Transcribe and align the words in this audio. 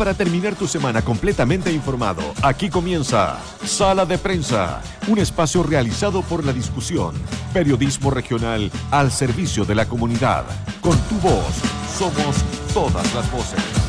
para 0.00 0.14
terminar 0.14 0.54
tu 0.54 0.66
semana 0.66 1.02
completamente 1.02 1.70
informado, 1.70 2.22
aquí 2.40 2.70
comienza 2.70 3.38
Sala 3.66 4.06
de 4.06 4.16
Prensa, 4.16 4.80
un 5.08 5.18
espacio 5.18 5.62
realizado 5.62 6.22
por 6.22 6.42
la 6.42 6.54
discusión, 6.54 7.14
periodismo 7.52 8.10
regional 8.10 8.72
al 8.90 9.12
servicio 9.12 9.66
de 9.66 9.74
la 9.74 9.84
comunidad. 9.84 10.46
Con 10.80 10.96
tu 11.00 11.16
voz, 11.16 11.52
somos 11.98 12.36
todas 12.72 13.14
las 13.14 13.30
voces. 13.30 13.79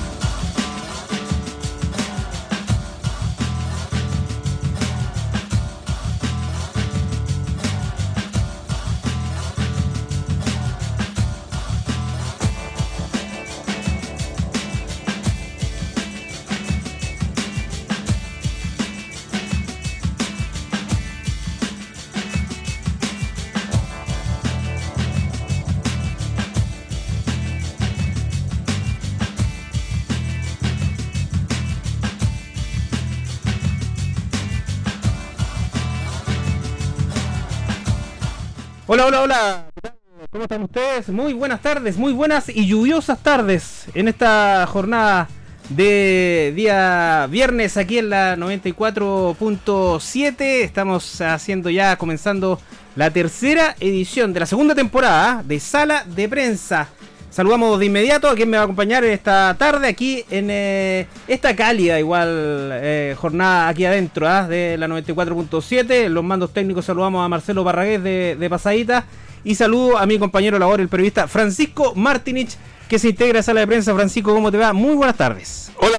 Ustedes? 40.72 41.10
Muy 41.10 41.34
buenas 41.34 41.62
tardes, 41.62 41.98
muy 41.98 42.14
buenas 42.14 42.48
y 42.48 42.66
lluviosas 42.66 43.22
tardes 43.22 43.88
en 43.94 44.08
esta 44.08 44.66
jornada 44.68 45.28
de 45.68 46.54
día 46.56 47.28
viernes 47.30 47.76
aquí 47.76 47.98
en 47.98 48.10
la 48.10 48.38
94.7. 48.38 50.40
Estamos 50.40 51.20
haciendo 51.20 51.70
ya, 51.70 51.98
comenzando 51.98 52.58
la 52.96 53.12
tercera 53.12 53.76
edición 53.82 54.32
de 54.32 54.40
la 54.40 54.46
segunda 54.46 54.74
temporada 54.74 55.44
de 55.46 55.60
Sala 55.60 56.06
de 56.06 56.30
Prensa. 56.30 56.88
Saludamos 57.32 57.78
de 57.78 57.88
inmediato 57.88 58.30
a 58.30 58.36
quien 58.36 58.50
me 58.50 58.56
va 58.56 58.64
a 58.64 58.66
acompañar 58.66 59.04
esta 59.04 59.54
tarde 59.60 59.90
aquí 59.90 60.24
en 60.30 60.48
eh, 60.50 61.06
esta 61.28 61.54
cálida 61.54 62.00
igual 62.00 62.70
eh, 62.72 63.14
jornada 63.18 63.68
aquí 63.68 63.84
adentro 63.84 64.26
¿ah? 64.26 64.48
de 64.48 64.78
la 64.78 64.88
94.7. 64.88 66.08
Los 66.08 66.24
mandos 66.24 66.54
técnicos 66.54 66.86
saludamos 66.86 67.26
a 67.26 67.28
Marcelo 67.28 67.66
Barragués 67.66 68.02
de, 68.02 68.38
de 68.40 68.50
Pasadita 68.50 69.06
y 69.44 69.56
saludo 69.56 69.98
a 69.98 70.06
mi 70.06 70.20
compañero 70.20 70.60
labor, 70.60 70.82
el 70.82 70.90
periodista 70.90 71.28
Francisco 71.28 71.94
Martinich, 71.96 72.58
que 72.88 73.00
se 73.00 73.10
integra 73.10 73.40
a 73.40 73.44
Sala 73.44 73.62
de 73.62 73.68
Prensa. 73.68 73.94
Francisco, 73.94 74.34
¿cómo 74.34 74.52
te 74.52 74.58
va? 74.58 74.74
Muy 74.74 74.96
buenas 74.96 75.18
tardes. 75.18 75.72
Hola. 75.78 75.98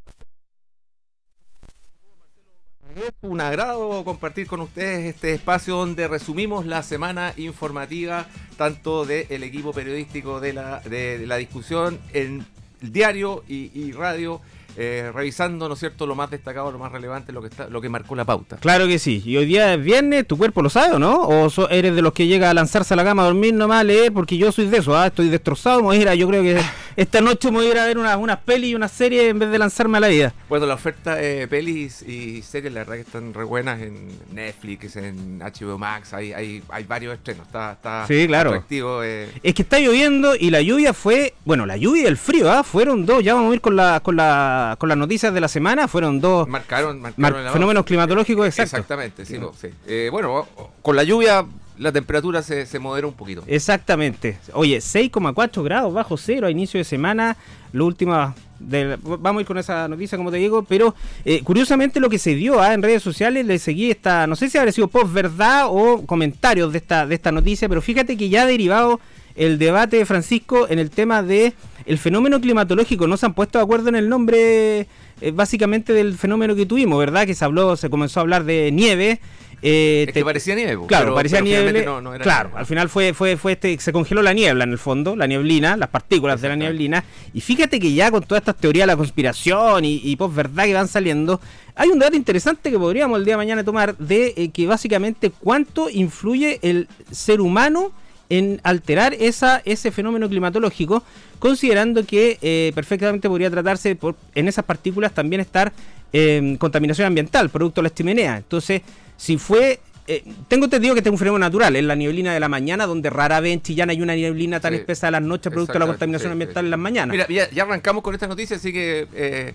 Es 2.95 3.12
un 3.23 3.41
agrado 3.41 4.05
compartir 4.05 4.47
con 4.47 4.61
ustedes 4.61 5.15
este 5.15 5.33
espacio 5.33 5.77
donde 5.77 6.07
resumimos 6.09 6.67
la 6.67 6.83
semana 6.83 7.33
informativa 7.39 8.27
tanto 8.59 9.07
del 9.07 9.43
equipo 9.43 9.73
periodístico 9.73 10.41
de 10.41 10.53
la, 10.53 10.81
de, 10.81 11.19
de 11.19 11.27
la 11.27 11.37
discusión 11.37 11.99
en 12.12 12.45
el 12.83 12.93
diario 12.93 13.45
y, 13.49 13.71
y 13.75 13.93
radio 13.93 14.43
eh, 14.77 15.11
revisando, 15.15 15.69
¿no 15.69 15.75
es 15.75 15.81
cierto?, 15.81 16.06
lo 16.06 16.15
más 16.15 16.31
destacado, 16.31 16.70
lo 16.73 16.78
más 16.78 16.92
relevante, 16.92 17.33
lo 17.33 17.41
que 17.42 17.48
está, 17.48 17.69
lo 17.69 17.81
que 17.81 17.89
marcó 17.89 18.15
la 18.15 18.25
pauta. 18.25 18.56
Claro 18.56 18.87
que 18.87 18.98
sí. 18.98 19.23
Y 19.25 19.37
hoy 19.37 19.47
día 19.47 19.75
es 19.75 19.83
viernes, 19.83 20.27
tu 20.27 20.37
cuerpo 20.39 20.62
lo 20.62 20.70
sabe, 20.70 20.95
¿o 20.95 20.98
no? 20.98 21.20
¿O 21.23 21.51
so- 21.51 21.69
eres 21.70 21.95
de 21.95 22.03
los 22.03 22.12
que 22.12 22.27
llega 22.27 22.51
a 22.51 22.55
lanzarse 22.55 22.95
a 22.95 22.97
la 22.97 23.05
cama 23.05 23.23
a 23.23 23.27
dormir 23.27 23.55
nomás 23.55 23.84
leer? 23.84 24.12
Porque 24.12 24.37
yo 24.37 24.50
soy 24.53 24.67
de 24.67 24.78
eso, 24.78 24.97
¿ah? 24.97 25.06
Estoy 25.09 25.28
destrozado. 25.28 25.78
me 25.81 25.87
voy 25.87 25.97
a 25.98 26.00
ir 26.00 26.09
a- 26.09 26.15
yo 26.15 26.27
creo 26.28 26.43
que 26.43 26.61
esta 26.97 27.20
noche 27.20 27.50
me 27.50 27.59
voy 27.59 27.67
a 27.67 27.70
ir 27.70 27.78
a 27.78 27.84
ver 27.87 27.98
unas 27.98 28.17
una 28.17 28.39
peli 28.41 28.69
y 28.70 28.75
una 28.75 28.89
serie 28.89 29.28
en 29.28 29.39
vez 29.39 29.50
de 29.50 29.59
lanzarme 29.59 29.99
a 29.99 30.00
la 30.00 30.09
vida. 30.09 30.33
Bueno, 30.49 30.66
la 30.66 30.75
oferta 30.75 31.15
de 31.16 31.47
pelis 31.49 32.03
y 32.03 32.43
series, 32.43 32.72
la 32.72 32.81
verdad 32.81 32.94
que 32.94 33.00
están 33.00 33.33
re 33.34 33.44
buenas 33.44 33.81
en 33.81 34.09
Netflix, 34.33 34.97
en 34.97 35.41
HBO 35.41 35.78
Max, 35.78 36.12
hay, 36.15 36.33
hay, 36.33 36.62
hay 36.69 36.84
varios 36.84 37.15
estrenos, 37.15 37.47
está, 37.47 37.72
está 37.72 38.06
Sí, 38.06 38.27
claro. 38.27 38.50
atractivo. 38.50 39.03
eh. 39.03 39.28
Es 39.43 39.54
que 39.54 39.62
está 39.62 39.78
lloviendo 39.78 40.34
y 40.39 40.50
la 40.50 40.60
lluvia 40.62 40.93
fue, 40.93 41.34
bueno, 41.44 41.66
la 41.66 41.77
lluvia 41.77 42.03
y 42.03 42.06
el 42.06 42.16
frío, 42.16 42.50
¿ah? 42.50 42.62
Fueron 42.62 43.04
dos, 43.06 43.22
ya 43.25 43.34
vamos 43.34 43.53
a 43.53 43.54
ir 43.54 43.60
con, 43.60 43.77
la, 43.77 44.00
con, 44.00 44.16
la, 44.16 44.62
con 44.78 44.89
las 44.89 44.99
noticias 44.99 45.33
de 45.34 45.41
la 45.41 45.49
semana, 45.49 45.89
fueron 45.89 46.21
dos 46.21 46.49
Marcaron, 46.49 47.00
mar- 47.17 47.34
fenómenos 47.53 47.84
climatológicos 47.84 48.47
exactos. 48.47 48.73
Exactamente, 48.81 49.25
sí, 49.27 49.39
no, 49.39 49.53
sí. 49.53 49.69
Eh, 49.87 50.09
bueno, 50.11 50.47
con 50.83 50.97
la 50.97 51.03
lluvia 51.05 51.45
la 51.78 51.91
temperatura 51.91 52.43
se, 52.43 52.67
se 52.67 52.78
modera 52.78 53.06
un 53.06 53.15
poquito. 53.15 53.43
Exactamente. 53.47 54.39
Oye, 54.53 54.78
6,4 54.78 55.62
grados 55.65 55.93
bajo 55.93 56.17
cero 56.17 56.47
a 56.47 56.51
inicio 56.51 56.78
de 56.78 56.84
semana. 56.84 57.37
Lo 57.72 57.87
último. 57.87 58.34
del- 58.61 58.99
vamos 58.99 59.39
a 59.39 59.41
ir 59.41 59.47
con 59.47 59.59
esa 59.59 59.89
noticia, 59.89 60.17
como 60.19 60.31
te 60.31 60.37
digo. 60.37 60.62
Pero 60.65 60.95
eh, 61.25 61.43
curiosamente, 61.43 61.99
lo 61.99 62.09
que 62.11 62.19
se 62.19 62.34
dio 62.34 62.61
ah, 62.61 62.75
en 62.75 62.83
redes 62.83 63.03
sociales, 63.03 63.47
le 63.47 63.59
seguí 63.59 63.91
esta. 63.91 64.27
No 64.27 64.37
sé 64.37 64.49
si 64.51 64.59
habrá 64.59 64.71
sido 64.71 64.87
post 64.89 65.12
verdad 65.12 65.65
o 65.69 66.05
comentarios 66.06 66.71
de 66.72 66.78
esta, 66.78 67.06
de 67.06 67.15
esta 67.15 67.33
noticia. 67.33 67.69
Pero 67.69 67.81
fíjate 67.83 68.17
que 68.17 68.28
ya 68.28 68.43
ha 68.43 68.47
derivado 68.47 69.01
el 69.37 69.59
debate 69.59 69.97
de 69.98 70.06
Francisco 70.06 70.66
en 70.69 70.78
el 70.78 70.91
tema 70.91 71.22
de 71.22 71.53
el 71.87 71.98
fenómeno 71.98 72.41
climatológico. 72.41 73.06
No 73.06 73.16
se 73.16 73.26
han 73.26 73.34
puesto 73.34 73.59
de 73.59 73.65
acuerdo 73.65 73.88
en 73.88 73.97
el 73.97 74.09
nombre. 74.09 74.87
eh, 75.20 75.31
básicamente 75.32 75.93
del 75.93 76.15
fenómeno 76.19 76.56
que 76.56 76.66
tuvimos, 76.66 76.98
¿verdad? 76.98 77.26
Que 77.26 77.34
se 77.34 77.44
habló, 77.44 77.76
se 77.76 77.88
comenzó 77.91 78.19
a 78.19 78.22
hablar 78.22 78.42
de 78.44 78.71
nieve. 78.72 79.21
eh, 79.65 80.06
es 80.09 80.12
te- 80.15 80.19
que 80.19 80.25
parecía 80.25 80.56
nieve, 80.56 80.76
po, 80.76 80.88
Claro, 80.88 81.04
pero- 81.04 81.15
parecía 81.15 81.38
pero 81.38 81.62
nieve. 81.71 81.84
no- 81.84 82.00
no 82.00 82.12
era 82.12 82.25
claro, 82.25 82.48
nieve. 82.48 82.59
al 82.59 82.66
final 82.66 82.88
fue, 82.88 83.15
fue, 83.15 83.37
fue 83.37 83.53
este, 83.53 83.78
se 83.78 83.92
congeló 83.92 84.21
la 84.21 84.32
niebla 84.32 84.65
en 84.65 84.72
el 84.72 84.78
fondo, 84.78 85.15
la 85.15 85.28
nieblina, 85.28 85.76
las 85.76 85.88
partículas 85.91 86.41
de 86.41 86.48
la 86.48 86.56
nieblina. 86.56 87.04
Y 87.32 87.41
fíjate 87.41 87.78
que 87.78 87.92
ya 87.92 88.10
con 88.10 88.25
todas 88.25 88.41
estas 88.42 88.56
teorías 88.56 88.82
de 88.82 88.92
la 88.94 88.97
conspiración 88.97 89.84
y, 89.84 90.00
y 90.03 90.16
verdad 90.34 90.65
que 90.65 90.75
van 90.75 90.88
saliendo, 90.88 91.41
hay 91.76 91.91
un 91.91 92.00
debate 92.00 92.16
interesante 92.16 92.72
que 92.72 92.78
podríamos 92.81 93.16
el 93.21 93.25
día 93.25 93.34
de 93.34 93.38
mañana 93.38 93.62
tomar 93.62 93.97
de 93.98 94.34
eh, 94.37 94.48
que 94.50 94.66
básicamente 94.66 95.31
cuánto 95.31 95.88
influye 95.88 96.59
el 96.62 96.88
ser 97.12 97.41
humano 97.41 97.92
en 98.28 98.60
alterar 98.62 99.15
esa, 99.15 99.62
ese 99.65 99.91
fenómeno 99.91 100.28
climatológico, 100.28 101.03
considerando 101.38 102.05
que 102.05 102.38
eh, 102.43 102.72
perfectamente 102.75 103.28
podría 103.28 103.50
tratarse 103.50 103.94
por, 103.97 104.16
en 104.34 104.49
esas 104.49 104.65
partículas 104.65 105.12
también 105.12 105.41
estar 105.41 105.72
eh, 106.12 106.56
contaminación 106.59 107.06
ambiental, 107.06 107.50
producto 107.50 107.81
de 107.81 107.88
la 107.88 107.94
chimenea. 107.94 108.37
Entonces, 108.37 108.83
si 109.16 109.38
fue... 109.38 109.81
eh, 110.17 110.25
tengo 110.49 110.65
entendido 110.65 110.95
que 110.95 111.00
este 111.00 111.09
es 111.09 111.12
un 111.12 111.19
fenómeno 111.19 111.45
natural, 111.47 111.75
es 111.77 111.84
la 111.84 111.95
nieblina 111.95 112.33
de 112.34 112.41
la 112.41 112.49
mañana, 112.49 112.87
donde 112.87 113.11
rara 113.11 113.41
vez 113.41 113.53
en 113.55 113.62
Chillán 113.62 113.91
hay 113.91 114.00
una 114.00 114.15
nieblina 114.15 114.61
tan 114.61 114.73
Sí, 114.73 114.78
espesa 114.81 115.06
de 115.09 115.12
las 115.12 115.23
noches, 115.23 115.50
producto 115.53 115.75
de 115.75 115.78
la 115.81 115.87
contaminación 115.87 116.31
sí, 116.31 116.33
ambiental 116.33 116.62
sí. 116.62 116.67
en 116.67 116.71
las 116.71 116.81
mañanas. 116.81 117.12
Mira, 117.12 117.27
ya, 117.28 117.50
ya 117.50 117.62
arrancamos 117.65 118.03
con 118.03 118.15
esta 118.15 118.27
noticia, 118.27 118.56
así 118.56 118.72
que 118.72 119.06
eh, 119.15 119.55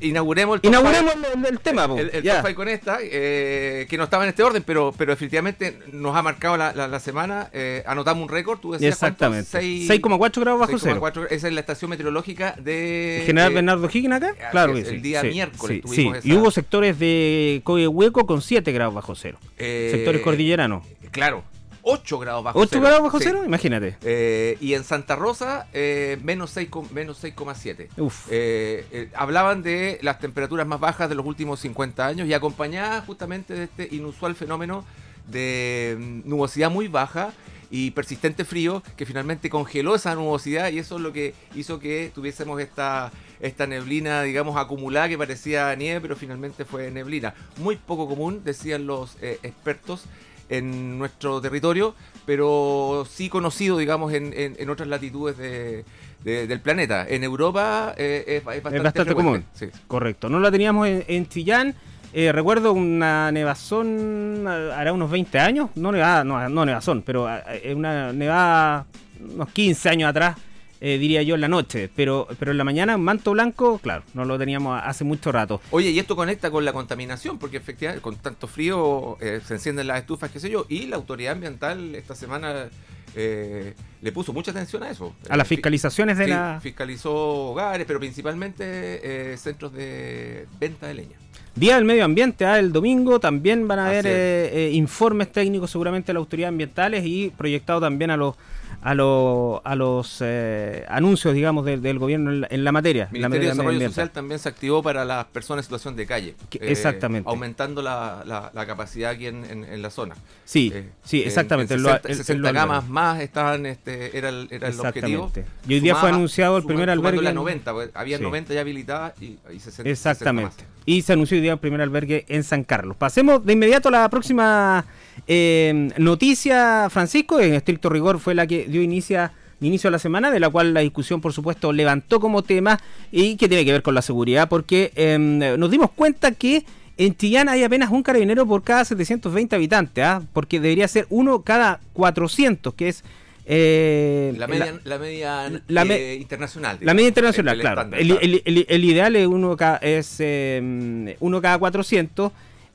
inauguremos 0.00 0.56
el 0.56 0.60
top 0.62 0.68
Inauguremos 0.70 1.12
five. 1.14 1.26
el, 1.34 1.46
el 1.46 1.60
tema, 1.60 1.88
po. 1.88 1.98
el, 1.98 2.10
el 2.12 2.22
top 2.22 2.40
five 2.42 2.54
con 2.54 2.68
esta, 2.68 2.98
eh, 3.02 3.86
que 3.88 3.96
no 3.96 4.04
estaba 4.04 4.24
en 4.24 4.30
este 4.30 4.42
orden, 4.42 4.62
pero, 4.64 4.92
pero 4.96 5.12
definitivamente 5.12 5.78
nos 5.92 6.14
ha 6.16 6.22
marcado 6.22 6.56
la, 6.56 6.72
la- 6.72 6.88
la 6.88 7.00
semana. 7.00 7.48
eh, 7.52 7.82
anotamos 7.86 8.22
un 8.24 8.28
récord, 8.28 8.58
tú 8.60 8.72
decías? 8.72 8.92
Exactamente. 8.94 9.48
Seis- 9.50 9.88
6,4 9.88 10.40
grados 10.40 10.60
bajo 10.60 10.78
cero. 10.78 11.00
6,4, 11.00 11.26
Esa 11.30 11.48
es 11.48 11.52
la 11.54 11.60
estación 11.60 11.90
meteorológica 11.90 12.54
de... 12.58 13.22
General 13.26 13.52
Bernardo 13.52 13.88
Higgins 13.92 14.14
acá? 14.14 14.34
Claro 14.50 14.74
que 14.74 14.84
sí. 14.84 14.94
el 14.96 15.02
día 15.02 15.22
miércoles 15.22 15.76
sí, 15.76 15.80
tuvimos 15.82 16.18
esa- 16.18 16.28
Y 16.28 16.32
hubo 16.32 16.50
sectores 16.50 16.98
de 16.98 17.60
Coyehueco 17.64 18.26
con 18.26 18.42
7 18.42 18.72
grados 18.72 18.94
bajo 18.94 19.14
cero. 19.14 19.38
eh, 19.58 19.90
sectores 19.98 20.22
cordilleranos. 20.22 20.86
Claro, 21.10 21.44
8 21.82 22.18
grados 22.18 22.44
bajo 22.44 22.58
8 22.58 22.68
cero. 22.70 22.82
grados 22.82 23.02
bajo 23.02 23.18
sí. 23.18 23.24
cero, 23.26 23.42
imagínate. 23.46 23.96
Eh, 24.02 24.58
y 24.60 24.74
en 24.74 24.84
Santa 24.84 25.16
Rosa, 25.16 25.68
eh, 25.72 26.18
menos 26.22 26.50
6 26.50 26.68
con- 26.68 26.92
menos 26.92 27.18
6,7. 27.22 27.88
Uf. 27.96 28.26
Eh, 28.30 28.84
eh, 28.92 29.08
hablaban 29.14 29.62
de 29.62 29.98
las 30.02 30.18
temperaturas 30.18 30.66
más 30.66 30.80
bajas 30.80 31.08
de 31.08 31.14
los 31.14 31.24
últimos 31.24 31.60
50 31.60 32.06
años 32.06 32.28
y 32.28 32.34
acompañadas 32.34 33.04
justamente 33.06 33.54
de 33.54 33.64
este 33.64 33.88
inusual 33.94 34.34
fenómeno 34.34 34.84
de 35.26 35.96
mm, 35.98 36.28
nubosidad 36.28 36.70
muy 36.70 36.88
baja 36.88 37.32
y 37.70 37.90
persistente 37.92 38.44
frío 38.44 38.82
que 38.96 39.04
finalmente 39.06 39.50
congeló 39.50 39.94
esa 39.94 40.14
nubosidad 40.14 40.70
y 40.70 40.78
eso 40.78 40.96
es 40.96 41.02
lo 41.02 41.12
que 41.12 41.34
hizo 41.54 41.78
que 41.78 42.10
tuviésemos 42.14 42.60
esta, 42.60 43.12
esta 43.40 43.66
neblina, 43.66 44.22
digamos, 44.22 44.56
acumulada 44.56 45.08
que 45.08 45.18
parecía 45.18 45.74
nieve, 45.76 46.00
pero 46.00 46.16
finalmente 46.16 46.64
fue 46.64 46.90
neblina. 46.90 47.34
Muy 47.58 47.76
poco 47.76 48.08
común, 48.08 48.42
decían 48.44 48.86
los 48.86 49.16
eh, 49.22 49.38
expertos 49.42 50.04
en 50.48 50.98
nuestro 50.98 51.40
territorio, 51.40 51.94
pero 52.24 53.06
sí 53.10 53.28
conocido, 53.28 53.76
digamos, 53.78 54.12
en, 54.12 54.32
en- 54.34 54.56
en 54.58 54.70
otras 54.70 54.88
latitudes 54.88 55.36
de- 55.36 55.84
de- 56.24 56.46
del 56.46 56.60
planeta. 56.60 57.06
En 57.08 57.22
Europa 57.22 57.94
eh, 57.96 58.24
es, 58.26 58.36
es 58.38 58.44
bastante, 58.44 58.76
es 58.78 58.82
bastante 58.82 59.04
frecuente, 59.14 59.30
común. 59.30 59.44
sí. 59.52 59.80
Correcto. 59.86 60.28
No 60.28 60.40
la 60.40 60.50
teníamos 60.50 60.86
en, 60.88 61.04
en 61.06 61.28
Chillán. 61.28 61.74
Eh, 62.14 62.32
recuerdo 62.32 62.72
una 62.72 63.30
nevazón 63.30 64.46
hará 64.48 64.92
unos 64.94 65.10
20 65.10 65.38
años. 65.38 65.70
No 65.74 65.92
nevada, 65.92 66.24
no, 66.24 66.48
no 66.48 66.64
nevazón, 66.64 67.02
pero 67.02 67.28
una 67.74 68.12
nevada 68.14 68.86
unos 69.20 69.50
15 69.50 69.88
años 69.90 70.08
atrás, 70.08 70.36
eh, 70.80 70.98
diría 70.98 71.22
yo, 71.22 71.34
en 71.34 71.40
la 71.40 71.48
noche. 71.48 71.90
Pero, 71.94 72.26
pero 72.38 72.52
en 72.52 72.58
la 72.58 72.64
mañana, 72.64 72.96
manto 72.98 73.32
blanco, 73.32 73.78
claro, 73.78 74.04
no 74.14 74.24
lo 74.24 74.38
teníamos 74.38 74.80
hace 74.84 75.04
mucho 75.04 75.32
rato. 75.32 75.60
Oye, 75.70 75.90
y 75.90 75.98
esto 75.98 76.16
conecta 76.16 76.50
con 76.50 76.64
la 76.64 76.72
contaminación, 76.72 77.38
porque 77.38 77.56
efectivamente 77.56 78.02
con 78.02 78.16
tanto 78.16 78.46
frío 78.46 79.16
eh, 79.20 79.40
se 79.44 79.54
encienden 79.54 79.86
las 79.86 80.00
estufas, 80.00 80.30
qué 80.30 80.40
sé 80.40 80.50
yo, 80.50 80.66
y 80.68 80.86
la 80.86 80.96
autoridad 80.96 81.32
ambiental 81.32 81.94
esta 81.94 82.14
semana 82.14 82.68
eh, 83.16 83.74
le 84.00 84.12
puso 84.12 84.32
mucha 84.32 84.50
atención 84.50 84.82
a 84.82 84.90
eso. 84.90 85.14
A 85.28 85.36
las 85.36 85.48
fi- 85.48 85.56
fiscalizaciones 85.56 86.18
de 86.18 86.24
sí, 86.24 86.30
la... 86.30 86.58
Fiscalizó 86.62 87.12
hogares, 87.50 87.86
pero 87.86 87.98
principalmente 87.98 89.36
centros 89.36 89.72
de 89.72 90.46
venta 90.60 90.86
de 90.86 90.94
leña. 90.94 91.16
Día 91.54 91.74
del 91.74 91.84
Medio 91.84 92.04
Ambiente, 92.04 92.46
ah, 92.46 92.56
el 92.60 92.70
domingo 92.70 93.18
también 93.18 93.66
van 93.66 93.80
a 93.80 93.86
haber 93.86 94.06
Así 94.06 94.14
eh, 94.14 94.50
eh, 94.52 94.70
informes 94.74 95.32
técnicos 95.32 95.72
seguramente 95.72 96.08
de 96.08 96.14
las 96.14 96.20
autoridades 96.20 96.50
ambientales 96.52 97.04
y 97.04 97.30
proyectado 97.30 97.80
también 97.80 98.12
a 98.12 98.16
los 98.16 98.36
a 98.80 98.94
los 98.94 99.60
a 99.64 99.74
los 99.74 100.18
eh, 100.20 100.84
anuncios 100.88 101.34
digamos 101.34 101.64
del, 101.64 101.82
del 101.82 101.98
gobierno 101.98 102.30
en 102.30 102.40
la, 102.42 102.46
en 102.50 102.64
la 102.64 102.72
materia. 102.72 103.04
El 103.12 103.18
Ministerio 103.18 103.40
de 103.48 103.54
Desarrollo. 103.54 103.88
Social 103.88 104.10
también 104.10 104.38
se 104.38 104.48
activó 104.48 104.82
para 104.82 105.04
las 105.04 105.24
personas 105.26 105.64
en 105.64 105.64
situación 105.64 105.96
de 105.96 106.06
calle. 106.06 106.34
Que- 106.48 106.58
eh, 106.58 106.70
exactamente. 106.70 107.28
Aumentando 107.28 107.82
la, 107.82 108.22
la- 108.24 108.50
la 108.54 108.66
capacidad 108.66 109.10
aquí 109.10 109.26
en, 109.26 109.44
en- 109.44 109.64
en 109.64 109.82
la 109.82 109.90
zona. 109.90 110.14
Sí, 110.44 110.70
Eh, 110.74 110.90
sí, 111.02 111.22
en- 111.22 111.28
exactamente. 111.28 111.74
En 111.74 111.82
lo- 111.82 111.88
60, 111.90 112.08
el- 112.08 112.12
el- 112.12 112.18
60 112.18 112.48
lo- 112.52 112.54
camas 112.58 112.88
más 112.88 113.20
estaban, 113.20 113.66
este, 113.66 114.16
era 114.16 114.28
el, 114.28 114.46
era 114.50 114.68
el 114.68 114.78
objetivo. 114.80 115.30
Y 115.66 115.74
hoy 115.74 115.80
día 115.80 115.96
fue 115.96 116.08
anunciado 116.10 116.56
el 116.56 116.64
primer 116.64 116.88
albergue 116.90 117.20
las 117.22 117.30
en- 117.30 117.36
90, 117.36 117.72
pues, 117.72 117.90
había 117.94 118.18
Sí. 118.18 118.22
90 118.22 118.54
ya 118.54 118.60
habilitadas 118.60 119.12
y, 119.20 119.38
y 119.52 119.58
60, 119.60 119.90
Exactamente. 119.90 120.50
60 120.52 120.68
más. 120.68 120.77
Y 120.88 121.02
se 121.02 121.12
anunció 121.12 121.36
hoy 121.36 121.42
día 121.42 121.52
el 121.52 121.58
primer 121.58 121.82
albergue 121.82 122.24
en 122.28 122.42
San 122.42 122.64
Carlos. 122.64 122.96
Pasemos 122.96 123.44
de 123.44 123.52
inmediato 123.52 123.90
a 123.90 123.92
la 123.92 124.08
próxima 124.08 124.86
eh, 125.26 125.90
noticia, 125.98 126.88
Francisco. 126.88 127.38
En 127.40 127.52
estricto 127.52 127.90
rigor 127.90 128.18
fue 128.18 128.34
la 128.34 128.46
que 128.46 128.64
dio 128.64 128.80
inicio, 128.80 129.30
inicio 129.60 129.88
a 129.88 129.90
la 129.90 129.98
semana, 129.98 130.30
de 130.30 130.40
la 130.40 130.48
cual 130.48 130.72
la 130.72 130.80
discusión, 130.80 131.20
por 131.20 131.34
supuesto, 131.34 131.74
levantó 131.74 132.20
como 132.20 132.42
tema 132.42 132.80
y 133.12 133.36
que 133.36 133.48
tiene 133.48 133.66
que 133.66 133.72
ver 133.72 133.82
con 133.82 133.94
la 133.94 134.00
seguridad, 134.00 134.48
porque 134.48 134.90
eh, 134.96 135.18
nos 135.18 135.70
dimos 135.70 135.90
cuenta 135.90 136.30
que 136.30 136.64
en 136.96 137.14
Chillán 137.14 137.50
hay 137.50 137.64
apenas 137.64 137.90
un 137.90 138.02
carabinero 138.02 138.46
por 138.46 138.62
cada 138.62 138.82
720 138.86 139.56
habitantes, 139.56 140.02
¿ah? 140.02 140.22
porque 140.32 140.58
debería 140.58 140.88
ser 140.88 141.06
uno 141.10 141.42
cada 141.42 141.80
400, 141.92 142.72
que 142.72 142.88
es... 142.88 143.04
eh, 143.50 144.34
La 144.36 144.46
media, 144.46 144.78
la, 144.84 144.98
media 144.98 145.62
la 145.68 145.82
eh, 145.84 146.14
internacional. 146.20 146.78
la 146.82 146.92
media 146.94 147.08
internacional, 147.08 147.54
el 147.56 147.60
claro. 147.62 147.80
El, 147.96 148.06
claro. 148.08 148.20
el- 148.20 148.42
el- 148.44 148.66
el 148.68 148.84
ideal 148.84 149.16
es 149.16 149.26
uno 149.26 149.56
cada, 149.56 149.78
es, 149.78 150.16
eh, 150.20 151.16
uno 151.20 151.40
cada 151.40 151.58
400. 151.58 152.30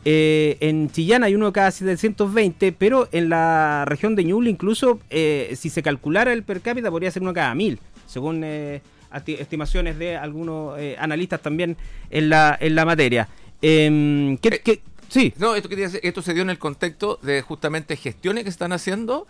eh, 0.06 0.58
en 0.60 0.92
Chillán 0.92 1.24
hay 1.24 1.34
uno 1.36 1.54
cada 1.54 1.72
720, 1.72 2.72
pero 2.74 3.08
en 3.14 3.30
la 3.30 3.86
región 3.88 4.16
de 4.16 4.24
Ñuble 4.25 4.50
incluso, 4.50 5.00
si 5.10 5.70
se 5.70 5.81
calculara 5.84 6.34
el 6.34 6.44
per 6.44 6.60
cápita, 6.62 6.90
podría 6.92 7.10
ser 7.12 7.22
uno 7.22 7.34
cada 7.34 7.54
1000, 7.56 7.80
según 8.08 8.42
eh, 8.44 8.81
estimaciones 9.28 9.98
de 10.00 10.18
algunos 10.18 10.78
analistas 10.98 11.40
también 11.42 11.78
en 12.10 12.30
la, 12.30 12.58
en 12.60 12.74
la 12.76 12.84
materia. 12.84 13.30
Em, 13.62 14.38
¿qué- 14.40 14.60
qué- 14.62 14.81
sí, 15.08 15.34
No, 15.38 15.56
esto, 15.56 15.69
quería 15.69 15.86
decir- 15.88 16.02
esto 16.04 16.22
se 16.22 16.34
dio 16.34 16.42
en 16.44 16.50
el 16.50 16.58
contexto 16.60 17.18
de 17.22 17.42
justamente 17.42 17.96
gestiones 17.96 18.44
que 18.44 18.50
están 18.50 18.74
haciendo 18.74 19.26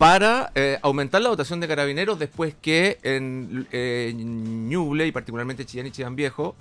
para 0.00 0.50
eh, 0.54 0.78
aumentar 0.80 1.20
la 1.20 1.28
dotación 1.28 1.60
de 1.60 1.68
carabineros 1.68 2.18
después 2.18 2.54
que 2.62 2.96
en 3.02 3.68
eh, 3.70 4.14
Ñuble 4.16 5.06
y 5.06 5.12
particularmente 5.12 5.66
Chillán 5.66 5.88
y 5.88 5.90
Chillán 5.90 6.16
Viejo 6.16 6.56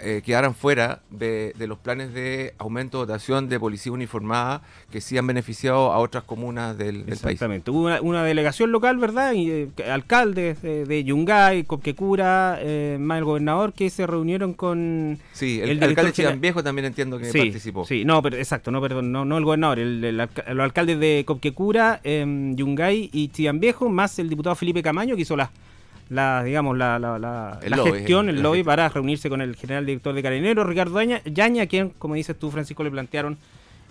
eh, 0.00 0.22
quedaran 0.24 0.54
fuera 0.54 1.00
de, 1.10 1.52
de 1.56 1.66
los 1.66 1.78
planes 1.78 2.12
de 2.12 2.54
aumento 2.58 2.98
de 3.00 3.06
dotación 3.06 3.48
de 3.48 3.60
policía 3.60 3.92
uniformada 3.92 4.62
que 4.90 5.00
sí 5.00 5.16
han 5.16 5.26
beneficiado 5.26 5.92
a 5.92 5.98
otras 5.98 6.24
comunas 6.24 6.76
del, 6.76 6.98
del 6.98 7.04
país. 7.04 7.22
Exactamente. 7.22 7.70
Hubo 7.70 7.84
una, 7.86 8.00
una 8.00 8.24
delegación 8.24 8.72
local, 8.72 8.98
¿verdad? 8.98 9.32
Y 9.34 9.50
eh, 9.50 9.68
alcaldes 9.90 10.60
de, 10.62 10.84
de 10.84 11.04
Yungay, 11.04 11.64
Coquecura, 11.64 12.58
eh, 12.60 12.96
más 13.00 13.18
el 13.18 13.24
gobernador, 13.24 13.72
que 13.72 13.88
se 13.90 14.06
reunieron 14.06 14.52
con... 14.54 15.18
Sí, 15.32 15.60
el, 15.62 15.82
alcalde 15.82 16.12
general- 16.12 16.38
Viejo 16.40 16.62
también 16.64 16.86
entiendo 16.86 17.18
que 17.18 17.30
sí, 17.30 17.38
participó. 17.38 17.84
Sí, 17.84 18.04
no, 18.04 18.20
pero 18.20 18.36
exacto, 18.36 18.70
no, 18.70 18.80
perdón, 18.80 19.12
no, 19.12 19.24
no 19.24 19.38
el 19.38 19.44
gobernador, 19.44 19.78
el, 19.78 20.04
el 20.04 20.20
alca- 20.20 20.52
los 20.52 20.64
alcaldes 20.64 20.98
de 20.98 21.24
Coquecura, 21.26 22.00
eh, 22.04 22.24
Yungay 22.54 23.10
y 23.12 23.28
Chillán 23.28 23.60
Viejo, 23.60 23.88
más 23.88 24.18
el 24.18 24.28
diputado 24.28 24.56
Felipe 24.56 24.82
Camaño, 24.82 25.14
que 25.16 25.22
hizo 25.22 25.36
la, 25.36 25.50
la 26.10 26.44
digamos, 26.44 26.76
la, 26.76 26.98
la, 26.98 27.18
la- 27.18 27.58
El 27.62 27.70
la 27.70 27.76
lobby, 27.78 27.92
gestión, 27.92 28.28
el 28.28 28.42
lobby 28.42 28.58
gestión. 28.58 28.66
para 28.76 28.88
reunirse 28.88 29.28
con 29.28 29.40
el 29.40 29.56
general 29.56 29.86
director 29.86 30.14
de 30.14 30.22
Carabineros, 30.22 30.66
Ricardo 30.66 31.00
Yaña, 31.24 31.62
a 31.62 31.66
quien, 31.66 31.90
como 31.90 32.14
dices 32.14 32.38
tú, 32.38 32.50
Francisco, 32.50 32.84
le 32.84 32.90
plantearon 32.90 33.38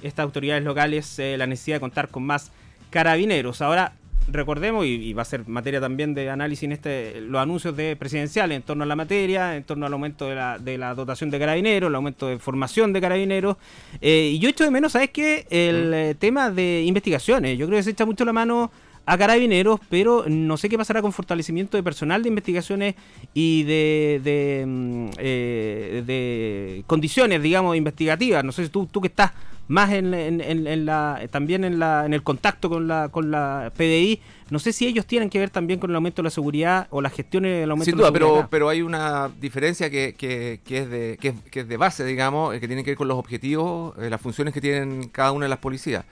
estas 0.02 0.24
autoridades 0.24 0.64
locales 0.64 1.18
eh, 1.20 1.36
la 1.38 1.48
necesidad 1.48 1.78
de 1.78 1.82
contar 1.82 2.10
con 2.10 2.24
más 2.24 2.52
carabineros. 2.90 3.62
Ahora, 3.62 3.94
recordemos, 4.32 4.86
y, 4.86 4.90
y 4.90 5.14
va 5.14 5.24
a 5.24 5.26
ser 5.26 5.48
materia 5.48 5.82
también 5.82 6.14
de 6.14 6.30
análisis 6.30 6.64
en 6.64 6.72
este, 6.74 7.20
los 7.22 7.42
anuncios 7.42 7.76
de 7.76 7.96
presidenciales 7.96 8.56
en 8.56 8.62
torno 8.62 8.84
a 8.84 8.88
la 8.88 8.96
materia, 8.96 9.56
en 9.56 9.64
torno 9.64 9.86
al 9.86 9.94
aumento 9.94 10.28
de 10.30 10.36
la, 10.36 10.60
de 10.60 10.78
la 10.78 10.94
dotación 10.94 11.30
de 11.30 11.40
carabineros, 11.40 11.90
el 11.90 11.96
aumento 11.96 12.28
de 12.28 12.38
formación 12.38 12.94
de 12.94 13.02
carabineros. 13.02 13.58
Eh, 14.02 14.32
y 14.34 14.40
yo 14.40 14.50
echo 14.50 14.64
de 14.64 14.72
menos, 14.72 14.92
¿sabes 14.94 15.10
qué? 15.10 15.46
El 15.50 15.94
eh, 15.94 16.16
tema 16.18 16.52
de 16.52 16.84
investigaciones. 16.86 17.58
Yo 17.58 17.66
creo 17.68 17.80
que 17.80 17.84
se 17.84 17.90
echa 17.92 18.06
mucho 18.06 18.24
la 18.24 18.34
mano 18.34 18.72
a 19.06 19.18
carabineros, 19.18 19.80
pero 19.90 20.24
no 20.28 20.56
sé 20.58 20.70
qué 20.70 20.78
pasará 20.78 21.02
con 21.02 21.12
fortalecimiento 21.12 21.76
de 21.78 21.84
personal 21.84 22.24
de 22.24 22.30
investigaciones 22.30 22.96
y 23.34 23.64
de, 23.64 24.22
de, 24.24 24.64
mm, 24.66 25.08
eh, 25.18 26.04
de 26.06 26.84
condiciones, 26.88 27.42
digamos, 27.42 27.76
investigativas. 27.76 28.44
No 28.44 28.52
sé 28.52 28.64
si 28.64 28.70
tú, 28.70 28.86
tú 28.86 29.02
que 29.02 29.08
estás 29.08 29.32
más 29.68 29.92
en, 29.94 30.14
en- 30.14 30.42
en- 30.42 30.68
en 30.68 30.86
la 30.86 31.22
también 31.32 31.64
en 31.64 31.80
la 31.80 32.06
en 32.06 32.14
el 32.14 32.22
contacto 32.22 32.70
con 32.70 32.88
la 32.88 33.08
con 33.10 33.32
la 33.32 33.72
PDI, 33.76 34.20
no 34.50 34.60
sé 34.60 34.74
si 34.74 34.86
ellos 34.86 35.06
tienen 35.06 35.30
que 35.30 35.40
ver 35.40 35.50
también 35.50 35.80
con 35.80 35.90
el 35.90 35.96
aumento 35.96 36.22
de 36.22 36.26
la 36.26 36.30
seguridad 36.32 36.88
o 36.90 37.02
las 37.02 37.14
gestiones 37.14 37.62
del 37.62 37.72
aumento 37.72 37.86
Sin 37.92 37.96
de 37.98 38.04
la 38.04 38.10
duda, 38.10 38.20
seguridad. 38.20 38.36
pero, 38.42 38.50
pero 38.50 38.70
hay 38.70 38.82
una 38.82 39.30
diferencia 39.40 39.90
que, 39.90 40.16
que- 40.18 40.60
que 40.66 40.78
es 40.80 40.90
de, 40.90 41.18
que, 41.20 41.30
es, 41.30 41.36
que 41.50 41.60
es 41.62 41.68
de 41.68 41.78
base, 41.78 42.04
digamos, 42.06 42.54
eh, 42.54 42.60
que 42.60 42.68
tiene 42.68 42.84
que 42.84 42.92
ver 42.92 42.98
con 42.98 43.08
los 43.08 43.18
objetivos, 43.18 43.98
eh, 44.00 44.10
las 44.10 44.20
funciones 44.22 44.54
que 44.54 44.60
tienen 44.62 45.08
cada 45.10 45.32
una 45.32 45.46
de 45.46 45.50
las 45.50 45.60
policías. 45.60 46.04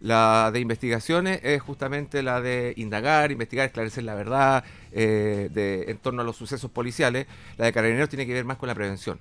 La 0.00 0.50
de 0.52 0.60
investigaciones 0.60 1.40
es 1.42 1.60
justamente 1.60 2.22
la 2.22 2.40
de 2.40 2.72
indagar, 2.76 3.30
investigar, 3.32 3.66
esclarecer 3.66 4.04
la 4.04 4.14
verdad 4.14 4.64
eh, 4.92 5.50
de, 5.52 5.90
en 5.90 5.98
torno 5.98 6.22
a 6.22 6.24
los 6.24 6.36
sucesos 6.36 6.70
policiales. 6.70 7.26
La 7.58 7.66
de 7.66 7.72
carabineros 7.72 8.08
tiene 8.08 8.26
que 8.26 8.32
ver 8.32 8.44
más 8.44 8.56
con 8.56 8.68
la 8.68 8.74
prevención. 8.74 9.20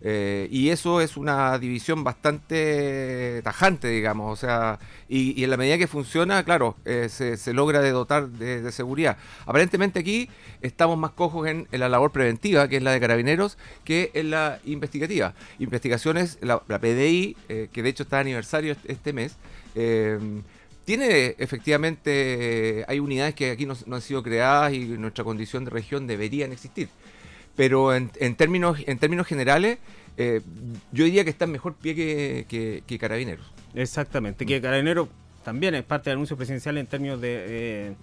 Eh, 0.00 0.48
y 0.50 0.68
eso 0.68 1.00
es 1.00 1.16
una 1.16 1.58
división 1.58 2.04
bastante 2.04 3.40
tajante, 3.42 3.88
digamos. 3.88 4.32
O 4.32 4.36
sea, 4.36 4.78
y, 5.08 5.38
y 5.38 5.44
en 5.44 5.50
la 5.50 5.56
medida 5.56 5.78
que 5.78 5.86
funciona, 5.86 6.42
claro, 6.44 6.76
eh, 6.84 7.08
se, 7.10 7.36
se 7.36 7.52
logra 7.52 7.80
de 7.80 7.90
dotar 7.90 8.28
de, 8.28 8.70
seguridad. 8.72 9.16
Aparentemente 9.46 10.00
aquí 10.00 10.28
estamos 10.62 10.98
más 10.98 11.12
cojos 11.12 11.48
en, 11.48 11.66
la 11.70 11.88
labor 11.88 12.12
preventiva, 12.12 12.68
que 12.68 12.76
es 12.76 12.82
la 12.82 12.92
de 12.92 13.00
carabineros, 13.00 13.58
que 13.84 14.10
en 14.14 14.30
la 14.30 14.60
investigativa. 14.64 15.34
Investigaciones, 15.58 16.38
la, 16.42 16.60
PDI, 16.60 17.36
eh, 17.48 17.68
que 17.72 17.82
de 17.82 17.88
hecho 17.88 18.04
está 18.04 18.16
de 18.16 18.22
aniversario 18.22 18.76
este, 18.84 19.12
mes, 19.12 19.36
tiene 20.84 21.34
efectivamente, 21.38 22.84
hay 22.88 22.98
unidades 22.98 23.34
que 23.34 23.50
aquí 23.50 23.66
no, 23.66 23.74
han 23.92 24.00
sido 24.00 24.22
creadas 24.22 24.72
y 24.72 24.80
nuestra 24.86 25.22
condición 25.22 25.64
de 25.64 25.70
región 25.70 26.06
deberían 26.06 26.50
existir 26.50 26.88
pero 27.58 27.92
en, 27.92 28.10
en 28.20 28.36
términos 28.36 28.78
en 28.86 28.98
términos 28.98 29.26
generales 29.26 29.78
eh, 30.16 30.40
yo 30.92 31.04
diría 31.04 31.24
que 31.24 31.30
está 31.30 31.44
en 31.44 31.50
mejor 31.52 31.74
pie 31.74 31.94
que, 31.96 32.46
que- 32.48 32.82
que 32.86 32.98
carabineros. 32.98 33.52
Exactamente, 33.74 34.46
que 34.46 34.60
Carabinero 34.60 35.08
también 35.44 35.74
es 35.74 35.82
parte 35.82 36.08
del 36.10 36.16
anuncio 36.18 36.36
presidencial 36.36 36.78
en 36.78 36.86
términos 36.86 37.20
de 37.20 37.36
eh, 37.48 37.94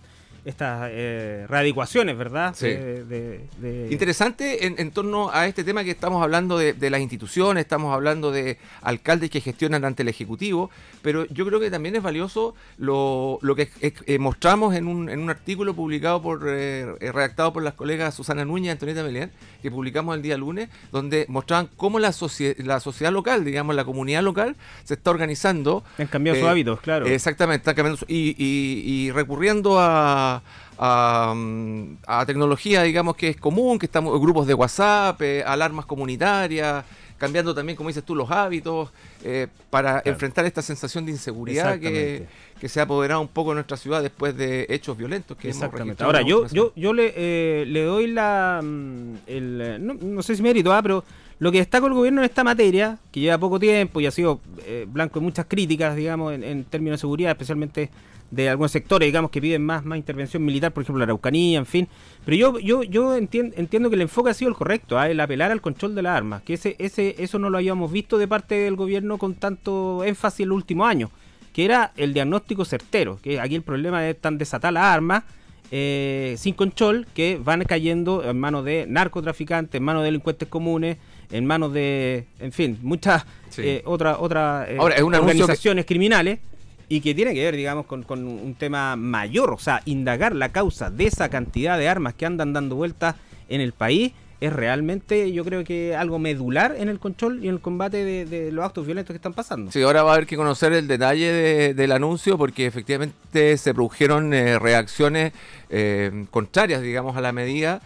estas 0.45 0.89
eh, 0.93 1.45
readecuaciones, 1.49 2.17
¿verdad? 2.17 2.53
Sí. 2.55 2.67
De- 2.67 3.03
de- 3.05 3.41
de- 3.57 3.87
interesante 3.91 4.67
en, 4.67 4.75
en 4.77 4.91
torno 4.91 5.29
a 5.33 5.47
este 5.47 5.63
tema 5.63 5.83
que 5.83 5.91
estamos 5.91 6.21
hablando 6.23 6.57
de, 6.57 6.73
de 6.73 6.89
las 6.89 7.01
instituciones 7.01 7.61
estamos 7.61 7.93
hablando 7.93 8.31
de 8.31 8.57
alcaldes 8.81 9.29
que 9.31 9.41
gestionan 9.41 9.83
ante 9.85 10.03
el 10.03 10.09
ejecutivo 10.09 10.69
pero 11.01 11.25
yo 11.25 11.45
creo 11.45 11.59
que 11.59 11.71
también 11.71 11.95
es 11.95 12.03
valioso 12.03 12.53
lo, 12.77 13.39
lo 13.41 13.55
que 13.55 13.69
eh, 13.81 14.19
mostramos 14.19 14.75
en 14.75 14.87
un, 14.87 15.09
en 15.09 15.19
un 15.19 15.29
artículo 15.29 15.73
publicado 15.73 16.21
por 16.21 16.43
eh, 16.47 16.93
eh, 16.99 17.11
redactado 17.11 17.51
por 17.53 17.63
las 17.63 17.73
colegas 17.73 18.13
Susana 18.13 18.45
Núñez 18.45 18.67
y 18.67 18.69
Antonieta 18.71 19.03
Melián 19.03 19.31
que 19.61 19.71
publicamos 19.71 20.15
el 20.15 20.21
día 20.21 20.37
lunes 20.37 20.69
donde 20.91 21.25
mostraban 21.27 21.69
cómo 21.75 21.97
la, 21.99 22.09
socie- 22.11 22.55
la 22.63 22.79
sociedad 22.79 23.11
local 23.11 23.43
digamos 23.45 23.75
la 23.75 23.83
comunidad 23.85 24.21
local 24.23 24.55
se 24.83 24.93
está 24.93 25.09
organizando 25.11 25.83
Han 25.97 26.07
cambiado 26.07 26.39
sus 26.39 26.47
hábitos, 26.47 26.79
claro. 26.81 27.05
Exactamente, 27.07 27.61
está 27.61 27.73
cambiando 27.73 27.97
su- 27.97 28.05
y, 28.07 28.35
y- 28.37 28.83
y 28.85 29.11
recurriendo 29.11 29.79
a, 29.79 30.34
a, 30.77 31.33
mm, 31.35 31.97
a 32.07 32.25
tecnología, 32.25 32.83
digamos, 32.83 33.15
que 33.15 33.29
es 33.29 33.37
común, 33.37 33.79
que 33.79 33.85
estamos 33.85 34.19
grupos 34.19 34.47
de 34.47 34.53
WhatsApp, 34.53 35.21
eh, 35.21 35.43
alarmas 35.45 35.85
comunitarias, 35.85 36.85
cambiando 37.17 37.55
también, 37.55 37.75
como 37.75 37.89
dices 37.89 38.03
tú, 38.03 38.15
los 38.15 38.29
hábitos, 38.29 38.89
eh, 39.23 39.47
para 39.69 40.01
enfrentar 40.05 40.45
esta 40.45 40.61
sensación 40.61 41.05
de 41.05 41.11
inseguridad 41.11 41.79
que, 41.79 42.27
que 42.59 42.69
se 42.69 42.79
ha 42.79 42.83
apoderado 42.83 43.21
un 43.21 43.27
poco 43.27 43.51
de 43.51 43.55
nuestra 43.55 43.77
ciudad 43.77 44.01
después 44.01 44.35
de 44.35 44.65
hechos 44.69 44.97
violentos 44.97 45.37
que 45.37 45.49
hemos 45.49 45.71
registrado 45.71 46.05
Ahora, 46.05 46.21
en 46.21 46.27
yo, 46.27 46.47
yo, 46.47 46.73
yo 46.75 46.93
le, 46.93 47.13
eh, 47.15 47.65
le 47.67 47.83
doy 47.83 48.07
la. 48.07 48.61
mm, 48.63 49.15
el, 49.27 49.77
no, 49.79 49.93
no 49.93 50.21
sé 50.21 50.35
si 50.35 50.41
mérito, 50.41 50.73
ah, 50.73 50.81
pero 50.81 51.03
lo 51.39 51.51
que 51.51 51.59
destaca 51.59 51.85
el 51.87 51.93
gobierno 51.93 52.21
en 52.21 52.25
esta 52.25 52.43
materia, 52.43 52.97
que 53.11 53.19
lleva 53.19 53.37
poco 53.37 53.59
tiempo 53.59 53.99
y 53.99 54.05
ha 54.05 54.11
sido 54.11 54.39
eh, 54.65 54.85
blanco 54.87 55.19
de 55.19 55.25
muchas 55.25 55.45
críticas, 55.47 55.95
digamos, 55.95 56.33
en, 56.33 56.43
en 56.43 56.63
términos 56.65 56.97
de 56.99 57.01
seguridad, 57.01 57.31
especialmente 57.31 57.89
de 58.32 58.50
algunos 58.50 58.72
sectores, 58.72 59.08
digamos, 59.08 59.32
que 59.32 59.39
piden 59.39 59.63
más, 59.65 59.86
más 59.86 59.98
intervención 59.98 60.44
militar, 60.44 60.72
por 60.74 60.84
ejemplo, 60.84 61.00
la 61.00 61.05
Araucanía, 61.05 61.58
en 61.60 61.65
fin. 61.65 61.88
Pero 62.25 62.36
yo, 62.38 62.60
yo, 62.60 62.84
yo 62.84 63.17
entien- 63.17 63.53
entiendo 63.55 63.89
que 63.89 63.96
el 63.96 64.01
enfoque 64.01 64.32
ha 64.32 64.34
sido 64.34 64.50
el 64.50 64.55
correcto, 64.55 64.98
ah, 65.00 65.10
el 65.10 65.20
apelar 65.20 65.51
al 65.51 65.62
control 65.62 65.96
de 65.96 66.01
las 66.01 66.17
armas, 66.17 66.41
que 66.41 66.55
ese, 66.55 66.75
ese, 66.79 67.15
eso 67.20 67.39
no 67.39 67.50
lo 67.50 67.58
habíamos 67.58 67.91
visto 67.91 68.17
de 68.17 68.27
parte 68.27 68.55
del 68.55 68.75
gobierno 68.75 69.17
con 69.17 69.36
tanto 69.36 70.03
énfasis 70.03 70.41
en 70.41 70.50
los 70.50 70.55
últimos 70.58 70.88
años. 70.89 71.10
que 71.53 71.63
era 71.63 71.94
el 71.96 72.13
diagnóstico 72.13 72.65
certero, 72.65 73.17
que 73.24 73.39
aquí 73.39 73.55
el 73.55 73.62
problema 73.62 74.05
es 74.10 74.20
tan 74.20 74.38
desatar 74.38 74.74
las 74.74 74.84
armas 74.84 75.24
eh, 75.72 76.36
sin 76.38 76.53
control 76.53 77.08
que 77.15 77.39
van 77.41 77.63
cayendo 77.63 78.29
en 78.29 78.38
manos 78.38 78.65
de 78.65 78.86
narcotraficantes, 78.89 79.75
en 79.79 79.84
manos 79.84 80.01
de 80.01 80.08
delincuentes 80.08 80.50
comunes, 80.50 80.98
en 81.32 81.46
manos 81.46 81.72
de, 81.72 82.25
en 82.41 82.51
fin, 82.51 82.77
muchas 82.82 83.24
eh, 83.58 83.82
otras 83.86 84.17
otra, 84.20 84.65
eh, 84.70 84.77
organizaciones 85.01 85.86
criminales 85.86 86.39
y 86.89 87.01
que 87.01 87.15
tiene 87.15 87.33
que 87.33 87.43
ver, 87.43 87.55
digamos, 87.55 87.85
con, 87.85 88.03
con, 88.03 88.25
un 88.25 88.55
tema 88.55 88.95
mayor, 88.95 89.51
o 89.51 89.57
sea, 89.57 89.81
indagar 89.85 90.35
la 90.35 90.49
causa 90.49 90.89
de 90.89 91.07
esa 91.07 91.29
cantidad 91.29 91.77
de 91.77 91.89
armas 91.89 92.13
que 92.13 92.25
andan 92.25 92.53
dando 92.53 92.75
vueltas 92.75 93.15
en 93.49 93.61
el 93.61 93.73
país 93.73 94.13
es 94.41 94.51
realmente, 94.51 95.31
yo 95.31 95.45
creo 95.45 95.63
que 95.63 95.95
algo 95.95 96.19
medular 96.19 96.75
en 96.77 96.89
el 96.89 96.99
control 96.99 97.43
y 97.43 97.47
en 97.47 97.55
el 97.55 97.61
combate 97.61 98.25
de, 98.25 98.51
los 98.51 98.65
actos 98.65 98.85
violentos 98.85 99.13
que 99.13 99.17
están 99.17 99.33
pasando. 99.33 99.71
Sí, 99.71 99.81
ahora 99.81 100.03
va 100.03 100.11
a 100.11 100.13
haber 100.15 100.27
que 100.27 100.35
conocer 100.35 100.73
el 100.73 100.87
detalle 100.87 101.73
del 101.73 101.91
anuncio 101.91 102.37
porque 102.37 102.65
efectivamente 102.65 103.57
se 103.57 103.73
produjeron 103.73 104.33
eh, 104.33 104.59
reacciones 104.59 105.33
eh, 105.69 106.25
contrarias, 106.31 106.81
digamos, 106.81 107.15
a 107.15 107.21
la 107.21 107.31
medida. 107.31 107.81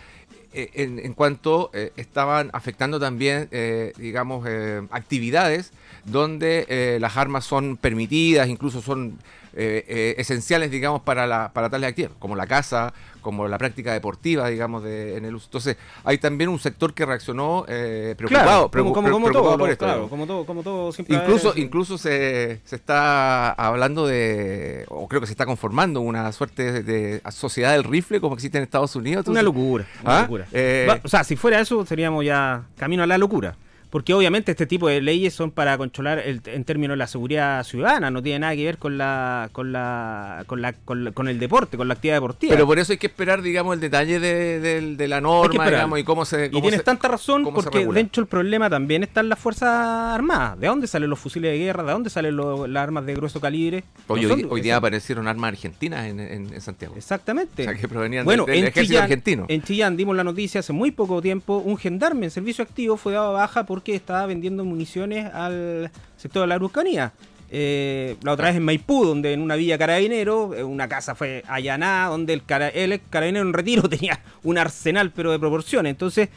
Eh, 0.52 0.70
en, 0.74 1.14
cuanto 1.14 1.70
estaban 1.96 2.50
afectando 2.54 3.00
también, 3.00 3.50
digamos, 3.98 4.48
actividades 4.90 5.72
donde 6.06 6.98
las 7.00 7.18
armas 7.18 7.46
son 7.46 7.78
permitidas, 7.78 8.48
incluso 8.48 8.82
son 8.82 9.18
esenciales, 9.54 10.72
digamos, 10.72 11.02
para, 11.02 11.28
la, 11.28 11.52
para 11.52 11.70
tales 11.70 11.90
actividades, 11.90 12.18
como 12.20 12.36
la 12.36 12.48
casa, 12.48 12.94
como 13.22 13.48
la 13.48 13.58
práctica 13.58 13.94
deportiva, 13.94 14.48
digamos, 14.50 14.84
de, 14.84 15.18
en 15.18 15.26
el 15.26 15.36
uso. 15.36 15.46
Entonces, 15.46 15.78
hay 16.04 16.18
también 16.18 16.50
un 16.50 16.60
sector 16.60 16.94
que 16.94 17.06
reaccionó 17.06 17.66
eh, 17.68 18.16
preocupado, 18.18 18.70
por 18.72 19.70
esto. 19.70 19.86
Claro, 19.86 20.10
como 20.10 20.26
todo, 20.26 20.46
como 20.46 20.64
todo 20.64 20.92
incluso 21.08 21.54
incluso 21.56 21.98
se, 21.98 22.62
se, 22.64 22.76
está 22.76 23.52
hablando 23.52 24.08
de, 24.08 24.86
o 24.90 25.08
creo 25.08 25.22
que 25.22 25.28
se 25.28 25.34
está 25.34 25.46
conformando 25.46 26.02
una 26.02 26.32
suerte 26.32 26.84
de, 26.84 27.22
sociedad 27.32 27.74
del 27.74 27.84
rifle 27.84 28.20
como 28.20 28.36
existe 28.36 28.58
en 28.58 28.64
Estados 28.64 28.96
Unidos. 28.96 29.28
una 29.28 29.42
locura, 29.42 29.86
una 30.04 30.20
¿Ah? 30.20 30.22
locura. 30.22 30.48
Eh, 30.52 30.88
o 31.04 31.08
sea, 31.08 31.24
si 31.24 31.36
fuera 31.36 31.60
eso, 31.60 31.86
seríamos 31.86 32.26
ya 32.26 32.64
camino 32.78 33.04
a 33.04 33.08
la 33.08 33.18
locura 33.18 33.56
porque 33.90 34.14
obviamente 34.14 34.52
este 34.52 34.68
tipo 34.68 34.88
de 34.88 35.02
leyes 35.02 35.34
son 35.34 35.52
para 35.52 35.78
controlar 35.78 36.20
el, 36.20 36.42
en 36.46 36.64
términos 36.64 36.94
de 36.94 36.98
la 36.98 37.08
seguridad 37.08 37.64
ciudadana, 37.64 38.12
no 38.12 38.22
tiene 38.22 38.40
nada 38.40 38.56
que 38.56 38.66
ver 38.66 38.78
con 38.78 38.98
la 38.98 39.50
con 39.52 39.72
la 39.72 40.44
con 40.46 40.62
la 40.62 40.74
con, 40.74 41.28
el 41.28 41.40
deporte, 41.40 41.76
con 41.76 41.88
la 41.88 41.96
actividad 41.96 42.18
deportiva. 42.18 42.54
Pero 42.54 42.68
por 42.68 42.78
eso 42.78 42.92
hay 42.92 43.00
que 43.00 43.08
esperar, 43.08 43.42
digamos, 43.42 43.74
el 43.74 43.80
detalle 43.80 44.20
de, 44.20 45.08
la 45.08 45.22
norma, 45.22 45.66
digamos, 45.66 46.00
y 46.00 46.04
cómo 46.04 46.26
se 46.26 46.50
Y 46.52 46.62
tienes 46.62 46.84
tanta 46.84 47.08
razón 47.08 47.44
porque 47.44 47.86
dentro 47.88 48.22
del 48.22 48.30
problema 48.30 48.70
también 48.70 49.04
están 49.04 49.28
las 49.28 49.40
fuerzas 49.40 49.70
armadas. 49.70 50.60
¿De 50.60 50.68
dónde 50.68 50.86
salen 50.88 51.10
los 51.10 51.20
fusiles 51.20 51.52
de 51.52 51.58
guerra? 51.58 51.84
¿De 51.84 51.92
dónde 51.92 52.10
salen 52.10 52.38
las 52.38 52.84
armas 52.84 53.06
de 53.06 53.16
grueso 53.16 53.42
calibre? 53.42 53.84
hoy, 54.08 54.62
día 54.62 54.78
aparecieron 54.78 55.28
armas 55.28 55.50
argentinas 55.50 56.06
en, 56.06 56.62
Santiago. 56.62 56.96
Exactamente. 56.96 57.64
O 57.64 57.66
sea, 57.66 57.76
que 57.76 57.88
provenían 57.88 58.26
del, 58.26 58.66
ejército 58.66 59.02
argentino. 59.02 59.46
En 59.48 59.64
Chillán 59.64 59.98
dimos 59.98 60.16
la 60.16 60.24
noticia 60.24 60.60
hace 60.60 60.74
muy 60.74 60.92
poco 60.92 61.22
tiempo, 61.22 61.58
un 61.58 61.78
gendarme 61.78 62.26
en 62.26 62.32
servicio 62.32 62.64
activo 62.64 62.98
fue 62.98 63.14
dado 63.14 63.34
baja 63.34 63.66
por 63.66 63.79
que 63.84 63.96
estaba 63.96 64.26
vendiendo 64.26 64.66
municiones 64.66 65.34
al 65.34 65.92
sector 66.18 66.42
de 66.42 66.48
la 66.48 66.56
Araucanía. 66.56 67.14
Eh, 67.52 68.16
la 68.22 68.34
otra 68.34 68.48
vez 68.48 68.58
en 68.58 68.64
Maipú, 68.64 69.06
donde 69.06 69.34
en 69.34 69.42
una 69.42 69.56
villa 69.56 69.78
carabinero, 69.78 70.54
eh, 70.54 70.64
una 70.64 70.88
casa 70.88 71.16
fue 71.16 71.44
allanada, 71.48 72.10
donde 72.10 72.34
el, 72.34 72.44
el 72.74 73.02
carabinero 73.10 73.46
en 73.46 73.54
retiro 73.54 73.90
tenía 73.90 74.20
un 74.44 74.58
arsenal, 74.58 75.12
pero 75.12 75.32
de 75.32 75.40
proporciones. 75.40 75.90
Entonces, 75.90 76.30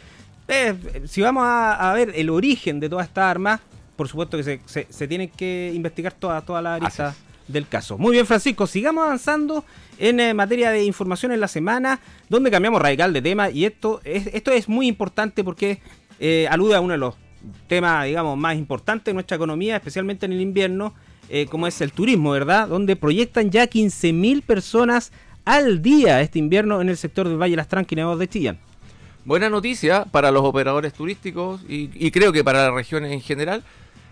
eh, 0.49 0.75
si 1.07 1.21
vamos 1.21 1.45
a, 1.47 1.93
ver 1.95 2.13
el 2.15 2.31
origen 2.31 2.81
de 2.81 2.89
todas 2.89 3.07
estas 3.07 3.25
armas, 3.25 3.61
por 3.97 4.09
supuesto 4.09 4.39
que 4.39 4.43
se, 4.43 4.61
se, 4.67 5.09
tiene 5.09 5.29
que 5.29 5.71
investigar 5.75 6.15
toda, 6.15 6.41
toda 6.41 6.63
la 6.63 6.75
arista 6.77 7.15
del 7.47 7.69
caso. 7.69 7.99
Muy 7.99 8.13
bien, 8.13 8.27
Francisco, 8.27 8.67
sigamos 8.67 9.05
avanzando 9.05 9.65
en 9.99 10.35
materia 10.35 10.71
de 10.71 10.83
información 10.85 11.31
en 11.33 11.41
la 11.41 11.49
semana, 11.49 12.01
donde 12.29 12.51
cambiamos 12.51 12.81
radical 12.81 13.13
de 13.13 13.21
tema, 13.21 13.51
y 13.51 13.67
esto 13.67 14.01
es, 14.05 14.29
esto 14.29 14.51
es 14.51 14.69
muy 14.69 14.89
importante 14.89 15.45
porque 15.45 15.81
alude 16.49 16.75
a 16.75 16.81
uno 16.81 16.93
de 16.93 16.99
los 16.99 17.15
tema, 17.69 18.05
digamos, 18.05 18.37
más 18.37 18.57
importante 18.57 19.11
de 19.11 19.15
nuestra 19.15 19.37
economía, 19.37 19.77
especialmente 19.77 20.27
en 20.27 20.33
el 20.33 20.41
invierno, 20.41 20.95
eh, 21.29 21.47
como 21.47 21.67
es 21.67 21.81
el 21.81 21.93
turismo, 21.93 22.33
¿verdad? 22.33 22.69
Donde 22.69 22.97
proyectan 22.97 23.51
ya 23.51 23.65
15.000 23.65 24.43
personas 24.43 25.13
al 25.45 25.83
día 25.83 26.21
este 26.21 26.39
invierno 26.39 26.81
en 26.81 26.89
el 26.89 26.97
sector 26.97 27.29
del 27.29 27.41
Valle 27.41 27.57
Las 27.57 27.69
Tranquilas 27.69 28.19
de 28.19 28.29
Chillán. 28.29 28.59
Buena 29.25 29.49
noticia 29.49 30.05
para 30.05 30.31
los 30.31 30.43
operadores 30.43 30.93
turísticos 30.93 31.61
y, 31.69 31.91
y 31.95 32.11
creo 32.11 32.33
que 32.33 32.43
para 32.43 32.65
las 32.65 32.75
regiones 32.75 33.13
en 33.13 33.21
general, 33.21 33.63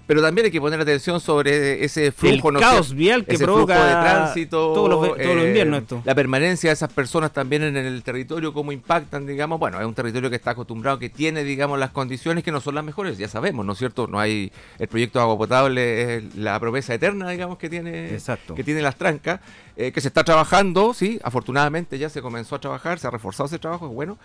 pero 0.07 0.23
también 0.23 0.47
hay 0.47 0.50
que 0.50 0.61
poner 0.61 0.80
atención 0.80 1.21
sobre 1.21 1.85
ese 1.85 2.12
flujo, 2.12 2.50
el 2.50 2.59
caos 2.59 2.95
vial 2.95 3.25
que 3.25 3.38
provoca 3.38 3.85
de 3.85 3.92
tránsito, 3.92 4.73
todos 4.73 4.88
los, 4.88 5.19
eh, 5.19 5.47
inviernos 5.47 5.83
esto. 5.83 6.02
La 6.04 6.14
permanencia 6.14 6.71
de 6.71 6.75
esas 6.75 6.92
personas 6.92 7.33
también 7.33 7.62
en 7.62 7.76
el 7.76 8.02
territorio, 8.02 8.52
cómo 8.52 8.73
impactan, 8.73 9.26
digamos, 9.26 9.59
bueno, 9.59 9.80
es 9.80 9.87
un 9.87 9.95
territorio 9.95 10.28
que 10.28 10.37
está 10.37 10.52
acostumbrado, 10.52 10.99
que 10.99 11.09
tiene, 11.09 11.45
digamos, 11.45 11.78
las 11.78 11.90
condiciones 11.90 12.42
que 12.42 12.52
no 12.52 12.61
son 12.61 12.75
las 12.75 12.85
mejores, 12.85 13.19
ya 13.19 13.28
sabemos, 13.28 13.64
¿no 13.64 13.73
es 13.73 13.78
cierto? 13.78 14.07
No 14.07 14.19
hay, 14.19 14.50
el 14.78 14.88
proyecto 14.88 15.19
de 15.19 15.23
agua 15.23 15.38
potable 15.38 16.16
es 16.16 16.35
la 16.35 16.59
promesa 16.59 16.95
eterna, 16.95 17.30
digamos, 17.30 17.59
que 17.59 17.69
tiene, 17.69 18.12
Exacto. 18.12 18.54
que 18.54 18.64
tiene 18.64 18.83
las 18.83 18.97
trancas, 18.97 19.40
eh, 19.81 19.93
que 19.93 20.03
se 20.03 20.09
está 20.09 20.25
trabajando, 20.25 20.93
sí, 20.93 21.19
afortunadamente 21.23 21.99
ya 21.99 22.11
se 22.11 22.21
comenzó 22.21 22.57
a 22.57 22.61
trabajar, 22.61 22.99
se 22.99 23.07
ha 23.07 23.11
reforzado 23.11 23.47
ese 23.47 23.59
trabajo, 23.59 23.87
es 23.87 23.95
bueno, 23.95 24.19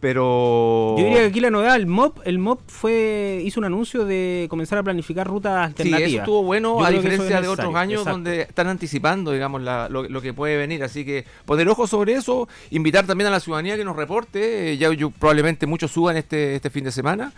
pero... 0.00 0.94
Yo 0.96 1.04
diría 1.04 1.20
que 1.20 1.26
aquí 1.26 1.40
la 1.40 1.50
novedad, 1.50 1.76
el 1.76 1.86
MOP, 1.86 2.20
el 2.24 2.38
MOP 2.38 2.62
fue, 2.66 3.42
hizo 3.44 3.60
un 3.60 3.66
anuncio 3.66 4.06
de 4.06 4.46
comenzar 4.48 4.78
a 4.78 4.82
planificar 4.82 5.26
rutas 5.26 5.66
alternativas. 5.66 6.08
Sí, 6.08 6.14
eso 6.14 6.22
estuvo 6.22 6.42
bueno, 6.42 6.82
a 6.82 6.90
diferencia 6.90 7.42
de 7.42 7.48
otros 7.48 7.74
años 7.74 8.06
donde 8.06 8.40
están 8.40 8.68
anticipando, 8.68 9.32
digamos, 9.32 9.60
lo, 9.62 10.22
que 10.22 10.32
puede 10.32 10.56
venir. 10.56 10.82
Así 10.82 11.04
que 11.04 11.26
poner 11.44 11.68
ojo 11.68 11.86
sobre 11.86 12.14
eso, 12.14 12.48
invitar 12.70 13.06
también 13.06 13.28
a 13.28 13.30
la 13.30 13.40
ciudadanía 13.40 13.76
que 13.76 13.84
nos 13.84 13.96
reporte. 13.96 14.72
Eh, 14.72 14.78
ya 14.78 14.90
yo, 14.92 15.10
probablemente 15.10 15.66
muchos 15.66 15.90
suban 15.90 16.16
este, 16.16 16.56
este 16.56 16.70
fin 16.70 16.84
de 16.84 16.90
semana. 16.90 17.32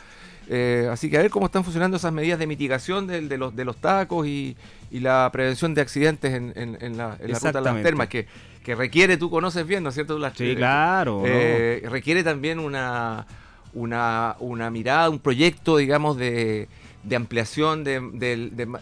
Eh, 0.49 0.89
así 0.91 1.09
que 1.09 1.17
a 1.17 1.23
ver 1.23 1.31
cómo 1.31 1.47
están 1.47 1.65
funcionando 1.65 1.97
esas 1.97 2.13
medidas 2.13 2.39
de 2.39 2.47
mitigación 2.47 3.07
de, 3.07 3.21
de 3.23 3.39
los, 3.39 3.57
de 3.57 3.65
los 3.65 3.77
tacos 3.77 4.27
y, 4.27 4.57
y, 4.91 5.01
la 5.01 5.31
prevención 5.33 5.75
de 5.75 5.81
accidentes 5.81 6.35
en, 6.35 6.53
en, 6.55 6.97
la, 6.97 7.17
en 7.19 7.33
la 7.33 7.39
ruta 7.39 7.53
de 7.53 7.61
las 7.63 7.83
termas, 7.83 8.09
que 8.09 8.27
que 8.65 8.75
requiere, 8.75 9.19
tú 9.19 9.31
conoces 9.31 9.67
bien, 9.67 9.83
¿no 9.83 9.91
es 9.91 9.95
cierto? 9.95 10.19
sí, 10.35 10.57
claro. 10.57 11.23
Eh, 11.27 11.83
requiere 11.89 12.25
también 12.25 12.59
una, 12.59 13.27
una, 13.75 14.37
una, 14.41 14.71
mirada, 14.71 15.11
un 15.11 15.19
proyecto, 15.19 15.77
digamos, 15.77 16.17
de, 16.17 16.67
de 17.05 17.17
ampliación 17.17 17.85
de, 17.85 18.01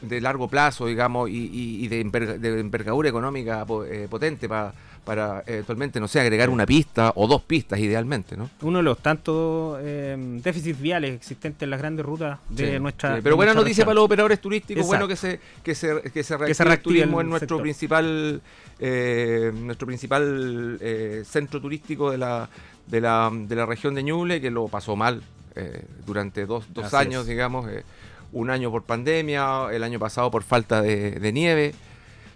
de, 0.00 0.20
largo 0.20 0.48
plazo, 0.48 0.86
digamos, 0.86 1.28
y, 1.28 1.50
y 1.52 1.88
de, 1.88 2.00
envergadura 2.00 3.08
económica 3.08 3.66
eh, 3.88 4.06
potente 4.08 4.48
para 4.48 4.72
para 5.04 5.42
eventualmente, 5.46 5.98
no 5.98 6.06
sé, 6.06 6.20
agregar 6.20 6.48
una 6.48 6.64
pista 6.64 7.12
o 7.16 7.26
dos 7.26 7.42
pistas 7.42 7.78
idealmente, 7.80 8.36
¿no? 8.36 8.48
Uno 8.60 8.78
de 8.78 8.84
los 8.84 8.98
tantos 8.98 9.78
eh, 9.82 10.16
déficits 10.42 10.80
viales 10.80 11.14
existentes 11.14 11.62
en 11.62 11.70
las 11.70 11.80
grandes 11.80 12.06
rutas 12.06 12.38
de 12.48 12.78
nuestra... 12.78 13.20
pero 13.22 13.36
buena 13.36 13.52
noticia 13.52 13.84
para 13.84 13.96
los 13.96 14.04
operadores 14.04 14.40
turísticos, 14.40 14.86
bueno 14.86 15.08
que 15.08 15.16
se, 15.16 15.40
que 15.62 15.74
se, 15.74 16.02
que 16.02 16.22
se 16.22 16.34
el 16.34 16.78
turismo 16.80 17.20
en 17.20 17.28
nuestro 17.28 17.60
principal, 17.60 18.40
eh, 18.78 19.52
nuestro 19.54 19.86
principal 19.86 20.78
centro 21.24 21.60
turístico 21.60 22.10
de 22.10 22.18
la, 22.18 22.48
de, 22.86 23.00
la, 23.00 23.30
de 23.32 23.56
la 23.56 23.66
región 23.66 23.94
de 23.94 24.04
Ñuble, 24.04 24.40
que 24.40 24.50
lo 24.50 24.68
pasó 24.68 24.94
mal 24.94 25.22
durante 26.06 26.46
dos, 26.46 26.64
dos 26.72 26.94
años, 26.94 27.26
digamos, 27.26 27.68
un 28.32 28.50
año 28.50 28.70
por 28.70 28.82
pandemia, 28.84 29.68
el 29.72 29.82
año 29.82 29.98
pasado 29.98 30.30
por 30.30 30.42
falta 30.42 30.82
de, 30.82 31.32
nieve. 31.32 31.74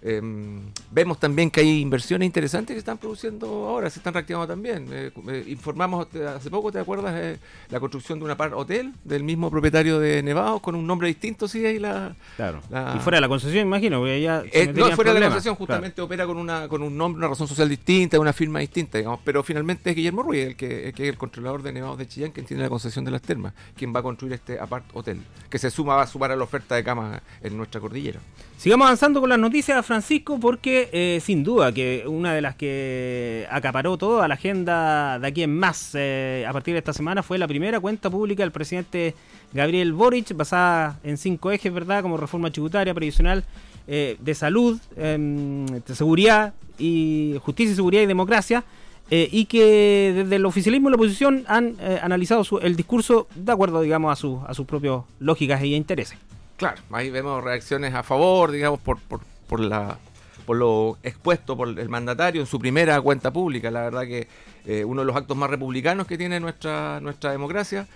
Em, 0.09 0.61
vemos 0.93 1.19
también 1.19 1.51
que 1.51 1.59
hay 1.59 1.81
inversiones 1.81 2.27
interesantes 2.27 2.75
que 2.75 2.79
están 2.79 2.97
produciendo 2.97 3.49
ahora, 3.67 3.91
se 3.91 3.99
están 3.99 4.15
reactivando 4.15 4.47
también. 4.47 4.87
Eh, 4.93 5.11
eh, 5.29 5.45
informamos 5.49 6.07
hace 6.15 6.49
poco, 6.49 6.71
¿te 6.71 6.79
acuerdas? 6.79 7.13
Eh, 7.17 7.41
la 7.71 7.81
construcción 7.81 8.21
de 8.21 8.25
una 8.25 8.37
par 8.37 8.55
hotel 8.55 8.93
del 9.03 9.25
mismo 9.25 9.51
propietario 9.51 9.99
de 9.99 10.23
Nevados 10.23 10.61
con 10.61 10.77
un 10.77 10.87
nombre 10.87 11.09
distinto, 11.09 11.49
sí, 11.49 11.67
ahí 11.67 11.81
la. 11.81 12.15
Claro. 12.37 12.61
y 12.95 13.01
fuera 13.01 13.17
de 13.17 13.23
la 13.23 13.29
concesión, 13.29 13.67
imagino, 13.67 13.99
porque 13.99 14.15
ella. 14.15 14.45
no, 14.73 14.93
fuera 14.93 15.13
de 15.13 15.19
la 15.19 15.27
concesión, 15.27 15.57
justamente 15.57 16.01
opera 16.01 16.25
con 16.25 16.37
una 16.37 16.69
con 16.69 16.83
un 16.85 16.97
nombre, 16.97 17.19
una 17.19 17.29
razón 17.29 17.49
social 17.49 17.69
distinta, 17.69 18.21
una 18.21 18.33
firma 18.33 18.61
distinta, 18.61 18.99
digamos. 18.99 19.19
Pero 19.25 19.43
finalmente 19.43 19.91
es 19.91 19.97
Guillermo 19.97 20.23
Ruiz, 20.23 20.47
el 20.47 20.57
que, 20.57 20.89
es 20.91 21.01
el 21.01 21.19
controlador 21.19 21.65
de 21.65 21.73
Nevados 21.73 21.99
de 21.99 22.07
Chillán, 22.07 22.31
quien 22.31 22.47
tiene 22.47 22.63
la 22.63 22.69
concesión 22.69 23.05
de 23.05 23.11
las 23.11 23.23
termas, 23.23 23.55
quien 23.77 23.93
va 23.93 23.99
a 23.99 24.03
construir 24.05 24.35
este 24.35 24.61
apart 24.61 24.85
hotel, 24.95 25.21
que 25.51 25.59
se 25.59 25.69
suma, 25.69 25.97
va 25.97 26.03
a 26.03 26.07
sumar 26.07 26.31
a 26.31 26.37
la 26.37 26.45
oferta 26.45 26.77
de 26.77 26.85
camas 26.85 27.21
en 27.43 27.57
nuestra 27.57 27.81
cordillera. 27.81 28.21
Sigamos 28.59 28.87
avanzando 28.87 29.21
con 29.21 29.29
las 29.29 29.39
noticias, 29.39 29.85
Francisco, 29.85 30.41
porque 30.41 30.89
eh, 30.91 31.21
sin 31.23 31.45
duda 31.45 31.73
que 31.73 32.05
una 32.07 32.33
de 32.33 32.41
las 32.41 32.57
que 32.57 33.47
acaparó 33.51 33.99
toda 33.99 34.27
la 34.29 34.35
agenda 34.35 35.19
de 35.19 35.27
aquí 35.27 35.43
en 35.43 35.55
más 35.55 35.91
eh, 35.93 36.47
a 36.49 36.53
partir 36.55 36.73
de 36.73 36.79
esta 36.79 36.95
semana 36.95 37.23
fue 37.23 37.37
la 37.37 37.47
primera 37.47 37.79
cuenta 37.81 38.09
pública 38.09 38.43
del 38.43 38.53
presidente 38.53 39.15
Gabriel 39.53 39.93
Boric, 39.93 40.35
basada 40.35 40.99
en 41.05 41.19
cinco 41.19 41.51
ejes, 41.51 41.71
¿verdad? 41.73 42.01
Como 42.01 42.17
reforma 42.17 42.51
tributaria, 42.51 42.95
previsional, 42.95 43.45
eh, 43.87 44.17
de 44.21 44.35
salud, 44.35 44.81
em, 44.97 45.67
de 45.67 45.95
seguridad 45.95 46.55
y 46.79 47.37
justicia, 47.43 47.75
seguridad 47.77 48.03
y 48.03 48.07
democracia. 48.07 48.65
y 49.09 49.45
que 49.45 50.13
desde 50.17 50.35
el 50.35 50.45
oficialismo 50.45 50.89
y 50.89 50.91
la 50.91 50.97
oposición 50.97 51.45
han 51.47 51.77
analizado 52.03 52.43
el 52.61 52.75
discurso 52.75 53.29
de 53.37 53.53
acuerdo, 53.53 53.81
digamos, 53.81 54.11
a, 54.11 54.51
a 54.51 54.55
sus 54.55 54.67
propias 54.67 55.03
lógicas 55.21 55.63
e 55.63 55.69
intereses. 55.69 56.19
Claro, 56.57 56.81
ahí 56.91 57.11
vemos 57.11 57.43
reacciones 57.45 57.95
a 57.95 58.03
favor, 58.03 58.51
digamos, 58.51 58.81
por, 58.81 59.01
por, 59.01 59.21
por 59.49 59.61
la 59.61 59.99
por 60.47 60.57
lo 60.57 60.97
expuesto 61.03 61.57
por 61.57 61.69
el 61.69 61.89
mandatario 61.89 62.41
en 62.41 62.47
su 62.47 62.59
primera 62.59 62.99
cuenta 63.01 63.33
pública. 63.33 63.71
La 63.71 63.83
verdad 63.83 64.03
que 64.07 64.29
eh, 64.65 64.85
uno 64.85 65.03
de 65.03 65.07
los 65.07 65.17
actos 65.17 65.37
más 65.37 65.51
republicanos 65.51 66.07
que 66.07 66.17
tiene 66.17 66.41
nuestra, 66.41 67.01
nuestra 67.01 67.33
democracia. 67.33 67.87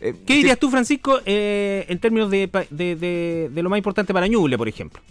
Eh, 0.00 0.14
¿Qué 0.26 0.34
dirías 0.36 0.58
tú, 0.58 0.70
Francisco, 0.70 1.20
eh, 1.26 1.84
en 1.88 1.98
términos 1.98 2.30
de, 2.30 2.48
de, 2.70 3.50
de, 3.52 3.62
lo 3.62 3.68
más 3.68 3.76
importante 3.76 4.14
para 4.14 4.26
Ñuble, 4.26 4.56
por 4.56 4.68
ejemplo? 4.68 5.02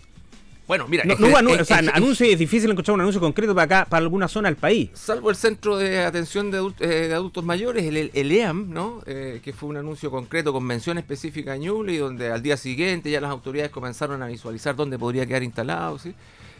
Bueno, 0.67 0.85
mira, 0.87 1.05
no, 1.05 1.13
es, 1.13 1.61
o 1.61 1.65
sea, 1.65 1.77
anuncio 1.93 2.25
es 2.25 2.37
difícil 2.37 2.69
encontrar 2.69 2.95
un 2.95 3.01
anuncio 3.01 3.21
concreto 3.21 3.55
para 3.55 3.63
acá, 3.63 3.89
para 3.89 4.03
alguna 4.03 4.27
zona 4.27 4.49
del 4.49 4.57
país. 4.57 4.89
Salvo 4.93 5.29
el 5.29 5.37
Centro 5.37 5.77
de 5.77 6.03
Atención 6.03 6.51
de, 6.51 6.73
eh, 6.81 7.13
Adultos 7.13 7.45
Mayores, 7.45 7.85
el, 7.85 8.11
el 8.13 8.31
EAM, 8.31 8.69
¿no? 8.69 9.01
Eh, 9.05 9.39
que 9.41 9.53
fue 9.53 9.69
un 9.69 9.77
anuncio 9.77 10.11
concreto 10.11 10.51
con 10.51 10.65
mención 10.65 10.97
específica 10.97 11.53
a 11.53 11.57
Ñuble 11.57 11.93
y 11.93 11.97
donde 11.97 12.31
al 12.31 12.41
día 12.41 12.57
siguiente 12.57 13.09
ya 13.09 13.21
las 13.21 13.31
autoridades 13.31 13.71
comenzaron 13.71 14.21
a 14.21 14.27
visualizar 14.27 14.75
dónde 14.75 14.99
podría 14.99 15.25
quedar 15.25 15.43
instalado, 15.43 15.99
¿sí? 15.99 16.13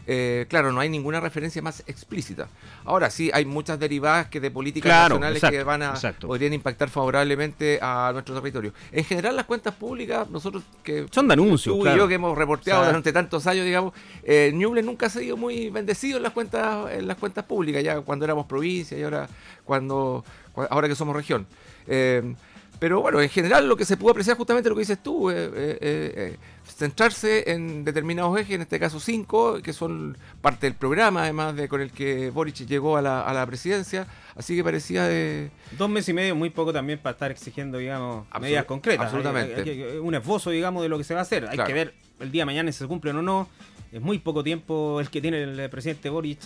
Eh, 0.10 0.46
claro, 0.48 0.72
no 0.72 0.80
hay 0.80 0.88
ninguna 0.88 1.20
referencia 1.20 1.62
más 1.62 1.84
explícita. 1.86 2.48
Ahora 2.86 3.10
sí, 3.10 3.30
hay 3.34 3.44
muchas 3.44 3.78
derivadas 3.78 4.28
que 4.28 4.40
de 4.40 4.50
políticas 4.50 4.90
nacionales 4.90 5.44
que 5.44 5.64
van 5.64 5.84
a 5.84 5.94
podrían 6.22 6.54
impactar 6.54 6.90
favorablemente 6.90 7.78
a 7.82 8.12
nuestro 8.14 8.34
territorio. 8.36 8.72
En 8.94 9.04
general, 9.04 9.36
las 9.36 9.46
cuentas 9.46 9.76
públicas, 9.76 10.30
nosotros 10.30 10.64
que 10.82 11.08
son 11.12 11.28
de 11.28 11.34
anuncios, 11.34 11.78
tú 11.78 11.86
y 11.86 11.98
yo 11.98 12.08
que 12.08 12.14
hemos 12.14 12.38
reporteado 12.38 12.86
durante 12.86 13.12
tantos 13.12 13.46
años, 13.48 13.66
digamos, 13.66 13.94
eh, 14.24 14.52
Ñuble 14.54 14.82
nunca 14.82 15.08
ha 15.08 15.10
sido 15.10 15.36
muy 15.36 15.70
bendecido 15.70 16.18
en 16.18 16.24
las 16.24 16.32
cuentas, 16.32 16.90
en 16.94 17.06
las 17.06 17.18
cuentas 17.18 17.44
públicas, 17.44 17.84
ya 17.84 18.00
cuando 18.00 18.24
éramos 18.24 18.46
provincia 18.46 18.98
y 18.98 19.04
ahora 19.04 19.28
cuando 19.66 20.24
ahora 20.70 20.88
que 20.88 20.96
somos 20.96 21.16
región. 21.16 21.46
Eh, 21.86 22.34
pero 22.80 23.02
bueno, 23.02 23.22
en 23.22 23.30
general 23.30 23.68
lo 23.68 23.76
que 23.76 23.86
se 23.86 23.98
pudo 23.98 24.12
apreciar 24.12 24.38
justamente 24.38 24.70
lo 24.70 24.76
que 24.76 24.82
dices 24.82 25.02
tú, 25.02 25.30
eh, 25.30 25.50
eh, 25.56 26.38
centrarse 26.77 27.51
en 27.51 27.84
determinados 27.84 28.39
ejes, 28.39 28.55
en 28.55 28.62
este 28.62 28.79
caso 28.79 29.00
cinco, 29.00 29.62
que 29.63 29.74
son 29.74 30.15
parte 30.41 30.67
del 30.67 30.75
programa 30.75 31.24
además 31.24 31.55
de 31.55 31.67
con 31.67 31.81
el 31.81 31.91
que 31.91 32.29
Boric 32.29 32.67
llegó 32.67 32.98
a 32.98 33.01
la, 33.01 33.22
a 33.22 33.34
la 33.34 33.46
presidencia, 33.48 34.05
así 34.36 34.55
que 34.55 34.63
parecía 34.63 35.05
de... 35.05 35.50
Dos 35.75 35.89
meses 35.89 36.10
y 36.10 36.13
medio, 36.13 36.36
muy 36.36 36.51
poco 36.51 36.72
también 36.72 37.00
para 37.00 37.13
estar 37.13 37.31
exigiendo, 37.31 37.79
digamos, 37.79 38.27
medidas 38.39 38.65
concretas. 38.65 39.07
Absolutamente. 39.07 40.00
un 40.00 40.13
esbozo, 40.13 40.51
digamos, 40.51 40.84
de 40.84 40.89
lo 40.89 41.00
que 41.00 41.03
se 41.03 41.15
va 41.15 41.22
a 41.22 41.24
hacer. 41.24 41.48
Hay 41.50 41.57
que 41.57 41.74
ver 41.74 41.96
el 42.19 42.31
día 42.31 42.43
de 42.43 42.46
mañana 42.46 42.72
si 42.72 42.77
se 42.77 42.88
cumplen 42.88 43.15
o 43.15 43.22
no. 43.24 43.50
Es 43.91 44.01
muy 44.01 44.19
poco 44.19 44.43
tiempo 44.43 45.00
el 45.00 45.10
que 45.10 45.19
tiene 45.19 45.41
el 45.41 45.69
presidente 45.72 46.10
Boric 46.10 46.39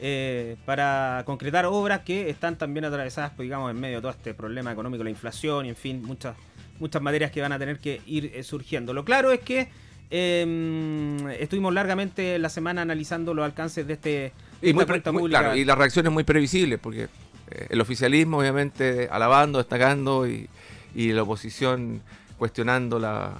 eh, 0.00 0.56
para 0.64 1.22
concretar 1.26 1.66
obras 1.66 2.00
que 2.00 2.30
están 2.30 2.56
también 2.56 2.86
atravesadas, 2.86 3.32
pues, 3.36 3.44
digamos, 3.46 3.70
en 3.70 3.78
medio 3.78 3.96
de 3.96 4.02
todo 4.02 4.12
este 4.12 4.32
problema 4.32 4.72
económico, 4.72 5.04
la 5.04 5.10
inflación 5.10 5.66
y, 5.66 5.68
en 5.68 5.76
fin, 5.76 6.02
muchas, 6.02 6.36
muchas 6.78 7.02
materias 7.02 7.30
que 7.30 7.40
van 7.40 7.52
a 7.52 7.58
tener 7.58 7.78
que 7.78 8.00
ir 8.06 8.32
eh, 8.34 8.42
surgiendo. 8.42 8.92
Lo 8.92 9.04
claro 9.04 9.32
es 9.32 9.40
que 9.40 9.68
em, 10.10 11.28
estuvimos 11.30 11.72
largamente 11.72 12.38
la 12.38 12.48
semana 12.48 12.82
analizando 12.82 13.34
los 13.34 13.44
alcances 13.44 13.86
de 13.86 13.92
este 13.94 14.32
y, 14.62 14.72
muy, 14.72 14.84
claro, 15.28 15.56
y 15.56 15.64
las 15.64 15.76
reacciones 15.76 16.12
muy 16.12 16.24
previsibles, 16.24 16.78
porque 16.78 17.04
eh, 17.50 17.66
el 17.68 17.80
oficialismo, 17.80 18.38
obviamente, 18.38 19.08
alabando, 19.10 19.58
destacando 19.58 20.26
y, 20.26 20.48
y 20.94 21.12
la 21.12 21.22
oposición 21.22 22.00
cuestionando 22.38 22.98
la, 22.98 23.34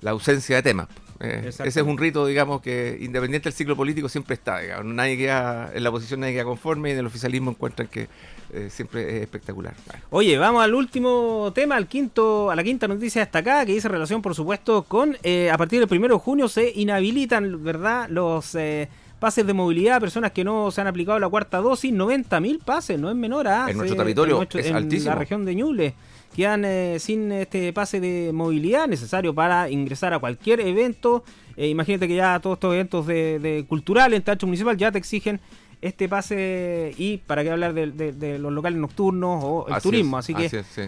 la 0.00 0.10
ausencia 0.10 0.56
de 0.56 0.62
temas. 0.62 0.88
Eh, 1.20 1.48
ese 1.48 1.68
es 1.68 1.86
un 1.86 1.98
rito, 1.98 2.24
digamos, 2.24 2.62
que 2.62 2.96
independiente 3.00 3.50
del 3.50 3.52
ciclo 3.52 3.76
político 3.76 4.08
siempre 4.08 4.34
está. 4.34 4.58
Digamos. 4.60 4.86
Nadie 4.86 5.18
queda, 5.18 5.70
en 5.74 5.82
la 5.82 5.90
oposición 5.90 6.20
nadie 6.20 6.32
queda 6.32 6.44
conforme 6.44 6.88
y 6.88 6.92
en 6.92 6.98
el 6.98 7.06
oficialismo 7.06 7.50
encuentran 7.50 7.88
que 7.88 8.08
eh, 8.54 8.68
siempre 8.70 9.16
es 9.16 9.22
espectacular. 9.22 9.74
Oye, 10.08 10.38
vamos 10.38 10.64
al 10.64 10.74
último 10.74 11.52
tema, 11.54 11.76
al 11.76 11.88
quinto, 11.88 12.50
a 12.50 12.56
la 12.56 12.64
quinta 12.64 12.88
noticia 12.88 13.20
destacada 13.20 13.66
que 13.66 13.72
dice 13.72 13.88
relación, 13.88 14.22
por 14.22 14.34
supuesto, 14.34 14.84
con 14.84 15.16
eh, 15.22 15.50
a 15.50 15.58
partir 15.58 15.78
del 15.78 15.88
primero 15.88 16.14
de 16.14 16.20
junio 16.20 16.48
se 16.48 16.72
inhabilitan, 16.74 17.62
¿verdad? 17.62 18.08
Los 18.08 18.56
pases 19.18 19.46
de 19.46 19.52
movilidad 19.52 19.96
a 19.96 20.00
personas 20.00 20.32
que 20.32 20.42
no 20.42 20.70
se 20.70 20.80
han 20.80 20.86
aplicado 20.86 21.18
la 21.18 21.28
cuarta 21.28 21.58
dosis, 21.58 21.92
90 21.92 22.40
mil 22.40 22.58
pases, 22.58 22.98
no 22.98 23.10
es 23.10 23.16
menor. 23.16 23.46
¿ah? 23.46 23.66
En 23.68 23.76
nuestro 23.76 23.98
territorio 23.98 24.40
es 24.42 24.72
altísimo. 24.72 25.10
En 25.10 25.14
la 25.14 25.20
región 25.20 25.44
de 25.44 25.54
Ñuble 25.54 25.94
quedan 26.40 26.64
eh, 26.64 26.96
sin 26.98 27.30
este 27.32 27.72
pase 27.72 28.00
de 28.00 28.32
movilidad 28.32 28.88
necesario 28.88 29.34
para 29.34 29.70
ingresar 29.70 30.14
a 30.14 30.18
cualquier 30.18 30.60
evento. 30.60 31.24
Eh, 31.56 31.68
imagínate 31.68 32.08
que 32.08 32.14
ya 32.14 32.40
todos 32.40 32.56
estos 32.56 32.74
eventos 32.74 33.06
de, 33.06 33.38
de 33.38 33.64
cultural 33.66 34.14
en 34.14 34.22
Tacho 34.22 34.46
Municipal 34.46 34.76
ya 34.76 34.90
te 34.90 34.98
exigen 34.98 35.40
este 35.82 36.08
pase 36.08 36.94
y 36.98 37.18
para 37.18 37.42
qué 37.42 37.50
hablar 37.50 37.72
de, 37.72 38.38
los 38.38 38.52
locales 38.52 38.78
nocturnos 38.78 39.42
o 39.42 39.66
el 39.68 39.80
turismo. 39.82 40.18
así 40.18 40.34
que 40.34 40.46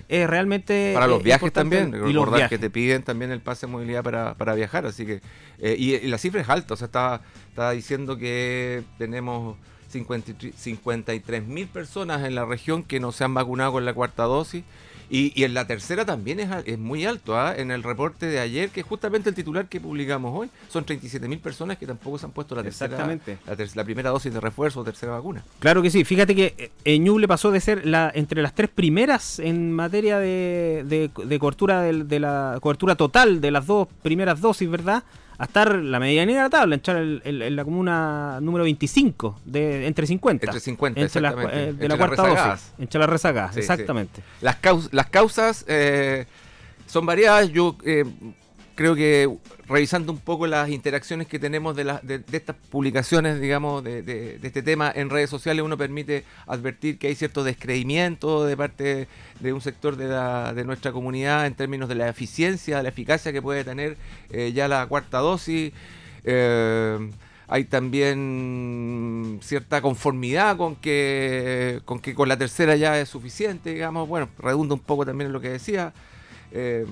es, 0.09 0.31
realmente. 0.31 0.93
Para 0.95 1.07
los 1.07 1.23
viajes 1.23 1.53
también, 1.53 1.95
y 1.95 2.12
recordar 2.12 2.49
que 2.49 2.59
te 2.59 2.71
piden 2.71 3.03
también 3.03 3.31
el 3.31 3.41
pase 3.41 3.67
de 3.67 3.73
movilidad 3.73 4.03
para, 4.03 4.35
para 4.35 4.55
viajar. 4.55 4.87
Así 4.87 5.07
que. 5.07 5.21
Eh, 5.59 5.77
y, 5.79 6.07
la 6.09 6.19
cifra 6.19 6.41
es 6.41 6.49
alta, 6.49 6.75
o 6.75 6.77
sea, 6.77 6.87
estaba, 6.87 7.23
estaba 7.49 7.71
diciendo 7.73 8.17
que 8.17 8.83
tenemos 8.99 9.57
53 9.88 11.47
mil 11.47 11.69
personas 11.69 12.25
en 12.25 12.35
la 12.35 12.45
región 12.45 12.83
que 12.83 13.01
no 13.01 13.12
se 13.12 13.25
han 13.25 13.35
vacunado 13.35 13.73
con 13.73 13.85
la 13.85 13.95
cuarta 13.95 14.25
dosis. 14.25 14.65
Y, 15.14 15.44
en 15.44 15.53
la 15.53 15.66
tercera 15.66 16.07
también 16.07 16.40
es, 16.40 16.48
es 16.64 16.79
muy 16.79 17.05
alto. 17.05 17.38
¿ah? 17.38 17.55
En 17.55 17.70
el 17.70 17.83
reporte 17.83 18.25
de 18.25 18.40
ayer, 18.40 18.70
que 18.70 18.81
justamente 18.81 19.29
el 19.29 19.35
titular 19.35 19.66
que 19.66 19.79
publicamos 19.79 20.33
hoy, 20.35 20.48
son 20.70 20.85
37 20.85 21.29
mil 21.29 21.38
personas 21.38 21.77
que 21.77 21.87
tampoco 21.87 22.16
se 22.16 22.25
han 22.25 22.33
puesto 22.33 22.55
la 22.55 22.62
tercera, 22.62 22.96
la, 23.75 23.85
primera 23.85 24.09
dosis 24.09 24.33
de 24.33 24.40
refuerzo 24.40 24.81
o 24.81 24.85
tercera 24.85 25.12
vacuna. 25.12 25.44
Claro 25.59 25.83
que 25.83 25.90
sí. 25.90 26.05
Fíjate 26.05 26.35
que 26.35 26.70
eh, 26.87 26.98
Ñuble 26.98 27.29
pasó 27.29 27.51
de 27.51 27.61
ser 27.61 27.85
la 27.85 28.11
entre 28.14 28.40
las 28.40 28.55
tres 28.55 28.70
primeras 28.70 29.38
en 29.38 29.70
materia 29.72 30.18
de, 30.18 30.83
de, 30.87 31.38
cobertura 31.38 31.83
de 31.83 32.20
la 32.20 32.57
cobertura 32.62 32.94
total 32.94 33.42
de 33.42 33.51
las 33.51 33.66
dos 33.66 33.88
primeras 34.03 34.40
dosis, 34.40 34.70
¿verdad? 34.70 35.05
A 35.38 35.45
estar 35.45 35.75
la 35.75 35.99
medianía 35.99 36.37
de 36.37 36.42
la 36.42 36.51
tabla, 36.51 36.77
echar 36.77 36.97
en 36.97 37.57
la 37.57 37.64
comuna 37.64 38.38
número 38.40 38.64
25, 38.64 39.40
de, 39.45 39.87
entre 39.87 40.07
50. 40.07 40.47
Entre 40.47 40.61
50, 40.61 41.01
entre 41.01 41.21
la, 41.21 41.35
eh, 41.53 41.73
de 41.73 41.88
la 41.88 41.97
cuarta 41.97 42.27
dosis. 42.27 42.73
Entre 42.79 43.01
las 43.01 43.09
rezagadas, 43.09 43.57
exactamente. 43.57 44.23
Las, 44.40 44.59
las 44.92 45.07
causas 45.09 45.64
eh, 45.68 46.27
son 46.87 47.07
variadas. 47.07 47.51
Yo 47.51 47.77
eh, 47.85 48.05
creo 48.75 48.95
que 48.95 49.29
revisando 49.69 50.13
un 50.13 50.19
poco 50.19 50.47
las 50.47 50.69
interacciones 50.69 51.27
que 51.27 51.39
tenemos 51.39 51.77
de, 51.77 51.85
de, 52.03 52.23
estas 52.33 52.57
publicaciones, 52.71 53.41
digamos, 53.41 53.83
de, 53.83 54.39
este 54.43 54.63
tema 54.63 54.93
en 54.95 55.11
redes 55.11 55.31
sociales, 55.31 55.65
uno 55.65 55.77
permite 55.77 56.25
advertir 56.47 56.99
que 56.99 57.09
hay 57.09 57.15
cierto 57.15 57.45
descreimiento 57.45 58.45
de 58.45 58.57
parte 58.57 59.09
de 59.41 59.53
un 59.53 59.61
sector 59.61 59.97
de, 59.97 60.09
la, 60.09 60.53
nuestra 60.65 60.93
comunidad 60.93 61.47
en 61.47 61.55
términos 61.55 61.89
de 61.89 61.95
la 61.95 62.09
eficiencia, 62.09 62.79
de 62.79 62.83
la 62.83 62.89
eficacia 62.89 63.33
que 63.33 63.43
puede 63.43 63.65
tener 63.65 63.97
eh, 64.31 64.53
ya 64.53 64.69
la 64.69 64.87
cuarta 64.87 65.19
dosis. 65.19 65.73
Eh, 66.25 67.11
hay 67.49 67.65
también 67.65 69.41
cierta 69.43 69.83
conformidad 69.83 70.57
con 70.57 70.77
que, 70.77 71.83
con 71.85 72.01
que 72.01 72.15
con 72.15 72.29
la 72.29 72.39
tercera 72.39 72.77
ya 72.77 72.99
es 72.99 73.09
suficiente, 73.09 73.75
digamos. 73.75 74.09
Bueno, 74.09 74.29
redunda 74.39 74.75
un 74.75 74.81
poco 74.81 75.05
también 75.05 75.27
en 75.27 75.33
lo 75.33 75.41
que 75.41 75.51
decía. 75.51 75.93
Eh, 76.53 76.87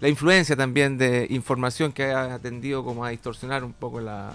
la 0.00 0.08
influencia 0.08 0.56
también 0.56 0.98
de 0.98 1.26
información 1.30 1.92
que 1.92 2.04
ha 2.04 2.38
tendido 2.38 2.84
como 2.84 3.04
a 3.04 3.10
distorsionar 3.10 3.64
un 3.64 3.72
poco 3.72 4.00
la, 4.00 4.34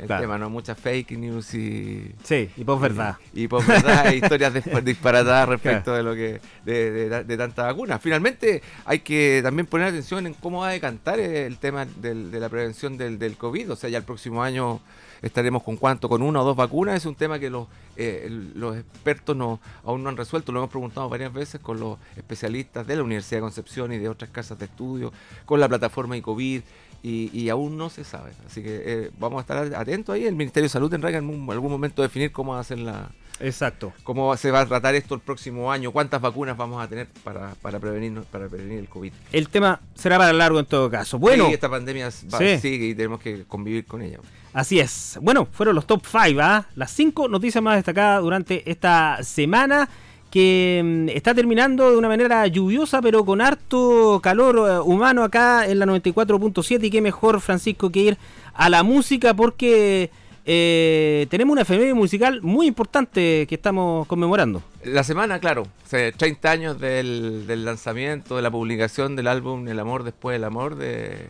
el 0.00 0.08
tema, 0.08 0.38
¿no? 0.38 0.50
Muchas 0.50 0.78
fake 0.78 1.12
news 1.12 1.54
y... 1.54 2.12
Sí, 2.24 2.50
y 2.56 2.64
posverdad. 2.64 3.16
Y, 3.34 3.44
y 3.44 3.48
posverdad, 3.48 4.12
historias 4.12 4.52
disparatadas 4.84 5.48
respecto 5.48 5.92
de 5.94 6.02
lo 6.02 6.14
que... 6.14 6.40
De, 6.64 6.90
de, 6.90 7.24
de, 7.24 7.36
tanta 7.36 7.64
vacuna. 7.64 7.98
Finalmente 7.98 8.62
hay 8.84 9.00
que 9.00 9.40
también 9.42 9.66
poner 9.66 9.88
atención 9.88 10.26
en 10.26 10.34
cómo 10.34 10.60
va 10.60 10.68
a 10.68 10.72
decantar 10.72 11.20
el 11.20 11.58
tema 11.58 11.86
del, 11.86 12.30
de 12.30 12.40
la 12.40 12.48
prevención 12.48 12.96
del, 12.96 13.18
del 13.18 13.36
COVID. 13.36 13.72
O 13.72 13.76
sea, 13.76 13.90
ya 13.90 13.98
el 13.98 14.04
próximo 14.04 14.42
año 14.42 14.80
estaremos 15.22 15.62
con 15.62 15.76
cuánto, 15.76 16.08
con 16.08 16.20
una 16.20 16.42
o 16.42 16.44
dos 16.44 16.56
vacunas. 16.56 16.96
Es 16.96 17.06
un 17.06 17.14
tema 17.14 17.38
que 17.38 17.48
los, 17.48 17.68
eh, 17.96 18.26
los 18.54 18.76
expertos 18.76 19.36
no, 19.36 19.60
aún 19.84 20.02
no 20.02 20.10
han 20.10 20.16
resuelto. 20.16 20.52
Lo 20.52 20.60
hemos 20.60 20.70
preguntado 20.70 21.08
varias 21.08 21.32
veces 21.32 21.60
con 21.60 21.80
los 21.80 21.98
especialistas 22.16 22.86
de 22.86 22.96
la 22.96 23.02
Universidad 23.02 23.38
de 23.38 23.42
Concepción 23.42 23.92
y 23.92 23.98
de 23.98 24.08
otras 24.08 24.30
casas 24.30 24.58
de 24.58 24.66
estudio, 24.66 25.12
con 25.46 25.60
la 25.60 25.68
plataforma 25.68 26.16
y 26.16 26.20
COVID. 26.22 26.62
Y, 27.02 27.48
aún 27.48 27.76
no 27.76 27.90
se 27.90 28.04
sabe. 28.04 28.30
Así 28.46 28.62
que 28.62 28.82
eh, 28.84 29.10
vamos 29.18 29.38
a 29.38 29.40
estar 29.40 29.74
atentos 29.74 30.14
ahí. 30.14 30.24
El 30.24 30.36
Ministerio 30.36 30.66
de 30.66 30.68
Salud 30.68 30.88
tendrá 30.88 31.10
que 31.10 31.16
en 31.16 31.24
algún, 31.50 31.70
momento 31.70 32.00
definir 32.02 32.30
cómo 32.30 32.54
hacen 32.56 32.84
la, 32.84 33.10
Exacto. 33.40 33.92
¿Cómo 34.04 34.36
se 34.36 34.52
va 34.52 34.60
a 34.60 34.66
tratar 34.66 34.94
esto 34.94 35.16
el 35.16 35.20
próximo 35.20 35.72
año? 35.72 35.90
¿Cuántas 35.90 36.20
vacunas 36.20 36.56
vamos 36.56 36.82
a 36.82 36.88
tener 36.88 37.08
para, 37.24 37.54
para, 37.60 37.80
prevenir, 37.80 38.22
para 38.30 38.48
prevenir 38.48 38.78
el 38.78 38.88
COVID? 38.88 39.12
El 39.32 39.48
tema 39.48 39.80
será 39.94 40.16
para 40.16 40.32
largo 40.32 40.60
en 40.60 40.66
todo 40.66 40.88
caso. 40.88 41.18
Bueno, 41.18 41.48
esta 41.48 41.68
pandemia 41.68 42.10
sigue 42.12 42.86
y 42.86 42.94
tenemos 42.94 43.20
que 43.20 43.44
convivir 43.44 43.84
con 43.84 44.02
ella. 44.02 44.18
Así 44.52 44.78
es. 44.78 45.18
Bueno, 45.20 45.48
fueron 45.50 45.74
los 45.74 45.86
top 45.86 46.04
5, 46.06 46.40
¿ah? 46.40 46.66
Las 46.76 46.92
5 46.92 47.28
noticias 47.28 47.62
más 47.62 47.76
destacadas 47.76 48.22
durante 48.22 48.70
esta 48.70 49.18
semana 49.22 49.88
que 50.32 50.80
mm, 50.82 51.08
está 51.10 51.34
terminando 51.34 51.90
de 51.90 51.96
una 51.98 52.08
manera 52.08 52.46
lluviosa, 52.46 53.02
pero 53.02 53.22
con 53.24 53.42
harto 53.42 54.18
calor 54.22 54.56
eh, 54.56 54.78
humano 54.80 55.22
acá 55.22 55.66
en 55.68 55.78
la 55.78 55.86
94.7. 55.86 56.84
Y 56.84 56.90
qué 56.90 57.02
mejor, 57.02 57.40
Francisco, 57.40 57.90
que 57.90 58.00
ir 58.00 58.18
a 58.54 58.70
la 58.70 58.82
música 58.82 59.34
porque 59.34 60.10
eh, 60.46 61.26
tenemos 61.28 61.52
una 61.52 61.62
efeméride 61.62 61.92
musical 61.92 62.40
muy 62.40 62.66
importante 62.66 63.46
que 63.46 63.54
estamos 63.54 64.06
conmemorando. 64.06 64.62
La 64.84 65.04
semana, 65.04 65.38
claro, 65.38 65.68
30 65.90 66.50
años 66.50 66.80
del, 66.80 67.46
del 67.46 67.66
lanzamiento, 67.66 68.36
de 68.36 68.42
la 68.42 68.50
publicación 68.50 69.14
del 69.14 69.26
álbum 69.26 69.68
El 69.68 69.78
amor 69.78 70.02
después 70.02 70.34
del 70.34 70.44
amor 70.44 70.76
de, 70.76 71.28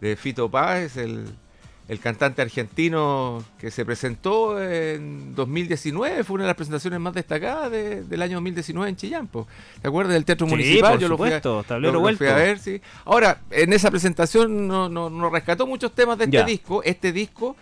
de 0.00 0.14
Fito 0.14 0.48
Páez, 0.48 0.96
el 0.96 1.26
el 1.86 2.00
cantante 2.00 2.40
argentino 2.40 3.44
que 3.58 3.70
se 3.70 3.84
presentó 3.84 4.62
en 4.62 5.34
2019, 5.34 6.24
fue 6.24 6.34
una 6.34 6.44
de 6.44 6.48
las 6.48 6.56
presentaciones 6.56 6.98
más 6.98 7.12
destacadas 7.12 7.70
del 7.70 8.22
año 8.22 8.36
2019 8.36 8.88
en 8.88 8.96
Chillán. 8.96 9.28
¿Te 9.28 9.88
acuerdas 9.88 10.14
del 10.14 10.24
Teatro 10.24 10.46
Municipal? 10.46 10.92
Por 10.92 11.00
Yo 11.00 11.08
supuesto, 11.08 11.56
lo 11.56 11.64
tablero 11.64 12.00
lo, 12.00 12.16
fui 12.16 12.26
a 12.26 12.36
ver, 12.36 12.58
sí. 12.58 12.80
Ahora, 13.04 13.42
en 13.50 13.72
esa 13.72 13.90
presentación 13.90 14.66
no, 14.66 14.88
no, 14.88 15.30
rescató 15.30 15.66
muchos 15.66 15.92
temas 15.92 16.16
de 16.16 16.24
este 16.24 16.44
disco. 16.44 16.82
Este 16.82 17.12
disco, 17.12 17.56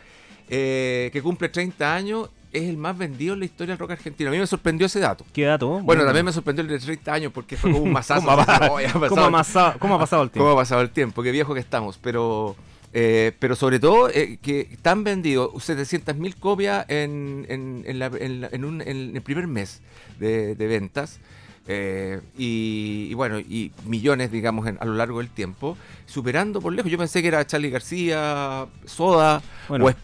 eh, 0.49 1.11
que 1.13 1.21
cumple 1.21 1.49
30 1.49 1.95
años, 1.95 2.31
es 2.53 2.65
el 2.65 2.77
más 2.77 2.97
vendido 2.97 3.35
en 3.35 3.41
la 3.41 3.47
historia 3.47 3.73
del 3.73 3.79
rock 3.79 3.93
argentino. 3.93 4.31
A 4.31 4.33
mí 4.33 4.39
me 4.39 4.47
sorprendió 4.47 4.87
ese 4.87 5.01
dato. 5.01 5.25
¿Qué 5.33 5.45
dato? 5.45 5.81
Bueno, 5.81 6.05
también 6.05 6.25
me 6.25 6.33
sorprendió 6.33 6.63
el 6.63 6.69
de 6.69 6.79
30 6.79 7.13
años 7.13 7.33
porque 7.33 7.57
fue 7.57 7.73
como 7.73 7.85
un 7.85 7.93
masazo. 7.93 8.21
¿Cómo, 8.21 8.33
ha 8.33 8.37
pasado, 8.47 9.79
¿Cómo, 9.79 9.95
ha 9.95 9.99
pasado, 9.99 10.23
el 10.23 10.31
tiempo? 10.31 10.45
¿Cómo 10.45 10.53
ha 10.53 10.63
pasado 10.63 10.83
el 10.83 10.91
tiempo? 10.91 11.23
Qué 11.23 11.31
viejo 11.33 11.55
que 11.55 11.61
estamos. 11.61 11.99
Pero, 11.99 12.55
eh, 12.93 13.33
pero 13.39 13.57
sobre 13.57 13.81
todo 13.81 14.09
eh, 14.11 14.39
que 14.43 14.69
están 14.73 15.05
vendidos 15.05 15.51
700.000 15.53 16.35
copias 16.39 16.85
en, 16.89 17.47
en, 17.49 17.85
en, 17.87 18.83
el 18.83 19.23
primer 19.23 19.47
mes 19.47 19.81
de 20.19 20.55
ventas. 20.55 21.21
Eh, 21.69 22.21
y, 22.37 23.15
bueno, 23.15 23.39
y 23.39 23.71
millones, 23.87 24.33
digamos, 24.33 24.67
a 24.67 24.85
lo 24.85 24.95
largo 24.95 25.19
del 25.19 25.29
tiempo, 25.29 25.77
superando 26.07 26.61
por 26.61 26.73
lejos. 26.73 26.91
Yo 26.91 26.99
pensé 26.99 27.23
que 27.23 27.29
era 27.29 27.47
Charlie 27.47 27.71
García, 27.71 28.67
Soda 28.85 29.41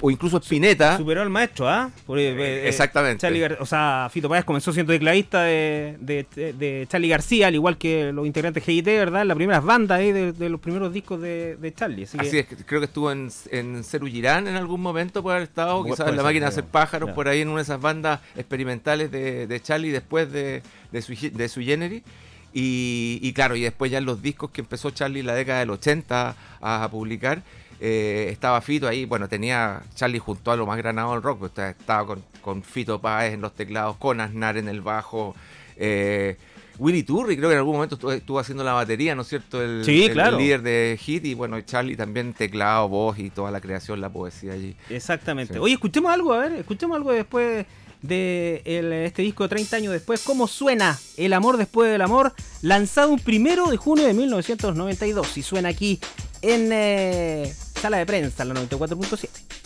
o, 0.00 0.10
incluso 0.10 0.38
Spinetta. 0.38 0.96
Superó 0.96 1.22
al 1.22 1.30
maestro, 1.30 1.68
¿ah? 1.68 1.90
Eh, 2.08 2.36
eh, 2.38 2.68
exactamente. 2.68 3.26
o 3.58 3.66
sea, 3.66 4.08
Fito 4.10 4.28
Páez 4.28 4.44
comenzó 4.44 4.72
siendo 4.72 4.92
tecladista 4.92 5.42
de, 5.42 5.96
de, 6.00 6.86
Charlie 6.88 7.08
García, 7.08 7.48
al 7.48 7.54
igual 7.54 7.76
que 7.76 8.12
los 8.12 8.26
integrantes 8.26 8.64
GIT, 8.64 8.86
¿verdad? 8.86 9.26
Las 9.26 9.36
primeras 9.36 9.64
bandas 9.64 9.98
ahí 9.98 10.12
de, 10.12 10.48
los 10.48 10.60
primeros 10.60 10.92
discos 10.92 11.20
de, 11.20 11.72
Charlie. 11.76 12.04
Así, 12.04 12.38
es, 12.38 12.46
creo 12.66 12.80
que 12.80 12.86
estuvo 12.86 13.10
en, 13.12 13.28
en 13.50 13.84
Ceru 13.84 14.06
Girán 14.06 14.48
en 14.48 14.56
algún 14.56 14.80
momento 14.80 15.22
por 15.22 15.32
haber 15.32 15.44
estado, 15.44 15.84
quizás 15.84 16.08
en 16.08 16.16
la 16.16 16.22
máquina 16.22 16.46
de 16.46 16.50
hacer 16.50 16.64
pájaros, 16.64 17.10
por 17.10 17.28
ahí 17.28 17.40
en 17.40 17.48
una 17.48 17.58
de 17.58 17.62
esas 17.64 17.80
bandas 17.80 18.20
experimentales 18.36 19.10
de, 19.10 19.60
Charlie 19.62 19.90
después 19.90 20.32
de, 20.32 20.62
de 20.92 21.02
su, 21.02 21.14
de 21.14 21.48
su 21.48 21.60
Genery. 21.60 22.02
Y, 22.52 23.32
claro, 23.34 23.56
y 23.56 23.62
después 23.62 23.90
ya 23.90 23.98
en 23.98 24.04
los 24.04 24.22
discos 24.22 24.50
que 24.50 24.62
empezó 24.62 24.90
Charlie 24.90 25.20
en 25.20 25.26
la 25.26 25.34
década 25.34 25.60
del 25.60 25.70
80 25.70 26.34
a, 26.60 26.88
publicar, 26.90 27.42
eh, 27.80 28.28
estaba 28.32 28.60
Fito 28.60 28.88
ahí, 28.88 29.04
bueno, 29.04 29.28
tenía 29.28 29.82
Charlie 29.94 30.18
junto 30.18 30.50
a 30.50 30.56
lo 30.56 30.66
más 30.66 30.76
granado 30.78 31.12
del 31.12 31.22
rock, 31.22 31.38
pues, 31.38 31.52
estaba 31.56 32.16
con, 32.42 32.62
Fito 32.62 33.00
Páez 33.00 33.34
en 33.34 33.42
los 33.42 33.54
teclados, 33.54 33.96
con 33.98 34.20
Aznar 34.20 34.56
en 34.56 34.68
el 34.68 34.80
bajo, 34.80 35.36
eh, 35.76 36.36
Willy 36.78 37.02
Turri 37.02 37.36
creo 37.36 37.48
que 37.48 37.54
en 37.54 37.58
algún 37.58 37.74
momento 37.74 38.12
estuvo, 38.12 38.38
haciendo 38.38 38.62
la 38.62 38.72
batería, 38.72 39.14
¿no 39.14 39.22
es 39.22 39.28
cierto? 39.28 39.60
El, 39.60 39.84
líder 39.84 40.62
de 40.62 40.98
Hit 41.00 41.24
y 41.24 41.34
bueno, 41.34 41.60
Charlie 41.62 41.96
también 41.96 42.32
teclado, 42.32 42.88
voz 42.88 43.18
y 43.18 43.30
toda 43.30 43.50
la 43.50 43.60
creación, 43.60 44.00
la 44.00 44.08
poesía 44.08 44.52
allí. 44.52 44.76
Exactamente. 44.88 45.58
Oye, 45.58 45.74
escuchemos 45.74 46.12
algo, 46.12 46.32
a 46.32 46.38
ver, 46.38 46.52
escuchemos 46.52 46.96
algo 46.96 47.12
después 47.12 47.66
de 48.02 48.62
este 49.06 49.22
disco 49.22 49.48
30 49.48 49.76
años 49.76 49.92
después, 49.92 50.22
cómo 50.22 50.46
suena 50.46 50.98
El 51.16 51.32
amor 51.32 51.56
después 51.56 51.90
del 51.90 52.02
amor, 52.02 52.32
lanzado 52.62 53.10
un 53.10 53.18
primero 53.18 53.66
de 53.66 53.76
junio 53.76 54.06
de 54.06 54.14
1992 54.14 55.36
y 55.36 55.42
suena 55.42 55.70
aquí 55.70 56.00
en 56.42 56.70
eh, 56.72 57.52
sala 57.80 57.98
de 57.98 58.06
prensa, 58.06 58.44
la 58.44 58.54
94.7. 58.54 59.57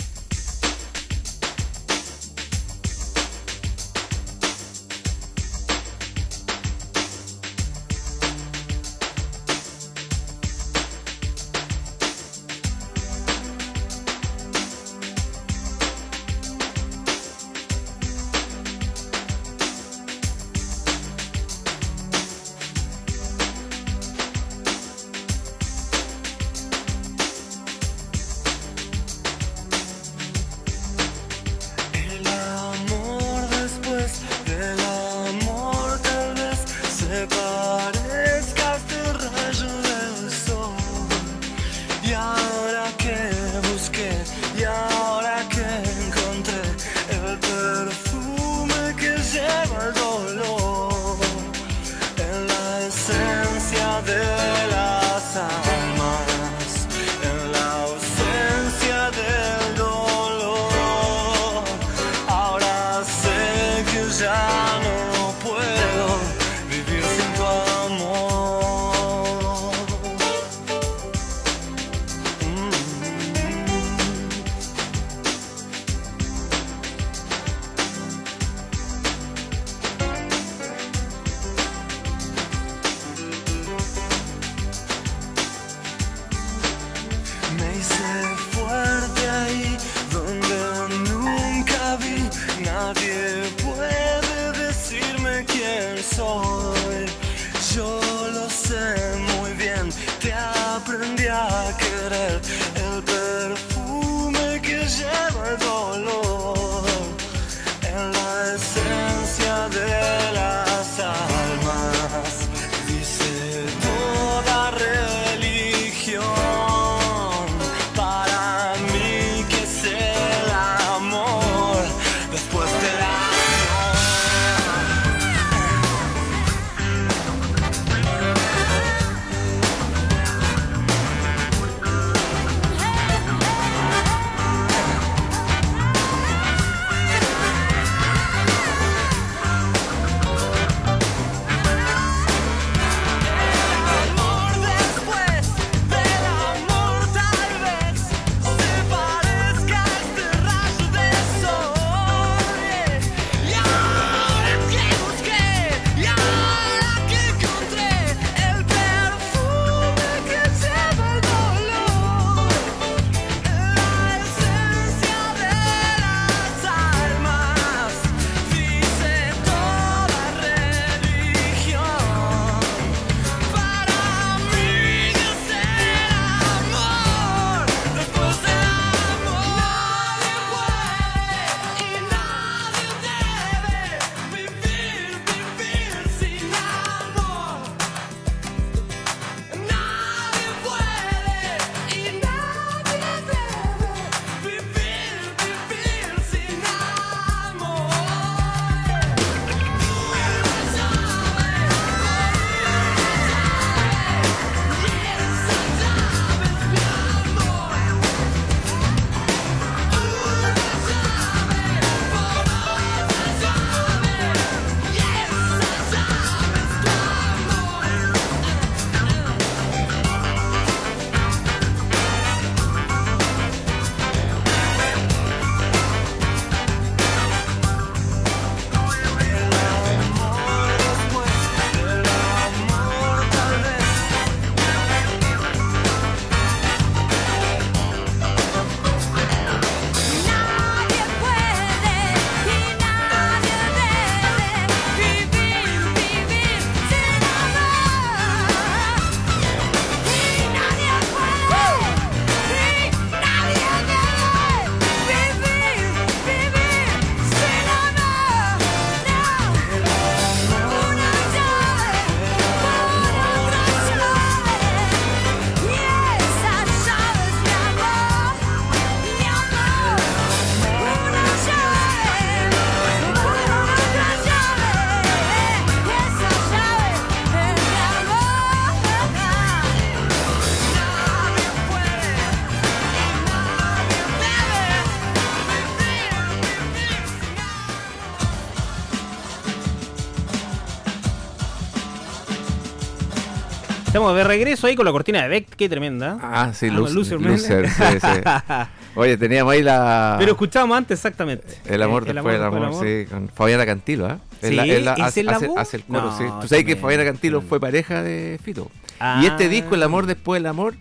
Estamos 294.02 294.16
de 294.16 294.24
regreso 294.24 294.66
ahí 294.66 294.74
con 294.74 294.84
la 294.84 294.90
cortina 294.90 295.22
de 295.22 295.28
Beck, 295.28 295.46
qué 295.56 295.68
tremenda. 295.68 296.18
Ah, 296.20 296.52
sí, 296.52 296.66
Ah, 296.68 296.72
Loser, 296.74 297.20
Loser. 297.20 297.20
Loser, 297.20 297.68
sí, 297.70 298.00
sí. 298.00 298.08
Oye, 298.96 299.16
teníamos 299.16 299.52
ahí 299.52 299.62
la... 299.62 300.16
Pero 300.18 300.32
escuchábamos 300.32 300.76
antes 300.76 300.98
exactamente. 300.98 301.46
El 301.66 301.80
amor 301.82 302.02
Eh, 302.08 302.12
después 302.12 302.34
del 302.34 302.42
amor, 302.42 302.74
sí, 302.84 303.06
con 303.08 303.28
Fabiana 303.28 303.64
Cantilo, 303.64 304.06
¿ah? 304.06 304.18
Sí, 304.40 304.48
Él 304.48 304.56
la- 304.56 304.64
él 304.66 304.84
la 304.84 304.92
¿es 304.94 305.00
hace, 305.02 305.22
la 305.22 305.32
hace- 305.36 305.48
hace 305.56 305.76
el 305.76 305.84
coro, 305.84 306.00
No, 306.02 306.18
sí. 306.18 306.24
Tú 306.40 306.48
sabes 306.48 306.64
que 306.64 306.74
Fabiana 306.74 307.04
Cantilo 307.04 307.42
fue 307.42 307.60
pareja 307.60 308.02
de 308.02 308.40
Fito. 308.42 308.72
Ah. 308.98 309.20
Y 309.22 309.26
este 309.26 309.48
disco, 309.48 309.76
El 309.76 309.84
amor 309.84 310.06
después 310.06 310.42
del 310.42 310.48
amor, 310.48 310.74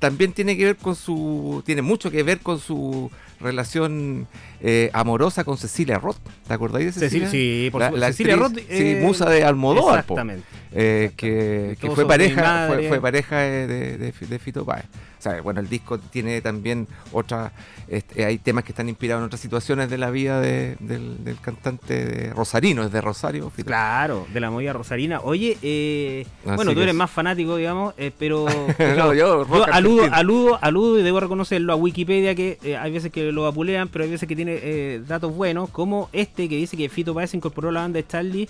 también 0.00 0.32
tiene 0.32 0.56
que 0.56 0.64
ver 0.64 0.76
con 0.76 0.96
su. 0.96 1.62
Tiene 1.64 1.80
mucho 1.80 2.10
que 2.10 2.24
ver 2.24 2.40
con 2.40 2.58
su 2.58 3.08
relación 3.44 4.26
eh, 4.60 4.90
amorosa 4.92 5.44
con 5.44 5.56
Cecilia 5.58 5.98
Roth. 5.98 6.16
¿Te 6.48 6.54
acordáis 6.54 6.86
de 6.86 6.92
Cecilia? 6.92 7.26
Cecilia, 7.28 7.64
sí, 7.66 7.70
por 7.70 7.80
La- 7.80 7.86
supuesto. 7.88 8.06
la 8.06 8.12
Cecilia 8.12 8.34
actriz, 8.34 8.64
Roth, 8.66 8.68
sí, 8.76 8.82
eh, 8.88 9.00
musa 9.02 9.30
de 9.30 9.44
Almodóvar. 9.44 10.00
Exactamente. 10.00 10.46
Eh, 10.76 11.12
que, 11.16 11.76
fue 11.94 12.04
pareja 12.04 12.66
fue, 12.68 12.88
fue 12.88 13.00
pareja 13.00 13.46
eh, 13.46 13.66
de, 13.68 13.96
de, 13.98 14.12
de 14.12 14.38
Fito 14.40 14.64
Páez. 14.64 14.86
O 15.20 15.22
sea, 15.24 15.40
bueno, 15.40 15.60
el 15.60 15.68
disco 15.68 15.98
tiene 15.98 16.40
también 16.42 16.86
otras 17.12 17.52
este, 17.88 18.24
hay 18.24 18.38
temas 18.38 18.64
que 18.64 18.72
están 18.72 18.88
inspirados 18.88 19.20
en 19.22 19.26
otras 19.26 19.40
situaciones 19.40 19.88
de 19.88 19.96
la 19.98 20.10
vida 20.10 20.40
de- 20.40 20.76
del, 20.80 21.22
del 21.24 21.40
cantante 21.40 22.04
de 22.04 22.30
Rosarino, 22.34 22.82
es 22.82 22.90
de 22.92 23.00
Rosario. 23.00 23.48
Fito. 23.50 23.66
Claro, 23.66 24.26
de 24.34 24.40
la 24.40 24.50
movida 24.50 24.72
rosarina. 24.72 25.20
Oye, 25.20 25.56
eh, 25.62 26.26
bueno, 26.44 26.72
tú 26.74 26.80
eres 26.80 26.92
es. 26.92 26.98
más 26.98 27.10
fanático, 27.10 27.56
digamos, 27.56 27.94
eh, 27.96 28.10
pero, 28.18 28.44
No, 28.96 29.14
yo, 29.14 29.46
aludo, 29.72 30.08
aludo, 30.12 30.58
aludo 30.60 30.98
y 30.98 31.02
debo 31.02 31.20
reconocerlo 31.20 31.72
a 31.72 31.76
Wikipedia 31.76 32.34
que 32.34 32.58
eh, 32.64 32.76
hay 32.76 32.90
veces 32.92 33.12
que 33.12 33.30
lo 33.34 33.46
apulean, 33.46 33.88
pero 33.88 34.04
hay 34.04 34.10
veces 34.10 34.26
que 34.28 34.34
tiene 34.36 34.58
eh, 34.62 35.02
datos 35.06 35.34
buenos, 35.34 35.68
como 35.70 36.08
este 36.12 36.48
que 36.48 36.56
dice 36.56 36.76
que 36.76 36.88
Fito 36.88 37.12
Páez 37.14 37.34
incorporó 37.34 37.68
a 37.68 37.72
la 37.72 37.80
banda 37.80 37.98
de 37.98 38.06
Charlie 38.06 38.48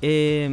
eh, 0.00 0.48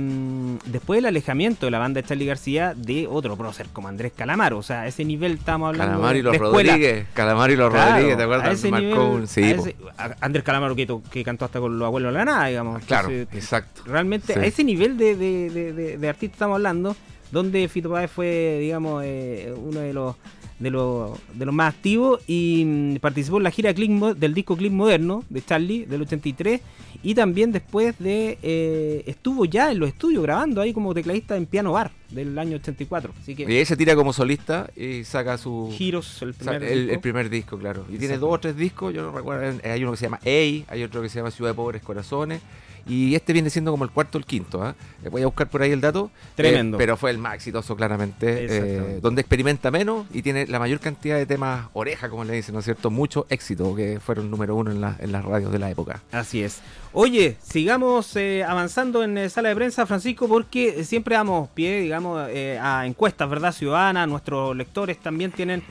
después 0.66 0.98
del 0.98 1.06
alejamiento 1.06 1.66
de 1.66 1.72
la 1.72 1.80
banda 1.80 2.02
de 2.02 2.08
Charlie 2.08 2.26
García 2.26 2.74
de 2.76 3.08
otro 3.08 3.38
prócer 3.38 3.68
como 3.72 3.88
Andrés 3.88 4.12
Calamaro. 4.16 4.58
O 4.58 4.64
sea, 4.64 4.82
a 4.82 4.88
ese 4.88 5.06
nivel 5.06 5.34
estamos 5.34 5.70
hablando 5.70 5.94
Calamar 5.94 6.16
y 6.18 6.22
los. 6.22 6.38
Rodríguez. 6.38 7.08
Calamar 7.14 7.50
y 7.52 7.56
los 7.56 7.72
Claro, 7.72 7.92
Rodríguez, 7.92 8.18
¿te 8.18 8.22
a 8.22 8.26
acuerdas? 8.26 8.54
ese 8.54 8.70
Marcó 8.72 8.86
nivel, 8.86 9.00
un- 9.22 9.28
sí, 9.28 9.44
a 9.44 9.50
ese- 9.52 9.76
a- 9.98 10.16
Andrés 10.22 10.44
Calamaro 10.44 10.76
que, 10.76 10.86
to- 10.86 11.02
que 11.10 11.24
cantó 11.24 11.46
hasta 11.46 11.60
con 11.60 11.78
los 11.80 11.86
abuelos 11.86 12.12
de 12.14 12.20
la 12.20 12.26
nada, 12.26 12.48
digamos. 12.48 12.84
Claro, 12.84 13.10
Entonces, 13.10 13.38
exacto. 13.42 13.82
realmente 13.86 14.34
Sí. 14.34 14.40
a 14.40 14.46
ese 14.46 14.64
nivel 14.64 14.98
de, 14.98 15.16
de, 15.16 15.50
de, 15.50 15.74
de- 15.74 15.98
de 15.98 16.10
artista 16.10 16.36
estamos 16.36 16.56
hablando, 16.56 16.96
donde 17.32 17.68
Fito 17.70 17.90
Páez 17.92 18.12
fue, 18.12 18.58
digamos, 18.60 19.04
eh, 19.06 19.54
uno 19.58 19.80
de 19.80 19.94
los 19.94 20.16
de 20.60 20.70
los 20.70 21.18
de 21.34 21.46
los 21.46 21.56
más 21.56 21.74
activos 21.74 22.22
y 22.28 22.64
mm, 22.66 22.96
participó 22.98 23.38
en 23.38 23.44
la 23.44 23.52
gira 23.52 23.74
Click 23.74 23.92
del 24.16 24.34
disco 24.34 24.58
Click 24.58 24.72
Moderno 24.72 25.24
de 25.30 25.44
Charlie 25.44 25.86
del 25.86 26.02
83 26.02 26.62
y 27.02 27.16
también 27.16 27.52
después 27.52 27.98
de 27.98 28.38
eh, 28.42 29.04
estuvo 29.08 29.46
ya 29.46 29.72
en 29.72 29.80
los 29.80 29.90
estudios 29.90 30.22
grabando 30.22 30.62
ahí 30.62 30.74
como 30.74 30.94
tecladista 30.94 31.38
en 31.38 31.46
Piano 31.46 31.72
Bar 31.72 31.92
del 32.10 32.38
año 32.38 32.58
84 32.58 33.14
así 33.22 33.32
Y 33.32 33.36
que 33.36 33.46
ahí 33.46 33.66
se 33.66 33.78
tira 33.78 33.96
como 33.96 34.12
solista 34.14 34.70
y 34.76 35.04
saca 35.04 35.38
su. 35.38 35.70
Giros 35.72 36.22
el 36.22 36.34
primer 36.34 36.64
el, 36.64 36.80
disco. 36.80 36.94
el 36.94 37.00
primer 37.00 37.30
disco, 37.30 37.58
claro. 37.58 37.86
Y 37.90 37.98
tiene 37.98 38.18
dos 38.18 38.34
o 38.34 38.40
tres 38.40 38.56
discos, 38.56 38.94
yo 38.94 39.04
no 39.04 39.12
recuerdo. 39.12 39.60
Hay 39.64 39.84
uno 39.84 39.92
que 39.92 39.98
se 39.98 40.06
llama 40.06 40.20
Ey, 40.24 40.66
hay 40.68 40.84
otro 40.84 41.02
que 41.02 41.10
se 41.10 41.20
llama 41.20 41.32
Ciudad 41.32 41.52
de 41.52 41.56
Pobres 41.56 41.82
Corazones. 41.82 42.42
Y 42.88 43.16
este 43.16 43.34
viene 43.34 43.50
siendo 43.50 43.72
como 43.72 43.84
el 43.84 43.90
cuarto 43.92 44.18
o 44.18 44.20
el 44.20 44.26
quinto. 44.26 44.64
¿ah? 44.64 44.76
Eh, 45.04 45.10
Voy 45.10 45.22
a 45.22 45.26
buscar 45.26 45.50
por 45.50 45.62
ahí 45.62 45.72
el 45.72 45.82
dato. 45.82 46.10
Tremendo. 46.36 46.78
Eh, 46.78 46.80
pero 46.80 46.98
fue 46.98 47.12
el 47.12 47.18
más 47.18 47.36
exitoso, 47.36 47.76
claramente. 47.76 48.46
Eh, 48.50 49.00
donde 49.02 49.22
experimenta 49.22 49.72
menos 49.72 50.06
y 50.14 50.22
tiene 50.22 50.48
la 50.48 50.60
mayor 50.60 50.80
cantidad 50.80 51.18
de 51.18 51.26
temas 51.26 51.68
oreja, 51.74 52.10
como 52.10 52.24
le 52.24 52.34
dicen, 52.34 52.54
¿no 52.54 52.60
es 52.60 52.66
cierto? 52.66 52.90
Mucho 52.90 53.26
éxito, 53.30 53.76
que 53.76 54.00
fueron 54.00 54.30
número 54.32 54.56
uno 54.56 54.72
en, 54.72 54.82
la- 54.82 54.96
en 55.00 55.12
las 55.12 55.24
radios 55.26 55.52
de 55.52 55.60
la 55.60 55.70
época. 55.70 56.02
Así 56.12 56.42
es. 56.44 56.62
Oye, 56.94 57.38
sigamos 57.42 58.16
eh, 58.16 58.44
avanzando 58.44 59.04
en 59.04 59.30
sala 59.30 59.50
de 59.50 59.56
prensa, 59.56 59.86
Francisco, 59.86 60.28
porque 60.28 60.84
siempre 60.84 61.16
damos 61.16 61.50
pie, 61.50 61.82
digamos, 61.82 62.20
a 62.62 62.86
encuestas, 62.86 63.30
¿verdad? 63.30 63.52
Ciudadanas, 63.52 64.08
nuestros 64.08 64.56
lectores 64.56 64.98
también 64.98 65.32
tienen 65.32 65.62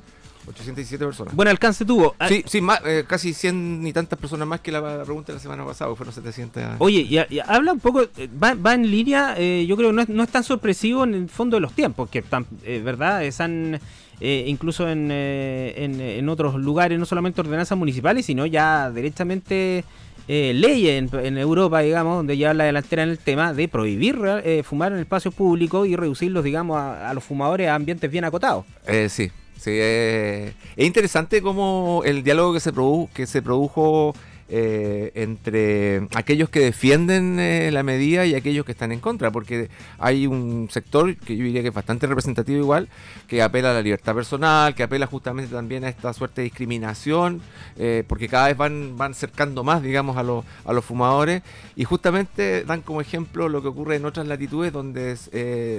817 0.46 1.05
personas. 1.05 1.35
buen 1.35 1.48
alcance 1.48 1.85
tuvo. 1.85 2.14
Ah, 2.18 2.28
Sí, 2.28 2.42
sí, 2.46 2.61
más, 2.61 2.81
eh, 2.85 3.05
casi 3.07 3.33
100 3.33 3.87
y 3.87 3.92
tantas 3.92 4.18
personas 4.18 4.46
más 4.48 4.61
que 4.61 4.72
la, 4.72 4.81
la 4.81 5.05
pregunta 5.05 5.33
de 5.33 5.37
la 5.38 5.40
semana 5.42 5.64
pasada, 5.64 5.90
que 5.90 5.96
fueron 5.96 6.14
700. 6.14 6.62
Oye, 6.78 7.00
y, 7.00 7.35
y 7.35 7.40
habla 7.46 7.72
un 7.72 7.81
poco, 7.81 8.02
eh, 8.02 8.28
va, 8.42 8.55
va 8.55 8.74
en 8.74 8.90
línea, 8.90 9.35
eh, 9.38 9.64
yo 9.68 9.76
creo 9.76 9.90
que 9.90 9.96
no 9.96 10.02
es, 10.02 10.09
no 10.09 10.22
es 10.22 10.28
tan 10.31 10.42
sorpresivo 10.44 11.05
en 11.05 11.14
el 11.14 11.28
fondo 11.28 11.57
de 11.57 11.61
los 11.61 11.72
tiempos, 11.72 12.09
que 12.11 12.18
están, 12.20 12.46
eh, 12.64 12.81
¿verdad? 12.85 13.24
Están 13.24 13.81
eh, 14.20 14.44
incluso 14.46 14.88
en, 14.88 15.09
eh, 15.11 15.74
en, 15.76 16.00
en 16.00 16.28
otros 16.28 16.55
lugares, 16.57 16.98
no 16.98 17.07
solamente 17.07 17.40
ordenanzas 17.40 17.76
municipales, 17.78 18.26
sino 18.26 18.46
ya 18.46 18.90
directamente 18.90 19.85
eh, 20.28 20.52
leyes 20.55 21.12
en, 21.12 21.24
en 21.26 21.38
Europa, 21.38 21.81
digamos, 21.81 22.16
donde 22.18 22.37
ya 22.37 22.55
la 22.55 22.64
delantera 22.64 23.02
en 23.02 23.09
el 23.09 23.18
tema 23.18 23.52
de 23.52 23.66
prohibir 23.66 24.18
eh, 24.44 24.62
fumar 24.64 24.92
en 24.92 24.98
el 24.98 25.02
espacio 25.05 25.33
público 25.33 25.85
y 25.87 25.96
reducirlos, 25.96 26.44
digamos, 26.44 26.76
a, 26.78 27.11
a 27.11 27.14
los 27.14 27.24
fumadores 27.24 27.68
a 27.68 27.74
ambientes 27.74 28.09
bien 28.11 28.24
acotados. 28.24 28.64
Eh, 28.87 29.09
sí, 29.09 29.33
sí. 29.62 29.70
eh, 29.72 30.53
es 30.77 30.87
interesante 30.87 31.40
cómo 31.42 32.03
el 32.05 32.22
diálogo 32.22 32.53
que 32.53 32.61
se, 32.61 32.72
produ- 32.72 33.09
que 33.14 33.27
se 33.27 33.42
produjo 33.42 34.14
eh, 34.55 35.12
entre 35.14 36.09
aquellos 36.14 36.51
que 36.51 36.61
defienden 36.61 37.40
eh, 37.40 37.70
la 37.72 37.83
medida 37.83 38.27
y 38.27 38.35
aquellos 38.35 38.66
que 38.66 38.72
están 38.72 38.92
en 38.92 39.01
contra, 39.01 39.31
porque 39.31 39.70
hay 39.98 40.27
un 40.27 40.68
sector 40.70 41.16
que 41.16 41.38
yo 41.38 41.44
diría 41.44 41.62
que 41.62 41.68
es 41.68 41.75
bastante 41.75 42.07
representativo 42.07 42.59
igual, 42.59 42.88
que 43.29 43.40
apela 43.40 43.70
a 43.70 43.75
la 43.75 43.81
libertad 43.81 44.14
personal, 44.14 44.75
que 44.75 44.83
apela 44.83 45.07
justamente 45.07 45.51
también 45.51 45.85
a 45.85 45.88
esta 45.88 46.12
suerte 46.12 46.42
de 46.42 46.48
discriminación, 46.48 47.40
eh, 47.79 48.05
porque 48.07 48.29
cada 48.29 48.48
vez 48.48 48.57
van, 48.59 48.98
van 48.98 49.14
cercando 49.14 49.64
más, 49.64 49.83
digamos, 49.83 50.18
a, 50.18 50.22
los 50.22 50.44
a 50.66 50.75
los 50.75 50.85
fumadores, 50.85 51.40
y 51.75 51.85
justamente 51.85 52.64
dan 52.64 52.83
como 52.83 53.01
ejemplo 53.01 53.48
lo 53.48 53.62
que 53.62 53.68
ocurre 53.68 53.96
en 53.96 54.05
otras 54.05 54.27
latitudes 54.27 54.70
donde 54.70 55.16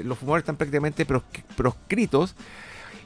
los 0.03 0.17
fumadores 0.17 0.43
están 0.43 0.55
prácticamente 0.55 1.05
prosc- 1.05 1.43
proscritos 1.55 2.33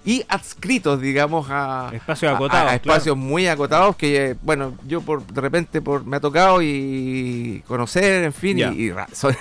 y 0.07 0.23
adscritos, 0.29 1.01
digamos, 1.01 1.47
a 1.49 1.89
Espacios 1.93 2.31
a- 2.31 2.35
acotados, 2.35 2.67
a, 2.69 2.71
a 2.71 2.75
espacios 2.75 3.17
muy 3.17 3.45
acotados 3.47 3.97
que, 3.97 4.37
bueno, 4.41 4.73
yo 4.87 5.01
por 5.01 5.27
de 5.27 5.41
repente 5.41 5.81
por 5.81 6.05
me 6.05 6.15
ha 6.15 6.19
tocado 6.21 6.61
y 6.61 7.61
conocer, 7.67 8.23
en 8.23 8.31
fin, 8.31 8.57
y- 8.57 8.91
son, 9.13 9.35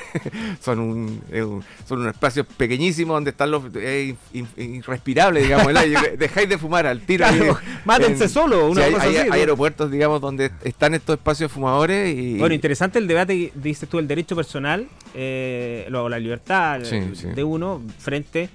son, 0.61 0.81
un, 0.81 1.23
un- 1.33 1.65
son 1.89 2.01
unos 2.01 2.15
espacios 2.15 2.47
pequeñísimos 2.57 3.15
donde 3.15 3.31
están 3.31 3.53
los 3.53 3.63
eh, 3.77 4.17
in- 4.33 4.49
in- 4.57 4.75
irrespirables, 4.75 5.45
digamos, 5.45 5.69
el 5.69 5.77
aire. 5.77 6.17
dejáis 6.19 6.49
de 6.49 6.59
fumar 6.59 6.85
al 6.87 7.01
tiro. 7.01 7.25
Claro, 7.29 7.59
mátense 7.85 8.25
en- 8.25 8.31
solo, 8.31 8.67
una 8.69 8.81
sí, 8.83 8.87
hay, 8.89 8.93
cosa 8.93 9.05
hay- 9.05 9.11
así, 9.11 9.23
hay 9.23 9.29
¿no? 9.29 9.35
aeropuertos, 9.35 9.91
digamos, 9.93 10.21
donde 10.21 10.51
están 10.65 10.95
estos 10.95 11.15
espacios 11.17 11.53
fumadores 11.53 12.13
y 12.13 12.39
Bueno, 12.39 12.57
interesante 12.57 12.99
el 12.99 13.07
debate, 13.07 13.53
dices 13.55 13.89
tú, 13.89 14.01
el 14.01 14.09
derecho 14.09 14.35
personal, 14.35 14.89
eh, 15.15 15.87
lo- 15.91 16.09
la 16.09 16.19
libertad 16.19 16.81
Sí, 16.83 16.97
eh, 16.97 17.11
sí. 17.15 17.29
de 17.29 17.45
uno 17.45 17.81
frente, 18.01 18.49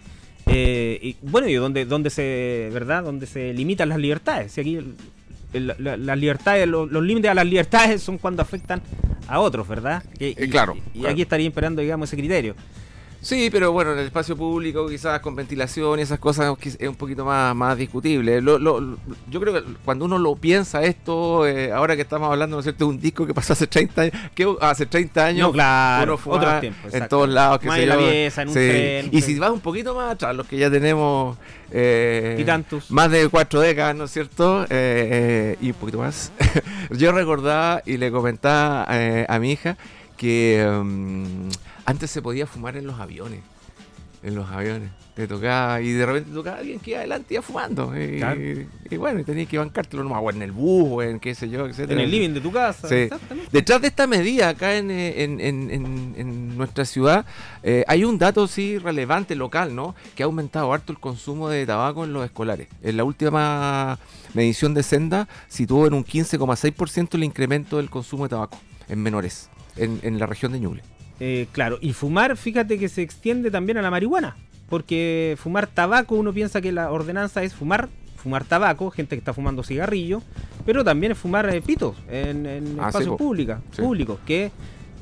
eh, 0.48 1.00
y, 1.02 1.16
bueno, 1.22 1.48
y 1.48 1.54
donde, 1.56 1.86
donde 1.86 2.10
se, 2.10 2.70
¿verdad? 2.74 3.04
Donde 3.04 3.26
se 3.28 3.54
limitan 3.54 3.90
las 3.90 4.00
libertades. 4.00 4.52
Si 4.54 4.62
aquí 4.62 4.76
el- 4.78 4.96
el- 5.54 5.76
la- 5.80 5.98
las 5.98 6.18
libertades, 6.18 6.68
lo- 6.68 6.86
los 6.86 7.04
límites 7.04 7.30
a 7.32 7.34
las 7.34 7.46
libertades 7.46 8.02
son 8.02 8.18
cuando 8.18 8.42
afectan 8.42 8.82
a 9.28 9.40
otros, 9.40 9.68
¿verdad? 9.68 10.04
Y, 10.20 10.28
Eh, 10.42 10.50
claro, 10.50 10.76
y- 10.76 10.98
y 10.98 11.00
claro. 11.02 11.14
aquí 11.14 11.22
estaría 11.22 11.46
imperando, 11.46 11.82
digamos, 11.82 12.10
ese 12.10 12.18
criterio. 12.18 12.56
Sí, 13.22 13.50
pero 13.52 13.72
bueno, 13.72 13.94
en 13.94 14.00
el 14.00 14.06
espacio 14.08 14.36
público 14.36 14.88
quizás 14.88 15.20
con 15.20 15.36
ventilación 15.36 16.00
y 16.00 16.02
esas 16.02 16.18
cosas 16.18 16.58
es 16.80 16.90
un 16.90 16.96
poquito 16.96 17.24
más, 17.24 17.56
más 17.56 17.78
discutible. 17.78 18.42
Lo, 18.42 18.58
lo, 18.58 18.98
yo 19.30 19.40
creo 19.40 19.54
que 19.54 19.64
cuando 19.86 20.06
uno 20.06 20.18
lo 20.18 20.36
piensa 20.36 20.82
esto, 20.84 21.46
eh, 21.46 21.72
ahora 21.72 21.96
que 21.96 22.02
estamos 22.02 22.32
hablando, 22.32 22.56
¿no 22.56 22.62
es 22.62 22.66
cierto?, 22.66 22.86
de 22.86 22.90
un 22.90 23.00
disco 23.00 23.28
que 23.28 23.34
pasó 23.36 23.54
hace 23.54 23.68
30 23.68 24.02
años, 24.02 24.16
que 24.34 24.56
hace 24.60 24.88
30 24.88 25.26
años 25.26 25.48
no, 25.48 25.54
claro, 25.54 26.20
en 26.92 27.08
todos 27.08 27.30
lados. 27.30 27.60
Que 27.60 27.70
se 27.70 27.86
la 27.86 27.96
en 27.96 28.48
un 28.48 28.54
sí. 28.54 28.54
tren, 28.54 29.10
y 29.12 29.22
si 29.22 29.38
vas 29.38 29.52
un 29.52 29.60
poquito 29.60 29.94
más 29.94 30.14
atrás, 30.14 30.36
los 30.36 30.48
que 30.48 30.58
ya 30.58 30.72
tenemos 30.72 31.38
eh, 31.72 32.44
más 32.90 33.12
de 33.12 33.30
cuatro 33.30 33.60
décadas, 33.60 33.96
¿no 33.96 34.06
es 34.06 34.12
cierto? 34.12 34.66
Eh, 34.70 35.58
y 35.62 35.68
un 35.68 35.76
poquito 35.76 36.00
más. 36.00 36.32
yo 36.90 37.12
recordaba 37.12 37.84
y 37.86 37.98
le 37.98 38.12
comentaba 38.12 38.88
eh, 38.90 39.28
a 39.30 39.38
mi 39.38 39.52
hija 39.52 39.78
que 40.18 40.68
um, 40.70 41.50
antes 41.92 42.10
se 42.12 42.22
podía 42.22 42.48
fumar 42.48 42.76
en 42.78 42.88
los 42.88 43.00
aviones. 43.00 43.42
En 44.24 44.36
los 44.36 44.50
aviones. 44.50 44.90
Te 45.16 45.28
tocaba, 45.28 45.82
y 45.82 45.92
de 45.92 46.06
repente 46.06 46.32
tocaba 46.32 46.58
alguien 46.60 46.80
que 46.80 46.92
iba 46.92 47.00
adelante 47.00 47.34
iba 47.34 47.42
fumando. 47.42 47.92
Y, 48.00 48.18
Claro. 48.20 48.40
y, 48.40 48.68
y 48.92 48.98
bueno, 48.98 49.20
y 49.20 49.24
tenías 49.24 49.48
que 49.50 49.58
bancártelo 49.58 50.04
nomás, 50.04 50.22
o 50.24 50.30
en 50.30 50.42
el 50.44 50.52
bus, 50.52 50.88
o 50.90 51.02
en 51.02 51.20
qué 51.20 51.34
sé 51.36 51.50
yo, 51.50 51.66
etcétera. 51.66 52.00
En 52.00 52.06
el 52.06 52.12
living 52.12 52.30
de 52.30 52.40
tu 52.40 52.52
casa. 52.52 52.88
Sí. 52.88 53.10
Detrás 53.52 53.82
de 53.82 53.88
esta 53.88 54.06
medida, 54.08 54.50
acá 54.50 54.78
en, 54.78 54.90
eh, 54.92 55.24
en- 55.24 55.40
en- 55.42 55.70
en- 55.72 56.14
en 56.18 56.58
nuestra 56.58 56.86
ciudad, 56.86 57.26
eh, 57.64 57.84
hay 57.88 58.04
un 58.06 58.18
dato 58.20 58.48
sí 58.48 58.78
relevante 58.78 59.36
local, 59.36 59.76
¿no? 59.76 59.96
Que 60.16 60.22
ha 60.24 60.28
aumentado 60.28 60.72
harto 60.72 60.92
el 60.94 61.00
consumo 61.00 61.50
de 61.50 61.66
tabaco 61.66 62.04
en 62.06 62.14
los 62.14 62.24
escolares. 62.24 62.68
En 62.84 62.98
la 62.98 63.04
última 63.04 63.98
medición 64.36 64.74
de 64.76 64.84
Senda 64.84 65.28
situó 65.50 65.88
en 65.88 65.94
un 65.96 66.04
15,6% 66.06 67.16
el 67.18 67.24
incremento 67.24 67.78
del 67.78 67.90
consumo 67.90 68.24
de 68.26 68.30
tabaco 68.30 68.58
en 68.88 69.02
menores 69.02 69.50
en, 69.78 70.00
en 70.04 70.20
la 70.20 70.26
región 70.28 70.52
de 70.52 70.60
Ñuble. 70.60 70.84
Eh, 71.24 71.46
claro, 71.52 71.78
y 71.82 71.94
fumar, 71.94 72.36
fíjate 72.36 72.80
que 72.80 72.90
se 72.90 73.04
extiende 73.04 73.52
también 73.52 73.78
a 73.78 73.84
la 73.84 73.92
marihuana. 73.92 74.36
Porque 74.70 75.38
fumar 75.38 75.68
tabaco, 75.68 76.16
uno 76.16 76.34
piensa 76.34 76.62
que 76.62 76.72
la 76.72 76.92
ordenanza 76.92 77.44
es 77.44 77.54
fumar, 77.54 77.90
fumar 78.16 78.44
tabaco, 78.44 78.90
gente 78.90 79.16
que 79.16 79.20
está 79.20 79.32
fumando 79.34 79.62
cigarrillo, 79.64 80.24
pero 80.66 80.84
también 80.84 81.12
es 81.12 81.18
fumar 81.20 81.54
eh, 81.54 81.62
pitos 81.62 81.96
en, 82.10 82.46
en 82.48 82.78
Ah, 82.80 82.88
espacios 82.88 83.16
Sí. 83.72 83.82
públicos, 83.82 84.18
que 84.26 84.52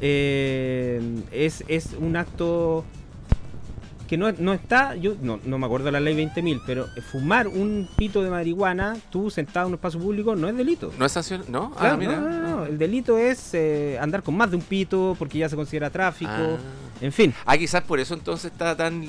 eh, 0.01 1.01
es, 1.32 1.63
es 1.67 1.95
un 1.97 2.17
acto 2.17 2.84
que 4.10 4.17
no, 4.17 4.32
no 4.32 4.54
está, 4.54 4.95
yo 4.95 5.13
no, 5.22 5.39
no 5.45 5.60
me 5.60 5.67
acuerdo 5.67 5.86
de 5.86 5.91
la 5.91 6.00
ley 6.00 6.15
20.000, 6.15 6.63
pero 6.65 6.88
fumar 7.12 7.48
un 7.48 7.88
pito 7.95 8.24
de 8.24 8.32
marihuana, 8.32 8.98
tú 9.12 9.30
sentado 9.30 9.67
en 9.67 9.74
un 9.74 9.76
espacio 9.76 10.00
público, 10.00 10.36
no 10.36 10.50
es 10.50 10.58
delito. 10.58 10.91
¿No 10.98 11.06
es 11.06 11.12
sanción? 11.12 11.43
¿No? 11.48 11.69
Claro, 11.76 11.93
ah, 11.93 11.98
mira. 11.98 12.15
no, 12.19 12.28
no, 12.28 12.39
no, 12.41 12.65
El 12.65 12.80
delito 12.80 13.19
es 13.19 13.54
eh, 13.54 14.00
andar 14.02 14.24
con 14.24 14.36
más 14.36 14.50
de 14.50 14.56
un 14.56 14.63
pito 14.63 15.15
porque 15.19 15.38
ya 15.38 15.48
se 15.48 15.56
considera 15.56 15.91
tráfico. 15.91 16.32
Ah. 16.34 16.58
En 17.02 17.12
fin. 17.12 17.34
Ah, 17.45 17.56
quizás 17.56 17.84
por 17.84 18.00
eso 18.00 18.15
entonces 18.15 18.52
está 18.52 18.76
tan 18.76 19.04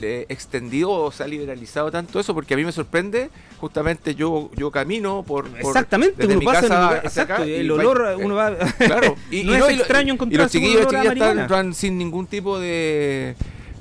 eh, 0.00 0.24
extendido 0.28 0.90
o 0.92 1.10
se 1.10 1.24
ha 1.24 1.26
liberalizado 1.26 1.90
tanto 1.90 2.20
eso, 2.20 2.32
porque 2.32 2.54
a 2.54 2.56
mí 2.56 2.64
me 2.64 2.70
sorprende, 2.72 3.30
justamente 3.58 4.14
yo 4.14 4.50
yo 4.56 4.70
camino 4.70 5.24
por... 5.26 5.48
por- 5.48 5.58
Exactamente, 5.60 6.14
desde 6.16 6.32
uno 6.34 6.38
mi 6.40 6.46
pasa 6.46 6.60
casa 6.62 6.80
lugar- 6.80 7.00
exacto, 7.04 7.34
acá 7.34 7.44
el 7.44 7.70
olor, 7.70 8.06
eh, 8.08 8.24
uno 8.24 8.36
va... 8.36 8.54
Claro, 8.78 9.16
y, 9.32 9.42
no 9.42 9.52
y 9.52 9.56
es 9.56 9.70
y 9.72 9.80
extraño 9.80 10.16
y 10.30 10.36
los 10.36 10.50
chiquillos 10.52 10.86
chiquillas 10.86 11.12
están, 11.12 11.38
están 11.40 11.74
sin 11.74 11.98
ningún 11.98 12.28
tipo 12.28 12.58
de 12.58 13.34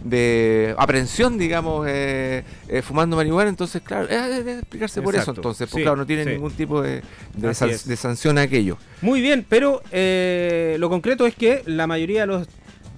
de 0.03 0.75
aprehensión, 0.77 1.37
digamos, 1.37 1.85
eh, 1.89 2.43
eh, 2.67 2.81
fumando 2.81 3.15
marihuana, 3.15 3.49
entonces, 3.49 3.81
claro, 3.81 4.07
eh, 4.09 4.17
debe 4.29 4.59
explicarse 4.59 5.01
por 5.01 5.15
eso, 5.15 5.31
entonces, 5.35 5.69
pues 5.69 5.79
sí, 5.79 5.83
claro, 5.83 5.97
no 5.97 6.05
tiene 6.05 6.25
sí. 6.25 6.29
ningún 6.31 6.51
tipo 6.51 6.81
de, 6.81 7.01
de, 7.35 7.47
Así 7.49 7.59
san- 7.59 7.69
es. 7.69 7.87
de 7.87 7.95
sanción 7.95 8.37
a 8.37 8.41
aquello. 8.41 8.77
Muy 9.01 9.21
bien, 9.21 9.45
pero 9.47 9.81
eh, 9.91 10.75
lo 10.79 10.89
concreto 10.89 11.25
es 11.25 11.35
que 11.35 11.63
la 11.65 11.87
mayoría 11.87 12.21
de 12.21 12.27
los 12.27 12.47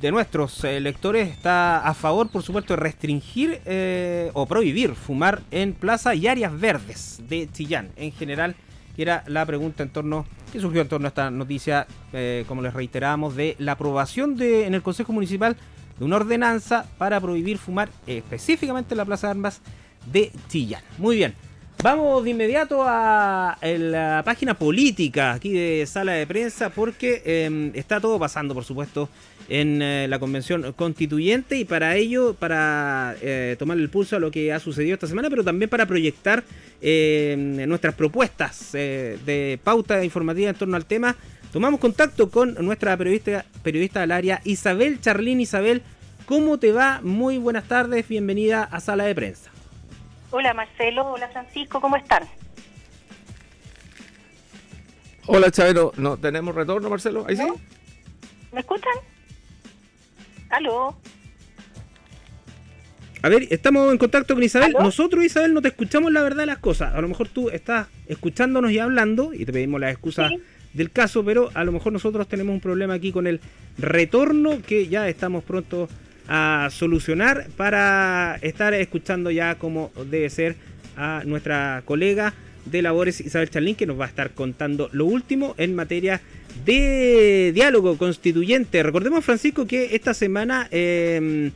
de 0.01 0.11
nuestros 0.11 0.61
lectores 0.63 1.29
está 1.29 1.79
a 1.79 1.93
favor, 1.93 2.29
por 2.29 2.43
supuesto, 2.43 2.73
de 2.75 2.77
restringir 2.81 3.61
o 4.33 4.45
prohibir 4.45 4.93
fumar 4.93 5.41
en 5.51 5.73
plaza 5.73 6.13
y 6.13 6.27
áreas 6.27 6.59
verdes 6.59 7.21
de 7.29 7.49
Chillán 7.51 7.89
en 7.95 8.11
general, 8.11 8.55
que 8.95 9.01
era 9.01 9.23
la 9.27 9.45
pregunta 9.45 9.83
en 9.83 9.89
torno 9.89 10.25
que 10.51 10.59
surgió 10.59 10.81
en 10.81 10.89
torno 10.89 11.07
a 11.07 11.09
esta 11.09 11.31
noticia, 11.31 11.87
como 12.45 12.61
les 12.61 12.73
reiteramos, 12.73 13.35
de 13.35 13.55
la 13.57 13.71
aprobación 13.71 14.35
de 14.35 14.67
en 14.67 14.75
el 14.75 14.83
Consejo 14.83 15.13
Municipal 15.13 15.55
de 15.97 16.05
una 16.05 16.17
ordenanza 16.17 16.85
para 16.97 17.19
prohibir 17.19 17.57
fumar 17.57 17.89
específicamente 18.07 18.93
en 18.93 18.97
la 18.97 19.05
Plaza 19.05 19.27
de 19.27 19.31
Armas 19.31 19.61
de 20.11 20.31
Chillán. 20.49 20.81
Muy 20.97 21.17
bien. 21.17 21.33
Vamos 21.83 22.23
de 22.23 22.31
inmediato 22.31 22.83
a 22.83 23.57
la 23.61 24.23
página 24.25 24.55
política 24.55 25.33
aquí 25.33 25.51
de 25.51 25.85
sala 25.85 26.13
de 26.13 26.25
prensa 26.25 26.69
porque 26.69 27.21
eh, 27.25 27.71
está 27.75 27.99
todo 27.99 28.17
pasando, 28.17 28.53
por 28.55 28.63
supuesto, 28.63 29.09
en 29.49 29.81
eh, 29.81 30.07
la 30.07 30.17
convención 30.17 30.73
constituyente 30.73 31.57
y 31.57 31.65
para 31.65 31.95
ello, 31.95 32.33
para 32.33 33.15
eh, 33.21 33.55
tomar 33.59 33.77
el 33.77 33.89
pulso 33.89 34.15
a 34.15 34.19
lo 34.19 34.31
que 34.31 34.51
ha 34.51 34.59
sucedido 34.59 34.95
esta 34.95 35.05
semana, 35.05 35.29
pero 35.29 35.43
también 35.43 35.69
para 35.69 35.85
proyectar 35.85 36.43
eh, 36.81 37.35
nuestras 37.67 37.93
propuestas 37.93 38.73
eh, 38.73 39.17
de 39.25 39.59
pauta 39.63 40.03
informativa 40.03 40.49
en 40.49 40.55
torno 40.55 40.77
al 40.77 40.85
tema, 40.85 41.15
tomamos 41.55 41.79
contacto 41.79 42.29
con 42.29 42.53
nuestra 42.55 42.97
periodista, 42.97 43.45
periodista 43.63 44.01
del 44.01 44.11
área, 44.11 44.41
Isabel 44.43 44.99
Charlín. 44.99 45.39
Isabel, 45.39 45.83
¿cómo 46.25 46.59
te 46.59 46.73
va? 46.73 46.99
Muy 47.01 47.37
buenas 47.37 47.63
tardes, 47.63 48.05
bienvenida 48.09 48.65
a 48.65 48.81
sala 48.81 49.05
de 49.05 49.15
prensa. 49.15 49.51
Hola 50.31 50.53
Marcelo, 50.53 51.13
hola 51.13 51.29
Francisco, 51.29 51.79
¿cómo 51.79 51.95
están? 51.95 52.23
Hola, 55.27 55.49
Chavero, 55.49 55.93
¿no 55.95 56.17
tenemos 56.17 56.53
retorno, 56.53 56.89
Marcelo? 56.89 57.25
¿Ahí 57.25 57.37
sí? 57.37 57.47
¿Me 58.51 58.59
escuchan? 58.59 58.93
¿Aló? 60.49 60.97
A 63.21 63.29
ver, 63.29 63.47
estamos 63.49 63.93
en 63.93 63.97
contacto 63.97 64.33
con 64.33 64.43
Isabel. 64.43 64.75
¿Aló? 64.75 64.83
Nosotros, 64.83 65.23
Isabel, 65.23 65.53
no 65.53 65.61
te 65.61 65.69
escuchamos 65.69 66.11
la 66.11 66.21
verdad 66.21 66.39
de 66.41 66.47
las 66.47 66.57
cosas. 66.57 66.93
A 66.93 66.99
lo 66.99 67.07
mejor 67.07 67.29
tú 67.29 67.49
estás 67.49 67.87
escuchándonos 68.07 68.71
y 68.71 68.79
hablando 68.79 69.33
y 69.33 69.45
te 69.45 69.53
pedimos 69.53 69.79
la 69.79 69.89
excusa 69.89 70.27
Sí. 70.27 70.41
Del 70.75 70.91
caso, 70.91 71.23
pero 71.23 71.49
a 71.53 71.63
lo 71.63 71.71
mejor 71.71 71.93
nosotros 71.93 72.27
tenemos 72.27 72.53
un 72.53 72.59
problema 72.59 72.93
aquí 72.93 73.11
con 73.11 73.27
el 73.27 73.39
retorno 73.77 74.61
que 74.61 74.87
ya 74.87 75.07
estamos 75.09 75.43
pronto 75.43 75.89
a 76.27 76.69
solucionar 76.71 77.47
para 77.55 78.37
estar 78.41 78.73
escuchando 78.73 79.31
ya 79.31 79.55
como 79.55 79.91
debe 80.09 80.29
ser 80.29 80.55
a 80.97 81.23
nuestra 81.25 81.81
colega 81.85 82.33
de 82.65 82.81
labores 82.81 83.21
Isabel 83.21 83.49
Charlín 83.49 83.75
que 83.75 83.85
nos 83.85 83.99
va 83.99 84.05
a 84.05 84.07
estar 84.09 84.31
contando 84.31 84.89
lo 84.91 85.05
último 85.05 85.55
en 85.57 85.75
materia 85.75 86.19
de 86.19 86.44
diálogo 86.63 87.97
constituyente. 87.97 88.81
Recordemos, 88.83 89.25
Francisco, 89.25 89.65
que 89.67 89.95
esta 89.95 90.13
semana 90.13 90.67
eh, 90.71 91.51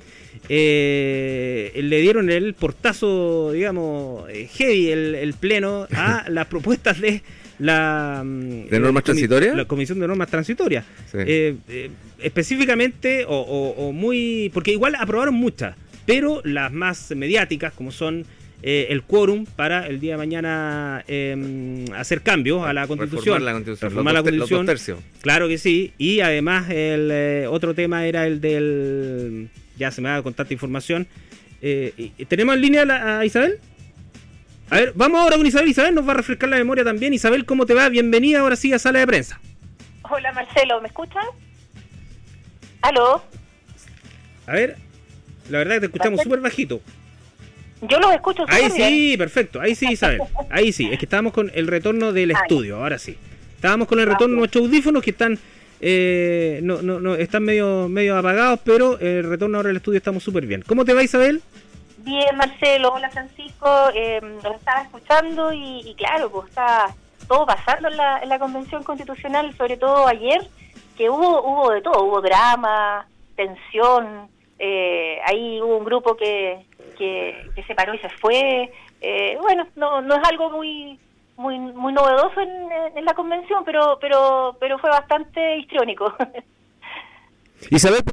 eh, 0.49 1.71
le 1.81 2.01
dieron 2.01 2.29
el 2.29 2.53
portazo, 2.53 3.51
digamos, 3.53 4.29
eh, 4.29 4.47
heavy, 4.53 4.89
el, 4.91 5.15
el 5.15 5.33
pleno 5.33 5.87
a 5.93 6.25
las 6.29 6.47
propuestas 6.47 6.99
de 6.99 7.21
la... 7.59 8.21
mm, 8.25 8.69
¿De 8.69 8.79
normas 8.79 9.03
transitorias? 9.03 9.55
La 9.55 9.65
Comisión 9.65 9.99
de 9.99 10.07
Normas 10.07 10.29
Transitorias. 10.29 10.85
Sí. 11.11 11.17
Eh, 11.19 11.55
eh, 11.67 11.89
específicamente, 12.19 13.25
o, 13.25 13.31
o- 13.39 13.87
o 13.87 13.91
muy... 13.91 14.49
Porque 14.53 14.71
igual 14.71 14.95
aprobaron 14.95 15.35
muchas, 15.35 15.75
pero 16.05 16.41
las 16.43 16.71
más 16.71 17.11
mediáticas, 17.15 17.73
como 17.73 17.91
son 17.91 18.25
eh, 18.61 18.87
el 18.89 19.03
quórum 19.03 19.45
para 19.45 19.87
el 19.87 19.99
día 19.99 20.13
de 20.13 20.17
mañana 20.17 21.03
eh, 21.07 21.85
hacer 21.95 22.21
cambios 22.21 22.65
a 22.65 22.73
la 22.73 22.87
Constitución. 22.87 23.35
Reformar 23.39 23.41
la 23.41 23.51
Constitución. 23.53 23.89
Reformar 23.91 24.13
los 24.13 24.13
la 24.13 24.21
dos 24.21 24.31
te- 24.31 24.37
los 24.37 24.49
Constitución. 24.49 24.65
dos 24.65 24.99
tercios. 25.05 25.21
Claro 25.21 25.47
que 25.47 25.57
sí. 25.57 25.93
Y 25.97 26.19
además 26.21 26.69
el 26.69 27.09
eh, 27.11 27.47
otro 27.49 27.73
tema 27.73 28.05
era 28.05 28.25
el 28.27 28.41
del... 28.41 29.49
Ya 29.77 29.91
se 29.91 30.01
me 30.01 30.09
va 30.09 30.21
con 30.21 30.33
tanta 30.33 30.51
información. 30.53 31.07
Eh, 31.61 32.11
¿Tenemos 32.27 32.55
en 32.55 32.61
línea 32.61 32.81
a, 32.81 32.85
la- 32.85 33.19
a 33.19 33.25
Isabel? 33.25 33.59
A 34.69 34.75
ver, 34.75 34.91
vamos 34.95 35.21
ahora 35.21 35.37
con 35.37 35.45
Isabel. 35.47 35.69
Isabel 35.69 35.95
nos 35.95 36.07
va 36.07 36.11
a 36.11 36.15
refrescar 36.17 36.49
la 36.49 36.57
memoria 36.57 36.83
también. 36.83 37.13
Isabel, 37.13 37.45
¿cómo 37.45 37.65
te 37.65 37.73
va? 37.73 37.87
Bienvenida 37.89 38.39
ahora 38.41 38.55
sí 38.55 38.71
a 38.73 38.77
Sala 38.79 38.99
de 38.99 39.07
Prensa. 39.07 39.39
Hola 40.03 40.31
Marcelo, 40.33 40.81
¿me 40.81 40.87
escuchan? 40.87 41.23
¿Aló? 42.81 43.23
A 44.47 44.53
ver, 44.53 44.77
la 45.49 45.59
verdad 45.59 45.75
que 45.75 45.79
te 45.81 45.85
escuchamos 45.87 46.21
súper 46.21 46.39
bajito. 46.39 46.81
Yo 47.81 47.99
los 47.99 48.11
escucho 48.13 48.41
súper 48.43 48.55
Ahí 48.55 48.69
bien. 48.71 48.89
sí, 48.89 49.17
perfecto. 49.17 49.61
Ahí 49.61 49.75
sí, 49.75 49.87
Isabel. 49.91 50.21
Ahí 50.49 50.71
sí. 50.71 50.89
Es 50.91 50.99
que 50.99 51.05
estábamos 51.05 51.33
con 51.33 51.51
el 51.53 51.67
retorno 51.67 52.11
del 52.11 52.31
estudio. 52.31 52.77
Ahora 52.77 52.99
sí. 52.99 53.17
Estábamos 53.55 53.87
con 53.87 53.99
el 53.99 54.05
retorno 54.07 54.33
de 54.35 54.39
nuestros 54.39 54.65
audífonos 54.65 55.03
que 55.03 55.11
están... 55.11 55.37
eh, 55.81 56.59
no, 56.63 56.81
no, 56.81 56.99
no, 56.99 57.15
están 57.15 57.43
medio, 57.43 57.87
medio 57.89 58.17
apagados, 58.17 58.59
pero 58.63 58.99
el 58.99 59.29
retorno 59.29 59.57
ahora 59.57 59.67
del 59.67 59.77
estudio 59.77 59.97
estamos 59.97 60.23
súper 60.23 60.45
bien. 60.45 60.61
¿Cómo 60.67 60.83
te 60.85 60.93
va, 60.93 61.03
Isabel? 61.03 61.41
Bien, 61.99 62.35
Marcelo, 62.37 62.93
hola 62.93 63.09
Francisco, 63.09 63.89
eh, 63.93 64.21
los 64.43 64.55
estaba 64.55 64.81
escuchando 64.83 65.51
y, 65.51 65.81
y 65.85 65.93
claro, 65.95 66.29
pues 66.31 66.47
está 66.47 66.95
todo 67.27 67.45
pasando 67.45 67.89
en 67.89 67.97
la, 67.97 68.19
en 68.19 68.29
la 68.29 68.39
Convención 68.39 68.83
Constitucional, 68.83 69.53
sobre 69.57 69.75
todo 69.75 70.07
ayer, 70.07 70.41
que 70.97 71.09
hubo 71.09 71.41
hubo 71.43 71.71
de 71.71 71.81
todo, 71.81 72.03
hubo 72.05 72.21
drama, 72.21 73.05
tensión, 73.35 74.29
eh, 74.59 75.19
ahí 75.25 75.61
hubo 75.61 75.77
un 75.77 75.83
grupo 75.85 76.15
que, 76.15 76.65
que, 76.99 77.63
se 77.65 77.73
paró 77.73 77.95
y 77.95 77.99
se 77.99 78.09
fue, 78.21 78.69
eh, 79.01 79.37
bueno, 79.41 79.67
no, 79.75 80.01
no 80.01 80.15
es 80.15 80.27
algo 80.29 80.51
muy 80.51 80.99
muy 81.37 81.57
muy 81.57 81.93
novedoso 81.93 82.41
en, 82.41 83.05
la 83.05 83.13
convención, 83.13 83.63
pero 83.65 83.97
pero 83.99 84.57
pero 84.59 84.77
fue 84.77 84.89
bastante 84.89 85.57
histriónico. 85.57 86.13
Isabel, 87.71 88.03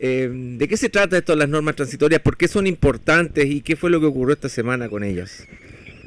eh, 0.00 0.28
¿de 0.30 0.68
qué 0.68 0.76
se 0.76 0.88
trata 0.88 1.18
esto 1.18 1.32
de 1.32 1.38
las 1.38 1.48
normas 1.48 1.76
transitorias? 1.76 2.20
¿Por 2.20 2.36
qué 2.36 2.48
son 2.48 2.66
importantes 2.66 3.44
y 3.46 3.60
qué 3.60 3.76
fue 3.76 3.90
lo 3.90 4.00
que 4.00 4.06
ocurrió 4.06 4.34
esta 4.34 4.48
semana 4.48 4.88
con 4.88 5.04
ellas? 5.04 5.46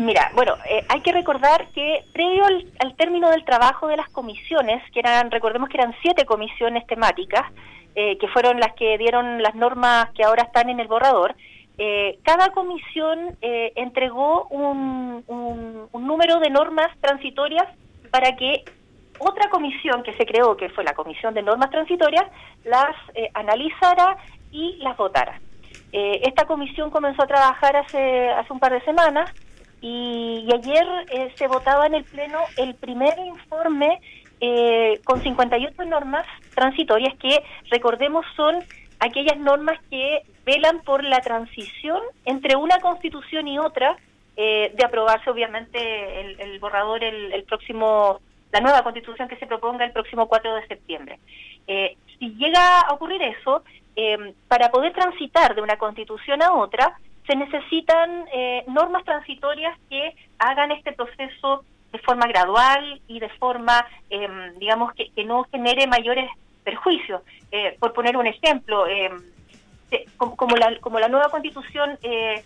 Mira, 0.02 0.32
bueno, 0.34 0.56
eh, 0.68 0.84
hay 0.90 1.02
que 1.02 1.12
recordar 1.12 1.68
que 1.76 2.04
previo 2.12 2.44
al, 2.46 2.96
término 2.96 3.30
del 3.30 3.46
trabajo 3.46 3.88
de 3.88 3.98
las 3.98 4.10
comisiones, 4.10 4.82
que 4.92 5.00
eran, 5.00 5.30
recordemos 5.30 5.70
que 5.70 5.78
eran 5.78 5.94
siete 6.02 6.26
comisiones 6.26 6.88
temáticas, 6.88 7.44
eh, 7.94 8.18
que 8.18 8.28
fueron 8.30 8.60
las 8.60 8.74
que 8.74 8.98
dieron 8.98 9.44
las 9.44 9.54
normas 9.54 10.10
que 10.16 10.24
ahora 10.24 10.42
están 10.42 10.72
en 10.72 10.80
el 10.80 10.88
borrador, 10.88 11.36
eh, 11.78 12.18
cada 12.24 12.50
comisión 12.50 13.38
entregó 13.42 14.48
un, 14.48 15.24
número 15.94 16.40
de 16.40 16.50
normas 16.50 16.90
transitorias 17.00 17.68
para 18.10 18.36
que 18.36 18.64
otra 19.20 19.52
comisión 19.52 20.02
que 20.02 20.14
se 20.14 20.26
creó, 20.26 20.58
que 20.58 20.70
fue 20.70 20.84
la 20.84 20.94
Comisión 20.94 21.34
de 21.36 21.44
Normas 21.44 21.70
Transitorias, 21.70 22.26
las 22.66 22.96
analizara 23.36 24.18
y 24.52 24.78
las 24.78 24.98
votara. 24.98 25.40
esta 25.92 26.46
comisión 26.46 26.90
comenzó 26.90 27.24
a 27.24 27.28
trabajar 27.28 27.76
hace, 27.78 28.30
hace 28.30 28.52
un 28.52 28.60
par 28.60 28.74
de 28.74 28.82
semanas 28.82 29.32
y, 29.82 30.48
ayer 30.54 30.86
eh, 31.10 31.34
se 31.36 31.48
votaba 31.48 31.88
en 31.88 31.96
el 31.96 32.04
Pleno 32.04 32.40
el 32.58 32.76
primer 32.76 33.18
informe 33.20 34.00
eh, 34.40 35.02
con 35.04 35.22
58 35.22 35.86
normas 35.86 36.26
transitorias 36.54 37.16
que, 37.18 37.44
recordemos, 37.70 38.26
son 38.36 38.64
aquellas 39.00 39.38
normas 39.38 39.80
que 39.90 40.22
velan 40.46 40.82
por 40.82 41.04
la 41.04 41.20
transición 41.22 42.00
entre 42.26 42.56
una 42.56 42.80
constitución 42.80 43.48
y 43.48 43.58
otra, 43.58 43.98
eh, 44.38 44.72
de 44.76 44.86
aprobarse 44.86 45.30
obviamente 45.30 46.22
el, 46.40 46.60
borrador 46.60 47.04
el, 47.04 47.44
próximo, 47.44 48.22
la 48.52 48.62
nueva 48.62 48.84
constitución 48.84 49.28
que 49.28 49.38
se 49.38 49.48
proponga 49.48 49.86
el 49.86 49.92
próximo 49.92 50.28
4 50.28 50.56
de 50.56 50.68
septiembre. 50.68 51.20
si 51.68 52.36
llega 52.36 52.82
a 52.82 52.94
ocurrir 52.94 53.22
eso, 53.22 53.64
para 54.48 54.70
poder 54.70 54.94
transitar 54.94 55.54
de 55.54 55.62
una 55.62 55.78
constitución 55.78 56.42
a 56.42 56.54
otra, 56.54 56.98
se 57.28 57.36
necesitan 57.36 58.26
eh, 58.34 58.64
normas 58.68 59.04
transitorias 59.04 59.78
que 59.90 60.16
hagan 60.40 60.72
este 60.72 60.94
proceso 60.94 61.64
de 61.92 62.00
forma 62.00 62.28
gradual 62.28 63.02
y 63.08 63.20
de 63.20 63.30
forma, 63.30 63.86
em, 64.10 64.58
digamos, 64.58 64.94
que, 64.94 65.12
no 65.26 65.44
genere 65.52 65.88
mayores 65.88 66.30
perjuicios. 66.64 67.22
Eh, 67.52 67.76
por 67.80 67.94
poner 67.94 68.18
un 68.18 68.28
ejemplo, 68.28 68.88
em, 68.88 69.22
como, 70.18 70.56
la, 70.56 70.80
como 70.80 71.00
la 71.00 71.10
nueva 71.10 71.30
constitución 71.30 71.98
eh, 72.02 72.44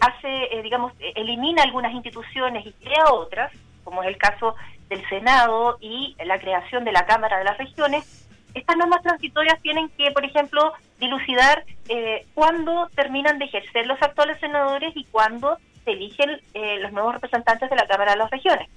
hace, 0.00 0.62
digamos, 0.62 0.92
elimina 1.14 1.62
algunas 1.62 1.92
instituciones 1.92 2.66
y 2.66 2.72
crea 2.72 3.12
otras, 3.12 3.52
como 3.84 4.02
es 4.02 4.08
el 4.08 4.16
caso 4.16 4.54
del 4.88 5.06
Senado 5.08 5.78
y 5.80 6.14
la 6.24 6.38
creación 6.38 6.84
de 6.84 6.92
la 6.92 7.06
Cámara 7.06 7.38
de 7.38 7.44
las 7.44 7.58
Regiones, 7.58 8.24
estas 8.54 8.76
normas 8.76 9.02
transitorias 9.02 9.60
tienen 9.62 9.88
que, 9.90 10.10
por 10.12 10.24
ejemplo, 10.24 10.72
dilucidar 11.04 11.64
eh, 11.88 12.26
cuándo 12.34 12.88
terminan 12.94 13.38
de 13.38 13.46
ejercer 13.46 13.86
los 13.86 14.00
actuales 14.02 14.38
senadores 14.40 14.92
y 14.96 15.04
cuándo 15.04 15.58
se 15.84 15.92
eligen 15.92 16.40
eh, 16.54 16.78
los 16.80 16.92
nuevos 16.92 17.14
representantes 17.14 17.68
de 17.70 17.76
la 17.76 17.86
Cámara 17.86 18.12
de 18.12 18.18
las 18.18 18.30
Regiones. 18.30 18.68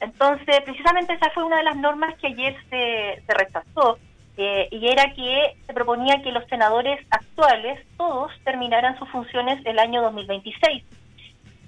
Entonces, 0.00 0.60
precisamente 0.64 1.14
esa 1.14 1.30
fue 1.30 1.44
una 1.44 1.58
de 1.58 1.64
las 1.64 1.76
normas 1.76 2.14
que 2.18 2.28
ayer 2.28 2.56
se, 2.68 3.22
se 3.26 3.34
rechazó, 3.34 3.98
eh, 4.36 4.68
y 4.70 4.88
era 4.88 5.12
que 5.14 5.56
se 5.66 5.74
proponía 5.74 6.22
que 6.22 6.32
los 6.32 6.46
senadores 6.48 6.98
actuales, 7.10 7.80
todos, 7.96 8.32
terminaran 8.44 8.98
sus 8.98 9.08
funciones 9.10 9.64
el 9.64 9.78
año 9.78 10.02
2026 10.02 10.82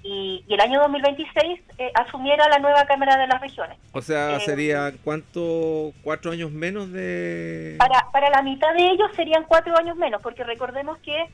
y, 0.05 0.45
el 0.47 0.61
año 0.61 0.79
2026 0.81 1.61
eh, 1.79 1.91
asumiera 1.95 2.47
la 2.47 2.59
nueva 2.59 2.85
Cámara 2.85 3.17
de 3.17 3.25
las 3.25 3.41
Regiones. 3.41 3.77
O 3.91 4.01
sea, 4.01 4.37
eh, 4.37 4.39
sería 4.41 4.93
cuánto, 5.03 5.93
cuatro 6.03 6.31
años 6.31 6.51
menos 6.51 6.91
de... 6.91 7.75
Para, 7.79 8.11
para 8.11 8.29
la 8.29 8.43
mitad 8.43 8.71
de 8.75 8.83
ellos 8.83 9.09
serían 9.15 9.45
cuatro 9.45 9.75
años 9.75 9.97
menos, 9.97 10.21
porque 10.21 10.43
recordemos 10.43 10.99
que 10.99 11.25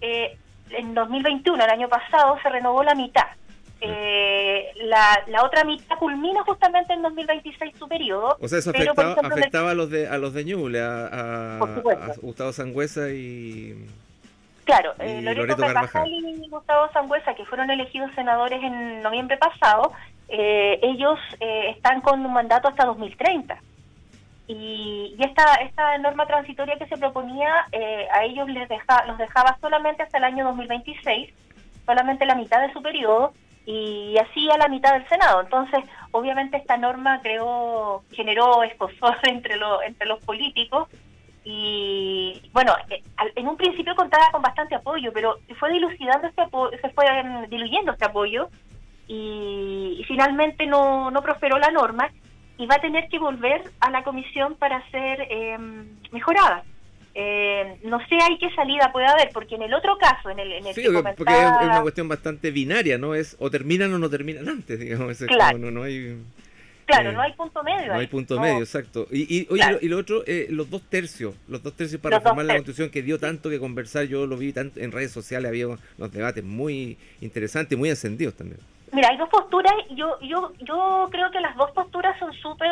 eh, 0.00 0.38
en 0.70 0.94
2021, 0.94 1.64
el 1.64 1.70
año 1.70 1.88
pasado, 1.88 2.38
se 2.42 2.48
renovó 2.48 2.84
la 2.84 2.94
mitad. 2.94 3.26
la, 3.80 5.24
la 5.26 5.42
otra 5.42 5.64
mitad 5.64 5.98
culmina 5.98 6.44
justamente 6.44 6.92
en 6.92 7.02
2026 7.02 7.74
su 7.76 7.88
periodo. 7.88 8.38
O 8.40 8.46
sea, 8.46 8.60
eso 8.60 8.70
afectaba, 8.70 9.14
afectaba 9.14 9.70
a 9.72 9.74
los 9.74 9.90
de 9.90 10.06
a 10.06 10.16
los 10.18 10.32
de 10.32 10.44
Ñuble, 10.44 10.80
a, 10.80 11.58
a 11.58 12.14
Gustavo 12.22 12.52
Sangüesa 12.52 13.10
y 13.10 13.84
Claro, 14.64 14.94
eh, 15.00 15.20
Loreto, 15.22 15.56
Carvajal 15.56 16.08
y 16.08 16.48
Gustavo 16.48 16.92
Sangüesa, 16.92 17.34
que 17.34 17.44
fueron 17.44 17.70
elegidos 17.70 18.12
senadores 18.14 18.62
en 18.62 19.02
noviembre 19.02 19.36
pasado, 19.36 19.92
eh, 20.28 20.78
ellos 20.82 21.18
eh, 21.40 21.70
están 21.70 22.00
con 22.00 22.24
un 22.24 22.32
mandato 22.32 22.68
hasta 22.68 22.86
2030. 22.86 23.58
Y, 24.46 25.14
y 25.18 25.24
esta, 25.24 25.56
esta 25.56 25.98
norma 25.98 26.26
transitoria 26.26 26.76
que 26.78 26.86
se 26.86 26.96
proponía 26.96 27.66
eh, 27.72 28.06
a 28.12 28.24
ellos 28.24 28.48
les 28.48 28.68
deja, 28.68 29.04
los 29.06 29.18
dejaba 29.18 29.56
solamente 29.60 30.02
hasta 30.02 30.18
el 30.18 30.24
año 30.24 30.44
2026, 30.44 31.32
solamente 31.84 32.26
la 32.26 32.34
mitad 32.34 32.60
de 32.60 32.72
su 32.72 32.82
periodo, 32.82 33.32
y 33.66 34.16
así 34.18 34.50
a 34.50 34.58
la 34.58 34.68
mitad 34.68 34.94
del 34.94 35.08
Senado. 35.08 35.40
Entonces, 35.40 35.84
obviamente 36.12 36.56
esta 36.56 36.76
norma 36.76 37.20
creó, 37.22 38.02
generó 38.12 38.62
escosor 38.62 39.16
entre, 39.24 39.56
lo, 39.56 39.82
entre 39.82 40.06
los 40.06 40.24
políticos 40.24 40.88
y 41.44 42.40
bueno, 42.52 42.74
eh, 42.88 43.02
en 43.34 43.48
un 43.48 43.56
principio 43.56 43.94
contaba 43.96 44.30
con 44.30 44.42
bastante 44.42 44.74
apoyo, 44.74 45.12
pero 45.12 45.38
se 45.46 45.54
fue 45.54 45.72
dilucidando 45.72 46.28
este 46.28 46.42
apoyo, 46.42 46.76
se 46.80 46.90
fue 46.90 47.04
diluyendo 47.48 47.92
este 47.92 48.04
apoyo 48.04 48.48
y, 49.08 50.04
finalmente 50.06 50.66
no, 50.66 51.10
no 51.10 51.22
prosperó 51.22 51.58
la 51.58 51.70
norma 51.70 52.10
y 52.58 52.66
va 52.66 52.76
a 52.76 52.80
tener 52.80 53.08
que 53.08 53.18
volver 53.18 53.62
a 53.80 53.90
la 53.90 54.04
comisión 54.04 54.54
para 54.56 54.88
ser 54.90 55.26
em, 55.30 55.88
mejorada. 56.12 56.64
Eh, 57.14 57.78
no 57.84 57.98
sé 58.06 58.14
hay 58.22 58.38
qué 58.38 58.48
salida 58.54 58.90
puede 58.92 59.06
haber, 59.06 59.30
porque 59.34 59.56
en 59.56 59.62
el 59.62 59.74
otro 59.74 59.98
caso, 59.98 60.30
en 60.30 60.38
el, 60.38 60.52
en 60.52 60.66
el 60.66 60.74
sí, 60.74 60.82
porque 61.16 61.32
es 61.32 61.66
una 61.66 61.82
cuestión 61.82 62.08
bastante 62.08 62.50
binaria, 62.50 62.96
¿no? 62.96 63.14
Es 63.14 63.36
o 63.38 63.50
terminan 63.50 63.92
o 63.92 63.98
no 63.98 64.08
terminan 64.08 64.48
antes, 64.48 64.78
digamos. 64.78 65.18
Claro. 65.18 65.58
no, 65.58 65.70
no 65.70 65.82
hay... 65.82 66.16
Claro, 66.86 67.10
eh, 67.10 67.12
no 67.12 67.22
hay 67.22 67.32
punto 67.32 67.62
medio. 67.62 67.92
No 67.92 67.98
hay 67.98 68.06
punto 68.06 68.40
medio, 68.40 68.58
exacto. 68.58 69.06
Y, 69.10 69.40
y, 69.40 69.46
oye, 69.50 69.78
y 69.82 69.88
lo 69.88 69.98
otro, 69.98 70.22
eh, 70.26 70.46
los 70.50 70.68
dos 70.68 70.82
tercios, 70.82 71.34
los 71.48 71.62
dos 71.62 71.74
tercios 71.74 72.00
para 72.00 72.18
reformar 72.18 72.44
la 72.44 72.54
constitución 72.54 72.90
que 72.90 73.02
dio 73.02 73.18
tanto 73.18 73.50
que 73.50 73.58
conversar, 73.58 74.04
yo 74.04 74.26
lo 74.26 74.36
vi 74.36 74.52
tanto 74.52 74.80
en 74.80 74.92
redes 74.92 75.12
sociales, 75.12 75.48
había 75.48 75.68
unos 75.68 76.12
debates 76.12 76.42
muy 76.42 76.98
interesantes, 77.20 77.78
muy 77.78 77.90
encendidos 77.90 78.34
también. 78.34 78.60
Mira, 78.92 79.08
hay 79.08 79.16
dos 79.16 79.28
posturas, 79.30 79.72
yo 79.90 80.18
yo 80.20 80.52
yo 80.60 81.08
creo 81.10 81.30
que 81.30 81.40
las 81.40 81.56
dos 81.56 81.70
posturas 81.70 82.18
son 82.18 82.32
súper 82.34 82.68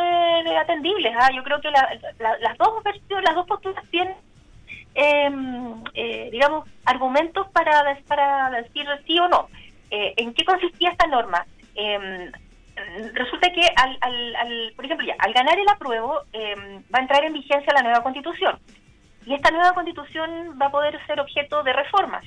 atendibles, 0.58 1.14
¿ah? 1.18 1.30
yo 1.34 1.42
creo 1.42 1.60
que 1.60 1.70
las 1.70 2.58
dos 2.58 2.82
las 3.22 3.34
dos 3.34 3.46
posturas 3.46 3.82
tienen, 3.90 4.14
em, 4.94 5.82
eh, 5.94 6.28
digamos, 6.30 6.68
argumentos 6.84 7.48
para, 7.52 7.98
para 8.06 8.50
decir 8.50 8.86
sí 9.06 9.18
o 9.18 9.28
no. 9.28 9.48
¿En 9.92 10.34
qué 10.34 10.44
consistía 10.44 10.90
esta 10.90 11.06
norma? 11.08 11.44
Resulta 13.14 13.50
que, 13.50 13.62
al, 13.76 13.98
al, 14.00 14.72
por 14.76 14.84
ejemplo, 14.84 15.06
ya, 15.06 15.14
al 15.18 15.32
ganar 15.32 15.58
el 15.58 15.68
apruebo, 15.68 16.22
em, 16.32 16.82
va 16.94 16.98
a 16.98 17.02
entrar 17.02 17.24
en 17.24 17.32
vigencia 17.32 17.72
la 17.74 17.82
nueva 17.82 18.02
constitución. 18.02 18.58
Y 19.26 19.34
esta 19.34 19.50
nueva 19.50 19.72
constitución 19.74 20.58
va 20.60 20.66
a 20.66 20.70
poder 20.70 20.98
ser 21.06 21.20
objeto 21.20 21.62
de 21.62 21.72
reformas. 21.72 22.24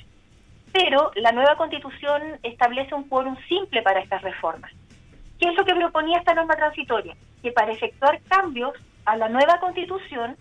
Pero 0.72 1.10
la 1.16 1.32
nueva 1.32 1.56
constitución 1.56 2.38
establece 2.42 2.94
un 2.94 3.08
quórum 3.08 3.36
simple 3.48 3.82
para 3.82 4.00
estas 4.00 4.22
reformas. 4.22 4.72
¿Qué 5.38 5.48
es 5.48 5.56
lo 5.56 5.64
que 5.64 5.74
proponía 5.74 6.18
esta 6.18 6.34
norma 6.34 6.56
transitoria? 6.56 7.16
Que 7.42 7.52
para 7.52 7.72
efectuar 7.72 8.20
cambios 8.28 8.74
a 9.04 9.16
la 9.16 9.28
nueva 9.28 9.58
constitución 9.60 10.36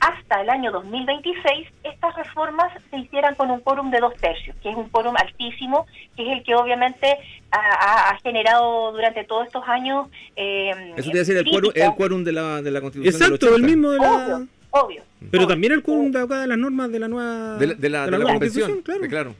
hasta 0.00 0.40
el 0.40 0.48
año 0.48 0.72
2026 0.72 1.68
estas 1.84 2.16
reformas 2.16 2.72
se 2.90 2.98
hicieran 2.98 3.34
con 3.34 3.50
un 3.50 3.60
quórum 3.60 3.90
de 3.90 4.00
dos 4.00 4.14
tercios, 4.16 4.56
que 4.62 4.70
es 4.70 4.76
un 4.76 4.88
quórum 4.88 5.14
altísimo, 5.16 5.86
que 6.16 6.22
es 6.22 6.38
el 6.38 6.44
que 6.44 6.54
obviamente 6.54 7.18
ha, 7.52 8.18
generado 8.22 8.92
durante 8.92 9.24
todos 9.24 9.46
estos 9.46 9.66
años... 9.68 10.08
Eh, 10.36 10.94
Eso 10.96 11.04
quiere 11.04 11.18
decir 11.20 11.36
el 11.36 11.48
quórum, 11.48 11.72
el 11.74 11.94
quórum 11.94 12.24
de 12.24 12.32
la, 12.32 12.62
de 12.62 12.70
la 12.70 12.80
Constitución. 12.80 13.22
Exacto, 13.22 13.54
el 13.54 13.62
mismo 13.62 13.90
de 13.90 13.98
la... 13.98 14.46
Obvio. 14.70 15.02
Pero 15.30 15.46
también 15.46 15.72
el 15.72 15.82
quórum 15.82 16.10
de, 16.10 16.26
de 16.26 16.46
las 16.46 16.58
normas 16.58 16.90
de 16.90 16.98
la 16.98 17.08
nueva, 17.08 17.56
de 17.56 17.90
la, 17.90 18.06
nueva 18.06 18.38
Constitución, 18.38 18.82
claro. 18.82 19.34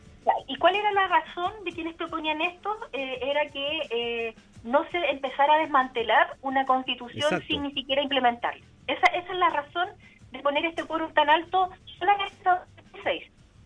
¿Y 0.47 0.57
cuál 0.57 0.77
era 0.77 0.93
la 0.93 1.09
razón 1.09 1.53
de 1.65 1.73
quienes 1.73 1.95
proponían 1.95 2.41
esto? 2.43 2.77
Eh, 2.93 3.19
era 3.23 3.47
que 3.51 3.81
eh, 3.91 4.35
no 4.65 4.85
se 4.91 4.99
empezara 5.11 5.55
a 5.55 5.59
desmantelar 5.59 6.37
una 6.43 6.67
constitución 6.67 7.43
sin 7.47 7.63
ni 7.63 7.73
siquiera 7.73 8.03
implementarla. 8.03 8.65
Esa, 8.87 9.07
esa 9.07 9.33
es 9.33 9.39
la 9.39 9.51
razón 9.51 9.89
de 10.31 10.39
poner 10.41 10.64
este 10.64 10.85
quórum 10.85 11.12
tan 11.12 11.28
alto 11.28 11.70
solamente 11.99 12.41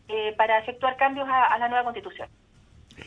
eh, 0.08 0.34
para 0.36 0.58
efectuar 0.58 0.96
cambios 0.96 1.28
a, 1.28 1.58
la 1.58 1.68
nueva 1.68 1.84
constitución. 1.84 2.28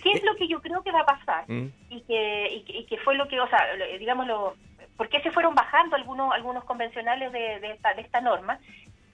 ¿Qué 0.04 0.12
es 0.12 0.24
lo 0.24 0.36
que 0.36 0.48
yo 0.48 0.62
creo 0.62 0.84
que 0.84 0.92
va 0.92 1.02
a 1.02 1.06
pasar? 1.06 1.46
Mm. 1.48 1.72
Y, 1.90 2.02
que, 2.02 2.64
y, 2.68 2.86
que 2.86 2.98
fue 2.98 3.16
lo 3.16 3.28
que, 3.28 3.40
o 3.40 3.48
sea, 3.48 3.60
digámoslo, 3.98 4.56
¿por 4.98 5.08
qué 5.08 5.22
se 5.22 5.32
fueron 5.32 5.56
bajando 5.56 5.96
algunos, 5.96 6.34
algunos 6.34 6.64
convencionales 6.66 7.32
de, 7.32 7.60
de, 7.60 7.72
esta, 7.72 7.94
de 7.94 8.02
esta 8.02 8.20
norma? 8.20 8.60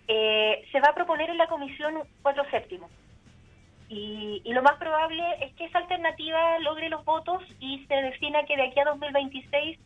Eh, 0.07 0.65
se 0.71 0.79
va 0.79 0.89
a 0.89 0.95
proponer 0.95 1.29
en 1.29 1.37
la 1.37 1.47
comisión 1.47 1.99
cuatro 2.21 2.43
séptimos. 2.49 2.89
Y, 3.89 4.41
y, 4.43 4.53
lo 4.53 4.63
más 4.63 4.77
probable 4.77 5.23
es 5.41 5.53
que 5.53 5.65
esa 5.65 5.77
alternativa 5.77 6.57
logre 6.59 6.89
los 6.89 7.05
votos 7.05 7.43
y 7.59 7.85
se 7.85 7.93
defina 7.95 8.43
que 8.45 8.55
de 8.55 8.63
aquí 8.63 8.79
a 8.79 8.85
2026 8.85 9.77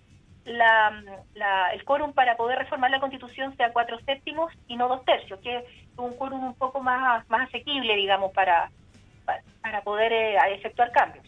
la, 0.48 1.04
la, 1.36 1.74
el 1.74 1.84
quórum 1.84 2.14
para 2.14 2.38
poder 2.38 2.58
reformar 2.60 2.90
la 2.90 3.00
Constitución 3.00 3.56
sea 3.58 3.72
cuatro 3.74 4.00
séptimos 4.06 4.52
y 4.68 4.78
no 4.78 4.88
dos 4.88 5.04
tercios, 5.06 5.40
que 5.42 5.58
es 5.58 5.64
un 5.98 6.14
quórum 6.16 6.44
un 6.44 6.56
poco 6.56 6.82
más, 6.82 7.30
más 7.30 7.48
asequible, 7.50 7.96
digamos, 7.96 8.32
para, 8.34 8.72
para, 9.62 9.82
poder 9.82 10.14
eh, 10.14 10.36
efectuar 10.56 10.92
cambios. 10.92 11.26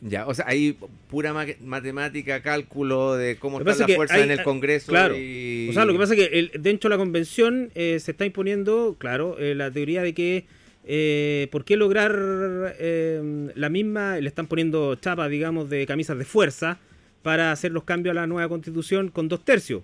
Ya, 0.00 0.26
o 0.26 0.34
sea, 0.34 0.44
hay 0.46 0.78
pura 1.10 1.34
matemática, 1.60 2.42
cálculo 2.42 3.16
de 3.16 3.38
cómo 3.38 3.58
está 3.58 3.86
la 3.88 3.94
fuerza 3.96 4.18
en 4.18 4.30
el 4.30 4.42
Congreso. 4.42 4.92
Claro. 4.92 5.14
O 5.14 5.72
sea, 5.72 5.84
lo 5.84 5.92
que 5.92 5.98
pasa 5.98 6.14
es 6.14 6.28
que 6.28 6.38
el, 6.38 6.50
dentro 6.60 6.88
de 6.88 6.96
la 6.96 6.98
convención 6.98 7.70
eh, 7.74 7.98
se 7.98 8.12
está 8.12 8.24
imponiendo, 8.26 8.96
claro, 8.98 9.36
eh, 9.38 9.54
la 9.54 9.70
teoría 9.70 10.02
de 10.02 10.14
que 10.14 10.44
eh, 10.84 11.48
¿por 11.50 11.64
qué 11.64 11.76
lograr 11.76 12.14
la 12.14 13.68
misma? 13.68 14.18
Le 14.18 14.28
están 14.28 14.46
poniendo 14.46 14.94
chapas, 14.96 15.30
digamos, 15.30 15.70
de 15.70 15.86
camisas 15.86 16.18
de 16.18 16.24
fuerza 16.24 16.78
para 17.26 17.50
hacer 17.50 17.72
los 17.72 17.82
cambios 17.82 18.12
a 18.12 18.20
la 18.20 18.28
nueva 18.28 18.48
constitución 18.48 19.08
con 19.08 19.26
dos 19.26 19.44
tercios. 19.44 19.82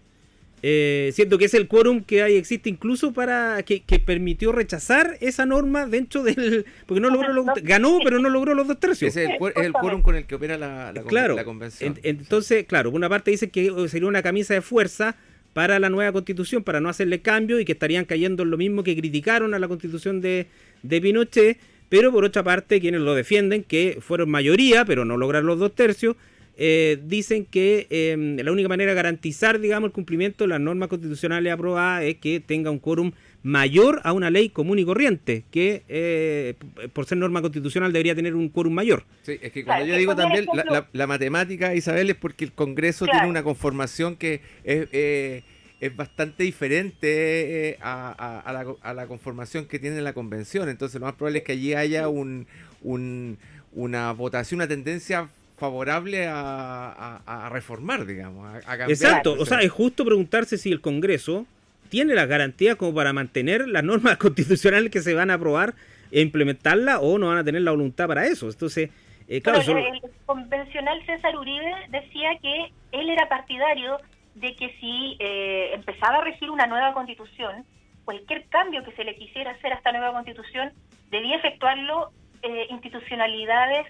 Eh, 0.63 1.11
siento 1.13 1.39
que 1.39 1.47
es 1.47 1.55
el 1.55 1.67
quórum 1.67 2.05
que 2.05 2.23
hay, 2.23 2.37
existe 2.37 2.71
incluso 2.71 3.13
para 3.13 3.61
que, 3.65 3.83
permitió 3.99 4.53
rechazar 4.53 5.19
esa 5.21 5.45
norma 5.45 5.87
dentro 5.89 6.23
del 6.23 6.65
porque 6.87 7.01
no 7.01 7.11
logró 7.11 7.45
ganó 7.65 7.99
pero 8.05 8.21
no 8.21 8.31
logró 8.31 8.55
los 8.55 8.69
dos 8.69 8.79
tercios. 8.79 9.17
Es 9.17 9.29
el, 9.57 9.73
quórum 9.73 10.03
con 10.03 10.15
el 10.15 10.25
que 10.25 10.37
opera 10.37 10.57
la, 10.57 10.93
la, 10.93 11.45
convención. 11.45 11.99
Entonces 12.05 12.65
claro 12.65 12.93
por 12.93 12.99
una 12.99 13.09
parte 13.09 13.33
dice 13.33 13.51
que 13.51 13.73
sería 13.89 14.07
una 14.07 14.23
camisa 14.23 14.55
de 14.55 14.61
fuerza 14.61 15.17
para 15.53 15.81
la 15.81 15.91
nueva 15.91 16.13
constitución 16.13 16.63
para 16.63 16.81
no 16.81 16.91
hacerle 16.91 17.23
cambio 17.23 17.59
y 17.59 17.65
que 17.65 17.73
estarían 17.73 18.05
cayendo 18.05 18.45
en 18.45 18.53
lo 18.53 18.57
mismo 18.57 18.85
que 18.85 18.95
criticaron 18.97 19.53
a 19.53 19.59
la 19.59 19.67
constitución 19.67 20.21
de, 20.21 20.47
de 20.85 21.01
Pinochet 21.01 21.59
pero 21.89 22.13
por 22.13 22.25
otra 22.25 22.45
parte 22.45 22.81
quienes 22.81 23.01
lo 23.01 23.17
defienden 23.17 23.65
que 23.65 23.99
fueron 24.01 24.31
mayoría 24.31 24.85
pero 24.85 25.05
no 25.05 25.17
lograron 25.17 25.49
los 25.49 25.59
dos 25.59 25.75
tercios 25.75 26.15
eh, 26.57 27.01
dicen 27.05 27.47
que 27.47 27.87
em, 27.91 28.37
la 28.37 28.53
única 28.53 28.69
manera 28.69 28.91
de 28.91 28.95
garantizar, 28.95 29.59
digamos, 29.59 29.89
el 29.89 29.93
cumplimiento 29.93 30.45
de 30.45 30.49
las 30.49 30.61
normas 30.61 30.89
constitucionales 30.89 31.53
aprobadas 31.53 32.05
es 32.05 32.17
que 32.17 32.41
tenga 32.41 32.71
un 32.71 32.79
quórum 32.79 33.13
mayor 33.43 34.01
a 34.05 34.13
una 34.13 34.31
ley 34.31 34.51
común 34.51 34.79
y 34.79 34.85
corriente, 34.85 35.45
que 35.51 35.83
eh, 35.89 36.55
por 36.93 37.07
ser 37.07 37.19
norma 37.19 37.41
constitucional 37.41 37.93
debería 37.93 38.15
tener 38.15 38.35
un 38.35 38.49
quórum 38.51 38.75
mayor. 38.75 39.05
Sí, 39.23 39.39
es 39.41 39.51
que 39.51 39.65
cuando 39.65 39.87
yo 39.87 39.97
digo 39.97 40.15
también 40.15 40.47
la, 40.93 41.07
matemática, 41.07 41.75
Isabel, 41.75 42.11
es 42.11 42.17
porque 42.17 42.45
el 42.45 42.53
Congreso 42.53 43.07
tiene 43.07 43.29
una 43.29 43.43
conformación 43.43 44.17
que 44.17 44.43
es, 44.63 44.89
eh, 44.93 45.43
es 45.81 45.97
bastante 45.97 46.45
diferente 46.45 47.79
a, 47.81 48.43
la, 48.53 48.75
a, 48.83 48.95
la, 48.95 49.07
conformación 49.07 49.65
que 49.65 49.79
tiene 49.79 50.01
la 50.03 50.13
convención. 50.13 50.69
Entonces 50.69 51.01
lo 51.01 51.07
más 51.07 51.15
probable 51.15 51.39
es 51.39 51.45
que 51.45 51.53
allí 51.53 51.75
haya 51.75 52.09
un, 52.09 52.47
un 52.83 53.39
una 53.73 54.13
votación, 54.13 54.59
una 54.59 54.69
tendencia 54.69 55.29
favorable 55.63 56.27
a, 56.29 57.49
reformar, 57.53 58.05
digamos, 58.05 58.53
a, 58.53 58.61
cambiar. 58.61 58.91
Exacto, 58.91 59.37
o 59.39 59.47
sea, 59.47 59.61
es 59.61 59.71
justo 59.71 60.05
preguntarse 60.05 60.59
si 60.59 60.73
el 60.73 60.81
Congreso 60.81 61.47
tiene 61.89 62.15
las 62.15 62.27
garantías 62.27 62.75
como 62.75 62.93
para 62.93 63.13
mantener 63.13 63.69
las 63.69 63.85
normas 63.85 64.17
constitucionales 64.25 64.91
que 64.91 65.01
se 65.01 65.15
van 65.15 65.31
a 65.31 65.35
aprobar 65.35 65.75
e 66.11 66.21
implementarlas 66.21 66.99
o 67.01 67.17
no 67.17 67.29
van 67.29 67.39
a 67.39 67.45
tener 67.45 67.63
la 67.63 67.71
voluntad 67.71 68.09
para 68.09 68.27
eso. 68.27 68.49
Entonces, 68.49 68.91
eh, 69.29 69.41
claro, 69.41 69.61
el 69.61 70.01
convencional 70.27 70.99
César 71.07 71.37
Uribe 71.37 71.73
decía 71.91 72.31
que 72.43 72.73
él 72.91 73.09
era 73.09 73.29
partidario 73.29 73.99
de 74.35 74.57
que 74.57 74.75
si 74.81 75.17
eh, 75.21 75.71
empezaba 75.75 76.19
a 76.19 76.25
regir 76.25 76.51
una 76.51 76.67
nueva 76.67 76.93
constitución, 76.93 77.65
cualquier 78.05 78.47
cambio 78.47 78.83
que 78.83 78.91
se 78.93 79.05
le 79.05 79.15
quisiera 79.15 79.53
hacer 79.53 79.73
a 79.73 79.77
esta 79.77 79.93
nueva 79.93 80.13
constitución 80.13 80.73
debía 81.11 81.37
efectuarlo 81.37 82.11
eh, 82.43 82.67
institucionalidades 82.71 83.87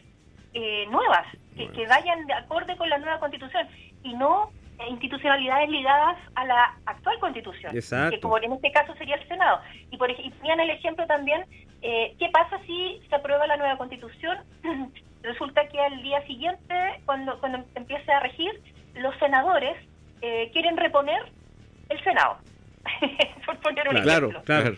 eh, 0.55 0.87
nuevas, 0.91 1.27
que, 1.57 1.87
vayan 1.87 2.27
de 2.27 2.33
acorde 2.35 2.77
con 2.77 2.89
la 2.89 2.99
nueva 2.99 3.19
constitución 3.19 3.67
y 4.03 4.15
no 4.15 4.51
institucionalidades 4.89 5.69
ligadas 5.69 6.19
a 6.35 6.45
la 6.45 6.77
actual 6.87 7.19
constitución, 7.21 7.73
que 7.73 8.21
como 8.21 8.39
en 8.39 8.53
este 8.53 8.73
caso 8.73 8.95
sería 8.97 9.17
el 9.17 9.29
Senado. 9.29 9.61
Y 9.91 9.97
por 9.97 10.11
ejemplo, 10.11 10.39
ponían 10.39 10.61
el 10.61 10.71
ejemplo 10.71 11.07
también, 11.07 11.45
eh, 11.83 12.15
¿qué 12.19 12.29
pasa 12.31 12.59
si 12.67 13.01
se 13.09 13.15
aprueba 13.15 13.47
la 13.47 13.57
nueva 13.57 13.77
constitución? 13.79 14.39
Resulta 15.23 15.69
que 15.69 15.81
al 15.81 16.03
día 16.03 16.25
siguiente, 16.27 16.75
cuando, 17.05 17.39
cuando 17.39 17.65
empiece 17.75 18.11
a 18.11 18.21
regir, 18.21 18.61
los 18.95 19.17
senadores 19.19 19.77
eh, 20.21 20.51
quieren 20.53 20.77
reponer 20.77 21.23
el 21.89 22.03
Senado. 22.03 22.39
por 23.47 23.57
poner 23.59 23.89
un 23.89 23.97
ejemplo. 23.99 24.43
claro. 24.45 24.77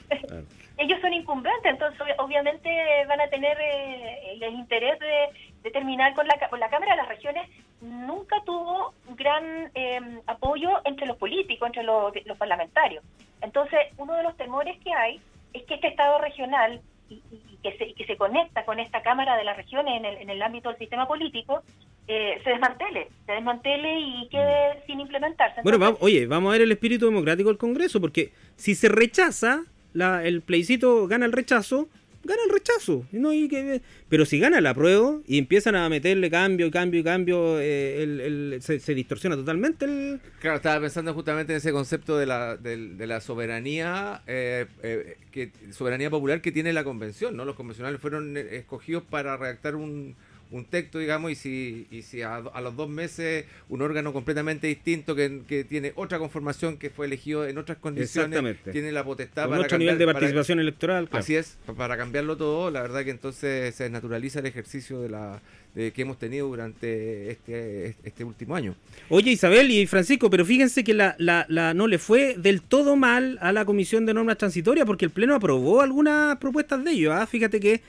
ellos 0.77 1.01
son 1.01 1.13
incumbentes, 1.15 1.73
entonces 1.73 2.01
obviamente 2.19 2.69
van 3.09 3.21
a 3.21 3.29
tener 3.29 3.57
eh, 3.59 4.35
el 4.35 4.55
interés 4.55 4.99
de, 4.99 5.54
terminar 5.71 6.15
con 6.15 6.27
la, 6.27 6.39
con 6.49 6.61
la 6.61 6.69
Cámara 6.69 6.93
de 6.93 6.99
las 6.99 7.09
Regiones. 7.09 7.49
Nunca 7.81 8.43
tuvo 8.45 8.95
gran 9.17 9.71
em, 9.75 10.21
apoyo 10.27 10.71
entre 10.85 11.07
los 11.07 11.17
políticos, 11.17 11.67
entre 11.67 11.83
los, 11.83 12.13
parlamentarios. 12.39 13.05
Entonces, 13.41 13.81
uno 13.97 14.15
de 14.15 14.23
los 14.23 14.37
temores 14.37 14.79
que 14.83 14.93
hay 14.93 15.21
es 15.53 15.63
que 15.65 15.75
este 15.75 15.89
Estado 15.89 16.19
regional 16.19 16.81
y, 17.09 17.21
que, 17.63 17.77
se, 17.79 17.95
que 17.95 18.07
se 18.07 18.17
conecta 18.17 18.65
con 18.65 18.81
esta 18.81 19.03
Cámara 19.03 19.37
de 19.37 19.45
las 19.45 19.57
Regiones 19.57 19.97
en 19.97 20.05
el, 20.05 20.17
en 20.19 20.31
el 20.31 20.43
ámbito 20.43 20.69
del 20.69 20.79
sistema 20.79 21.07
político, 21.07 21.63
eh, 22.07 22.39
se 22.45 22.51
desmantele, 22.51 23.09
se 23.25 23.33
desmantele 23.33 23.99
y 23.99 24.29
quede 24.29 24.83
sin 24.87 25.01
implementarse. 25.01 25.63
bueno, 25.63 25.97
oye, 26.01 26.27
vamos 26.27 26.51
a 26.51 26.53
ver 26.53 26.63
el 26.63 26.73
espíritu 26.73 27.07
democrático 27.07 27.49
del 27.49 27.57
Congreso, 27.57 27.99
porque 27.99 28.33
si 28.57 28.75
se 28.75 28.91
rechaza, 28.91 29.63
el 29.95 30.43
plebiscito 30.43 31.07
gana 31.07 31.25
el 31.25 31.33
rechazo, 31.33 31.89
gana 32.25 32.43
el 32.45 32.51
rechazo. 32.51 33.07
No 33.13 33.31
que, 33.31 33.83
pero 34.09 34.25
si 34.25 34.39
gana 34.39 34.59
el 34.59 34.67
apruebo 34.67 35.23
y 35.27 35.39
empiezan 35.39 35.75
a 35.77 35.89
meterle 35.89 36.31
cambio, 36.31 36.71
cambio 36.71 37.01
y 37.01 37.05
cambio, 37.05 37.61
eh, 37.61 38.03
el, 38.03 38.59
se, 38.61 38.95
distorsiona 38.95 39.37
totalmente 39.37 39.85
el... 39.85 40.21
Claro, 40.41 40.57
estaba 40.57 40.81
pensando 40.81 41.15
justamente 41.15 41.53
en 41.53 41.59
ese 41.59 41.73
concepto 41.73 42.17
de 42.19 42.27
la, 42.27 42.57
de, 42.57 43.07
la 43.07 43.21
soberanía, 43.21 44.23
eh, 44.27 44.67
eh, 44.83 45.19
que, 45.31 45.53
soberanía 45.71 46.11
popular 46.11 46.41
que 46.41 46.53
tiene 46.53 46.73
la 46.73 46.85
convención, 46.85 47.37
¿no? 47.37 47.45
Los 47.45 47.57
convencionales 47.57 48.01
fueron 48.01 48.37
escogidos 48.37 49.03
para 49.03 49.37
redactar 49.37 49.77
un 49.77 50.17
un 50.51 50.65
texto, 50.65 50.99
digamos, 50.99 51.33
y 51.33 51.35
si, 51.35 51.87
y 51.91 52.03
si 52.03 52.23
a, 52.23 52.41
los 52.41 52.77
dos 52.77 52.89
meses 52.89 53.45
un 53.69 53.83
órgano 53.83 54.13
completamente 54.13 54.67
distinto 54.67 55.15
que, 55.15 55.43
que, 55.47 55.65
tiene 55.65 55.93
otra 55.97 56.19
conformación 56.19 56.77
que 56.77 56.91
fue 56.91 57.07
elegido 57.07 57.47
en 57.47 57.59
otras 57.59 57.79
condiciones, 57.79 58.57
tiene 58.71 58.93
la 58.93 59.05
potestad 59.05 59.49
para 59.49 59.63
otro 59.63 59.79
nivel 59.79 59.99
de 59.99 60.07
participación 60.07 60.61
electoral. 60.61 61.09
Así 61.13 61.35
es, 61.37 61.59
para 61.77 61.97
cambiarlo 61.97 62.37
todo, 62.37 62.71
la 62.71 62.83
verdad 62.83 63.05
que 63.05 63.11
entonces 63.11 63.75
se 63.75 63.91
naturaliza 63.91 64.41
el 64.41 64.47
ejercicio 64.47 65.01
de 65.01 65.09
la 65.09 65.43
que 65.75 66.03
hemos 66.03 66.21
tenido 66.21 66.47
durante 66.47 67.33
este, 67.33 67.97
este 68.05 68.23
último 68.23 68.55
año. 68.55 68.77
Oye 69.09 69.33
Isabel 69.33 69.73
y 69.73 69.87
Francisco, 69.89 70.31
pero 70.31 70.45
fíjense 70.45 70.85
que 70.85 70.95
la, 70.95 71.17
la, 71.19 71.47
la, 71.49 71.75
no 71.75 71.89
le 71.89 71.99
fue 71.99 72.37
del 72.39 72.63
todo 72.63 72.95
mal 72.95 73.39
a 73.41 73.51
la 73.51 73.65
Comisión 73.65 74.07
de 74.07 74.15
Normas 74.15 74.39
Transitorias 74.39 74.87
porque 74.87 75.05
el 75.05 75.11
Pleno 75.11 75.35
aprobó 75.35 75.81
algunas 75.81 76.37
propuestas 76.37 76.85
de 76.85 76.93
ellos. 76.93 77.13
¿ah? 77.13 77.27
Fíjate 77.27 77.59
que 77.59 77.81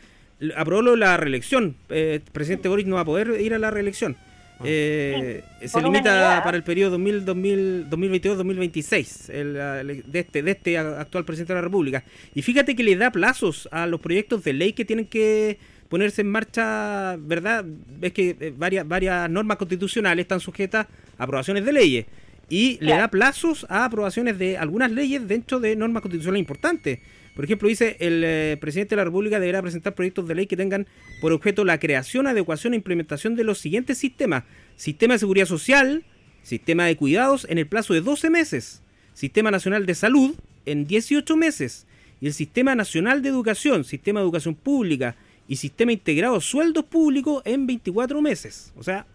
aprobó 0.55 0.95
la 0.95 1.17
reelección. 1.17 1.75
Eh, 1.89 2.21
el 2.25 2.31
presidente 2.31 2.69
Boris 2.69 2.85
no 2.85 2.95
va 2.95 3.01
a 3.01 3.05
poder 3.05 3.41
ir 3.41 3.53
a 3.53 3.59
la 3.59 3.71
reelección. 3.71 4.15
Ah. 4.59 4.63
Eh, 4.63 5.43
se 5.65 5.81
limita 5.81 6.41
para 6.43 6.55
el 6.55 6.63
periodo 6.63 6.97
2022-2026 6.97 9.27
de 9.27 10.19
este, 10.19 10.43
de 10.43 10.51
este 10.51 10.77
actual 10.77 11.25
presidente 11.25 11.51
de 11.53 11.59
la 11.59 11.63
República. 11.63 12.05
Y 12.33 12.41
fíjate 12.41 12.73
que 12.75 12.83
le 12.83 12.95
da 12.95 13.11
plazos 13.11 13.67
a 13.71 13.85
los 13.85 13.99
proyectos 13.99 14.45
de 14.45 14.53
ley 14.53 14.71
que 14.73 14.85
tienen 14.85 15.07
que 15.07 15.57
ponerse 15.89 16.21
en 16.21 16.29
marcha, 16.29 17.17
¿verdad? 17.17 17.65
Ves 17.65 18.13
que 18.13 18.37
eh, 18.39 18.53
varias, 18.55 18.87
varias 18.87 19.29
normas 19.29 19.57
constitucionales 19.57 20.23
están 20.23 20.39
sujetas 20.39 20.87
a 21.17 21.23
aprobaciones 21.23 21.65
de 21.65 21.73
leyes. 21.73 22.05
Y 22.47 22.77
le 22.79 22.95
da 22.95 23.07
plazos 23.07 23.65
a 23.69 23.85
aprobaciones 23.85 24.37
de 24.37 24.55
algunas 24.57 24.91
leyes 24.91 25.27
dentro 25.27 25.59
de 25.59 25.75
normas 25.75 26.03
constitucionales 26.03 26.41
importantes. 26.41 26.99
Por 27.35 27.43
ejemplo, 27.43 27.67
dice 27.67 27.97
el 27.99 28.23
eh, 28.23 28.57
presidente 28.61 28.91
de 28.91 28.97
la 28.97 29.03
República 29.03 29.39
deberá 29.39 29.61
presentar 29.61 29.93
proyectos 29.93 30.27
de 30.27 30.35
ley 30.35 30.47
que 30.47 30.55
tengan 30.55 30.87
por 31.19 31.33
objeto 31.33 31.65
la 31.65 31.79
creación, 31.79 32.27
adecuación 32.27 32.73
e 32.73 32.77
implementación 32.77 33.35
de 33.35 33.43
los 33.43 33.59
siguientes 33.59 33.97
sistemas. 33.97 34.45
Sistema 34.77 35.15
de 35.15 35.19
seguridad 35.19 35.45
social, 35.45 36.05
sistema 36.41 36.85
de 36.85 36.95
cuidados 36.95 37.45
en 37.49 37.57
el 37.57 37.67
plazo 37.67 37.93
de 37.93 38.01
12 38.01 38.29
meses, 38.29 38.81
sistema 39.13 39.51
nacional 39.51 39.85
de 39.85 39.95
salud 39.95 40.35
en 40.65 40.87
18 40.87 41.35
meses 41.35 41.87
y 42.21 42.27
el 42.27 42.33
sistema 42.33 42.73
nacional 42.73 43.21
de 43.21 43.29
educación, 43.29 43.83
sistema 43.83 44.21
de 44.21 44.23
educación 44.23 44.55
pública 44.55 45.17
y 45.47 45.57
sistema 45.57 45.91
integrado 45.91 46.39
sueldos 46.39 46.85
públicos 46.85 47.41
en 47.45 47.67
24 47.67 48.21
meses. 48.21 48.71
O 48.77 48.83
sea, 48.83 49.05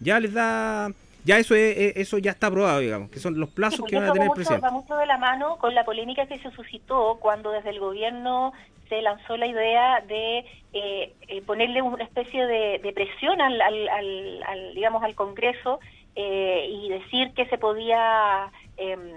ya 0.00 0.18
les 0.18 0.32
da 0.32 0.92
ya 1.28 1.36
eso 1.36 1.54
eso 1.54 2.16
ya 2.16 2.30
está 2.30 2.46
aprobado, 2.46 2.78
digamos, 2.78 3.10
que 3.10 3.18
son 3.18 3.38
los 3.38 3.50
plazos 3.50 3.84
que 3.86 3.96
van 3.96 4.06
a 4.06 4.12
tener 4.12 4.28
el 4.28 4.34
presidente. 4.34 4.66
Va 4.66 4.72
mucho 4.72 4.96
de 4.96 5.04
la 5.04 5.18
mano 5.18 5.58
con 5.58 5.74
la 5.74 5.84
polémica 5.84 6.24
que 6.24 6.38
se 6.38 6.50
suscitó 6.52 7.18
cuando 7.20 7.50
desde 7.50 7.68
el 7.68 7.80
gobierno 7.80 8.54
se 8.88 9.02
lanzó 9.02 9.36
la 9.36 9.46
idea 9.46 10.00
de 10.08 10.38
eh, 10.72 11.12
eh, 11.28 11.42
ponerle 11.42 11.82
una 11.82 12.02
especie 12.02 12.46
de, 12.46 12.92
presión 12.94 13.42
al, 13.42 13.60
al, 13.60 14.74
digamos, 14.74 15.02
al 15.02 15.14
Congreso 15.14 15.80
eh, 16.16 16.66
y 16.70 16.88
decir 16.88 17.34
que 17.34 17.44
se 17.48 17.58
podía, 17.58 18.50
em, 18.78 19.12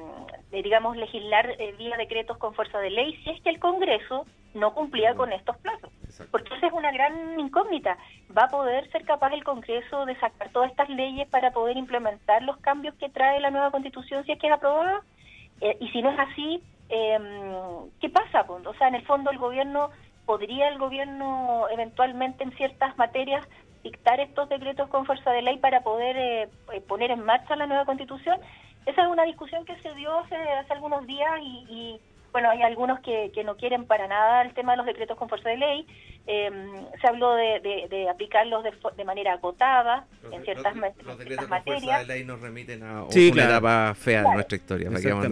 digamos, 0.51 0.97
legislar 0.97 1.55
vía 1.77 1.95
decretos 1.95 2.37
con 2.39 2.53
fuerza 2.53 2.79
de 2.79 2.89
ley 2.89 3.17
si 3.23 3.29
es 3.29 3.41
que 3.41 3.51
el 3.51 3.59
Congreso 3.59 4.25
no 4.53 4.73
cumplía 4.73 5.15
con 5.15 5.31
estos 5.31 5.57
plazos. 5.57 5.89
Porque 6.29 6.53
esa 6.55 6.67
es 6.67 6.73
una 6.73 6.91
gran 6.91 7.39
incógnita. 7.39 7.97
¿Va 8.37 8.43
a 8.43 8.49
poder 8.49 8.89
ser 8.91 9.05
capaz 9.05 9.33
el 9.33 9.43
Congreso 9.43 10.05
de 10.05 10.19
sacar 10.19 10.49
todas 10.49 10.71
estas 10.71 10.89
leyes 10.89 11.27
para 11.29 11.51
poder 11.51 11.77
implementar 11.77 12.43
los 12.43 12.57
cambios 12.57 12.95
que 12.95 13.09
trae 13.09 13.39
la 13.39 13.51
nueva 13.51 13.71
Constitución 13.71 14.25
si 14.25 14.33
es 14.33 14.39
que 14.39 14.47
es 14.47 14.53
aprobada? 14.53 15.01
Eh, 15.61 15.77
y 15.79 15.89
si 15.89 16.01
no 16.01 16.11
es 16.11 16.19
así, 16.19 16.61
eh, 16.89 17.19
¿qué 17.99 18.09
pasa? 18.09 18.45
O 18.47 18.73
sea, 18.75 18.87
en 18.87 18.95
el 18.95 19.05
fondo 19.05 19.31
el 19.31 19.37
gobierno, 19.37 19.89
¿podría 20.25 20.67
el 20.67 20.77
gobierno 20.77 21.67
eventualmente 21.69 22.43
en 22.43 22.51
ciertas 22.57 22.97
materias 22.97 23.47
dictar 23.83 24.19
estos 24.19 24.49
decretos 24.49 24.89
con 24.89 25.05
fuerza 25.05 25.31
de 25.31 25.41
ley 25.41 25.57
para 25.57 25.81
poder 25.81 26.17
eh, 26.17 26.49
eh, 26.73 26.81
poner 26.81 27.11
en 27.11 27.23
marcha 27.23 27.55
la 27.55 27.67
nueva 27.67 27.85
constitución. 27.85 28.39
Esa 28.85 29.03
es 29.03 29.07
una 29.07 29.23
discusión 29.23 29.65
que 29.65 29.79
se 29.81 29.93
dio 29.93 30.19
hace, 30.19 30.35
hace 30.35 30.73
algunos 30.73 31.05
días 31.05 31.39
y, 31.41 31.99
bueno, 32.31 32.49
hay 32.49 32.61
algunos 32.61 32.99
que, 33.01 33.31
que, 33.33 33.43
no 33.43 33.57
quieren 33.57 33.85
para 33.85 34.07
nada 34.07 34.43
el 34.43 34.53
tema 34.53 34.73
de 34.73 34.77
los 34.77 34.85
decretos 34.85 35.17
con 35.17 35.27
fuerza 35.27 35.49
de 35.49 35.57
ley. 35.57 35.85
Eh, 36.27 36.49
se 37.01 37.07
habló 37.07 37.33
de, 37.33 37.87
de, 37.89 38.09
aplicarlos 38.09 38.63
de, 38.63 38.71
de, 38.95 39.03
manera 39.03 39.33
acotada 39.33 40.05
en 40.31 40.43
ciertas, 40.43 40.75
los, 40.75 41.05
los 41.05 41.17
decretos 41.17 41.47
con 41.47 41.63
fuerza 41.63 41.97
de 41.99 42.05
ley 42.05 42.23
nos 42.23 42.39
remiten 42.39 42.83
a 42.83 43.05
sí, 43.09 43.31
una 43.31 43.45
etapa 43.45 43.95
fea 43.95 44.23
de 44.23 44.33
nuestra 44.35 44.55
historia. 44.55 44.89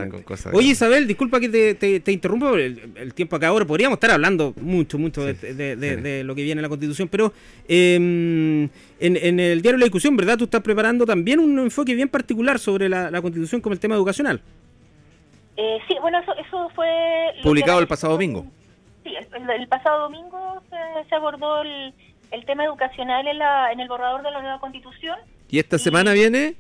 Con 0.10 0.24
cosas 0.24 0.54
Oye, 0.54 0.70
Isabel, 0.70 1.08
disculpa 1.08 1.40
que 1.40 1.48
te, 1.48 1.76
te, 1.76 2.00
te 2.00 2.12
interrumpa, 2.12 2.50
el, 2.52 2.92
el, 2.96 3.14
tiempo 3.14 3.36
acá 3.36 3.48
ahora. 3.48 3.66
Podríamos 3.66 3.98
estar 3.98 4.12
hablando 4.12 4.54
mucho, 4.60 4.98
mucho 4.98 5.26
sí, 5.28 5.54
de, 5.54 6.24
lo 6.24 6.36
que 6.36 6.44
viene 6.44 6.60
en 6.60 6.64
la 6.64 6.70
Constitución, 6.70 7.08
pero 7.08 7.32
eh, 7.68 7.96
en, 7.96 8.70
en, 9.00 9.40
el 9.40 9.62
diario 9.62 9.78
La 9.78 9.86
Discusión, 9.86 10.18
¿verdad? 10.18 10.38
Tú 10.38 10.46
estás 10.46 10.62
preparando 10.62 11.06
también 11.06 11.40
un 11.40 11.58
enfoque 11.60 11.94
bien 11.94 12.10
particular 12.10 12.60
sobre 12.60 12.90
la, 12.90 13.12
la 13.12 13.22
Constitución 13.22 13.62
como 13.62 13.74
el 13.74 13.80
tema 13.80 13.96
educacional. 13.96 14.42
Eh, 15.62 15.78
sí, 15.90 15.98
bueno, 16.00 16.20
eso, 16.20 16.34
eso 16.38 16.70
fue... 16.74 16.88
Publicado 17.44 17.80
el 17.80 17.88
pasado 17.88 18.14
domingo. 18.14 18.46
Sí, 19.04 19.14
el, 19.14 19.50
el 19.50 19.68
pasado 19.68 20.04
domingo 20.04 20.64
se, 20.70 21.10
se 21.10 21.16
abordó 21.16 21.62
el, 21.64 21.94
el, 22.32 22.46
tema 22.46 22.64
educacional 22.64 23.28
en, 23.28 23.40
la, 23.40 23.70
en 23.74 23.82
el 23.82 23.90
borrador 23.90 24.24
de 24.24 24.32
la 24.32 24.40
nueva 24.40 24.62
constitución. 24.62 25.20
¿Y 25.50 25.60
esta 25.60 25.76
y, 25.76 25.80
semana 25.80 26.14
viene? 26.14 26.56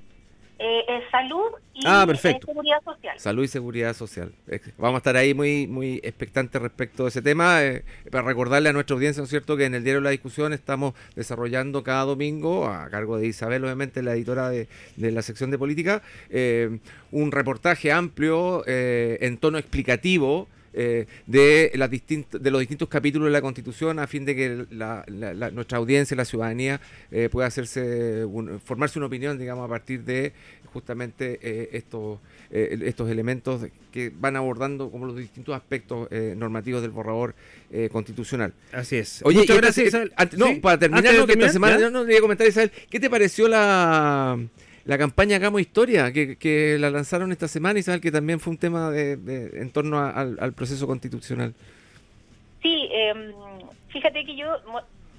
Eh, 0.61 0.83
eh, 0.89 1.01
salud 1.09 1.51
y 1.73 1.83
ah, 1.85 2.03
perfecto. 2.05 2.47
Eh, 2.47 2.51
seguridad 2.51 2.83
social. 2.83 3.17
Salud 3.17 3.43
y 3.45 3.47
seguridad 3.47 3.93
social. 3.93 4.33
Vamos 4.77 4.95
a 4.95 4.97
estar 4.97 5.15
ahí 5.15 5.33
muy 5.33 5.67
muy 5.67 6.01
expectantes 6.03 6.61
respecto 6.61 7.03
de 7.03 7.09
ese 7.09 7.21
tema. 7.21 7.63
Eh, 7.63 7.85
para 8.11 8.27
recordarle 8.27 8.67
a 8.67 8.73
nuestra 8.73 8.93
audiencia, 8.93 9.21
¿no 9.21 9.23
es 9.23 9.29
cierto?, 9.29 9.55
que 9.55 9.63
en 9.63 9.73
el 9.73 9.85
diario 9.85 10.01
La 10.01 10.09
Discusión 10.09 10.51
estamos 10.51 10.95
desarrollando 11.15 11.81
cada 11.81 12.03
domingo, 12.03 12.67
a 12.67 12.89
cargo 12.89 13.17
de 13.17 13.27
Isabel, 13.27 13.63
obviamente, 13.63 14.03
la 14.03 14.13
editora 14.13 14.49
de, 14.49 14.67
de 14.97 15.11
la 15.11 15.21
sección 15.21 15.49
de 15.49 15.57
política, 15.57 16.01
eh, 16.29 16.79
un 17.11 17.31
reportaje 17.31 17.93
amplio 17.93 18.63
en 18.67 19.37
tono 19.37 19.57
explicativo 19.57 20.49
eh, 20.73 21.07
de, 21.25 21.71
las 21.75 21.89
de 21.89 22.51
los 22.51 22.59
distintos 22.59 22.89
capítulos 22.89 23.27
de 23.27 23.31
la 23.31 23.41
Constitución 23.41 23.99
a 23.99 24.07
fin 24.07 24.25
de 24.25 24.35
que 24.35 24.65
la, 24.71 25.03
la, 25.07 25.33
la, 25.33 25.51
nuestra 25.51 25.77
audiencia, 25.77 26.15
la 26.15 26.25
ciudadanía, 26.25 26.79
eh, 27.11 27.29
pueda 27.31 27.47
hacerse 27.47 28.25
un, 28.25 28.59
formarse 28.59 28.99
una 28.99 29.07
opinión, 29.07 29.37
digamos, 29.37 29.65
a 29.65 29.69
partir 29.69 30.03
de 30.03 30.33
justamente 30.73 31.39
eh, 31.41 31.69
estos 31.73 32.19
estos 32.51 33.11
elementos 33.11 33.61
que 33.91 34.11
van 34.13 34.35
abordando 34.35 34.89
como 34.89 35.05
los 35.05 35.15
distintos 35.15 35.53
aspectos 35.53 36.09
normativos 36.35 36.81
del 36.81 36.89
borrador 36.89 37.35
constitucional. 37.91 38.55
Así 38.71 38.95
es. 38.95 39.21
Oye, 39.23 39.41
Muchas 39.41 39.57
gracias, 39.57 39.93
antes, 40.15 40.39
no, 40.39 40.47
¿Sí? 40.47 40.55
para 40.55 40.79
terminar, 40.79 41.13
no, 41.13 41.27
que 41.27 41.33
esta 41.33 41.49
semana, 41.49 41.77
no, 41.77 41.91
no, 41.91 42.05
quería 42.05 42.21
comentar, 42.21 42.47
Isabel, 42.47 42.71
¿qué 42.89 42.99
te 42.99 43.07
pareció 43.07 43.47
la 43.47 44.39
la 44.85 44.97
campaña 44.97 45.37
Hagamos 45.37 45.61
Historia, 45.61 46.11
que, 46.11 46.77
la 46.79 46.89
lanzaron 46.89 47.31
esta 47.31 47.47
semana, 47.47 47.79
y 47.79 47.83
sabes 47.83 48.01
que 48.01 48.11
también 48.11 48.39
fue 48.39 48.51
un 48.51 48.57
tema 48.57 48.89
de, 48.91 49.13
en 49.53 49.71
torno 49.71 49.99
al, 49.99 50.53
proceso 50.53 50.87
constitucional. 50.87 51.53
Sí, 52.61 52.89
eh, 52.91 53.33
fíjate 53.89 54.25
que 54.25 54.35
yo 54.35 54.47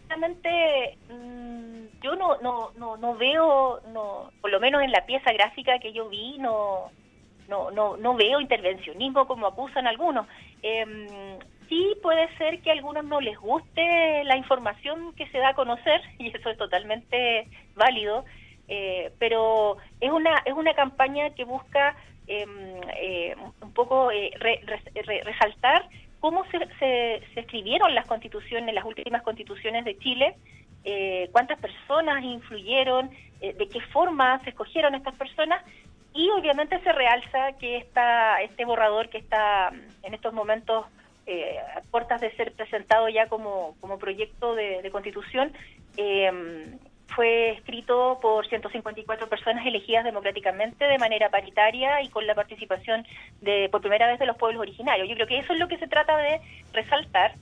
realmente 0.08 0.98
mmm, 1.08 1.70
yo 2.02 2.16
no, 2.16 2.38
no, 2.40 2.72
no, 2.76 2.96
no 2.96 3.14
veo, 3.16 3.80
no, 3.92 4.30
por 4.40 4.50
lo 4.50 4.60
menos 4.60 4.82
en 4.82 4.92
la 4.92 5.04
pieza 5.06 5.32
gráfica 5.32 5.78
que 5.78 5.92
yo 5.92 6.08
vi, 6.08 6.38
no, 6.38 6.90
no, 7.48 7.70
no, 7.70 7.96
no 7.96 8.14
veo 8.14 8.40
intervencionismo 8.40 9.26
como 9.26 9.46
acusan 9.46 9.86
algunos. 9.86 10.26
Eh, 10.62 11.38
sí 11.68 11.94
puede 12.02 12.34
ser 12.36 12.60
que 12.60 12.70
a 12.70 12.72
algunos 12.72 13.04
no 13.04 13.20
les 13.20 13.38
guste 13.38 14.24
la 14.24 14.36
información 14.36 15.12
que 15.14 15.28
se 15.28 15.38
da 15.38 15.50
a 15.50 15.54
conocer, 15.54 16.00
y 16.18 16.28
eso 16.28 16.50
es 16.50 16.56
totalmente 16.56 17.46
válido. 17.74 18.24
Eh, 18.72 19.10
pero 19.18 19.78
es 20.00 20.12
una 20.12 20.42
es 20.44 20.54
una 20.54 20.74
campaña 20.74 21.30
que 21.30 21.44
busca 21.44 21.96
eh, 22.30 22.46
eh, 22.96 23.34
un 23.60 23.72
poco 23.72 24.12
eh, 24.12 24.30
re, 24.38 24.60
re, 24.64 25.22
resaltar 25.24 25.88
cómo 26.20 26.44
se, 26.52 26.60
se, 26.78 27.40
escribieron 27.40 27.92
las 27.92 28.06
constituciones, 28.06 28.72
las 28.72 28.84
últimas 28.84 29.22
constituciones 29.22 29.84
de 29.84 29.98
Chile, 29.98 30.36
eh, 30.84 31.28
cuántas 31.32 31.58
personas 31.58 32.22
influyeron, 32.22 33.10
de 33.40 33.68
qué 33.68 33.80
forma 33.92 34.38
se 34.44 34.50
escogieron 34.50 34.94
estas 34.94 35.16
personas 35.16 35.64
y 36.14 36.28
obviamente 36.30 36.78
se 36.80 36.92
realza 36.92 37.52
que 37.58 37.78
esta, 37.78 38.40
este 38.42 38.64
borrador 38.66 39.08
que 39.08 39.18
está 39.18 39.72
en 40.02 40.14
estos 40.14 40.32
momentos 40.32 40.86
a 41.76 41.80
puertas 41.90 42.20
de 42.20 42.30
ser 42.36 42.52
presentado 42.52 43.08
ya 43.08 43.28
como, 43.28 43.76
como 43.80 43.98
proyecto 43.98 44.54
de, 44.54 44.82
de 44.82 44.90
constitución, 44.90 45.52
fue 47.14 47.50
escrito 47.50 48.18
por 48.20 48.46
154 48.48 49.28
personas 49.28 49.66
elegidas 49.66 50.04
democráticamente 50.04 50.84
de 50.84 50.98
manera 50.98 51.30
paritaria 51.30 52.02
y 52.02 52.08
con 52.08 52.26
la 52.26 52.34
participación 52.34 53.06
de 53.40 53.68
por 53.70 53.80
primera 53.80 54.06
vez 54.06 54.18
de 54.18 54.26
los 54.26 54.36
pueblos 54.36 54.60
originarios. 54.60 55.08
Yo 55.08 55.14
creo 55.14 55.26
que 55.26 55.38
eso 55.38 55.52
es 55.52 55.58
lo 55.58 55.68
que 55.68 55.78
se 55.78 55.88
trata 55.88 56.16
de 56.16 56.40
resaltar 56.72 57.34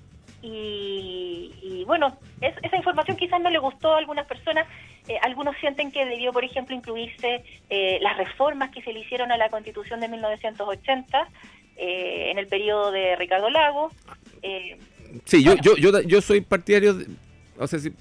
y, 0.43 1.53
y 1.62 1.85
bueno, 1.85 2.16
es, 2.41 2.55
esa 2.62 2.77
información 2.77 3.16
quizás 3.16 3.41
no 3.41 3.51
le 3.51 3.59
gustó 3.59 3.95
a 3.95 3.99
algunas 3.99 4.27
personas. 4.27 4.66
Eh, 5.09 5.19
algunos 5.23 5.57
sienten 5.57 5.91
que 5.91 6.05
debió, 6.05 6.33
por 6.33 6.45
ejemplo, 6.45 6.75
incluirse 6.77 7.43
eh, 7.71 7.99
las 8.01 8.16
reformas 8.16 8.71
que 8.71 8.83
se 8.83 8.93
le 8.93 9.01
hicieron 9.01 9.33
a 9.33 9.37
la 9.37 9.49
Constitución 9.49 10.01
de 10.01 10.09
1980 10.09 11.29
eh, 11.77 12.31
en 12.31 12.39
el 12.39 12.47
periodo 12.47 12.93
de 12.93 13.16
Ricardo 13.16 13.51
Lago. 13.51 13.91
sí, 15.25 15.45
bueno. 15.45 15.62
yo, 15.62 15.77
yo, 15.77 15.91
yo, 15.93 16.01
yo 16.03 16.21
soy 16.21 16.41
partidario, 16.41 16.95
de, 16.95 17.07
o 17.59 17.66
sea, 17.66 17.79
si 17.79 17.93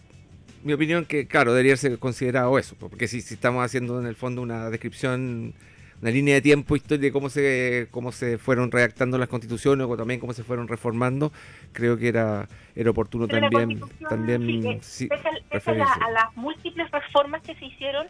mi 0.63 0.73
opinión 0.73 1.05
que, 1.05 1.27
claro, 1.27 1.53
debería 1.53 1.77
ser 1.77 1.99
considerado 1.99 2.57
eso, 2.57 2.75
porque 2.79 3.07
si, 3.07 3.21
si 3.21 3.35
estamos 3.35 3.63
haciendo 3.63 3.99
en 3.99 4.07
el 4.07 4.15
fondo 4.15 4.41
una 4.41 4.69
descripción, 4.69 5.53
una 6.01 6.11
línea 6.11 6.35
de 6.35 6.41
tiempo 6.41 6.75
historia 6.75 7.07
de 7.07 7.11
cómo 7.11 7.29
se 7.29 7.87
cómo 7.91 8.11
se 8.11 8.37
fueron 8.37 8.71
redactando 8.71 9.17
las 9.17 9.29
constituciones 9.29 9.87
o 9.89 9.97
también 9.97 10.19
cómo 10.19 10.33
se 10.33 10.43
fueron 10.43 10.67
reformando, 10.67 11.31
creo 11.73 11.97
que 11.97 12.07
era 12.07 12.47
era 12.75 12.91
oportuno 12.91 13.27
Pero 13.27 13.49
también 13.49 13.81
también 14.07 14.79
sí, 14.81 15.07
pese, 15.07 15.29
pese 15.49 15.71
a, 15.71 15.73
la, 15.73 15.91
a, 15.91 16.11
las 16.11 16.37
múltiples 16.37 16.89
reformas 16.91 17.41
que 17.41 17.55
se 17.55 17.65
hicieron, 17.65 18.07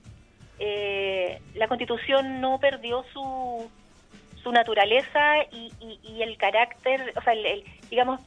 eh, 0.59 1.39
la 1.55 1.67
constitución 1.67 2.41
no 2.41 2.59
perdió 2.59 3.03
su 3.13 3.69
su 4.43 4.51
naturaleza 4.51 5.43
y, 5.51 5.71
y, 5.81 5.99
y 6.03 6.21
el 6.21 6.37
carácter, 6.37 7.13
o 7.17 7.21
sea, 7.21 7.33
el, 7.33 7.45
el, 7.45 7.63
digamos, 7.89 8.21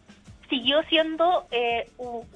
siguió 0.51 0.83
siendo 0.85 1.47
eh, 1.51 1.89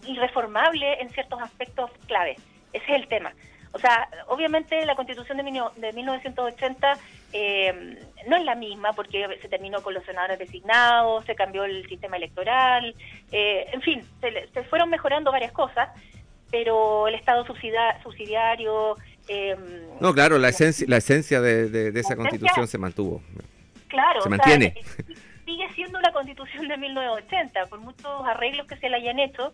irreformable 0.06 1.02
en 1.02 1.10
ciertos 1.10 1.42
aspectos 1.42 1.90
clave. 2.06 2.36
Ese 2.72 2.84
es 2.86 3.02
el 3.02 3.08
tema. 3.08 3.34
O 3.74 3.78
sea, 3.78 4.08
obviamente 4.28 4.86
la 4.86 4.94
constitución 4.94 5.36
de, 5.36 5.42
de 5.76 5.92
1980 5.92 6.96
eh, 7.32 7.98
no 8.28 8.36
es 8.36 8.44
la 8.44 8.54
misma 8.54 8.92
porque 8.92 9.26
se 9.42 9.48
terminó 9.48 9.82
con 9.82 9.94
los 9.94 10.04
senadores 10.04 10.38
designados, 10.38 11.24
se 11.24 11.34
cambió 11.34 11.64
el 11.64 11.86
sistema 11.88 12.16
electoral, 12.16 12.94
eh, 13.32 13.66
en 13.72 13.82
fin, 13.82 14.06
se, 14.20 14.48
se, 14.54 14.62
fueron 14.64 14.90
mejorando 14.90 15.32
varias 15.32 15.50
cosas, 15.50 15.88
pero 16.52 17.08
el 17.08 17.16
Estado 17.16 17.44
subsidia, 17.44 18.00
subsidiario... 18.04 18.96
Eh, 19.26 19.56
no, 20.00 20.14
claro, 20.14 20.38
la 20.38 20.50
esencia, 20.50 20.86
la 20.88 20.98
esencia 20.98 21.40
de, 21.40 21.68
de, 21.68 21.90
de 21.90 22.00
esa 22.00 22.14
constitución 22.14 22.68
se 22.68 22.78
mantuvo. 22.78 23.22
Claro, 23.88 24.20
se 24.20 24.28
mantiene. 24.28 24.74
Sea, 24.84 25.04
sigue 25.44 25.68
siendo 25.74 26.00
la 26.00 26.12
constitución 26.12 26.68
de 26.68 26.76
1980, 26.76 27.66
por 27.66 27.80
muchos 27.80 28.26
arreglos 28.26 28.66
que 28.66 28.76
se 28.76 28.88
le 28.88 28.96
hayan 28.96 29.18
hecho, 29.18 29.52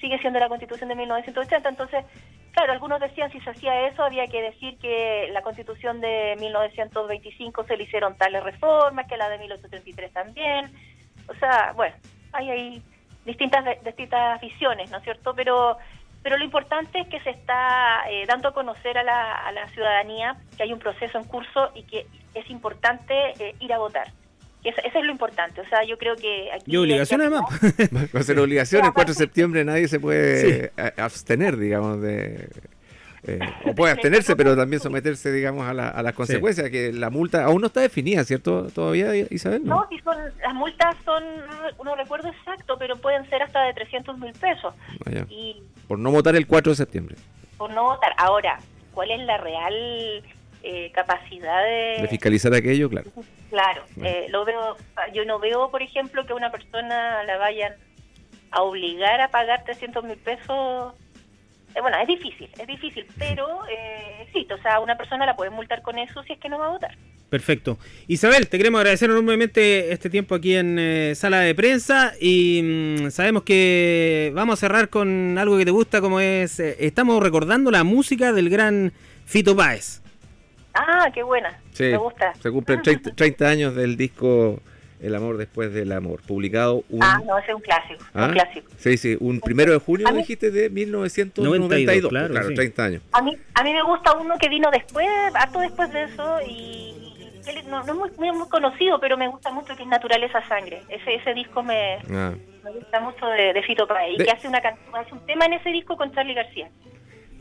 sigue 0.00 0.18
siendo 0.18 0.38
la 0.38 0.48
constitución 0.48 0.88
de 0.88 0.94
1980. 0.94 1.68
Entonces, 1.68 2.04
claro, 2.52 2.72
algunos 2.72 3.00
decían 3.00 3.30
si 3.30 3.40
se 3.40 3.50
hacía 3.50 3.88
eso, 3.88 4.02
había 4.02 4.26
que 4.26 4.42
decir 4.42 4.78
que 4.78 5.28
la 5.32 5.42
constitución 5.42 6.00
de 6.00 6.36
1925 6.38 7.64
se 7.64 7.76
le 7.76 7.84
hicieron 7.84 8.16
tales 8.16 8.42
reformas, 8.42 9.06
que 9.06 9.16
la 9.16 9.28
de 9.28 9.38
1833 9.38 10.12
también. 10.12 10.72
O 11.28 11.34
sea, 11.34 11.72
bueno, 11.74 11.94
hay 12.32 12.50
ahí 12.50 12.82
distintas, 13.24 13.64
distintas 13.84 14.40
visiones, 14.40 14.90
¿no 14.90 14.98
es 14.98 15.04
cierto? 15.04 15.34
Pero 15.34 15.78
pero 16.26 16.38
lo 16.38 16.44
importante 16.44 16.98
es 16.98 17.06
que 17.06 17.20
se 17.20 17.30
está 17.30 18.02
eh, 18.10 18.24
dando 18.26 18.48
a 18.48 18.52
conocer 18.52 18.98
a 18.98 19.04
la, 19.04 19.46
a 19.46 19.52
la, 19.52 19.68
ciudadanía 19.68 20.36
que 20.56 20.64
hay 20.64 20.72
un 20.72 20.80
proceso 20.80 21.18
en 21.18 21.24
curso 21.24 21.70
y 21.72 21.84
que 21.84 22.08
es 22.34 22.50
importante 22.50 23.14
eh, 23.38 23.54
ir 23.60 23.72
a 23.72 23.78
votar. 23.78 24.08
Eso, 24.68 24.80
eso, 24.84 24.98
es 24.98 25.04
lo 25.04 25.12
importante. 25.12 25.60
O 25.60 25.68
sea, 25.68 25.84
yo 25.84 25.96
creo 25.98 26.16
que. 26.16 26.50
Aquí 26.52 26.64
y 26.72 26.76
obligación 26.76 27.20
además. 27.20 27.42
Va 28.14 28.20
a 28.20 28.22
ser 28.22 28.38
obligación. 28.38 28.84
El 28.84 28.92
4 28.92 29.14
de 29.14 29.18
septiembre 29.18 29.64
nadie 29.64 29.88
se 29.88 30.00
puede 30.00 30.70
sí. 30.76 30.82
abstener, 30.96 31.56
digamos, 31.56 32.00
de. 32.00 32.48
eh, 33.24 33.38
o 33.64 33.74
puede 33.74 33.92
abstenerse, 33.94 34.34
pero 34.36 34.56
también 34.56 34.80
someterse, 34.80 35.30
digamos, 35.32 35.66
a, 35.66 35.72
la- 35.74 35.88
a 35.88 36.02
las 36.02 36.14
consecuencias, 36.14 36.68
que 36.70 36.92
la 36.92 37.10
multa 37.10 37.44
aún 37.44 37.60
no 37.60 37.68
está 37.68 37.80
definida, 37.80 38.24
¿cierto? 38.24 38.66
Todavía, 38.74 39.14
Isabel. 39.30 39.64
No, 39.64 39.86
si 39.88 39.98
son, 40.00 40.16
las 40.42 40.54
multas 40.54 40.96
son, 41.04 41.22
no 41.84 41.94
recuerdo 41.96 42.28
exacto, 42.28 42.76
pero 42.78 42.96
pueden 42.96 43.28
ser 43.30 43.42
hasta 43.42 43.62
de 43.64 43.74
300 43.74 44.18
mil 44.18 44.32
pesos. 44.32 44.74
Ah. 45.06 45.24
Y 45.30 45.62
Por 45.88 45.98
no 45.98 46.10
votar 46.10 46.34
el 46.36 46.46
4 46.46 46.72
de 46.72 46.76
septiembre, 46.76 47.16
por 47.56 47.70
no 47.72 47.84
votar. 47.84 48.12
Ahora, 48.18 48.58
¿cuál 48.92 49.10
es 49.12 49.20
la 49.20 49.38
real 49.38 50.22
eh, 50.62 50.90
capacidad 50.94 51.62
de... 51.64 52.02
de 52.02 52.08
fiscalizar 52.08 52.52
aquello, 52.54 52.88
claro. 52.90 53.10
Claro, 53.50 53.84
Bueno. 53.94 54.10
eh, 54.10 54.26
lo 54.30 54.44
veo, 54.44 54.76
yo 55.14 55.24
no 55.24 55.38
veo, 55.38 55.70
por 55.70 55.82
ejemplo, 55.82 56.26
que 56.26 56.32
a 56.32 56.36
una 56.36 56.50
persona 56.50 57.22
la 57.24 57.36
vayan 57.38 57.72
a 58.50 58.62
obligar 58.62 59.20
a 59.20 59.28
pagar 59.28 59.64
300 59.64 60.04
mil 60.04 60.16
pesos. 60.18 60.94
Eh, 61.74 61.80
bueno, 61.80 61.98
es 62.00 62.08
difícil, 62.08 62.48
es 62.58 62.66
difícil, 62.66 63.06
pero 63.18 63.46
eh, 63.68 64.22
existe. 64.22 64.54
O 64.54 64.62
sea, 64.62 64.80
una 64.80 64.96
persona 64.96 65.26
la 65.26 65.36
puede 65.36 65.50
multar 65.50 65.82
con 65.82 65.98
eso 65.98 66.22
si 66.24 66.32
es 66.32 66.38
que 66.38 66.48
no 66.48 66.58
va 66.58 66.66
a 66.66 66.70
votar. 66.70 66.96
Perfecto. 67.28 67.76
Isabel, 68.06 68.48
te 68.48 68.56
queremos 68.56 68.78
agradecer 68.78 69.10
enormemente 69.10 69.92
este 69.92 70.08
tiempo 70.08 70.36
aquí 70.36 70.54
en 70.54 70.78
eh, 70.78 71.12
sala 71.16 71.40
de 71.40 71.54
prensa 71.56 72.12
y 72.20 72.60
mm, 72.62 73.10
sabemos 73.10 73.42
que 73.42 74.30
vamos 74.32 74.54
a 74.54 74.56
cerrar 74.60 74.88
con 74.88 75.36
algo 75.36 75.58
que 75.58 75.64
te 75.64 75.72
gusta 75.72 76.00
como 76.00 76.20
es, 76.20 76.60
eh, 76.60 76.76
estamos 76.78 77.20
recordando 77.20 77.70
la 77.72 77.82
música 77.82 78.32
del 78.32 78.48
gran 78.48 78.92
Fito 79.24 79.56
Páez. 79.56 80.02
Ah, 80.76 81.10
qué 81.12 81.22
buena, 81.22 81.58
Sí, 81.72 81.84
me 81.84 81.96
gusta. 81.96 82.34
se 82.34 82.50
cumplen 82.50 82.82
30, 82.82 83.14
30 83.14 83.48
años 83.48 83.74
del 83.74 83.96
disco 83.96 84.60
El 85.00 85.14
amor 85.14 85.36
después 85.36 85.72
del 85.74 85.92
amor, 85.92 86.20
publicado 86.26 86.82
un... 86.88 87.02
Ah, 87.02 87.20
no, 87.26 87.36
ese 87.38 87.50
es 87.50 87.54
un 87.56 87.60
clásico, 87.62 88.02
¿Ah? 88.14 88.26
un 88.26 88.32
clásico. 88.32 88.70
Sí, 88.78 88.96
sí, 88.96 89.16
un 89.20 89.40
primero 89.40 89.72
de 89.72 89.78
junio, 89.78 90.06
mí- 90.10 90.18
dijiste, 90.18 90.50
de 90.50 90.70
1992. 90.70 91.60
92, 91.70 92.10
claro, 92.10 92.28
claro, 92.32 92.48
sí. 92.48 92.54
30 92.54 92.84
años. 92.84 93.02
A 93.12 93.20
mí, 93.22 93.36
a 93.54 93.62
mí 93.62 93.72
me 93.74 93.82
gusta 93.82 94.14
uno 94.16 94.36
que 94.38 94.48
vino 94.48 94.70
después, 94.70 95.06
harto 95.34 95.58
después 95.60 95.92
de 95.92 96.04
eso, 96.04 96.38
y, 96.48 96.94
no, 97.68 97.82
no 97.84 97.92
es 97.92 97.98
muy, 97.98 98.10
muy, 98.16 98.38
muy 98.38 98.48
conocido, 98.48 98.98
pero 98.98 99.16
me 99.18 99.28
gusta 99.28 99.50
mucho, 99.52 99.76
que 99.76 99.82
es 99.82 99.88
Naturaleza 99.88 100.40
Sangre. 100.48 100.82
Ese, 100.88 101.14
ese 101.14 101.34
disco 101.34 101.62
me, 101.62 101.98
Ah. 102.10 102.32
me 102.64 102.70
gusta 102.72 102.98
mucho 103.00 103.26
de, 103.26 103.52
de 103.52 103.62
Fito 103.64 103.86
Páez, 103.86 104.14
y 104.14 104.18
De- 104.18 104.24
que 104.24 104.30
hace, 104.30 104.48
una, 104.48 104.58
hace 104.58 105.12
un 105.12 105.24
tema 105.26 105.44
en 105.44 105.52
ese 105.52 105.68
disco 105.70 105.96
con 105.98 106.10
Charlie 106.12 106.34
García. 106.34 106.70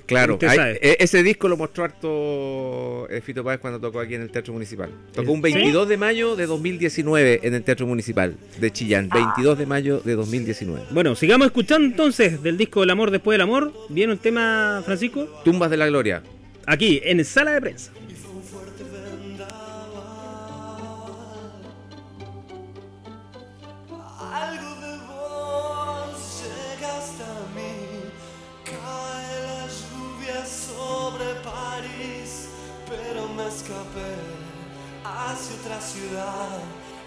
Claro, 0.06 0.38
hay- 0.47 0.78
e- 0.82 0.97
ese 0.99 1.24
disco 1.24 1.47
lo 1.47 1.58
mostró 1.58 1.84
harto 1.84 3.08
eh, 3.10 3.22
Fito 3.22 3.43
Páez 3.43 3.60
cuando 3.60 3.80
tocó 3.80 3.99
aquí 3.99 4.16
en 4.16 4.22
el 4.22 4.30
Teatro 4.30 4.53
Municipal. 4.53 4.89
Tocó 5.14 5.32
un 5.32 5.38
¿Sí? 5.43 5.53
22 5.53 5.88
de 5.89 5.97
mayo 5.97 6.36
de 6.36 6.45
2019 6.45 7.39
en 7.43 7.53
el 7.53 7.64
Teatro 7.64 7.88
Municipal 7.88 8.36
de 8.60 8.72
Chillán. 8.72 9.10
22 9.10 9.58
de 9.58 9.66
mayo 9.66 9.99
de 10.03 10.16
2019. 10.16 10.84
Bueno, 10.91 11.16
sigamos 11.16 11.47
escuchando 11.47 11.88
entonces 11.88 12.41
del 12.43 12.58
disco 12.58 12.84
El 12.84 12.89
amor 12.89 13.12
después 13.12 13.34
del 13.36 13.41
amor. 13.41 13.74
¿Viene 13.89 14.14
un 14.14 14.20
tema, 14.20 14.82
Francisco? 14.86 15.28
Tumbas 15.43 15.70
de 15.72 15.78
la 15.78 15.88
Gloria. 15.88 16.22
Aquí, 16.68 16.99
en 17.03 17.24
sala 17.26 17.51
de 17.53 17.62
prensa. 17.62 17.91
Escapé 33.56 34.12
hacia 35.06 35.56
otra 35.56 35.80
ciudad 35.80 36.60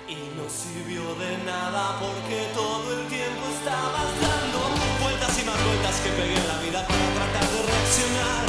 y 0.09 0.16
no 0.34 0.49
sirvió 0.49 1.03
de 1.16 1.36
nada 1.44 1.99
porque 2.01 2.49
todo 2.55 2.99
el 2.99 3.07
tiempo 3.09 3.44
estabas 3.59 4.09
dando 4.18 4.59
vueltas 5.03 5.42
y 5.42 5.44
más 5.44 5.62
vueltas 5.62 6.01
que 6.01 6.11
pegué 6.11 6.36
en 6.36 6.49
la 6.49 6.59
vida 6.61 6.86
para 6.86 7.07
tratar 7.16 7.51
de 7.53 7.62
reaccionar. 7.70 8.47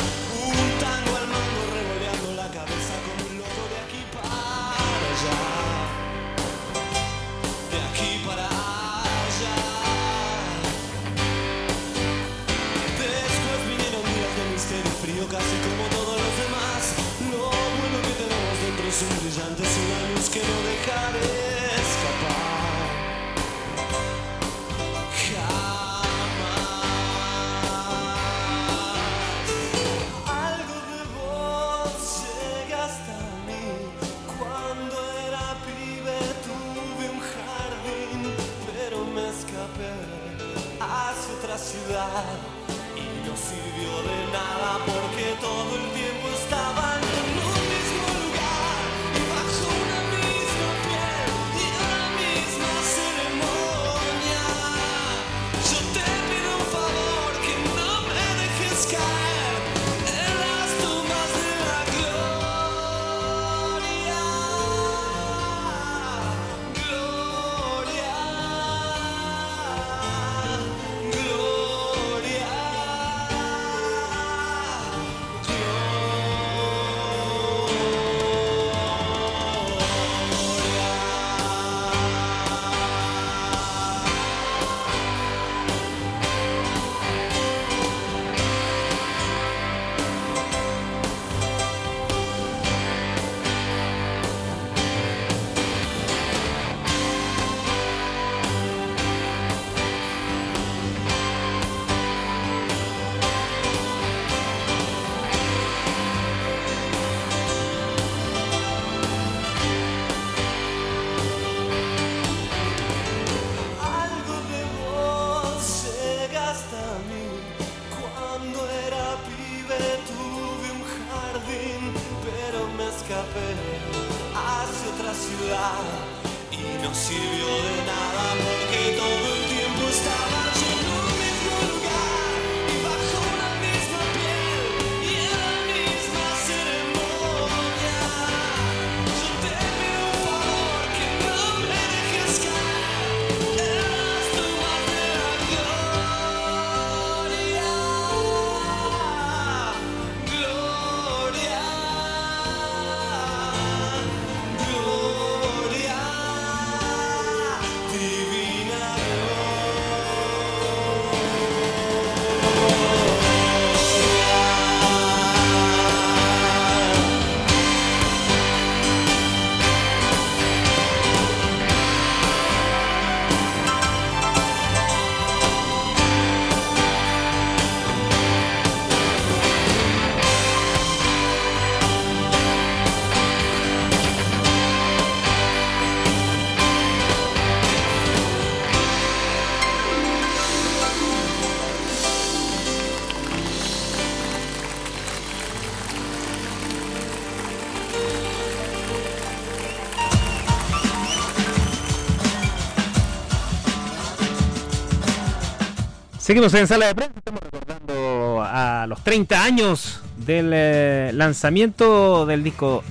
Seguimos 206.30 206.54
en 206.54 206.68
sala 206.68 206.86
de 206.86 206.94
prensa, 206.94 207.14
estamos 207.18 207.40
recordando 207.42 208.44
a 208.44 208.86
los 208.88 209.04
30 209.04 209.44
años 209.44 210.00
del 210.16 210.52
eh, 210.54 211.10
lanzamiento 211.12 212.28
del 212.28 212.44
disco 212.44 212.84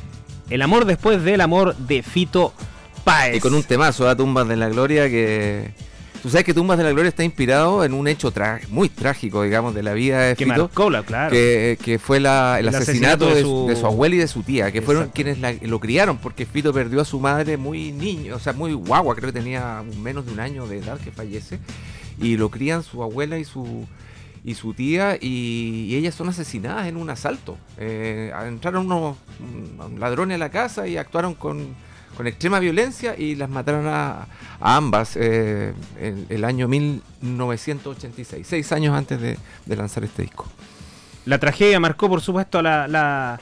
El 0.51 0.61
amor 0.61 0.87
después 0.87 1.23
del 1.23 1.41
amor 1.41 1.77
de 1.77 2.03
Fito 2.03 2.53
Páez. 3.05 3.37
Y 3.37 3.41
con 3.41 3.55
un 3.55 3.63
temazo, 3.63 4.09
a 4.09 4.17
Tumbas 4.17 4.49
de 4.49 4.57
la 4.57 4.69
Gloria, 4.69 5.09
que... 5.09 5.71
Tú 6.21 6.31
sabes 6.31 6.45
que 6.45 6.53
Tumbas 6.53 6.79
de 6.79 6.83
la 6.83 6.91
Gloria 6.91 7.11
está 7.11 7.23
inspirado 7.23 7.85
en 7.85 7.95
un 7.95 8.09
hecho 8.09 8.35
tra- 8.35 8.59
muy 8.71 8.89
trágico, 8.89 9.45
digamos, 9.45 9.73
de 9.73 9.85
la 9.85 9.93
vida 9.93 10.19
de 10.19 10.35
que 10.35 10.45
Fito. 10.45 10.63
marcó 10.63 10.91
la, 10.91 11.05
claro. 11.05 11.31
que, 11.31 11.79
que 11.81 12.01
fue 12.01 12.19
la- 12.19 12.59
el, 12.59 12.67
El 12.67 12.75
asesinato, 12.75 13.27
asesinato 13.29 13.35
de 13.37 13.43
su- 13.43 13.67
de 13.69 13.77
su 13.77 13.87
abuela 13.87 14.17
y 14.17 14.19
de 14.19 14.27
su 14.27 14.43
tía, 14.43 14.73
que 14.73 14.83
fueron 14.83 15.11
quienes 15.15 15.39
la- 15.39 15.53
lo 15.63 15.79
criaron, 15.79 16.19
porque 16.19 16.45
Fito 16.45 16.73
perdió 16.73 17.01
a 17.01 17.05
su 17.05 17.21
madre 17.21 17.57
muy 17.57 17.93
niño, 17.93 18.35
o 18.35 18.41
sea, 18.41 18.53
muy 18.53 18.73
guagua, 18.73 19.15
creo 19.15 19.33
que 19.33 19.39
tenía 19.39 19.85
menos 20.03 20.27
de 20.27 20.33
un 20.33 20.41
año 20.41 20.67
de 20.67 20.79
edad 20.79 20.99
que 20.99 21.13
fallece, 21.13 21.61
y 22.21 22.37
lo 22.37 22.51
crían 22.51 22.83
su 22.83 23.03
abuela 23.03 23.39
y 23.39 23.45
su 23.45 23.87
y 24.45 24.55
su 24.55 24.73
tía, 24.73 25.19
y, 25.21 25.95
ellas 25.97 26.15
son 26.15 26.29
asesinadas 26.31 26.87
en 26.87 26.97
un 26.97 27.11
asalto. 27.11 27.59
Eh, 27.77 28.33
entraron 28.47 28.87
unos 28.87 29.17
mm, 29.41 29.99
ladrones 29.99 30.37
a 30.37 30.39
la 30.39 30.49
casa 30.49 30.87
y 30.87 30.97
actuaron 30.97 31.35
con, 31.35 31.75
con 32.17 32.27
extrema 32.27 32.59
violencia 32.59 33.15
y 33.19 33.35
las 33.35 33.51
mataron 33.51 33.87
a, 33.89 34.27
a 34.61 34.77
ambas 34.77 35.17
eh, 35.17 35.75
el, 36.01 36.25
el 36.31 36.45
año 36.45 36.67
1986, 36.67 38.47
seis 38.49 38.73
años 38.73 38.95
antes 38.97 39.21
de- 39.21 39.39
de 39.67 39.77
lanzar 39.77 40.05
este 40.05 40.23
disco. 40.23 40.47
La 41.27 41.39
tragedia 41.39 41.79
marcó, 41.79 42.09
por 42.09 42.21
supuesto, 42.23 42.63
la, 42.63 42.89
la, 42.89 43.39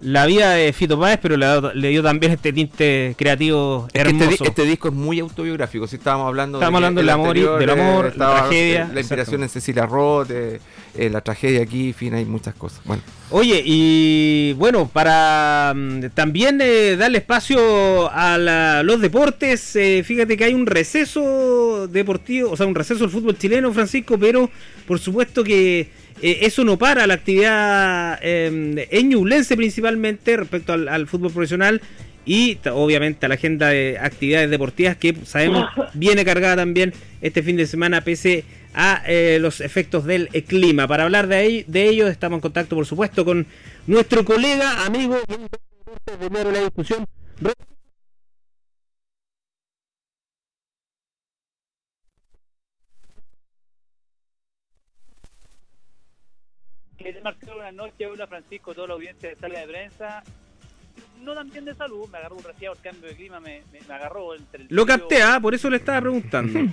la 0.00 0.26
vida 0.26 0.50
de 0.52 0.72
Fito 0.74 1.00
Páez, 1.00 1.18
pero 1.22 1.36
le, 1.38 1.46
dio- 1.46 1.72
le 1.74 1.88
dio 1.88 2.02
también 2.02 2.32
este 2.32 2.52
tinte 2.52 3.14
creativo 3.16 3.86
Es 3.88 4.02
que 4.02 4.08
hermoso. 4.08 4.30
Este, 4.30 4.44
di- 4.44 4.48
este 4.50 4.62
disco 4.64 4.88
es 4.88 4.94
muy 4.94 5.20
autobiográfico. 5.20 5.86
Si 5.86 5.96
estábamos 5.96 6.26
hablando 6.28 6.58
Estábamos 6.58 6.80
que 6.80 6.84
hablando 6.84 7.00
el 7.00 7.06
del 7.06 7.14
amor 7.14 7.36
y- 7.36 7.40
anterior, 7.40 7.58
del 7.60 7.70
amor, 7.70 8.04
la 8.04 8.10
estaba, 8.10 8.38
tragedia, 8.40 8.82
eh, 8.90 8.94
La 8.94 9.00
inspiración 9.00 9.42
en 9.42 9.48
Cecilia 9.48 9.86
Roth, 9.86 10.30
eh, 10.30 10.60
eh, 10.96 11.10
la 11.10 11.20
tragedia 11.22 11.62
aquí, 11.62 11.88
en 11.88 11.94
fin, 11.94 12.14
hay 12.14 12.24
muchas 12.26 12.54
cosas. 12.54 12.80
Bueno, 12.84 13.02
Oye, 13.30 13.60
y 13.64 14.52
bueno, 14.52 14.88
para 14.92 15.72
mm, 15.74 16.10
también 16.14 16.60
eh, 16.62 16.96
darle 16.96 17.18
espacio 17.18 18.10
a 18.12 18.36
la- 18.38 18.82
los 18.82 19.00
deportes, 19.00 19.74
eh, 19.76 20.02
fíjate 20.06 20.36
que 20.36 20.44
hay 20.44 20.54
un 20.54 20.66
receso 20.66 21.88
deportivo, 21.88 22.50
o 22.50 22.56
sea, 22.56 22.66
un 22.66 22.74
receso 22.74 23.00
del 23.00 23.10
fútbol 23.10 23.36
chileno, 23.38 23.72
Francisco, 23.72 24.18
pero 24.18 24.50
por 24.86 24.98
supuesto 24.98 25.42
que 25.42 25.90
eh, 26.22 26.38
eso 26.42 26.64
no 26.64 26.78
para 26.78 27.06
la 27.06 27.14
actividad 27.14 28.18
eh, 28.22 28.88
en 28.90 29.08
Ñublense 29.08 29.56
principalmente 29.56 30.36
respecto 30.36 30.72
al, 30.72 30.88
al 30.88 31.06
fútbol 31.06 31.32
profesional 31.32 31.80
y 32.26 32.58
obviamente 32.72 33.24
a 33.24 33.28
la 33.28 33.36
agenda 33.36 33.68
de 33.68 33.98
actividades 34.00 34.50
deportivas 34.50 34.96
que 34.96 35.16
sabemos 35.24 35.68
viene 35.94 36.24
cargada 36.24 36.56
también 36.56 36.92
este 37.22 37.42
fin 37.42 37.56
de 37.56 37.66
semana 37.66 38.02
pese 38.02 38.44
a 38.74 39.02
eh, 39.06 39.38
los 39.40 39.62
efectos 39.62 40.04
del 40.04 40.28
eh, 40.32 40.42
clima. 40.42 40.86
Para 40.86 41.04
hablar 41.04 41.28
de, 41.28 41.36
ahí, 41.36 41.64
de 41.66 41.88
ello 41.88 42.08
estamos 42.08 42.38
en 42.38 42.40
contacto 42.42 42.76
por 42.76 42.84
supuesto 42.84 43.24
con 43.24 43.46
nuestro 43.86 44.24
colega, 44.24 44.84
amigo 44.84 45.16
de 45.24 46.52
la 46.52 46.60
discusión. 46.60 47.06
Ro- 57.06 57.12
Que 57.12 57.12
te 57.18 57.20
marcó 57.22 57.54
una 57.56 57.72
noche, 57.72 58.06
hola 58.06 58.26
Francisco, 58.26 58.74
toda 58.74 58.88
la 58.88 58.94
audiencia 58.94 59.28
de 59.30 59.36
sala 59.36 59.60
de 59.60 59.66
prensa. 59.66 60.22
No 61.20 61.34
tan 61.34 61.50
bien 61.50 61.64
de 61.64 61.74
salud, 61.74 62.08
me 62.10 62.18
agarró 62.18 62.36
un 62.36 62.44
resfriado, 62.44 62.74
el 62.76 62.82
cambio 62.82 63.08
de 63.10 63.16
clima 63.16 63.40
me, 63.40 63.62
me, 63.72 63.80
me 63.80 63.94
agarró 63.94 64.34
entre 64.34 64.62
el 64.62 64.68
Lo 64.70 64.84
frío- 64.84 64.86
capté, 64.98 65.22
ah, 65.22 65.38
por 65.40 65.54
eso 65.54 65.68
le 65.70 65.76
estaba 65.78 66.00
preguntando. 66.00 66.58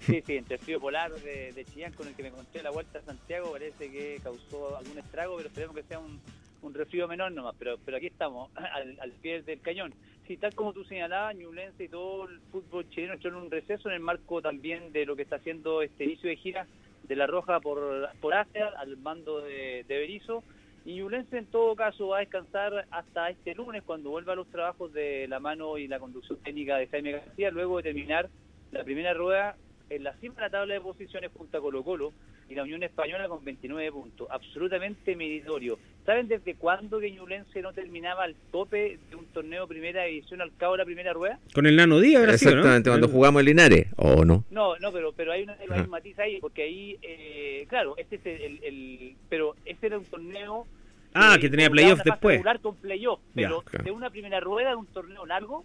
Sí, 0.00 0.22
sí, 0.26 0.36
entre 0.36 0.56
el 0.56 0.60
frío 0.62 0.80
polar 0.80 1.10
de, 1.12 1.52
de 1.52 1.64
Chillán 1.64 1.92
con 1.94 2.06
el 2.06 2.14
que 2.14 2.22
me 2.22 2.30
conté 2.30 2.62
la 2.62 2.70
vuelta 2.70 2.98
a 2.98 3.02
Santiago 3.02 3.52
parece 3.52 3.90
que 3.90 4.20
causó 4.22 4.76
algún 4.76 4.98
estrago, 4.98 5.36
pero 5.36 5.48
esperemos 5.48 5.74
que 5.74 5.82
sea 5.82 5.98
un, 5.98 6.20
un 6.62 6.74
resfrío 6.74 7.08
menor 7.08 7.32
nomás. 7.32 7.54
Pero, 7.58 7.78
pero 7.84 7.96
aquí 7.96 8.06
estamos, 8.06 8.50
al, 8.56 8.98
al 9.00 9.10
pie 9.12 9.42
del 9.42 9.60
cañón. 9.60 9.94
Sí, 10.26 10.36
tal 10.36 10.54
como 10.54 10.72
tú 10.74 10.84
señalabas, 10.84 11.34
Ñublense 11.36 11.84
y 11.84 11.88
todo 11.88 12.28
el 12.28 12.38
fútbol 12.52 12.88
chileno 12.90 13.14
entró 13.14 13.30
en 13.30 13.36
un 13.36 13.50
receso 13.50 13.88
en 13.88 13.94
el 13.94 14.00
marco 14.00 14.42
también 14.42 14.92
de 14.92 15.06
lo 15.06 15.16
que 15.16 15.22
está 15.22 15.36
haciendo 15.36 15.80
este 15.82 16.04
inicio 16.04 16.28
de 16.28 16.36
gira 16.36 16.66
de 17.08 17.16
La 17.16 17.26
Roja 17.26 17.60
por, 17.60 18.10
por 18.20 18.34
Asia, 18.34 18.68
al 18.76 18.96
mando 18.98 19.40
de, 19.40 19.84
de 19.88 19.98
Berizzo. 19.98 20.44
Y 20.84 20.94
Ñublense 20.96 21.36
en 21.36 21.46
todo 21.46 21.74
caso 21.74 22.08
va 22.08 22.18
a 22.18 22.20
descansar 22.20 22.86
hasta 22.90 23.30
este 23.30 23.54
lunes 23.54 23.82
cuando 23.82 24.10
vuelva 24.10 24.32
a 24.32 24.36
los 24.36 24.48
trabajos 24.48 24.92
de 24.92 25.26
la 25.28 25.40
mano 25.40 25.76
y 25.76 25.88
la 25.88 25.98
conducción 25.98 26.38
técnica 26.42 26.76
de 26.76 26.86
Jaime 26.86 27.12
García, 27.12 27.50
luego 27.50 27.78
de 27.78 27.82
terminar 27.82 28.30
la 28.70 28.84
primera 28.84 29.12
rueda 29.12 29.56
en 29.90 30.04
la 30.04 30.12
cima 30.14 30.34
de 30.36 30.40
la 30.42 30.50
tabla 30.50 30.74
de 30.74 30.80
posiciones 30.80 31.30
junto 31.36 31.58
a 31.58 31.60
Colo 31.60 31.82
Colo 31.82 32.12
y 32.50 32.54
la 32.54 32.62
Unión 32.62 32.82
Española 32.82 33.28
con 33.28 33.44
29 33.44 33.92
puntos. 33.92 34.26
Absolutamente 34.30 35.14
meritorio. 35.16 35.78
¿Saben 36.06 36.28
desde 36.28 36.54
cuándo 36.54 36.98
que 36.98 37.10
Ñublense 37.10 37.60
no 37.60 37.72
terminaba 37.72 38.24
al 38.24 38.34
tope 38.50 38.98
de 39.10 39.16
un 39.16 39.26
torneo 39.26 39.66
primera 39.66 40.04
división 40.04 40.40
al 40.40 40.54
cabo 40.56 40.72
de 40.72 40.78
la 40.78 40.84
primera 40.86 41.12
rueda? 41.12 41.38
Con 41.54 41.66
el 41.66 41.76
Nano 41.76 42.00
Díaz, 42.00 42.26
exactamente, 42.32 42.88
cuando 42.90 43.08
jugamos 43.08 43.40
en 43.40 43.46
Linares, 43.46 43.86
¿o 43.96 44.24
no? 44.24 44.44
No, 44.50 44.76
no, 44.78 44.92
pero 44.92 45.12
pero 45.12 45.32
hay, 45.32 45.42
una, 45.42 45.54
hay 45.54 45.80
un 45.80 45.90
matiz 45.90 46.18
ahí, 46.18 46.38
porque 46.40 46.62
ahí, 46.62 46.96
eh, 47.02 47.66
claro, 47.68 47.94
este 47.98 48.16
es 48.16 48.24
el, 48.26 48.64
el- 48.64 49.16
Pero 49.28 49.54
este 49.66 49.86
era 49.88 49.98
un 49.98 50.04
torneo... 50.04 50.66
Ah, 51.14 51.34
eh, 51.36 51.40
que 51.40 51.48
tenía 51.50 51.68
playoff 51.70 52.00
después. 52.04 52.42
con 52.62 52.76
playoff, 52.76 53.20
pero 53.34 53.62
Ya, 53.62 53.70
claro. 53.70 53.84
de 53.84 53.90
una 53.90 54.10
primera 54.10 54.40
rueda 54.40 54.70
de 54.70 54.76
un 54.76 54.86
torneo 54.86 55.24
largo 55.26 55.64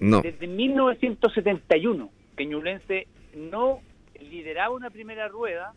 No. 0.00 0.22
desde 0.22 0.46
1971 0.46 2.10
que 2.36 2.46
Ñublense 2.46 3.06
no 3.34 3.80
lideraba 4.20 4.74
una 4.74 4.90
primera 4.90 5.28
rueda. 5.28 5.72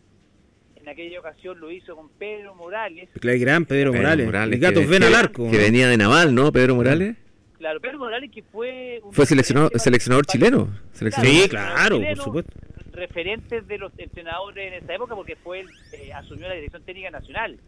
En 0.76 0.88
aquella 0.88 1.20
ocasión 1.20 1.60
lo 1.60 1.70
hizo 1.70 1.94
con 1.94 2.08
Pedro 2.10 2.54
Morales. 2.54 3.10
El 3.20 3.38
gran 3.38 3.66
Pedro, 3.66 3.90
Pedro 3.92 4.02
Morales. 4.02 4.26
Morales, 4.26 4.54
el 4.54 4.60
gato 4.60 4.80
que- 4.80 4.86
ven 4.86 5.00
que- 5.00 5.06
al 5.08 5.14
arco. 5.14 5.50
Que 5.50 5.58
venía 5.58 5.88
de 5.88 5.96
Naval, 5.98 6.34
¿no? 6.34 6.50
Pedro 6.52 6.74
Morales. 6.74 7.16
Claro, 7.58 7.78
Pedro 7.80 7.98
Morales 7.98 8.30
que 8.30 8.42
fue... 8.42 9.00
un 9.04 9.12
Fue 9.12 9.26
seleccionado, 9.26 9.68
seleccionador 9.76 10.24
chileno. 10.24 10.68
seleccionador. 10.92 11.42
Sí, 11.42 11.48
Claro, 11.50 12.00
por 12.00 12.16
supuesto. 12.24 12.52
referentes 12.92 13.66
de 13.68 13.76
los 13.76 13.92
entrenadores 13.98 14.72
en 14.72 14.82
esa 14.82 14.94
época 14.94 15.14
porque 15.14 15.36
fue 15.36 15.60
él 15.60 15.66
eh, 15.92 16.12
asumió 16.14 16.48
la 16.48 16.54
dirección 16.54 16.82
técnica 16.84 17.10
nacional. 17.10 17.58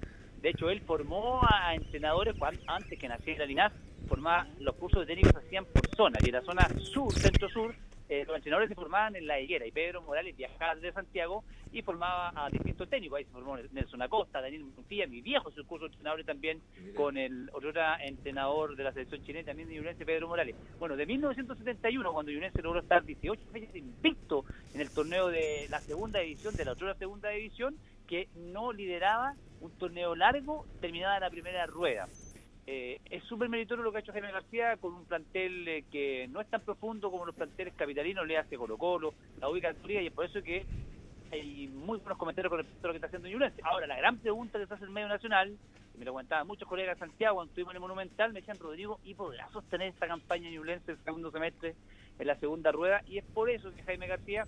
De 0.40 0.48
hecho, 0.48 0.70
él 0.70 0.80
formó 0.86 1.40
a 1.46 1.74
entrenadores 1.74 2.34
antes 2.66 2.98
que 2.98 3.06
naciera 3.08 3.44
Linas, 3.44 3.72
formaba 4.08 4.46
los 4.58 4.74
cursos 4.76 5.00
de 5.00 5.14
técnicos 5.14 5.32
se 5.42 5.46
hacían 5.46 5.66
por 5.66 5.86
zona 5.94 6.18
y 6.24 6.28
en 6.28 6.32
la 6.32 6.42
zona 6.42 6.66
sur, 6.80 7.12
centro-sur, 7.12 7.74
eh, 8.12 8.24
los 8.26 8.36
entrenadores 8.36 8.68
se 8.68 8.74
formaban 8.74 9.16
en 9.16 9.26
la 9.26 9.40
higuera 9.40 9.66
y 9.66 9.72
Pedro 9.72 10.02
Morales 10.02 10.36
viajaba 10.36 10.74
desde 10.74 10.92
Santiago 10.92 11.44
y 11.72 11.80
formaba 11.80 12.30
a 12.34 12.50
distintos 12.50 12.86
técnicos. 12.90 13.16
Ahí 13.16 13.24
se 13.24 13.30
formó 13.30 13.56
Nelson 13.56 14.02
Acosta, 14.02 14.42
Daniel 14.42 14.64
Montilla, 14.64 15.06
mi 15.06 15.22
viejo 15.22 15.50
el 15.56 15.64
curso 15.64 15.86
de 15.86 15.92
entrenadores 15.92 16.26
también 16.26 16.60
con 16.94 17.16
el 17.16 17.48
otro 17.54 17.72
entrenador 18.00 18.76
de 18.76 18.84
la 18.84 18.92
selección 18.92 19.24
chilena 19.24 19.46
también 19.46 19.70
de 19.70 19.76
Ñublense, 19.76 20.04
Pedro 20.04 20.28
Morales. 20.28 20.54
Bueno, 20.78 20.94
de 20.94 21.06
1971, 21.06 22.12
cuando 22.12 22.32
Ñublense 22.32 22.60
logró 22.60 22.80
estar 22.80 23.02
18 23.02 23.40
fechas 23.50 23.74
invicto 23.76 24.44
en 24.74 24.82
el 24.82 24.90
torneo 24.90 25.28
de 25.28 25.66
la 25.70 25.80
segunda 25.80 26.20
división, 26.20 26.54
de 26.54 26.66
la 26.66 26.72
otra 26.72 26.94
segunda 26.96 27.30
división, 27.30 27.78
que 28.06 28.28
no 28.36 28.74
lideraba 28.74 29.36
un 29.62 29.70
torneo 29.78 30.14
largo, 30.14 30.66
terminada 30.82 31.18
la 31.18 31.30
primera 31.30 31.64
rueda. 31.64 32.08
Eh, 32.66 33.00
es 33.10 33.24
súper 33.24 33.48
meritorio 33.48 33.82
lo 33.82 33.90
que 33.90 33.98
ha 33.98 34.00
hecho 34.00 34.12
Jaime 34.12 34.30
García 34.30 34.76
con 34.76 34.94
un 34.94 35.04
plantel 35.04 35.66
eh, 35.66 35.84
que 35.90 36.28
no 36.28 36.40
es 36.40 36.48
tan 36.48 36.60
profundo 36.60 37.10
como 37.10 37.26
los 37.26 37.34
planteles 37.34 37.74
capitalinos, 37.74 38.26
le 38.26 38.38
hace 38.38 38.56
Colo 38.56 38.78
Colo, 38.78 39.14
la 39.40 39.48
ubica 39.48 39.74
y 39.84 40.06
es 40.06 40.12
por 40.12 40.26
eso 40.26 40.40
que 40.42 40.64
hay 41.32 41.66
muy 41.68 41.98
buenos 41.98 42.18
comentarios 42.18 42.50
con 42.50 42.58
respecto 42.58 42.86
a 42.86 42.88
lo 42.88 42.92
que 42.92 42.96
está 42.98 43.06
haciendo 43.06 43.28
Ñublense. 43.28 43.62
Ahora, 43.64 43.86
la 43.86 43.96
gran 43.96 44.18
pregunta 44.18 44.58
que 44.58 44.66
se 44.66 44.74
hace 44.74 44.84
el 44.84 44.90
medio 44.90 45.08
nacional, 45.08 45.56
y 45.94 45.98
me 45.98 46.04
lo 46.04 46.12
comentaban 46.12 46.46
muchos 46.46 46.68
colegas 46.68 46.96
de 46.96 47.06
Santiago 47.06 47.36
cuando 47.36 47.50
estuvimos 47.50 47.72
en 47.72 47.76
el 47.76 47.80
Monumental, 47.80 48.32
me 48.32 48.40
decían, 48.40 48.58
Rodrigo, 48.58 49.00
¿y 49.02 49.14
podrá 49.14 49.48
sostener 49.50 49.88
esta 49.88 50.06
campaña 50.06 50.50
Ñublense 50.50 50.92
el 50.92 50.98
segundo 51.04 51.30
semestre 51.30 51.74
en 52.18 52.26
la 52.26 52.36
segunda 52.36 52.70
rueda? 52.70 53.02
Y 53.06 53.18
es 53.18 53.24
por 53.24 53.50
eso 53.50 53.74
que 53.74 53.82
Jaime 53.82 54.06
García 54.06 54.46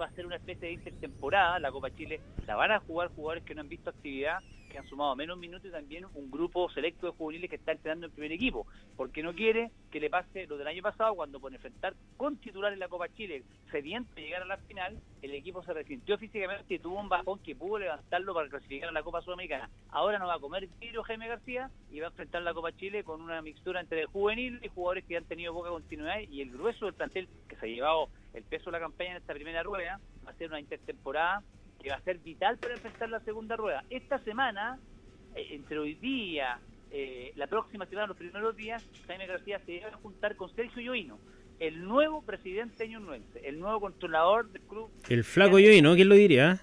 va 0.00 0.06
a 0.06 0.10
ser 0.10 0.26
una 0.26 0.36
especie 0.36 0.68
de 0.68 0.74
intertemporada, 0.74 1.58
la 1.58 1.72
Copa 1.72 1.90
Chile 1.90 2.20
la 2.46 2.56
van 2.56 2.72
a 2.72 2.80
jugar 2.80 3.08
jugadores 3.08 3.44
que 3.44 3.54
no 3.54 3.62
han 3.62 3.68
visto 3.68 3.90
actividad, 3.90 4.40
que 4.74 4.80
han 4.80 4.88
sumado 4.88 5.14
menos 5.14 5.38
minutos 5.38 5.68
y 5.68 5.70
también 5.70 6.04
un 6.14 6.28
grupo 6.32 6.68
selecto 6.68 7.06
de 7.06 7.12
juveniles 7.12 7.48
que 7.48 7.54
está 7.54 7.70
entrenando 7.70 8.06
en 8.06 8.12
primer 8.12 8.32
equipo, 8.32 8.66
porque 8.96 9.22
no 9.22 9.32
quiere 9.32 9.70
que 9.88 10.00
le 10.00 10.10
pase 10.10 10.48
lo 10.48 10.58
del 10.58 10.66
año 10.66 10.82
pasado 10.82 11.14
cuando 11.14 11.38
por 11.38 11.54
enfrentar 11.54 11.94
con 12.16 12.38
titular 12.38 12.72
en 12.72 12.80
la 12.80 12.88
Copa 12.88 13.08
Chile, 13.08 13.44
sediento 13.70 14.12
de 14.16 14.22
llegar 14.22 14.42
a 14.42 14.46
la 14.46 14.56
final, 14.56 14.98
el 15.22 15.32
equipo 15.32 15.62
se 15.62 15.72
resintió 15.72 16.18
físicamente 16.18 16.74
y 16.74 16.80
tuvo 16.80 16.98
un 16.98 17.08
bajón 17.08 17.38
que 17.38 17.54
pudo 17.54 17.78
levantarlo 17.78 18.34
para 18.34 18.48
clasificar 18.48 18.88
a 18.88 18.92
la 18.92 19.04
Copa 19.04 19.22
Sudamericana. 19.22 19.70
Ahora 19.90 20.18
no 20.18 20.26
va 20.26 20.34
a 20.34 20.40
comer 20.40 20.68
tiro 20.80 21.04
Jaime 21.04 21.28
García 21.28 21.70
y 21.92 22.00
va 22.00 22.06
a 22.06 22.10
enfrentar 22.10 22.42
la 22.42 22.52
Copa 22.52 22.72
Chile 22.72 23.04
con 23.04 23.20
una 23.20 23.42
mixtura 23.42 23.80
entre 23.80 24.06
juvenil 24.06 24.58
y 24.60 24.68
jugadores 24.70 25.04
que 25.04 25.16
han 25.16 25.24
tenido 25.24 25.54
poca 25.54 25.70
continuidad 25.70 26.18
y 26.28 26.40
el 26.40 26.50
grueso 26.50 26.86
del 26.86 26.94
plantel 26.94 27.28
que 27.48 27.54
se 27.54 27.66
ha 27.66 27.68
llevado 27.68 28.08
el 28.32 28.42
peso 28.42 28.64
de 28.64 28.72
la 28.72 28.80
campaña 28.80 29.12
en 29.12 29.16
esta 29.18 29.34
primera 29.34 29.62
rueda 29.62 30.00
va 30.26 30.32
a 30.32 30.34
ser 30.34 30.48
una 30.48 30.58
intertemporada 30.58 31.44
que 31.84 31.90
va 31.90 31.96
a 31.96 32.00
ser 32.02 32.18
vital 32.18 32.56
para 32.58 32.74
enfrentar 32.74 33.10
la 33.10 33.20
segunda 33.20 33.56
rueda. 33.56 33.84
Esta 33.90 34.18
semana, 34.20 34.80
eh, 35.34 35.48
entre 35.50 35.78
hoy 35.78 35.94
día, 35.96 36.58
eh, 36.90 37.30
la 37.36 37.46
próxima 37.46 37.84
semana, 37.86 38.06
los 38.08 38.16
primeros 38.16 38.56
días, 38.56 38.82
Jaime 39.06 39.26
García 39.26 39.60
se 39.66 39.80
va 39.80 39.88
a 39.88 39.96
juntar 39.98 40.34
con 40.34 40.48
Sergio 40.54 40.80
Yoino, 40.82 41.20
el 41.58 41.84
nuevo 41.84 42.22
presidente 42.22 42.88
ñublense, 42.88 43.38
el 43.46 43.60
nuevo 43.60 43.80
controlador 43.80 44.50
del 44.50 44.62
club. 44.62 44.90
El 45.10 45.24
flaco 45.24 45.58
Yoy, 45.58 45.82
¿no? 45.82 45.94
¿Quién 45.94 46.08
lo 46.08 46.14
diría? 46.14 46.58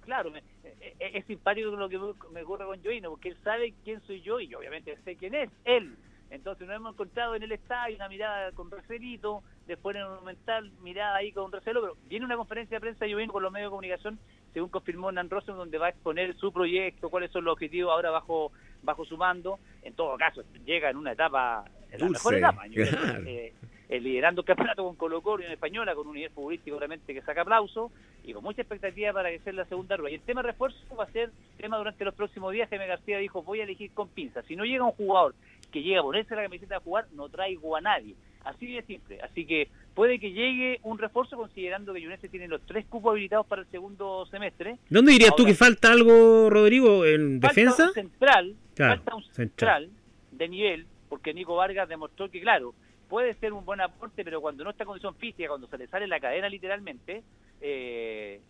Claro, 0.00 0.30
me- 0.32 0.42
eh, 0.64 0.96
eh, 0.98 1.10
es 1.14 1.24
simpático 1.26 1.70
lo 1.70 1.88
que 1.88 1.98
me 2.32 2.42
ocurre 2.42 2.66
con 2.66 2.82
Joino, 2.82 3.10
porque 3.10 3.28
él 3.28 3.38
sabe 3.44 3.74
quién 3.84 4.00
soy 4.02 4.20
yo 4.22 4.40
y 4.40 4.48
yo 4.48 4.58
obviamente 4.58 4.98
sé 5.04 5.16
quién 5.16 5.34
es, 5.36 5.50
él. 5.64 5.96
Entonces 6.30 6.66
nos 6.66 6.76
hemos 6.76 6.94
encontrado 6.94 7.36
en 7.36 7.44
el 7.44 7.52
estadio, 7.52 7.94
una 7.94 8.08
mirada 8.08 8.50
con 8.52 8.68
recelito, 8.70 9.44
después 9.66 9.94
en 9.94 10.02
el 10.02 10.08
monumental, 10.08 10.72
mirada 10.82 11.16
ahí 11.16 11.30
con 11.32 11.52
recelo, 11.52 11.80
pero 11.80 11.96
viene 12.08 12.24
una 12.26 12.36
conferencia 12.36 12.76
de 12.76 12.80
prensa 12.80 13.06
Joino 13.08 13.32
con 13.32 13.42
los 13.42 13.52
medios 13.52 13.68
de 13.68 13.70
comunicación, 13.70 14.18
según 14.54 14.70
confirmó 14.70 15.12
Nan 15.12 15.28
Rosen, 15.28 15.56
donde 15.56 15.76
va 15.78 15.86
a 15.86 15.90
exponer 15.90 16.34
su 16.36 16.52
proyecto, 16.52 17.10
cuáles 17.10 17.30
son 17.32 17.44
los 17.44 17.52
objetivos 17.52 17.92
ahora 17.92 18.10
bajo 18.10 18.52
bajo 18.82 19.04
su 19.04 19.16
mando. 19.16 19.58
En 19.82 19.94
todo 19.94 20.16
caso, 20.16 20.42
llega 20.64 20.90
en 20.90 20.96
una 20.96 21.12
etapa, 21.12 21.64
en 21.90 22.00
la 22.00 22.06
Dulce, 22.06 22.12
mejor 22.12 22.34
etapa, 22.34 22.64
claro. 22.72 23.24
eh, 23.26 23.52
eh, 23.88 24.00
liderando 24.00 24.42
el 24.42 24.46
campeonato 24.46 24.84
con 24.84 24.96
Colo 24.96 25.20
Colo 25.20 25.42
y 25.42 25.46
en 25.46 25.52
Española, 25.52 25.94
con 25.94 26.06
un 26.06 26.14
nivel 26.14 26.30
futbolístico 26.30 26.78
realmente 26.78 27.12
que 27.12 27.22
saca 27.22 27.42
aplauso 27.42 27.90
y 28.22 28.32
con 28.32 28.42
mucha 28.42 28.62
expectativa 28.62 29.12
para 29.12 29.30
que 29.30 29.40
sea 29.40 29.52
la 29.52 29.64
segunda 29.64 29.96
rueda. 29.96 30.12
Y 30.12 30.14
el 30.16 30.22
tema 30.22 30.42
refuerzo 30.42 30.78
va 30.96 31.04
a 31.04 31.12
ser 31.12 31.30
tema 31.58 31.76
durante 31.76 32.04
los 32.04 32.14
próximos 32.14 32.52
días. 32.52 32.70
Jaime 32.70 32.86
García 32.86 33.18
dijo, 33.18 33.42
voy 33.42 33.60
a 33.60 33.64
elegir 33.64 33.90
con 33.92 34.08
pinzas. 34.08 34.44
Si 34.46 34.56
no 34.56 34.64
llega 34.64 34.84
un 34.84 34.92
jugador 34.92 35.34
que 35.72 35.82
llega 35.82 36.00
a 36.00 36.04
ponerse 36.04 36.36
la 36.36 36.44
camiseta 36.44 36.76
a 36.76 36.80
jugar, 36.80 37.06
no 37.12 37.28
traigo 37.28 37.76
a 37.76 37.80
nadie. 37.80 38.14
Así 38.44 38.66
de 38.72 38.82
simple. 38.82 39.20
Así 39.22 39.46
que 39.46 39.68
puede 39.94 40.18
que 40.18 40.32
llegue 40.32 40.80
un 40.82 40.98
refuerzo 40.98 41.36
considerando 41.36 41.94
que 41.94 42.02
Junese 42.02 42.28
tiene 42.28 42.46
los 42.48 42.60
tres 42.66 42.84
cupos 42.86 43.12
habilitados 43.12 43.46
para 43.46 43.62
el 43.62 43.68
segundo 43.68 44.26
semestre. 44.26 44.76
¿Dónde 44.90 45.12
dirías 45.12 45.34
tú 45.34 45.42
Ahora- 45.42 45.52
que 45.52 45.56
falta 45.56 45.90
algo, 45.92 46.50
Rodrigo? 46.50 47.04
¿En 47.06 47.40
Falta 47.40 47.48
defensa? 47.48 47.88
un 47.88 47.94
central, 47.94 48.54
Claro, 48.74 48.96
falta 48.96 49.14
un 49.16 49.22
central. 49.24 49.84
central 49.84 49.90
de 50.32 50.48
nivel, 50.48 50.86
porque 51.08 51.32
Nico 51.32 51.56
Vargas 51.56 51.88
demostró 51.88 52.30
que, 52.30 52.40
claro, 52.40 52.74
puede 53.08 53.34
ser 53.34 53.52
un 53.52 53.64
buen 53.64 53.80
aporte, 53.80 54.24
pero 54.24 54.40
cuando 54.40 54.64
no 54.64 54.70
está 54.70 54.82
en 54.84 54.88
condición 54.88 55.14
física, 55.16 55.48
cuando 55.48 55.68
se 55.68 55.78
le 55.78 55.86
sale 55.86 56.06
la 56.06 56.20
cadena 56.20 56.48
literalmente, 56.48 57.22
eh, 57.60 58.40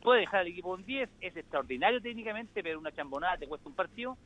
puede 0.00 0.20
dejar 0.20 0.40
al 0.40 0.46
equipo 0.48 0.72
un 0.72 0.84
10, 0.84 1.10
es 1.20 1.36
extraordinario 1.36 2.00
técnicamente, 2.00 2.62
pero 2.62 2.78
una 2.78 2.92
chambonada 2.92 3.36
te 3.36 3.46
cuesta 3.46 3.68
un 3.68 3.74
partido. 3.74 4.16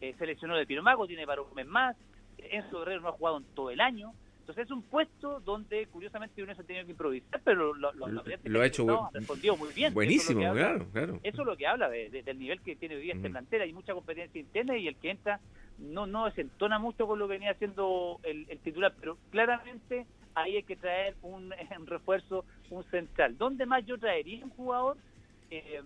Eh, 0.00 0.14
seleccionó 0.18 0.56
de 0.56 0.66
Piromago, 0.66 1.06
tiene 1.06 1.26
para 1.26 1.42
un 1.42 1.54
mes 1.54 1.66
más. 1.66 1.96
Enzo 2.38 2.80
Guerrero 2.80 3.00
no 3.00 3.08
ha 3.08 3.12
jugado 3.12 3.38
en 3.38 3.44
todo 3.54 3.70
el 3.70 3.80
año. 3.80 4.12
Entonces 4.46 4.66
es 4.66 4.70
un 4.70 4.82
puesto 4.84 5.40
donde 5.40 5.86
curiosamente 5.88 6.40
uno 6.40 6.54
se 6.54 6.60
ha 6.60 6.64
tenido 6.64 6.84
que 6.84 6.92
improvisar, 6.92 7.40
pero 7.42 7.74
lo, 7.74 7.92
lo- 7.94 8.06
Lo- 8.06 8.22
lo 8.44 8.60
ha 8.60 8.66
hecho 8.66 8.88
ha 9.06 9.10
respondido 9.12 9.56
muy 9.56 9.70
bien. 9.72 9.78
Eso 9.78 9.84
es 9.86 9.90
lo 9.90 9.94
Buenísimo, 9.94 10.46
habla- 10.46 10.62
claro, 10.62 10.86
claro. 10.92 11.20
eso 11.24 11.42
es 11.42 11.46
lo 11.48 11.56
que 11.56 11.66
habla 11.66 11.88
de- 11.88 12.10
de- 12.10 12.22
del 12.22 12.38
nivel 12.38 12.60
que 12.60 12.76
tiene 12.76 12.94
hoy 12.94 13.02
día 13.02 13.16
plantel. 13.20 13.62
Hay 13.62 13.72
mucha 13.72 13.92
competencia 13.92 14.40
interna 14.40 14.78
y 14.78 14.86
el 14.86 14.94
que 14.98 15.10
entra 15.10 15.40
no 15.78 16.06
no 16.06 16.26
desentona 16.26 16.78
mucho 16.78 17.08
con 17.08 17.18
lo 17.18 17.26
que 17.26 17.32
venía 17.34 17.50
haciendo 17.50 18.20
el, 18.22 18.46
el 18.48 18.58
titular, 18.60 18.94
pero 19.00 19.18
claramente 19.30 20.06
ahí 20.36 20.54
hay 20.56 20.62
que 20.62 20.76
traer 20.76 21.16
un, 21.22 21.52
un 21.80 21.86
refuerzo, 21.88 22.44
un 22.70 22.84
central. 22.84 23.36
¿Dónde 23.36 23.66
más 23.66 23.84
yo 23.84 23.98
traería 23.98 24.44
un 24.44 24.50
jugador? 24.50 24.96
Eh, 25.50 25.80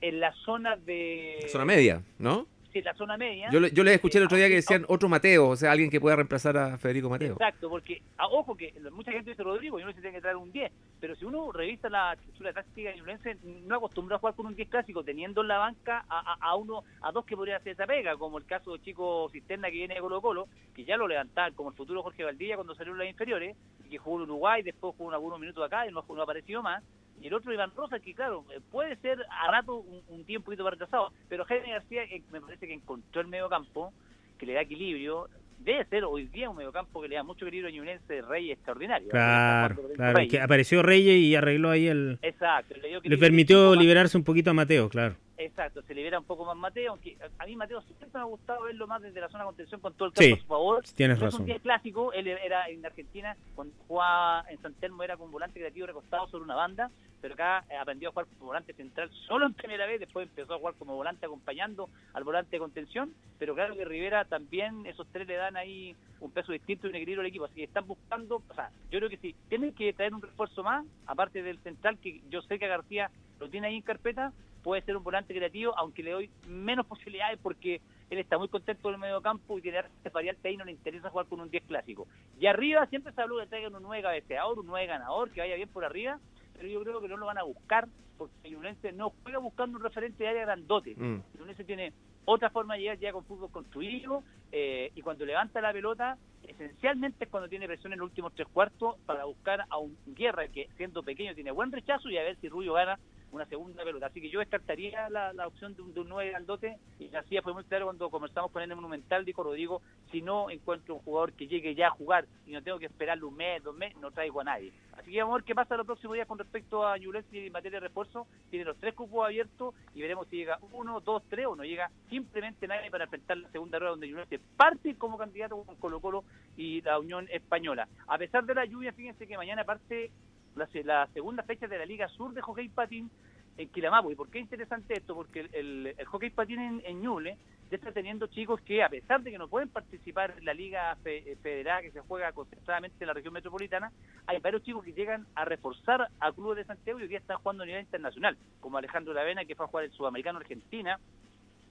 en 0.00 0.20
la 0.20 0.32
zona 0.44 0.76
de... 0.76 1.46
Zona 1.48 1.64
media, 1.66 2.02
¿no? 2.18 2.46
La 2.82 2.94
zona 2.94 3.16
media. 3.16 3.48
Yo, 3.50 3.60
le- 3.60 3.70
yo 3.70 3.84
les 3.84 3.94
escuché 3.94 4.18
el 4.18 4.24
otro 4.24 4.36
día 4.36 4.48
que 4.48 4.54
Ah, 4.54 4.56
decían 4.56 4.84
otro 4.88 5.08
Mateo, 5.08 5.48
o 5.50 5.56
sea, 5.56 5.70
alguien 5.72 5.90
que 5.90 6.00
pueda 6.00 6.16
reemplazar 6.16 6.56
a 6.56 6.76
Federico 6.78 7.08
Mateo. 7.08 7.32
Exacto, 7.34 7.68
porque, 7.70 8.02
a- 8.18 8.26
ojo 8.26 8.56
que 8.56 8.74
mucha 8.92 9.12
gente 9.12 9.30
dice 9.30 9.42
Rodrigo, 9.42 9.78
yo 9.78 9.86
no 9.86 9.92
sé 9.92 9.96
si 9.96 10.02
tiene 10.02 10.16
que 10.16 10.20
traer 10.22 10.36
un 10.36 10.50
10, 10.50 10.72
pero 11.00 11.14
si 11.14 11.24
uno 11.24 11.52
revisa 11.52 11.88
la 11.88 12.14
estructura 12.14 12.52
táctica 12.52 12.90
de 12.90 12.96
Ñublense, 12.96 13.36
no 13.42 13.76
acostumbra 13.76 14.16
a 14.16 14.18
jugar 14.18 14.34
con 14.34 14.46
un 14.46 14.56
10 14.56 14.68
clásico, 14.68 15.04
teniendo 15.04 15.42
en 15.42 15.48
la 15.48 15.58
banca 15.58 16.04
a, 16.08 16.32
a- 16.32 16.38
a 16.40 16.56
uno, 16.56 16.82
a 17.02 17.12
dos 17.12 17.24
que 17.24 17.36
podrían 17.36 17.58
hacer 17.58 17.72
esa 17.72 17.86
pega, 17.86 18.16
como 18.16 18.38
el 18.38 18.44
caso 18.46 18.72
del 18.72 18.82
chico 18.82 19.28
Cisterna 19.30 19.68
que 19.68 19.76
viene 19.76 19.94
de 19.94 20.00
Colo 20.00 20.20
Colo, 20.20 20.48
que 20.74 20.84
ya 20.84 20.96
lo 20.96 21.06
levantaban, 21.06 21.54
como 21.54 21.70
el 21.70 21.76
futuro 21.76 22.02
Jorge 22.02 22.24
Valdivia 22.24 22.56
cuando 22.56 22.74
salió 22.74 22.92
en 22.92 22.98
las 22.98 23.08
inferiores, 23.08 23.56
y 23.86 23.90
que 23.90 23.98
jugó 23.98 24.16
en 24.16 24.22
Uruguay, 24.22 24.62
después 24.62 24.94
jugó 24.96 25.12
algunos 25.12 25.38
minutos 25.38 25.64
acá 25.64 25.86
y 25.86 25.92
no, 25.92 26.04
no 26.08 26.20
ha 26.20 26.24
aparecido 26.24 26.62
más, 26.62 26.82
y 27.24 27.28
el 27.28 27.34
otro 27.34 27.52
Iván 27.54 27.72
Rosa, 27.74 27.98
que 28.00 28.12
claro, 28.14 28.44
eh, 28.54 28.60
puede 28.70 28.96
ser 28.96 29.18
a 29.30 29.50
rato 29.50 29.76
un, 29.76 30.02
un 30.08 30.24
tiempo 30.24 30.50
un 30.50 30.56
poquito 30.56 30.68
retrasado, 30.70 31.10
pero 31.28 31.44
Jaime 31.46 31.70
García 31.70 32.04
eh, 32.04 32.22
me 32.30 32.40
parece 32.40 32.66
que 32.66 32.74
encontró 32.74 33.22
el 33.22 33.28
medio 33.28 33.48
campo, 33.48 33.92
que 34.38 34.44
le 34.44 34.52
da 34.52 34.60
equilibrio, 34.60 35.28
debe 35.60 35.86
ser 35.86 36.04
hoy 36.04 36.26
día 36.26 36.50
un 36.50 36.56
mediocampo 36.56 37.00
que 37.00 37.08
le 37.08 37.16
da 37.16 37.22
mucho 37.22 37.46
equilibrio 37.46 37.70
a 37.70 37.72
Ñublense 37.72 38.20
Rey 38.20 38.50
extraordinario. 38.52 39.08
Claro, 39.08 39.76
claro. 39.96 40.16
Reyes. 40.18 40.30
Que 40.30 40.40
apareció 40.40 40.82
Reyes 40.82 41.16
y 41.16 41.34
arregló 41.34 41.70
ahí 41.70 41.86
el. 41.86 42.18
Exacto, 42.20 42.74
le, 43.02 43.16
permitió 43.16 43.74
liberarse 43.74 44.18
un 44.18 44.24
poquito 44.24 44.50
a 44.50 44.52
Mateo, 44.54 44.90
claro. 44.90 45.16
Exacto, 45.36 45.82
se 45.82 45.94
libera 45.94 46.18
un 46.20 46.24
poco 46.26 46.44
más 46.44 46.56
Mateo, 46.56 46.92
aunque 46.92 47.16
a- 47.38 47.46
mí 47.46 47.56
Mateo 47.56 47.80
siempre 47.82 48.08
me 48.12 48.20
ha 48.20 48.24
gustado 48.24 48.62
verlo 48.64 48.86
más 48.86 49.02
desde 49.02 49.20
la 49.20 49.28
zona 49.28 49.42
de 49.44 49.48
contención 49.48 49.80
con 49.80 49.92
todo 49.94 50.08
el 50.08 50.14
Sí, 50.14 50.30
campo 50.30 50.36
a 50.36 50.42
su 50.42 50.46
favor. 50.46 50.84
tienes 50.94 51.18
no 51.18 51.26
es 51.26 51.32
razón. 51.32 51.40
un 51.40 51.46
10 51.46 51.62
clásico, 51.62 52.12
él 52.12 52.28
era 52.28 52.68
en 52.68 52.84
Argentina, 52.86 53.36
cuando 53.56 53.74
jugaba 53.88 54.44
en 54.48 54.60
San 54.62 54.74
Telmo 54.74 55.02
era 55.02 55.16
con 55.16 55.32
volante 55.32 55.58
creativo 55.58 55.86
recostado 55.86 56.28
sobre 56.28 56.44
una 56.44 56.54
banda, 56.54 56.88
pero 57.24 57.32
acá 57.32 57.64
eh, 57.70 57.76
aprendió 57.78 58.10
a 58.10 58.12
jugar 58.12 58.26
como 58.26 58.48
volante 58.48 58.74
central 58.74 59.10
solo 59.26 59.46
en 59.46 59.54
primera 59.54 59.86
vez, 59.86 59.98
después 59.98 60.28
empezó 60.28 60.52
a 60.52 60.58
jugar 60.58 60.74
como 60.74 60.94
volante 60.94 61.24
acompañando 61.24 61.88
al 62.12 62.22
volante 62.22 62.50
de 62.50 62.58
contención, 62.58 63.14
pero 63.38 63.54
claro 63.54 63.74
que 63.74 63.86
Rivera 63.86 64.26
también, 64.26 64.84
esos 64.84 65.06
tres 65.10 65.26
le 65.26 65.36
dan 65.36 65.56
ahí 65.56 65.96
un 66.20 66.30
peso 66.30 66.52
distinto 66.52 66.86
y 66.86 66.90
un 66.90 66.96
equilibrio 66.96 67.22
al 67.22 67.28
equipo, 67.28 67.46
así 67.46 67.54
que 67.54 67.64
están 67.64 67.86
buscando, 67.86 68.42
o 68.46 68.54
sea, 68.54 68.70
yo 68.90 68.98
creo 68.98 69.08
que 69.08 69.16
sí, 69.16 69.34
tienen 69.48 69.72
que 69.72 69.94
traer 69.94 70.12
un 70.12 70.20
refuerzo 70.20 70.62
más, 70.62 70.84
aparte 71.06 71.42
del 71.42 71.58
central, 71.60 71.96
que 71.96 72.20
yo 72.28 72.42
sé 72.42 72.58
que 72.58 72.68
García 72.68 73.10
lo 73.40 73.48
tiene 73.48 73.68
ahí 73.68 73.76
en 73.76 73.82
carpeta, 73.82 74.30
puede 74.62 74.82
ser 74.82 74.94
un 74.94 75.02
volante 75.02 75.34
creativo, 75.34 75.72
aunque 75.78 76.02
le 76.02 76.10
doy 76.10 76.30
menos 76.46 76.84
posibilidades 76.84 77.38
porque 77.42 77.80
él 78.10 78.18
está 78.18 78.36
muy 78.36 78.48
contento 78.48 78.82
con 78.82 78.92
el 78.92 79.00
medio 79.00 79.22
campo 79.22 79.58
y 79.58 79.62
tiene 79.62 79.82
variante 80.12 80.48
ahí 80.48 80.58
no 80.58 80.64
le 80.66 80.72
interesa 80.72 81.08
jugar 81.08 81.26
con 81.26 81.40
un 81.40 81.50
10 81.50 81.64
clásico. 81.64 82.06
Y 82.38 82.46
arriba 82.46 82.86
siempre 82.86 83.14
se 83.14 83.22
habló 83.22 83.38
de 83.38 83.46
traigan 83.46 83.74
un 83.74 83.82
9 83.82 84.02
cabeceador, 84.02 84.58
un 84.58 84.66
9 84.66 84.86
ganador, 84.86 85.30
que 85.30 85.40
vaya 85.40 85.56
bien 85.56 85.68
por 85.68 85.84
arriba, 85.84 86.18
pero 86.54 86.68
yo 86.68 86.82
creo 86.82 87.00
que 87.00 87.08
no 87.08 87.16
lo 87.16 87.26
van 87.26 87.38
a 87.38 87.42
buscar 87.42 87.88
porque 88.16 88.50
Ñublense 88.50 88.92
no 88.92 89.12
juega 89.22 89.38
buscando 89.38 89.76
un 89.76 89.82
referente 89.82 90.22
de 90.22 90.30
área 90.30 90.42
grandote. 90.42 90.94
Mm. 90.96 91.22
Ñublense 91.38 91.64
tiene 91.64 91.92
otra 92.24 92.50
forma 92.50 92.74
de 92.74 92.80
llegar 92.80 92.98
ya 92.98 93.12
con 93.12 93.24
fútbol 93.24 93.50
construido 93.50 94.22
eh, 94.52 94.90
y 94.94 95.02
cuando 95.02 95.26
levanta 95.26 95.60
la 95.60 95.72
pelota 95.72 96.16
esencialmente 96.46 97.24
es 97.24 97.30
cuando 97.30 97.48
tiene 97.48 97.66
presión 97.66 97.92
en 97.92 97.98
los 97.98 98.08
últimos 98.08 98.34
tres 98.34 98.48
cuartos 98.48 98.96
para 99.06 99.24
buscar 99.24 99.64
a 99.68 99.78
un 99.78 99.96
Guerra 100.06 100.48
que 100.48 100.68
siendo 100.76 101.02
pequeño 101.02 101.34
tiene 101.34 101.50
buen 101.50 101.72
rechazo 101.72 102.08
y 102.10 102.18
a 102.18 102.22
ver 102.22 102.36
si 102.36 102.48
Rubio 102.48 102.74
gana 102.74 102.98
una 103.34 103.46
segunda 103.46 103.84
pelota. 103.84 104.06
Así 104.06 104.20
que 104.20 104.30
yo 104.30 104.40
descartaría 104.40 105.08
la, 105.10 105.46
opción 105.46 105.74
de 105.74 105.82
un, 105.82 105.92
de 105.92 106.00
un 106.00 106.08
9 106.08 106.30
grandote 106.30 106.78
y 106.98 107.14
así 107.14 107.36
fue 107.42 107.52
muy 107.52 107.64
claro 107.64 107.86
cuando 107.86 108.10
conversamos 108.10 108.50
con 108.50 108.62
el 108.62 108.74
Monumental, 108.74 109.24
dijo 109.24 109.42
Rodrigo, 109.42 109.82
si 110.10 110.22
no 110.22 110.50
encuentro 110.50 110.94
un 110.94 111.00
jugador 111.00 111.32
que 111.32 111.46
llegue 111.46 111.74
ya 111.74 111.88
a 111.88 111.90
jugar 111.90 112.26
y 112.46 112.52
no 112.52 112.62
tengo 112.62 112.78
que 112.78 112.86
esperarle 112.86 113.24
un 113.24 113.36
mes, 113.36 113.62
dos 113.62 113.74
meses, 113.74 113.98
no 113.98 114.10
traigo 114.10 114.40
a 114.40 114.44
nadie. 114.44 114.72
Así 114.92 115.12
que 115.12 115.20
vamos 115.20 115.34
a 115.34 115.36
ver 115.38 115.44
qué 115.44 115.54
pasa 115.54 115.76
los 115.76 115.86
próximos 115.86 116.14
días 116.14 116.26
con 116.26 116.38
respecto 116.38 116.86
a 116.86 116.96
y 116.98 117.04
en 117.04 117.52
materia 117.52 117.80
de 117.80 117.88
refuerzo. 117.88 118.26
Tiene 118.50 118.64
los 118.64 118.76
tres 118.78 118.94
cupos 118.94 119.26
abiertos 119.26 119.74
y 119.94 120.00
veremos 120.00 120.28
si 120.28 120.36
llega 120.36 120.58
uno, 120.72 121.00
dos, 121.00 121.22
tres 121.28 121.46
o 121.46 121.56
no 121.56 121.64
llega 121.64 121.90
simplemente 122.08 122.66
nadie 122.66 122.90
para 122.90 123.04
enfrentar 123.04 123.36
la 123.36 123.50
segunda 123.50 123.78
rueda 123.78 123.90
donde 123.90 124.08
Ñublense 124.08 124.38
parte 124.56 124.94
como 124.96 125.18
candidato 125.18 125.62
con 125.62 125.76
Colo 125.76 126.00
Colo 126.00 126.24
y 126.56 126.80
la 126.82 126.98
Unión 126.98 127.28
Española. 127.30 127.88
A 128.06 128.18
pesar 128.18 128.44
de 128.44 128.54
la 128.54 128.64
lluvia, 128.64 128.92
fíjense 128.92 129.26
que 129.26 129.36
mañana 129.36 129.64
parte 129.64 130.10
la, 130.56 130.66
se- 130.68 130.84
la 130.84 131.06
segunda 131.12 131.42
fecha 131.42 131.66
de 131.66 131.78
la 131.78 131.86
Liga 131.86 132.08
Sur 132.08 132.32
de 132.34 132.42
Hockey 132.42 132.68
Patín 132.68 133.10
en 133.56 133.68
Quilamapo. 133.68 134.10
¿Y 134.10 134.16
por 134.16 134.28
qué 134.30 134.38
es 134.38 134.44
interesante 134.44 134.94
esto? 134.94 135.14
Porque 135.14 135.40
el, 135.40 135.50
el, 135.52 135.94
el 135.96 136.06
hockey 136.06 136.30
patín 136.30 136.58
en, 136.58 136.82
en 136.84 137.00
Ñuble 137.00 137.38
ya 137.70 137.76
está 137.76 137.92
teniendo 137.92 138.26
chicos 138.26 138.60
que, 138.62 138.82
a 138.82 138.88
pesar 138.88 139.22
de 139.22 139.30
que 139.30 139.38
no 139.38 139.46
pueden 139.48 139.68
participar 139.68 140.34
en 140.36 140.44
la 140.44 140.52
Liga 140.54 140.96
fe- 141.04 141.30
eh, 141.32 141.36
Federal 141.36 141.82
que 141.82 141.92
se 141.92 142.00
juega 142.00 142.32
concentradamente 142.32 142.96
en 143.00 143.06
la 143.06 143.14
región 143.14 143.32
metropolitana, 143.32 143.92
hay 144.26 144.38
varios 144.40 144.62
chicos 144.64 144.84
que 144.84 144.92
llegan 144.92 145.26
a 145.36 145.44
reforzar 145.44 146.08
a 146.18 146.32
clubes 146.32 146.56
de 146.58 146.64
Santiago 146.64 146.98
y 146.98 147.02
hoy 147.02 147.08
día 147.08 147.18
están 147.18 147.38
jugando 147.38 147.62
a 147.62 147.66
nivel 147.66 147.82
internacional, 147.82 148.36
como 148.60 148.76
Alejandro 148.76 149.14
Lavena, 149.14 149.44
que 149.44 149.54
fue 149.54 149.66
a 149.66 149.68
jugar 149.68 149.84
el 149.84 149.92
Sudamericano 149.92 150.38
Argentina. 150.40 150.98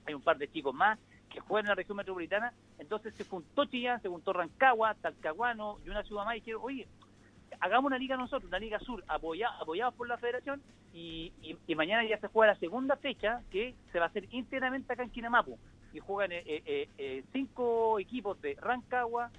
Hay 0.06 0.14
un 0.14 0.22
par 0.22 0.38
de 0.38 0.48
chicos 0.48 0.74
más 0.74 0.98
que 1.30 1.40
juegan 1.40 1.66
en 1.66 1.70
la 1.70 1.74
región 1.74 1.96
metropolitana. 1.96 2.52
Entonces 2.78 3.14
se 3.14 3.24
juntó 3.24 3.66
Chillán, 3.66 4.00
se 4.00 4.08
juntó 4.08 4.32
Rancagua, 4.32 4.94
Talcahuano 4.94 5.78
y 5.84 5.90
una 5.90 6.02
ciudad 6.02 6.24
más 6.24 6.36
y 6.36 6.40
dijeron, 6.40 6.62
oye, 6.64 6.88
hagamos 7.60 7.86
una 7.88 7.98
liga 7.98 8.16
nosotros, 8.16 8.48
una 8.48 8.58
liga 8.58 8.78
sur, 8.80 9.02
apoya, 9.08 9.48
apoyados 9.60 9.94
por 9.94 10.08
la 10.08 10.18
federación, 10.18 10.62
y, 10.92 11.32
y- 11.66 11.74
mañana 11.74 12.04
ya 12.04 12.18
se 12.18 12.28
juega 12.28 12.52
la 12.52 12.58
segunda 12.58 12.96
fecha, 12.96 13.42
que 13.50 13.74
se 13.92 13.98
va 13.98 14.06
a 14.06 14.08
hacer 14.08 14.26
íntegramente 14.30 14.92
acá 14.92 15.02
en 15.02 15.10
Quinamapo, 15.10 15.58
y 15.92 15.98
juegan 16.00 16.32
eh, 16.32 16.42
eh, 16.46 16.88
eh, 16.98 17.24
cinco 17.32 17.98
equipos 17.98 18.40
de 18.40 18.56
Rancagua, 18.60 19.30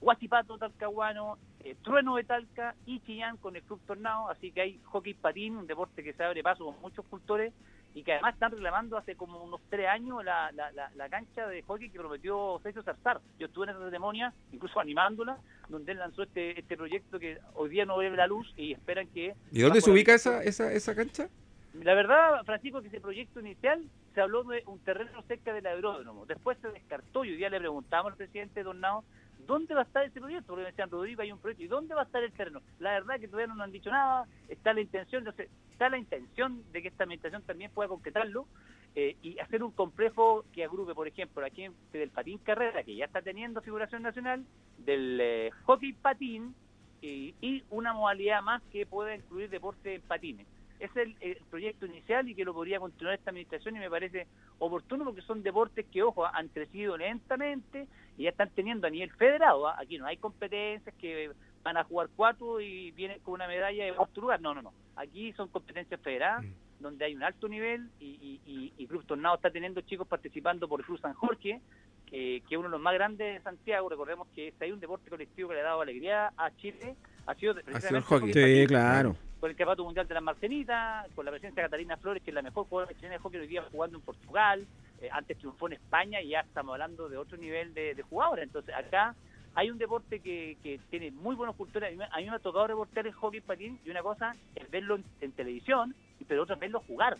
Huachipato, 0.00 0.58
Talcahuano, 0.58 1.38
eh, 1.60 1.76
Trueno 1.82 2.16
de 2.16 2.24
Talca 2.24 2.74
y 2.84 3.00
Chillán 3.00 3.36
con 3.38 3.56
el 3.56 3.62
Club 3.62 3.80
Tornado, 3.86 4.28
así 4.28 4.52
que 4.52 4.60
hay 4.60 4.80
hockey 4.84 5.14
patín, 5.14 5.56
un 5.56 5.66
deporte 5.66 6.02
que 6.02 6.12
se 6.12 6.22
abre 6.24 6.42
paso 6.42 6.66
con 6.66 6.80
muchos 6.82 7.06
cultores, 7.06 7.52
y 7.94 8.02
que 8.02 8.12
además 8.12 8.34
están 8.34 8.50
reclamando 8.50 8.98
hace 8.98 9.14
como 9.14 9.42
unos 9.42 9.60
tres 9.70 9.88
años 9.88 10.24
la, 10.24 10.50
la, 10.52 10.72
la, 10.72 10.90
la 10.96 11.08
cancha 11.08 11.46
de 11.46 11.62
hockey 11.62 11.90
que 11.90 11.98
prometió 11.98 12.60
Sergio 12.62 12.82
Zarzar. 12.82 13.20
Yo 13.38 13.46
estuve 13.46 13.66
en 13.66 13.70
esa 13.70 13.84
ceremonia, 13.84 14.32
incluso 14.52 14.80
animándola, 14.80 15.38
donde 15.68 15.92
él 15.92 15.98
lanzó 15.98 16.24
este, 16.24 16.58
este 16.58 16.76
proyecto 16.76 17.20
que 17.20 17.38
hoy 17.54 17.70
día 17.70 17.86
no 17.86 17.96
ve 17.96 18.10
la 18.10 18.26
luz 18.26 18.52
y 18.56 18.72
esperan 18.72 19.06
que... 19.08 19.34
¿Y 19.52 19.62
dónde 19.62 19.80
se 19.80 19.90
ubica 19.90 20.12
esa, 20.12 20.42
esa, 20.42 20.72
esa 20.72 20.94
cancha? 20.94 21.28
La 21.74 21.94
verdad, 21.94 22.44
Francisco, 22.44 22.82
que 22.82 22.88
ese 22.88 23.00
proyecto 23.00 23.40
inicial 23.40 23.84
se 24.14 24.20
habló 24.20 24.44
de 24.44 24.62
un 24.66 24.78
terreno 24.80 25.22
cerca 25.22 25.52
del 25.52 25.66
aeródromo. 25.66 26.26
Después 26.26 26.58
se 26.62 26.68
descartó 26.68 27.24
y 27.24 27.30
hoy 27.30 27.36
día 27.36 27.50
le 27.50 27.58
preguntamos 27.58 28.12
al 28.12 28.16
presidente 28.16 28.62
Tornado 28.62 29.04
¿dónde 29.46 29.74
va 29.74 29.80
a 29.80 29.84
estar 29.84 30.04
ese 30.04 30.20
proyecto? 30.20 30.48
Porque 30.48 30.62
me 30.62 30.70
decían, 30.70 30.90
Rodrigo, 30.90 31.22
hay 31.22 31.32
un 31.32 31.38
proyecto, 31.38 31.64
¿y 31.64 31.68
dónde 31.68 31.94
va 31.94 32.02
a 32.02 32.04
estar 32.04 32.22
el 32.22 32.32
terreno? 32.32 32.62
La 32.78 32.92
verdad 32.92 33.20
que 33.20 33.28
todavía 33.28 33.54
no 33.54 33.62
han 33.62 33.72
dicho 33.72 33.90
nada, 33.90 34.26
está 34.48 34.72
la 34.72 34.80
intención, 34.80 35.20
entonces, 35.20 35.48
está 35.70 35.88
la 35.88 35.98
intención 35.98 36.62
de 36.72 36.82
que 36.82 36.88
esta 36.88 37.04
administración 37.04 37.42
también 37.42 37.70
pueda 37.70 37.88
concretarlo 37.88 38.46
eh, 38.94 39.16
y 39.22 39.38
hacer 39.40 39.62
un 39.62 39.72
complejo 39.72 40.44
que 40.52 40.64
agrupe, 40.64 40.94
por 40.94 41.08
ejemplo, 41.08 41.44
aquí 41.44 41.66
del 41.92 42.10
patín 42.10 42.38
carrera, 42.38 42.82
que 42.84 42.94
ya 42.94 43.06
está 43.06 43.22
teniendo 43.22 43.60
figuración 43.60 44.02
nacional, 44.02 44.44
del 44.78 45.18
eh, 45.20 45.50
hockey 45.64 45.92
patín 45.94 46.54
y, 47.00 47.34
y 47.40 47.64
una 47.70 47.92
modalidad 47.92 48.42
más 48.42 48.62
que 48.70 48.86
pueda 48.86 49.14
incluir 49.14 49.50
deporte 49.50 49.96
en 49.96 50.02
patines. 50.02 50.46
Ese 50.78 51.02
es 51.02 51.08
el, 51.08 51.16
el 51.20 51.36
proyecto 51.50 51.86
inicial 51.86 52.28
y 52.28 52.34
que 52.34 52.44
lo 52.44 52.52
podría 52.52 52.78
continuar 52.78 53.14
esta 53.14 53.30
administración 53.30 53.76
y 53.76 53.78
me 53.78 53.90
parece 53.90 54.26
oportuno 54.58 55.04
porque 55.04 55.22
son 55.22 55.42
deportes 55.42 55.86
que, 55.86 56.02
ojo, 56.02 56.26
han 56.26 56.48
crecido 56.48 56.96
lentamente 56.96 57.86
y 58.16 58.24
ya 58.24 58.30
están 58.30 58.50
teniendo 58.50 58.86
a 58.86 58.90
nivel 58.90 59.10
federado. 59.12 59.68
¿ah? 59.68 59.76
Aquí 59.78 59.98
no 59.98 60.06
hay 60.06 60.16
competencias 60.16 60.94
que 60.96 61.30
van 61.62 61.76
a 61.76 61.84
jugar 61.84 62.08
cuatro 62.14 62.60
y 62.60 62.90
vienen 62.92 63.20
con 63.20 63.34
una 63.34 63.46
medalla 63.48 63.84
de 63.84 63.94
cuarto 63.94 64.20
lugar. 64.20 64.40
No, 64.40 64.54
no, 64.54 64.62
no. 64.62 64.72
Aquí 64.96 65.32
son 65.32 65.48
competencias 65.48 66.00
federadas 66.00 66.44
donde 66.80 67.04
hay 67.06 67.14
un 67.14 67.22
alto 67.22 67.48
nivel 67.48 67.88
y, 67.98 68.06
y, 68.06 68.40
y, 68.46 68.72
y 68.76 68.86
Club 68.86 69.06
Tornado 69.06 69.36
está 69.36 69.50
teniendo 69.50 69.80
chicos 69.80 70.06
participando 70.06 70.68
por 70.68 70.80
el 70.80 70.86
Club 70.86 71.00
San 71.00 71.14
Jorge, 71.14 71.60
que, 72.06 72.42
que 72.46 72.54
es 72.54 72.58
uno 72.58 72.64
de 72.68 72.72
los 72.72 72.80
más 72.80 72.92
grandes 72.92 73.34
de 73.34 73.40
Santiago. 73.42 73.88
Recordemos 73.88 74.28
que 74.34 74.52
si 74.58 74.64
hay 74.64 74.72
un 74.72 74.80
deporte 74.80 75.08
colectivo 75.08 75.48
que 75.48 75.54
le 75.54 75.60
ha 75.62 75.64
dado 75.64 75.80
alegría 75.80 76.32
a 76.36 76.50
Chile, 76.56 76.94
ha 77.26 77.34
sido 77.34 77.54
precisamente 77.54 77.96
el 77.96 78.02
hockey. 78.04 78.28
patín 78.32 78.44
Sí, 78.44 78.66
claro. 78.66 79.16
con 79.40 79.50
el 79.50 79.56
Campeonato 79.56 79.84
Mundial 79.84 80.06
de 80.06 80.14
las 80.14 80.22
Marcenitas, 80.22 81.08
con 81.14 81.24
la 81.24 81.30
presencia 81.30 81.62
de 81.62 81.66
Catalina 81.68 81.96
Flores, 81.96 82.22
que 82.22 82.30
es 82.30 82.34
la 82.34 82.42
mejor 82.42 82.66
jugadora 82.66 82.94
chilena 82.94 83.14
de 83.14 83.18
hockey 83.20 83.40
hoy 83.40 83.46
día 83.46 83.62
jugando 83.72 83.96
en 83.96 84.04
Portugal, 84.04 84.66
eh, 85.04 85.08
antes 85.12 85.38
triunfó 85.38 85.66
en 85.66 85.74
España 85.74 86.20
y 86.20 86.30
ya 86.30 86.40
estamos 86.40 86.72
hablando 86.72 87.08
de 87.08 87.16
otro 87.16 87.36
nivel 87.36 87.74
de, 87.74 87.94
de 87.94 88.02
jugadores. 88.02 88.44
Entonces 88.44 88.74
acá 88.74 89.14
hay 89.54 89.70
un 89.70 89.78
deporte 89.78 90.20
que, 90.20 90.80
tiene 90.90 91.10
muy 91.10 91.36
buenas 91.36 91.56
culturas. 91.56 91.90
A 91.92 92.16
a 92.16 92.18
mí 92.18 92.26
me 92.26 92.36
ha 92.36 92.38
tocado 92.38 92.66
reportear 92.66 93.06
el 93.06 93.12
hockey 93.12 93.40
patín 93.40 93.78
y 93.84 93.90
una 93.90 94.02
cosa 94.02 94.34
es 94.54 94.70
verlo 94.70 94.96
en, 94.96 95.04
en 95.20 95.32
televisión, 95.32 95.94
pero 96.26 96.42
otra 96.42 96.54
es 96.56 96.60
verlo 96.60 96.80
jugar. 96.80 97.16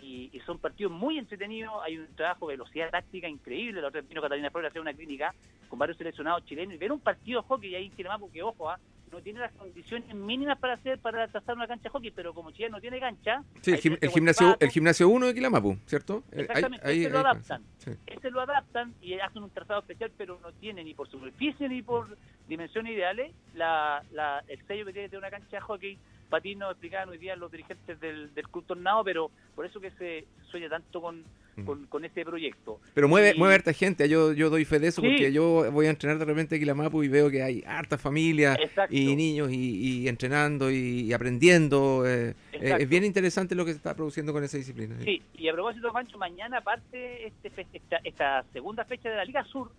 Y, 0.00 0.30
y 0.32 0.40
son 0.40 0.58
partidos 0.58 0.92
muy 0.92 1.18
entretenidos, 1.18 1.74
hay 1.82 1.98
un 1.98 2.06
trabajo 2.16 2.48
de 2.48 2.54
velocidad 2.54 2.90
táctica 2.90 3.28
increíble. 3.28 3.80
La 3.80 3.88
otra 3.88 4.00
vez 4.00 4.10
Catalina 4.10 4.50
Flores 4.50 4.68
a 4.68 4.70
hacer 4.70 4.82
una 4.82 4.94
clínica 4.94 5.34
con 5.68 5.78
varios 5.78 5.98
seleccionados 5.98 6.44
chilenos 6.44 6.74
y 6.74 6.78
ver 6.78 6.92
un 6.92 7.00
partido 7.00 7.40
de 7.40 7.48
hockey 7.48 7.74
ahí 7.74 7.86
en 7.86 7.92
Quilamapo, 7.92 8.30
que 8.30 8.42
ojo, 8.42 8.70
ah, 8.70 8.78
no 9.12 9.20
tiene 9.20 9.40
las 9.40 9.52
condiciones 9.52 10.12
mínimas 10.14 10.58
para 10.58 10.74
hacer 10.74 10.98
para 10.98 11.28
trazar 11.28 11.54
una 11.54 11.66
cancha 11.68 11.84
de 11.84 11.88
hockey, 11.90 12.10
pero 12.10 12.32
como 12.34 12.50
Chile 12.50 12.70
no 12.70 12.80
tiene 12.80 12.98
cancha, 12.98 13.44
Sí, 13.60 13.72
el, 13.72 13.98
el 14.00 14.10
gimnasio 14.10 14.56
el 14.58 14.70
gimnasio 14.70 15.08
1 15.08 15.26
de 15.26 15.34
Quilamapu, 15.34 15.76
¿cierto? 15.86 16.24
Eh, 16.32 16.36
ahí- 16.36 16.40
Exactamente, 16.42 16.86
ahí- 16.88 17.00
ese 17.02 17.10
lo 17.10 17.18
adaptan. 17.18 17.62
sí. 17.78 17.90
ese 18.06 18.30
lo 18.30 18.40
adaptan 18.40 18.94
y 19.02 19.14
hacen 19.20 19.42
un 19.42 19.50
trazado 19.50 19.80
especial, 19.80 20.10
pero 20.16 20.40
no 20.42 20.50
tiene 20.52 20.82
ni 20.82 20.94
por 20.94 21.08
superficie 21.10 21.68
ni 21.68 21.82
por 21.82 22.16
dimensiones 22.48 22.92
ideales 22.94 23.32
la, 23.54 24.02
la, 24.12 24.42
el 24.48 24.58
sello 24.66 24.86
que 24.86 24.92
tiene 24.92 25.08
de 25.08 25.18
una 25.18 25.30
cancha 25.30 25.56
de 25.56 25.60
hockey. 25.60 25.98
Patín 26.32 26.58
nos 26.58 26.70
explicaban 26.72 27.08
hoy 27.10 27.18
día 27.18 27.36
los 27.36 27.52
dirigentes 27.52 28.00
del, 28.00 28.34
del 28.34 28.48
Club 28.48 28.64
Tornado, 28.66 29.04
pero 29.04 29.30
por 29.54 29.66
eso 29.66 29.80
que 29.80 29.90
se 29.92 30.24
sueña 30.50 30.68
tanto 30.68 31.00
con, 31.00 31.22
con, 31.66 31.86
con 31.86 32.04
este 32.04 32.24
proyecto. 32.24 32.80
Pero 32.94 33.06
mueve, 33.08 33.32
Y- 33.34 33.38
mueve 33.38 33.54
harta 33.56 33.72
gente, 33.74 34.08
yo, 34.08 34.32
yo 34.32 34.48
doy 34.50 34.64
fe 34.64 34.78
de 34.78 34.88
eso 34.88 35.00
Sí. 35.02 35.08
porque 35.08 35.32
yo 35.32 35.70
voy 35.70 35.86
a 35.86 35.90
entrenar 35.90 36.18
de 36.18 36.24
repente 36.24 36.56
a 36.56 36.58
Quilamapu 36.58 37.02
y 37.02 37.08
veo 37.08 37.30
que 37.30 37.42
hay 37.42 37.62
harta 37.66 37.98
familia 37.98 38.54
Exacto. 38.54 38.94
y 38.96 39.14
niños 39.14 39.50
y, 39.52 40.02
y 40.04 40.08
entrenando 40.08 40.70
y, 40.70 41.02
y 41.02 41.12
aprendiendo. 41.12 42.04
eh, 42.06 42.34
eh, 42.52 42.76
es 42.80 42.88
bien 42.88 43.04
interesante 43.04 43.54
lo 43.54 43.64
que 43.64 43.72
se 43.72 43.76
está 43.76 43.94
produciendo 43.94 44.32
con 44.32 44.42
esa 44.42 44.56
disciplina. 44.56 44.96
sí. 44.98 45.04
Sí, 45.04 45.22
y 45.34 45.48
a 45.48 45.52
propósito, 45.52 45.92
Pancho, 45.92 46.16
mañana 46.18 46.60
parte 46.62 47.26
este, 47.26 47.52
esta, 47.74 47.96
esta 48.04 48.44
segunda 48.52 48.84
fecha 48.86 49.10
de 49.10 49.16
la 49.16 49.24
Liga 49.24 49.44
Sur, 49.44 49.70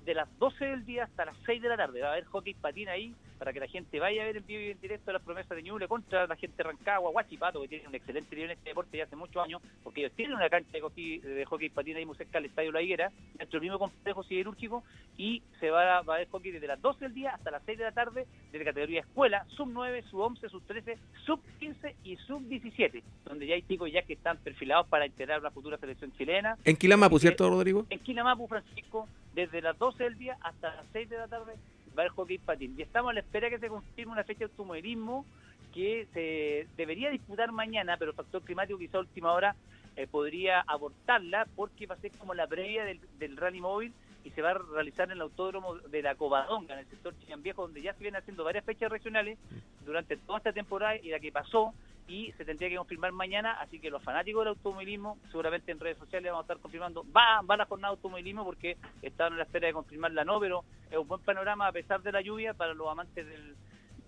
de 0.00 0.14
las 0.14 0.28
12 0.38 0.64
del 0.64 0.84
día 0.84 1.04
hasta 1.04 1.24
las 1.24 1.36
6 1.46 1.62
de 1.62 1.68
la 1.68 1.76
tarde. 1.76 2.00
Va 2.00 2.08
a 2.08 2.12
haber 2.12 2.24
hockey 2.24 2.54
patín 2.54 2.88
ahí 2.88 3.14
para 3.42 3.52
que 3.52 3.58
la 3.58 3.66
gente 3.66 3.98
vaya 3.98 4.22
a 4.22 4.26
ver 4.26 4.36
en 4.36 4.46
vivo 4.46 4.62
y 4.62 4.70
en 4.70 4.80
directo 4.80 5.12
las 5.12 5.20
promesas 5.20 5.56
de 5.56 5.64
Ñuble 5.64 5.88
contra 5.88 6.28
la 6.28 6.36
gente 6.36 6.56
de 6.56 6.62
Rancagua, 6.62 7.10
Guachipato, 7.10 7.60
que 7.62 7.66
tiene 7.66 7.88
un 7.88 7.94
excelente 7.96 8.36
nivel 8.36 8.52
en 8.52 8.56
este 8.56 8.70
deporte 8.70 8.96
ya 8.96 9.02
hace 9.02 9.16
muchos 9.16 9.42
años, 9.42 9.60
porque 9.82 10.00
ellos 10.02 10.12
tienen 10.14 10.36
una 10.36 10.48
cancha 10.48 10.70
de 10.70 10.80
hockey, 10.80 11.18
de 11.18 11.44
hockey 11.46 11.68
patín 11.68 11.96
ahí 11.96 12.06
muy 12.06 12.14
cerca 12.14 12.38
del 12.38 12.50
Estadio 12.50 12.70
La 12.70 12.80
Higuera, 12.80 13.10
dentro 13.34 13.58
del 13.58 13.62
mismo 13.62 13.80
complejo 13.80 14.22
siderúrgico, 14.22 14.84
y 15.16 15.42
se 15.58 15.70
va 15.70 15.98
a, 15.98 16.02
va 16.02 16.14
a 16.14 16.16
haber 16.18 16.28
hockey 16.28 16.52
desde 16.52 16.68
las 16.68 16.80
12 16.80 17.00
del 17.00 17.14
día 17.14 17.30
hasta 17.30 17.50
las 17.50 17.64
6 17.66 17.78
de 17.78 17.84
la 17.84 17.90
tarde, 17.90 18.28
desde 18.52 18.64
categoría 18.64 19.00
escuela, 19.00 19.44
sub 19.48 19.68
9, 19.72 20.04
sub 20.08 20.20
11, 20.20 20.48
sub 20.48 20.62
13, 20.64 20.98
sub 21.26 21.40
15 21.58 21.96
y 22.04 22.16
sub 22.18 22.46
17, 22.46 23.02
donde 23.24 23.48
ya 23.48 23.56
hay 23.56 23.62
chicos 23.62 23.90
ya 23.90 24.02
que 24.02 24.12
están 24.12 24.38
perfilados 24.38 24.86
para 24.86 25.04
integrar 25.04 25.40
una 25.40 25.50
futura 25.50 25.78
selección 25.78 26.12
chilena. 26.16 26.56
En 26.64 26.76
Quilamapu, 26.76 27.18
¿cierto, 27.18 27.50
Rodrigo? 27.50 27.86
En 27.90 27.98
Quilamapu, 27.98 28.46
Francisco, 28.46 29.08
desde 29.34 29.62
las 29.62 29.78
12 29.78 30.04
del 30.04 30.18
día 30.18 30.36
hasta 30.42 30.74
las 30.74 30.86
6 30.92 31.08
de 31.08 31.18
la 31.18 31.28
tarde 31.28 31.54
va 31.96 32.04
el 32.04 32.10
hockey 32.10 32.38
patín. 32.38 32.74
Y 32.76 32.82
estamos 32.82 33.10
a 33.10 33.14
la 33.14 33.20
espera 33.20 33.50
que 33.50 33.58
se 33.58 33.68
confirme 33.68 34.12
una 34.12 34.24
fecha 34.24 34.40
de 34.40 34.44
automovilismo 34.46 35.26
que 35.74 36.06
se 36.12 36.68
debería 36.76 37.10
disputar 37.10 37.50
mañana, 37.52 37.96
pero 37.96 38.10
el 38.10 38.16
factor 38.16 38.42
climático 38.42 38.78
quizá 38.78 38.98
a 38.98 39.00
última 39.00 39.32
hora 39.32 39.56
eh, 39.96 40.06
podría 40.06 40.60
abortarla 40.60 41.46
porque 41.56 41.86
va 41.86 41.94
a 41.94 41.98
ser 41.98 42.12
como 42.12 42.34
la 42.34 42.46
previa 42.46 42.84
del, 42.84 43.00
del 43.18 43.36
rally 43.36 43.60
móvil 43.60 43.92
y 44.24 44.30
se 44.30 44.42
va 44.42 44.52
a 44.52 44.54
realizar 44.54 45.06
en 45.08 45.12
el 45.12 45.22
autódromo 45.22 45.76
de 45.76 46.02
la 46.02 46.14
Covadonga, 46.14 46.74
en 46.74 46.80
el 46.80 46.86
sector 46.86 47.14
Chillán 47.18 47.42
Viejo, 47.42 47.62
donde 47.62 47.82
ya 47.82 47.92
se 47.94 48.00
vienen 48.00 48.20
haciendo 48.20 48.44
varias 48.44 48.64
fechas 48.64 48.90
regionales 48.90 49.38
durante 49.84 50.16
toda 50.16 50.38
esta 50.38 50.52
temporada 50.52 50.96
y 50.96 51.10
la 51.10 51.20
que 51.20 51.32
pasó 51.32 51.74
y 52.08 52.32
se 52.32 52.44
tendría 52.44 52.68
que 52.68 52.76
confirmar 52.76 53.12
mañana, 53.12 53.52
así 53.60 53.78
que 53.78 53.90
los 53.90 54.02
fanáticos 54.02 54.42
del 54.42 54.48
automovilismo, 54.48 55.18
seguramente 55.30 55.72
en 55.72 55.80
redes 55.80 55.98
sociales 55.98 56.30
vamos 56.30 56.42
a 56.42 56.46
estar 56.46 56.58
confirmando, 56.58 57.04
va, 57.14 57.40
va 57.42 57.56
la 57.56 57.66
jornada 57.66 57.92
de 57.92 57.96
automovilismo 57.96 58.44
porque 58.44 58.76
estaban 59.02 59.34
a 59.34 59.36
la 59.36 59.42
espera 59.44 59.66
de 59.66 59.72
confirmarla 59.72 60.24
no, 60.24 60.40
pero 60.40 60.64
es 60.90 60.98
un 60.98 61.08
buen 61.08 61.20
panorama 61.22 61.68
a 61.68 61.72
pesar 61.72 62.02
de 62.02 62.12
la 62.12 62.20
lluvia 62.20 62.54
para 62.54 62.74
los 62.74 62.88
amantes 62.88 63.26
del, 63.26 63.56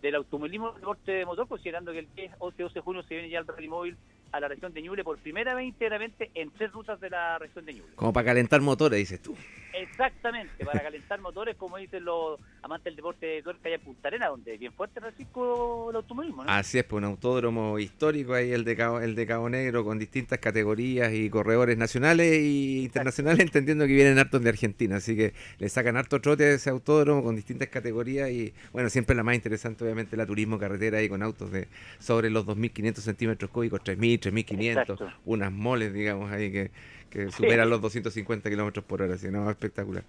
del 0.03 0.15
automovilismo 0.17 0.73
deporte 0.73 1.13
de 1.13 1.25
motor, 1.27 1.49
considerando 1.49 1.93
que 1.93 2.01
el 2.01 2.15
10, 2.15 2.33
11, 2.39 2.63
12 2.63 2.75
de 2.75 2.81
junio 2.81 3.03
se 3.05 3.15
viene 3.15 3.31
ya 3.31 3.39
el 3.39 3.47
rally 3.47 3.69
móvil 3.69 3.97
a 4.35 4.41
la 4.41 4.49
región 4.49 4.73
de 4.73 4.83
Ñuble 4.83 5.05
por 5.05 5.17
primera 5.19 5.55
vez 5.55 5.67
íntegramente 5.67 6.31
en 6.35 6.51
tres 6.51 6.73
rutas 6.73 7.01
de 7.01 7.09
la 7.09 7.39
región 7.39 7.65
de 7.65 7.75
Ñuble. 7.75 7.95
Como 7.95 8.13
para 8.13 8.27
calentar 8.27 8.61
motores, 8.61 8.99
dices 8.99 9.23
tú. 9.23 9.37
Exactamente, 9.73 10.65
para 10.65 10.81
calentar 10.83 11.21
motores, 11.21 11.57
como 11.57 11.77
dicen 11.77 12.05
los 12.05 12.41
amantes 12.63 12.85
del 12.87 12.97
deporte 12.97 13.27
de 13.27 13.43
tuerca 13.43 13.69
allá 13.69 13.77
en 13.77 13.81
Punta 13.83 14.09
Arena, 14.09 14.29
donde 14.29 14.55
es 14.55 14.61
bien 14.61 14.73
fuerte 14.73 15.01
Francisco 15.01 15.91
el 15.91 15.97
automovilismo, 15.97 16.45
¿no? 16.45 16.51
Así 16.51 16.79
es, 16.79 16.85
pues 16.85 16.99
un 16.99 17.05
autódromo 17.05 17.79
histórico 17.79 18.35
ahí, 18.35 18.53
el 18.53 18.65
de 18.65 18.77
Cabo, 18.77 19.01
el 19.01 19.15
de 19.15 19.27
Cabo 19.27 19.49
Negro, 19.49 19.85
con 19.85 19.99
distintas 19.99 20.41
categorías 20.41 21.13
y 21.13 21.31
corredores 21.31 21.77
nacionales 21.77 22.33
e 22.33 22.83
internacionales, 22.83 23.41
entendiendo 23.45 23.87
que 23.87 23.93
vienen 23.95 24.19
hartos 24.19 24.43
de 24.43 24.49
Argentina. 24.49 24.97
Así 24.97 25.17
que 25.17 25.35
le 25.59 25.69
sacan 25.69 25.97
harto 25.97 26.21
trote 26.21 26.45
a 26.45 26.55
ese 26.55 26.71
autódromo 26.71 27.23
con 27.23 27.37
distintas 27.37 27.69
categorías 27.69 28.31
y, 28.31 28.53
bueno, 28.73 28.91
siempre 28.91 29.15
la 29.15 29.23
más 29.23 29.37
interesante, 29.37 29.85
obviamente, 29.85 30.17
la 30.17 30.27
turismo 30.27 30.59
carretera 30.59 30.99
ahí 30.99 31.09
con 31.09 31.23
autos 31.23 31.53
de 31.53 31.69
sobre 31.99 32.31
los 32.31 32.47
2.500 32.47 32.97
centímetros 32.97 33.51
cúbicos, 33.51 33.81
3.000, 33.81 34.24
3.500, 34.25 34.71
Exacto. 34.81 35.09
unas 35.25 35.53
moles, 35.53 35.93
digamos, 35.93 36.31
ahí 36.33 36.51
que, 36.51 36.71
que 37.11 37.31
superan 37.31 37.69
los 37.71 37.81
250 37.81 38.49
kilómetros 38.51 38.85
por 38.85 39.03
hora. 39.03 39.15
Así, 39.15 39.29
no, 39.31 39.49
espectacular. 39.51 40.03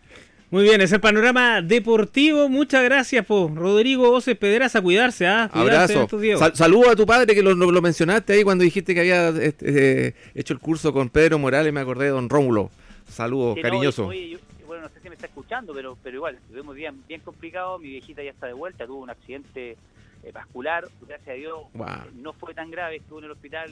Muy 0.51 0.63
bien, 0.63 0.79
es 0.79 0.91
el 0.91 0.99
panorama 1.01 1.61
deportivo. 1.61 2.47
Muchas 2.49 2.83
gracias, 2.83 3.25
po. 3.25 3.51
Rodrigo 3.53 4.11
Oces 4.11 4.37
Pedraza, 4.37 4.79
cuidarse, 4.81 5.25
¿ah? 5.27 5.49
Cuidarse 5.51 5.97
Abrazo. 5.97 6.37
Sal- 6.37 6.55
saludo 6.55 6.91
a 6.91 6.95
tu 6.95 7.05
padre 7.05 7.33
que 7.33 7.41
lo, 7.41 7.55
lo- 7.55 7.71
lo 7.71 7.81
mencionaste 7.81 8.33
ahí 8.33 8.43
cuando 8.43 8.63
dijiste 8.63 8.93
que 8.93 8.99
había 8.99 9.29
este, 9.29 10.07
eh, 10.09 10.13
hecho 10.35 10.53
el 10.53 10.59
curso 10.59 10.93
con 10.93 11.09
Pedro 11.09 11.39
Morales. 11.39 11.73
Me 11.73 11.79
acordé 11.79 12.05
de 12.05 12.11
don 12.11 12.29
Rómulo. 12.29 12.69
Saludos, 13.09 13.55
Sí, 13.55 13.61
no, 13.61 13.69
cariñoso. 13.69 14.05
oye, 14.07 14.29
yo- 14.29 14.39
bueno, 14.67 14.83
no 14.83 14.89
sé 14.89 14.99
si 15.01 15.09
me 15.09 15.15
está 15.15 15.27
escuchando, 15.27 15.73
pero 15.73 15.97
pero 16.03 16.15
igual, 16.17 16.37
tuvimos 16.47 16.75
días 16.75 16.93
bien 17.07 17.21
complicados. 17.21 17.81
Mi 17.81 17.89
viejita 17.89 18.23
ya 18.23 18.29
está 18.31 18.45
de 18.45 18.53
vuelta, 18.53 18.85
tuvo 18.85 18.99
un 19.01 19.09
accidente 19.09 19.77
eh, 20.23 20.31
vascular. 20.31 20.87
Gracias 21.07 21.27
a 21.27 21.33
Dios, 21.33 21.55
Wow. 21.73 21.87
no 22.21 22.33
fue 22.33 22.53
tan 22.53 22.69
grave. 22.69 22.97
Estuvo 22.97 23.17
en 23.19 23.25
el 23.25 23.31
hospital 23.31 23.71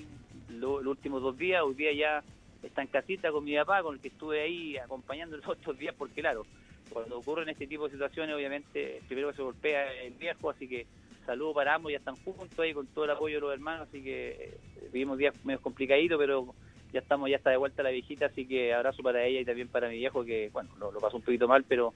lo- 0.49 0.81
los 0.81 0.91
últimos 0.91 1.21
dos 1.21 1.37
días. 1.37 1.61
Hoy 1.63 1.73
día 1.75 1.91
ya 1.93 2.23
está 2.61 2.81
en 2.81 2.87
casita 2.87 3.31
con 3.31 3.43
mi 3.43 3.55
papá, 3.55 3.83
con 3.83 3.95
el 3.95 4.01
que 4.01 4.07
estuve 4.09 4.41
ahí 4.41 4.77
acompañando 4.77 5.37
los 5.37 5.47
otros 5.47 5.77
días, 5.77 5.95
porque 5.97 6.21
claro, 6.21 6.45
cuando 6.89 7.17
ocurren 7.19 7.49
este 7.49 7.67
tipo 7.67 7.85
de 7.85 7.91
situaciones, 7.91 8.35
obviamente, 8.35 9.01
primero 9.07 9.29
que 9.29 9.35
se 9.37 9.41
golpea 9.41 9.91
el 10.03 10.13
viejo, 10.13 10.49
así 10.49 10.67
que 10.67 10.85
saludos 11.25 11.55
para 11.55 11.75
ambos, 11.75 11.91
ya 11.91 11.97
están 11.97 12.15
juntos 12.17 12.59
ahí 12.59 12.73
con 12.73 12.87
todo 12.87 13.05
el 13.05 13.11
apoyo 13.11 13.35
de 13.35 13.41
los 13.41 13.53
hermanos, 13.53 13.87
así 13.87 14.03
que 14.03 14.29
eh, 14.31 14.57
vivimos 14.91 15.17
días 15.17 15.33
medio 15.43 15.61
complicaditos, 15.61 16.17
pero 16.19 16.53
ya 16.91 16.99
estamos, 16.99 17.29
ya 17.29 17.37
está 17.37 17.49
de 17.49 17.57
vuelta 17.57 17.81
la 17.81 17.89
viejita, 17.89 18.27
así 18.27 18.45
que 18.45 18.73
abrazo 18.73 19.01
para 19.01 19.25
ella 19.25 19.39
y 19.39 19.45
también 19.45 19.67
para 19.67 19.89
mi 19.89 19.97
viejo, 19.97 20.23
que 20.23 20.49
bueno, 20.53 20.69
lo, 20.77 20.91
lo 20.91 20.99
pasó 20.99 21.17
un 21.17 21.23
poquito 21.23 21.47
mal, 21.47 21.63
pero 21.63 21.93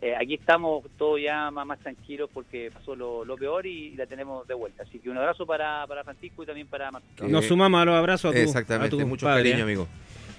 eh, 0.00 0.14
aquí 0.16 0.34
estamos 0.34 0.84
todos 0.96 1.20
ya 1.20 1.50
más, 1.50 1.66
más 1.66 1.78
tranquilos 1.80 2.30
porque 2.32 2.70
pasó 2.72 2.94
lo, 2.94 3.24
lo 3.24 3.36
peor 3.36 3.66
y, 3.66 3.94
la 3.96 4.06
tenemos 4.06 4.46
de 4.46 4.54
vuelta. 4.54 4.82
Así 4.84 4.98
que 4.98 5.10
un 5.10 5.18
abrazo 5.18 5.44
para, 5.46 5.86
para 5.86 6.04
Francisco 6.04 6.42
y 6.42 6.46
también 6.46 6.66
para. 6.68 6.90
Que- 7.16 7.24
Nos 7.28 7.46
sumamos 7.46 7.80
a 7.80 7.84
los 7.84 7.94
abrazos 7.94 8.30
a 8.30 8.34
tu, 8.34 8.40
Exactamente, 8.40 8.96
a 8.96 8.98
tu 9.00 9.06
mucho 9.06 9.26
padre, 9.26 9.42
cariño, 9.42 9.58
¿eh? 9.58 9.62
amigo. 9.62 9.88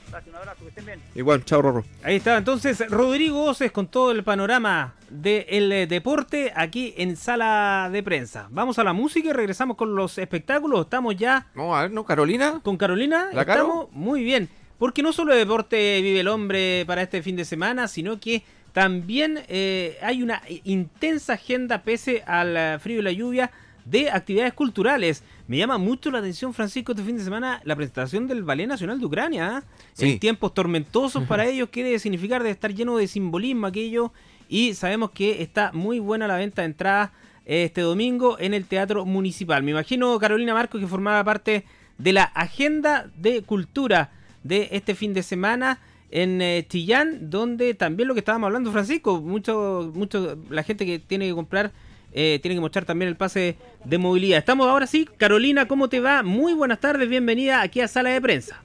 Gracias, 0.09 0.33
un 0.33 0.39
abrazo, 0.39 0.63
que 0.63 0.69
estén 0.69 0.85
bien. 0.87 0.99
Igual, 1.13 1.45
chao, 1.45 1.61
Rorro. 1.61 1.83
Ahí 2.01 2.15
está, 2.15 2.35
entonces 2.37 2.83
Rodrigo 2.89 3.43
Oces 3.43 3.71
con 3.71 3.87
todo 3.87 4.11
el 4.11 4.23
panorama 4.23 4.95
del 5.09 5.71
eh, 5.71 5.85
deporte 5.87 6.51
aquí 6.55 6.95
en 6.97 7.15
sala 7.15 7.89
de 7.91 8.01
prensa. 8.01 8.47
Vamos 8.49 8.79
a 8.79 8.83
la 8.83 8.93
música 8.93 9.29
y 9.29 9.33
regresamos 9.33 9.77
con 9.77 9.95
los 9.95 10.17
espectáculos. 10.17 10.81
Estamos 10.81 11.15
ya 11.15 11.45
Vamos 11.53 11.77
a 11.77 11.81
ver, 11.83 11.91
¿no? 11.91 12.05
Carolina. 12.05 12.59
con 12.63 12.75
Carolina. 12.77 13.29
¿La 13.33 13.45
Caro? 13.45 13.61
Estamos 13.61 13.91
muy 13.91 14.23
bien. 14.23 14.49
Porque 14.79 15.03
no 15.03 15.11
solo 15.13 15.33
de 15.33 15.39
deporte 15.39 16.01
vive 16.01 16.21
el 16.21 16.27
hombre 16.29 16.85
para 16.87 17.01
este 17.03 17.21
fin 17.21 17.35
de 17.35 17.43
semana, 17.45 17.87
sino 17.87 18.19
que 18.19 18.43
también 18.73 19.39
eh, 19.47 19.97
hay 20.01 20.23
una 20.23 20.41
intensa 20.63 21.33
agenda, 21.33 21.81
pese 21.83 22.23
al 22.25 22.55
eh, 22.55 22.79
frío 22.79 22.99
y 22.99 23.03
la 23.03 23.11
lluvia, 23.11 23.51
de 23.85 24.09
actividades 24.09 24.53
culturales. 24.53 25.23
Me 25.47 25.57
llama 25.57 25.77
mucho 25.77 26.11
la 26.11 26.19
atención, 26.19 26.53
Francisco, 26.53 26.91
este 26.91 27.03
fin 27.03 27.17
de 27.17 27.23
semana, 27.23 27.61
la 27.63 27.75
presentación 27.75 28.27
del 28.27 28.43
Ballet 28.43 28.67
Nacional 28.67 28.99
de 28.99 29.05
Ucrania. 29.05 29.57
¿ah? 29.57 29.63
Sí. 29.93 30.11
En 30.11 30.19
tiempos 30.19 30.53
tormentosos 30.53 31.23
para 31.23 31.45
ellos, 31.47 31.69
¿qué 31.71 31.83
debe 31.83 31.97
significar? 31.97 32.41
Debe 32.41 32.51
estar 32.51 32.73
lleno 32.73 32.97
de 32.97 33.07
simbolismo 33.07 33.67
aquello. 33.67 34.13
Y 34.47 34.73
sabemos 34.75 35.11
que 35.11 35.41
está 35.41 35.71
muy 35.73 35.99
buena 35.99 36.27
la 36.27 36.37
venta 36.37 36.61
de 36.61 36.67
entradas 36.67 37.11
este 37.45 37.81
domingo 37.81 38.37
en 38.39 38.53
el 38.53 38.65
Teatro 38.65 39.05
Municipal. 39.05 39.63
Me 39.63 39.71
imagino, 39.71 40.19
Carolina 40.19 40.53
Marcos, 40.53 40.79
que 40.79 40.87
formaba 40.87 41.23
parte 41.23 41.65
de 41.97 42.13
la 42.13 42.23
agenda 42.23 43.09
de 43.15 43.41
cultura 43.41 44.11
de 44.43 44.69
este 44.71 44.93
fin 44.93 45.15
de 45.15 45.23
semana 45.23 45.79
en 46.11 46.41
eh, 46.41 46.65
Chillán, 46.67 47.29
donde 47.29 47.73
también 47.73 48.07
lo 48.07 48.13
que 48.13 48.19
estábamos 48.19 48.47
hablando, 48.47 48.71
Francisco, 48.71 49.21
mucho, 49.21 49.91
mucho, 49.93 50.37
la 50.49 50.63
gente 50.63 50.85
que 50.85 50.99
tiene 50.99 51.27
que 51.27 51.35
comprar 51.35 51.71
eh, 52.11 52.39
tiene 52.41 52.55
que 52.55 52.61
mostrar 52.61 52.85
también 52.85 53.09
el 53.09 53.15
pase 53.15 53.55
de 53.83 53.97
movilidad. 53.97 54.39
Estamos 54.39 54.67
ahora 54.67 54.87
sí, 54.87 55.07
Carolina, 55.17 55.67
¿cómo 55.67 55.89
te 55.89 55.99
va? 55.99 56.23
Muy 56.23 56.53
buenas 56.53 56.79
tardes, 56.79 57.07
bienvenida 57.07 57.61
aquí 57.61 57.81
a 57.81 57.87
Sala 57.87 58.09
de 58.09 58.21
Prensa. 58.21 58.63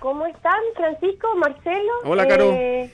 ¿Cómo 0.00 0.26
están, 0.26 0.60
Francisco, 0.76 1.28
Marcelo? 1.36 1.92
Hola, 2.04 2.26
Caro. 2.26 2.52
Eh, 2.52 2.90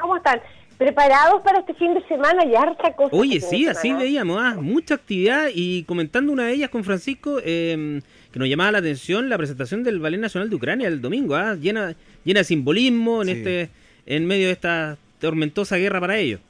¿Cómo 0.00 0.16
están? 0.16 0.40
¿Preparados 0.78 1.42
para 1.42 1.60
este 1.60 1.74
fin 1.74 1.94
de 1.94 2.02
semana 2.08 2.44
y 2.44 2.54
harta 2.54 2.92
cosa? 2.94 3.14
Oye, 3.14 3.40
sí, 3.40 3.66
así 3.66 3.88
semana? 3.88 4.04
veíamos, 4.04 4.38
ah, 4.40 4.56
mucha 4.58 4.94
actividad 4.94 5.48
y 5.54 5.84
comentando 5.84 6.32
una 6.32 6.46
de 6.46 6.54
ellas 6.54 6.70
con 6.70 6.82
Francisco, 6.82 7.38
eh, 7.44 8.00
que 8.32 8.38
nos 8.38 8.48
llamaba 8.48 8.72
la 8.72 8.78
atención 8.78 9.28
la 9.28 9.36
presentación 9.36 9.84
del 9.84 9.98
Ballet 10.00 10.20
Nacional 10.20 10.48
de 10.50 10.56
Ucrania 10.56 10.88
el 10.88 11.00
domingo, 11.00 11.34
ah, 11.34 11.54
llena, 11.54 11.94
llena 12.24 12.40
de 12.40 12.44
simbolismo 12.44 13.22
en 13.22 13.28
Sí. 13.28 13.34
este, 13.34 13.68
en 14.06 14.26
medio 14.26 14.46
de 14.46 14.52
esta 14.52 14.96
tormentosa 15.20 15.76
guerra 15.76 16.00
para 16.00 16.16
ellos. 16.18 16.40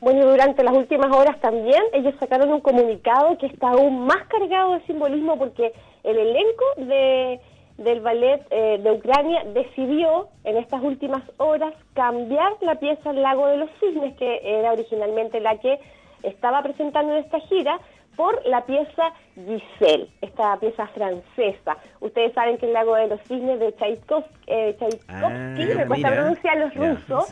Bueno, 0.00 0.30
durante 0.30 0.62
las 0.64 0.74
últimas 0.74 1.14
horas 1.14 1.38
también 1.40 1.82
ellos 1.92 2.14
sacaron 2.20 2.50
un 2.50 2.60
comunicado 2.60 3.36
que 3.38 3.46
está 3.46 3.70
aún 3.70 4.06
más 4.06 4.26
cargado 4.28 4.74
de 4.74 4.80
simbolismo 4.86 5.36
porque 5.38 5.72
el 6.04 6.16
elenco 6.16 6.64
de, 6.78 7.40
del 7.76 8.00
ballet 8.00 8.40
eh, 8.50 8.80
de 8.82 8.90
Ucrania 8.92 9.44
decidió 9.52 10.28
en 10.44 10.56
estas 10.56 10.82
últimas 10.82 11.22
horas 11.36 11.74
cambiar 11.94 12.52
la 12.62 12.76
pieza 12.76 13.10
El 13.10 13.20
Lago 13.22 13.46
de 13.48 13.58
los 13.58 13.68
Cisnes, 13.78 14.16
que 14.16 14.40
era 14.42 14.72
originalmente 14.72 15.38
la 15.40 15.58
que 15.58 15.78
estaba 16.22 16.62
presentando 16.62 17.12
en 17.16 17.24
esta 17.24 17.40
gira, 17.40 17.78
por 18.16 18.44
la 18.46 18.64
pieza 18.66 19.12
Giselle, 19.34 20.08
esta 20.20 20.56
pieza 20.58 20.86
francesa. 20.88 21.76
Ustedes 22.00 22.32
saben 22.34 22.58
que 22.58 22.66
el 22.66 22.72
Lago 22.72 22.94
de 22.94 23.08
los 23.08 23.20
Cisnes 23.22 23.58
de 23.60 23.72
Tchaikovsky, 23.72 24.34
eh, 24.46 24.76
Tchaikovsky 24.78 25.06
Ah, 25.08 25.54
me 25.76 25.86
cuesta 25.86 26.10
pronunciar 26.10 26.56
los 26.58 26.74
rusos, 26.74 27.28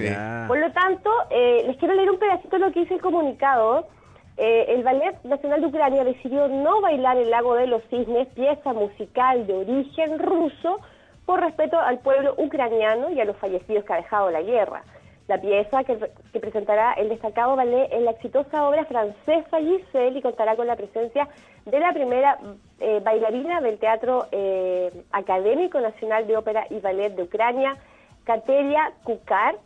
por 0.46 0.58
lo 0.58 0.72
tanto, 0.72 1.10
eh, 1.30 1.64
les 1.66 1.76
quiero 1.76 1.94
leer 1.94 2.10
un 2.10 2.18
pedacito 2.18 2.56
de 2.56 2.66
lo 2.66 2.72
que 2.72 2.80
dice 2.80 2.94
el 2.94 3.00
comunicado. 3.00 3.86
Eh, 4.36 4.66
el 4.68 4.84
Ballet 4.84 5.16
Nacional 5.24 5.60
de 5.60 5.66
Ucrania 5.66 6.04
decidió 6.04 6.46
no 6.46 6.80
bailar 6.80 7.16
el 7.16 7.28
Lago 7.28 7.56
de 7.56 7.66
los 7.66 7.82
Cisnes, 7.90 8.28
pieza 8.28 8.72
musical 8.72 9.46
de 9.48 9.54
origen 9.54 10.18
ruso, 10.18 10.80
por 11.26 11.40
respeto 11.40 11.78
al 11.78 11.98
pueblo 11.98 12.34
ucraniano 12.38 13.10
y 13.10 13.20
a 13.20 13.26
los 13.26 13.36
fallecidos 13.36 13.84
que 13.84 13.92
ha 13.92 13.96
dejado 13.96 14.30
la 14.30 14.40
guerra. 14.40 14.82
La 15.28 15.40
pieza 15.40 15.84
que, 15.84 15.98
que 16.32 16.40
presentará 16.40 16.94
el 16.94 17.10
destacado 17.10 17.54
ballet 17.54 17.88
en 17.92 18.04
la 18.06 18.12
exitosa 18.12 18.66
obra 18.66 18.84
francesa 18.86 19.58
Giselle 19.58 20.18
y 20.18 20.22
contará 20.22 20.56
con 20.56 20.66
la 20.66 20.74
presencia 20.74 21.28
de 21.66 21.78
la 21.78 21.92
primera 21.92 22.38
eh, 22.80 23.00
bailarina 23.04 23.60
del 23.60 23.78
Teatro 23.78 24.26
eh, 24.32 24.90
Académico 25.12 25.80
Nacional 25.80 26.26
de 26.26 26.36
Ópera 26.36 26.66
y 26.70 26.80
Ballet 26.80 27.14
de 27.14 27.22
Ucrania, 27.24 27.76
Kateria 28.24 28.92
Kukar, 29.04 29.56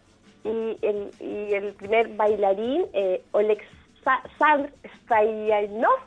y 0.45 0.77
el, 0.83 1.11
y 1.21 1.55
el 1.55 1.73
primer 1.75 2.09
bailarín, 2.09 2.85
eh, 2.93 3.23
Oleksandr 3.31 4.73
Stoyanov. 5.05 6.01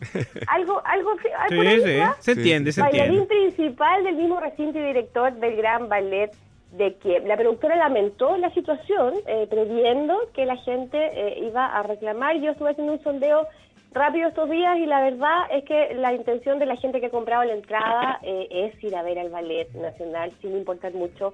algo, 0.48 0.82
algo, 0.84 1.12
Sí, 1.48 1.56
sí, 1.56 1.84
¿verdad? 1.84 2.16
se 2.18 2.34
Sí, 2.34 2.40
entiende, 2.40 2.72
se 2.72 2.80
Bailarín 2.82 3.20
entiende. 3.20 3.26
principal 3.54 4.02
del 4.04 4.16
mismo 4.16 4.40
recinto 4.40 4.78
y 4.78 4.82
director 4.82 5.32
del 5.34 5.56
Gran 5.56 5.88
Ballet 5.88 6.32
de 6.76 6.94
Kiev. 6.94 7.26
La 7.26 7.36
productora 7.36 7.76
lamentó 7.76 8.36
la 8.36 8.50
situación, 8.50 9.14
eh, 9.26 9.46
previendo 9.48 10.14
que 10.34 10.46
la 10.46 10.56
gente 10.56 10.98
eh, 10.98 11.44
iba 11.46 11.66
a 11.66 11.82
reclamar. 11.82 12.36
Yo 12.40 12.50
estuve 12.50 12.70
haciendo 12.70 12.94
un 12.94 13.02
sondeo 13.02 13.46
rápido 13.92 14.28
estos 14.28 14.50
días 14.50 14.76
y 14.78 14.86
la 14.86 15.00
verdad 15.00 15.46
es 15.50 15.64
que 15.64 15.94
la 15.94 16.12
intención 16.12 16.58
de 16.58 16.66
la 16.66 16.76
gente 16.76 17.00
que 17.00 17.06
ha 17.06 17.10
comprado 17.10 17.44
la 17.44 17.54
entrada 17.54 18.18
eh, 18.22 18.46
es 18.50 18.84
ir 18.84 18.94
a 18.94 19.02
ver 19.02 19.18
al 19.18 19.30
Ballet 19.30 19.72
Nacional 19.74 20.32
sin 20.42 20.56
importar 20.56 20.92
mucho 20.92 21.32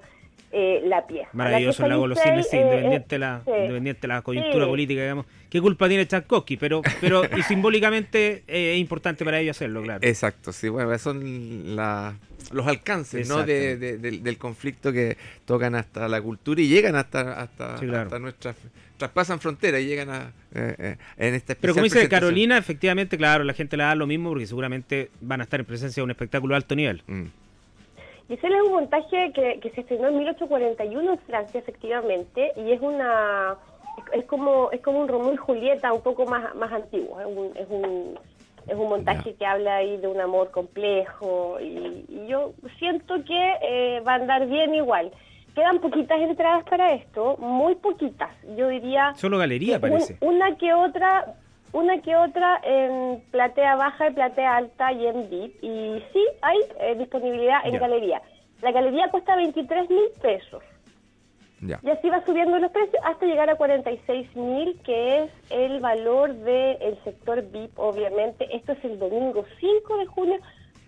eh, 0.51 0.81
la 0.85 1.07
pieza. 1.07 1.29
Maravilloso 1.33 1.81
La 1.81 1.87
el 1.87 1.89
pieza 1.89 1.89
lago 1.89 2.01
de 2.03 2.07
los 2.09 2.17
Giselle, 2.19 2.43
Cisnes, 2.43 2.49
sí, 2.51 2.57
eh, 2.57 2.61
independiente, 2.61 3.15
eh, 3.15 3.19
la, 3.19 3.41
sí. 3.45 3.51
independiente 3.51 4.01
de 4.01 4.07
la 4.07 4.21
coyuntura 4.21 4.65
Sí. 4.65 4.69
política, 4.69 5.01
digamos. 5.01 5.25
¿Qué 5.49 5.61
culpa 5.61 5.87
tiene 5.87 6.05
Tchaikovsky? 6.05 6.57
Pero, 6.57 6.81
pero 7.01 7.23
y 7.37 7.41
simbólicamente 7.43 8.43
eh, 8.47 8.73
es 8.75 8.79
importante 8.79 9.25
para 9.25 9.39
ellos 9.39 9.57
hacerlo, 9.57 9.81
claro. 9.81 9.99
Exacto, 10.03 10.51
sí, 10.53 10.69
bueno, 10.69 10.91
esos 10.93 11.01
son 11.13 11.75
la- 11.75 12.15
los 12.51 12.67
alcances 12.67 13.27
¿no? 13.29 13.43
de, 13.43 13.77
del, 13.77 14.37
conflicto 14.37 14.91
que 14.91 15.17
tocan 15.45 15.75
hasta 15.75 16.07
la 16.07 16.21
cultura 16.21 16.61
y 16.61 16.67
llegan 16.67 16.95
hasta, 16.95 17.39
hasta, 17.41 17.77
Sí, 17.77 17.85
claro. 17.85 18.03
hasta 18.03 18.19
nuestras, 18.19 18.55
traspasan 18.97 19.39
fronteras 19.39 19.81
y 19.81 19.85
llegan 19.85 20.09
a, 20.09 20.31
eh, 20.53 20.75
eh, 20.77 20.95
en 21.17 21.33
esta 21.35 21.55
Pero 21.55 21.73
como 21.73 21.85
dice. 21.85 22.07
Carolina, 22.09 22.57
efectivamente, 22.57 23.17
claro, 23.17 23.43
la 23.43 23.53
gente 23.53 23.75
le 23.77 23.83
da 23.83 23.95
lo 23.95 24.05
mismo 24.07 24.29
porque 24.29 24.45
seguramente 24.45 25.09
van 25.21 25.39
a 25.41 25.45
estar 25.45 25.59
en 25.59 25.65
presencia 25.65 26.01
de 26.01 26.05
un 26.05 26.11
espectáculo 26.11 26.53
de 26.53 26.57
alto 26.57 26.75
nivel. 26.75 27.01
Mm. 27.07 27.23
Giselle 28.35 28.55
es 28.57 28.63
un 28.63 28.71
montaje 28.73 29.31
que, 29.33 29.59
que 29.59 29.69
se 29.71 29.81
estrenó 29.81 30.07
en 30.07 30.17
1841 30.17 31.11
en 31.13 31.17
Francia, 31.19 31.59
efectivamente, 31.59 32.51
y 32.55 32.71
es 32.71 32.81
una 32.81 33.55
es, 33.97 34.21
es 34.21 34.25
como 34.25 34.71
es 34.71 34.81
como 34.81 34.99
un 34.99 35.07
Romeo 35.07 35.33
y 35.33 35.37
Julieta 35.37 35.93
un 35.93 36.01
poco 36.01 36.25
más 36.25 36.53
más 36.55 36.71
antiguo. 36.71 37.19
Es 37.19 37.25
un 37.27 37.51
es 37.57 37.67
un, 37.69 38.19
es 38.67 38.75
un 38.75 38.89
montaje 38.89 39.33
que 39.35 39.45
habla 39.45 39.75
ahí 39.77 39.97
de 39.97 40.07
un 40.07 40.19
amor 40.21 40.51
complejo 40.51 41.57
y, 41.59 42.05
y 42.07 42.27
yo 42.27 42.53
siento 42.79 43.15
que 43.25 43.53
eh, 43.61 43.99
va 44.07 44.13
a 44.13 44.15
andar 44.15 44.47
bien 44.47 44.73
igual. 44.73 45.11
Quedan 45.55 45.79
poquitas 45.79 46.19
entradas 46.19 46.63
para 46.63 46.93
esto, 46.93 47.37
muy 47.37 47.75
poquitas. 47.75 48.31
Yo 48.57 48.69
diría 48.69 49.13
Solo 49.15 49.37
galería, 49.37 49.75
un- 49.75 49.81
parece. 49.81 50.17
una 50.21 50.55
que 50.57 50.73
otra, 50.73 51.35
una 51.73 52.01
que 52.01 52.15
otra 52.15 52.61
en 52.63 53.21
platea 53.31 53.75
baja 53.75 54.07
y 54.09 54.13
platea 54.13 54.55
alta 54.57 54.91
y 54.93 55.05
en 55.07 55.29
VIP. 55.29 55.63
Y 55.63 56.03
sí, 56.13 56.25
hay 56.41 56.57
eh, 56.79 56.95
disponibilidad 56.95 57.65
en 57.65 57.73
Ya. 57.73 57.79
galería. 57.79 58.21
La 58.61 58.71
galería 58.71 59.09
cuesta 59.09 59.35
23 59.35 59.89
mil 59.89 60.05
pesos. 60.21 60.63
Ya. 61.61 61.79
Y 61.81 61.89
así 61.89 62.09
va 62.09 62.23
subiendo 62.25 62.59
los 62.59 62.71
precios 62.71 63.01
hasta 63.05 63.25
llegar 63.25 63.49
a 63.49 63.55
46 63.55 64.35
mil, 64.35 64.79
que 64.83 65.23
es 65.23 65.31
el 65.49 65.79
valor 65.79 66.33
del 66.33 66.97
sector 67.03 67.41
VIP, 67.41 67.77
obviamente. 67.79 68.47
Esto 68.55 68.73
es 68.73 68.83
el 68.85 68.99
domingo 68.99 69.45
5 69.59 69.97
de 69.97 70.05
junio. 70.05 70.39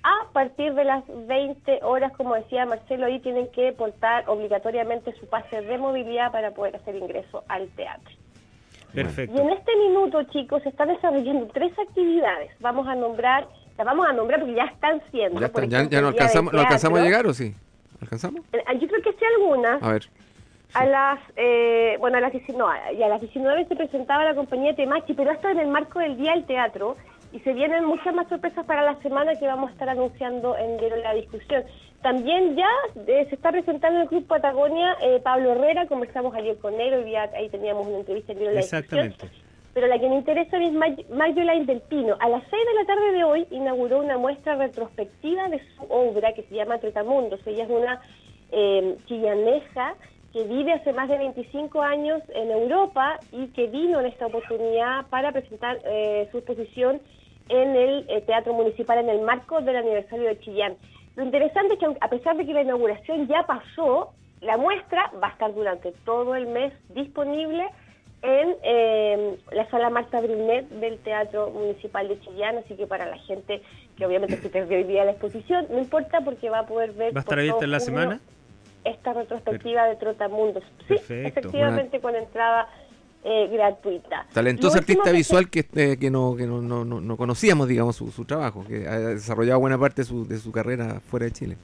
A 0.04 0.32
partir 0.34 0.74
de 0.76 0.84
las 0.84 1.04
20 1.08 1.80
horas, 1.82 2.12
como 2.16 2.36
decía 2.36 2.66
Marcelo, 2.66 3.08
ahí 3.08 3.20
tienen 3.22 3.48
que 3.48 3.72
portar 3.72 4.30
obligatoriamente 4.30 5.14
su 5.14 5.28
pase 5.28 5.62
de 5.62 5.78
movilidad 5.80 6.32
para 6.32 6.52
poder 6.52 6.76
hacer 6.76 6.96
ingreso 6.96 7.44
al 7.48 7.68
teatro. 7.70 8.14
Y 8.96 9.40
en 9.40 9.50
este 9.50 9.76
minuto, 9.76 10.24
chicos, 10.32 10.64
se 10.64 10.70
están 10.70 10.88
desarrollando 10.88 11.48
tres 11.48 11.78
actividades. 11.78 12.52
Vamos 12.60 12.88
a 12.88 12.96
nombrar, 12.96 13.48
las 13.78 13.86
vamos 13.86 14.08
a 14.08 14.14
nombrar 14.14 14.40
porque 14.40 14.56
ya 14.56 14.66
están 14.66 15.02
siendo. 15.12 15.40
¿Ya, 15.40 16.02
no 16.02 16.08
alcanzamos, 16.08 16.54
¿no 16.54 16.62
alcanzamos 16.62 17.00
a 17.00 17.04
llegar 17.04 17.28
o 17.28 17.34
sí? 17.34 17.54
¿Alcanzamos? 18.02 18.42
Eh, 18.54 18.64
Yo 18.80 18.88
creo 18.88 19.02
que 19.02 19.12
sí 19.12 19.26
algunas. 19.38 19.84
A 19.84 19.92
ver. 19.92 20.06
A 20.74 20.86
las, 20.86 21.20
eh, 21.38 21.96
bueno, 22.00 22.18
a 22.18 22.22
las, 22.22 22.34
19, 22.34 22.58
no, 22.58 22.70
y 22.92 23.02
a 23.02 23.08
las 23.08 23.22
19 23.22 23.66
se 23.66 23.76
presentaba 23.76 24.26
la 24.26 24.36
compañía 24.36 24.76
Temachi, 24.76 25.14
pero 25.14 25.32
esto 25.32 25.48
en 25.50 25.60
el 25.60 25.68
marco 25.68 26.00
del 26.00 26.18
Día 26.18 26.32
del 26.32 26.46
Teatro, 26.46 26.98
y 27.32 27.40
se 27.40 27.54
vienen 27.54 27.86
muchas 27.86 28.14
más 28.14 28.28
sorpresas 28.28 28.66
para 28.66 28.82
la 28.82 28.96
semana 29.02 29.36
que 29.36 29.46
vamos 29.46 29.70
a 29.70 29.74
estar 29.74 29.90
anunciando 29.90 30.58
en 30.58 30.78
La 31.02 31.14
Discusión. 31.14 31.64
También 32.10 32.56
ya 32.56 32.70
eh, 33.08 33.26
se 33.30 33.34
está 33.34 33.52
presentando 33.52 33.96
en 33.98 34.04
el 34.04 34.08
Club 34.10 34.28
Patagonia 34.28 34.96
eh, 35.02 35.20
Pablo 35.24 35.54
Herrera, 35.54 35.88
conversamos 35.88 36.36
ayer 36.36 36.56
con 36.60 36.80
él, 36.80 36.94
hoy 36.94 37.04
día 37.06 37.28
ahí 37.36 37.50
teníamos 37.50 37.88
una 37.88 37.98
entrevista 37.98 38.32
en 38.34 38.46
La. 38.54 38.60
Exactamente. 38.60 39.26
Pero 39.74 39.88
la 39.88 39.98
que 39.98 40.08
me 40.08 40.14
interesa 40.18 40.56
es 40.58 40.72
Mag- 40.72 41.04
Magdalene 41.10 41.66
del 41.66 41.82
Pino. 41.82 42.16
A 42.20 42.30
las 42.30 42.44
6 42.48 42.52
de 42.52 42.74
la 42.80 42.86
tarde 42.86 43.12
de 43.12 43.24
hoy 43.24 43.48
inauguró 43.50 44.02
una 44.04 44.20
muestra 44.20 44.54
retrospectiva 44.56 45.50
de 45.50 45.60
su 45.76 45.84
obra 45.90 46.34
que 46.36 46.44
se 46.44 46.54
llama 46.54 46.78
Tretamundos. 46.78 47.40
Ella 47.48 47.64
es 47.64 47.70
una 47.72 48.00
eh, 48.52 48.98
chillaneja 49.08 49.96
que 50.32 50.44
vive 50.44 50.74
hace 50.74 50.94
más 50.94 51.10
de 51.10 51.18
25 51.18 51.82
años 51.82 52.22
en 52.36 52.52
Europa 52.52 53.20
y 53.32 53.48
que 53.48 53.66
vino 53.66 54.00
en 54.00 54.06
esta 54.06 54.28
oportunidad 54.28 55.08
para 55.10 55.32
presentar 55.32 55.80
eh, 55.86 56.28
su 56.32 56.38
exposición 56.38 57.02
en 57.50 57.76
el 57.76 58.06
Teatro 58.28 58.54
Municipal 58.54 59.00
en 59.00 59.10
el 59.10 59.22
marco 59.22 59.60
del 59.62 59.78
aniversario 59.78 60.28
de 60.28 60.40
Chillán. 60.42 60.76
Lo 61.16 61.24
interesante 61.24 61.74
es 61.74 61.80
que 61.80 61.86
a 62.00 62.10
pesar 62.10 62.38
de 62.38 62.46
que 62.46 62.54
la 62.54 62.62
inauguración 62.62 63.28
ya 63.28 63.44
pasó, 63.44 64.14
la 64.42 64.58
muestra 64.58 65.12
va 65.22 65.28
a 65.28 65.32
estar 65.32 65.54
durante 65.54 65.92
todo 66.04 66.36
el 66.36 66.48
mes 66.48 66.74
disponible 66.90 67.66
en 68.22 68.56
eh, 68.64 69.38
la 69.52 69.70
sala 69.70 69.90
Marta 69.90 70.20
Brunet 70.20 70.68
del 70.70 70.98
Teatro 71.00 71.52
Municipal 71.52 72.08
de 72.08 72.20
Chillán, 72.22 72.58
así 72.58 72.76
que 72.76 72.88
para 72.88 73.06
la 73.06 73.18
gente 73.20 73.62
que 73.98 74.06
obviamente 74.06 74.38
se 74.38 74.50
perdió 74.50 74.78
hoy 74.78 74.84
día 74.84 75.06
la 75.06 75.12
exposición, 75.12 75.68
no 75.70 75.80
importa 75.80 76.22
porque 76.22 76.50
va 76.50 76.60
a 76.60 76.66
poder 76.66 76.92
ver... 76.94 77.16
¿Va 77.16 77.20
a 77.20 77.22
estar 77.22 77.40
abierta 77.40 77.66
en 77.66 77.72
la 77.72 77.80
semana? 77.80 78.20
esta 78.86 79.14
retrospectiva 79.14 79.88
de 79.88 79.96
Trotamundos. 79.96 80.64
Sí, 80.88 80.94
Perfecto. 80.94 81.40
efectivamente 81.40 82.00
con 82.00 82.16
entrada 82.16 82.70
eh, 83.26 83.50
gratuita. 83.52 84.26
Último 84.36 84.72
artista 84.74 85.04
que 85.06 85.12
visual 85.12 85.50
que, 85.50 85.66
eh, 85.76 85.98
que, 86.00 86.10
no, 86.12 86.36
que 86.38 86.46
no, 86.46 86.62
no, 86.62 86.86
no- 86.86 87.02
no 87.02 87.18
conocíamos, 87.18 87.68
digamos, 87.68 87.96
su, 87.96 88.12
su 88.12 88.24
trabajo, 88.26 88.64
que 88.68 88.88
ha 88.88 89.00
desarrollado 89.00 89.60
buena 89.60 89.78
parte 89.78 90.04
de 90.04 90.06
su, 90.06 90.28
de 90.28 90.38
su 90.38 90.52
carrera 90.52 91.00
fuera 91.10 91.26
de 91.26 91.32
Chile. 91.32 91.58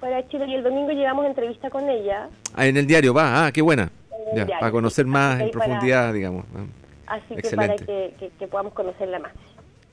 Fuera 0.00 0.16
de 0.16 0.28
Chile 0.28 0.46
y 0.48 0.54
el 0.54 0.62
domingo 0.64 0.90
llevamos 0.90 1.24
entrevista 1.26 1.70
con 1.70 1.88
ella. 1.88 2.28
Ah, 2.54 2.66
en 2.66 2.76
el 2.76 2.86
diario 2.86 3.14
va, 3.14 3.46
ah, 3.46 3.52
qué 3.52 3.62
buena. 3.62 3.90
Ya, 4.34 4.44
diario, 4.44 4.56
para 4.60 4.72
conocer 4.72 5.06
más 5.06 5.40
en 5.40 5.50
para- 5.50 5.64
profundidad, 5.64 6.12
digamos. 6.12 6.44
ah. 6.56 6.64
Así 7.16 7.34
que 7.36 7.56
para 7.56 7.74
que, 7.76 8.14
que- 8.38 8.46
podamos 8.48 8.72
conocerla 8.74 9.18
más. 9.18 9.32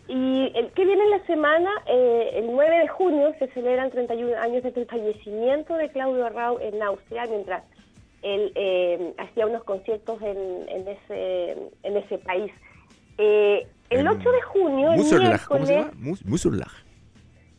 Y 0.07 0.51
el 0.53 0.67
que 0.71 0.85
viene 0.85 1.03
en 1.03 1.09
la 1.11 1.25
semana, 1.25 1.69
eh, 1.87 2.31
el 2.35 2.47
9 2.51 2.77
de 2.79 2.87
junio, 2.89 3.33
se 3.39 3.47
celebran 3.47 3.89
31 3.89 4.35
años 4.37 4.63
el 4.65 4.85
fallecimiento 4.85 5.73
de 5.75 5.89
Claudio 5.89 6.25
Arrau 6.25 6.59
en 6.59 6.81
Austria, 6.83 7.25
mientras 7.27 7.63
él 8.25 8.51
eh, 8.55 9.13
hacía 9.17 9.45
unos 9.45 9.63
conciertos 9.63 10.21
en, 10.21 10.37
en 10.67 10.87
ese, 10.87 11.51
en 11.83 11.97
ese 11.97 12.17
país. 12.17 12.51
Eh, 13.17 13.67
el 13.89 13.99
En 13.99 14.07
8 14.07 14.31
de 14.31 14.41
junio, 14.41 14.91
el 14.91 14.97
Musurlach, 14.97 15.45
¿cómo 15.45 15.65
se 15.65 15.73
miércoles... 15.73 15.95
llama? 15.95 16.09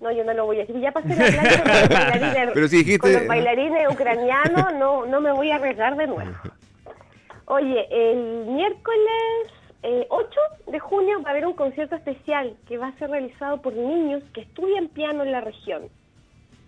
No, 0.01 0.13
yo 0.13 0.25
no 0.25 0.35
lo 0.35 0.45
voy 0.47 0.57
a 0.57 0.61
decir. 0.61 0.79
Ya 0.81 0.93
pasé 0.93 1.09
la 1.09 1.15
clase 1.17 1.63
con 1.63 1.73
los 1.73 1.89
bailarines, 2.11 2.51
Pero 2.53 2.69
si 2.69 2.77
dijiste- 2.79 2.99
con 3.01 3.13
los 3.13 3.27
bailarines 3.27 3.93
ucranianos, 3.93 4.75
no, 4.75 5.07
no 5.07 5.21
me 5.21 5.33
voy 5.33 5.51
a 5.51 5.57
arriesgar 5.57 5.97
de 5.97 6.07
nuevo. 6.07 6.31
Oye, 7.47 7.87
el 7.91 8.45
miércoles 8.47 9.53
eh, 9.85 10.07
8 10.11 10.29
de 10.67 10.79
junio 10.81 11.23
va 11.23 11.29
a 11.29 11.33
haber 11.33 11.47
un 11.47 11.55
concierto 11.55 11.95
especial 11.95 12.57
que 12.67 12.77
va 12.77 12.89
a 12.89 12.99
ser 12.99 13.09
realizado 13.11 13.63
por 13.63 13.73
niños 13.75 14.23
que 14.35 14.41
estudian 14.41 14.89
piano 14.89 15.23
en 15.23 15.31
la 15.33 15.41
región. 15.41 15.85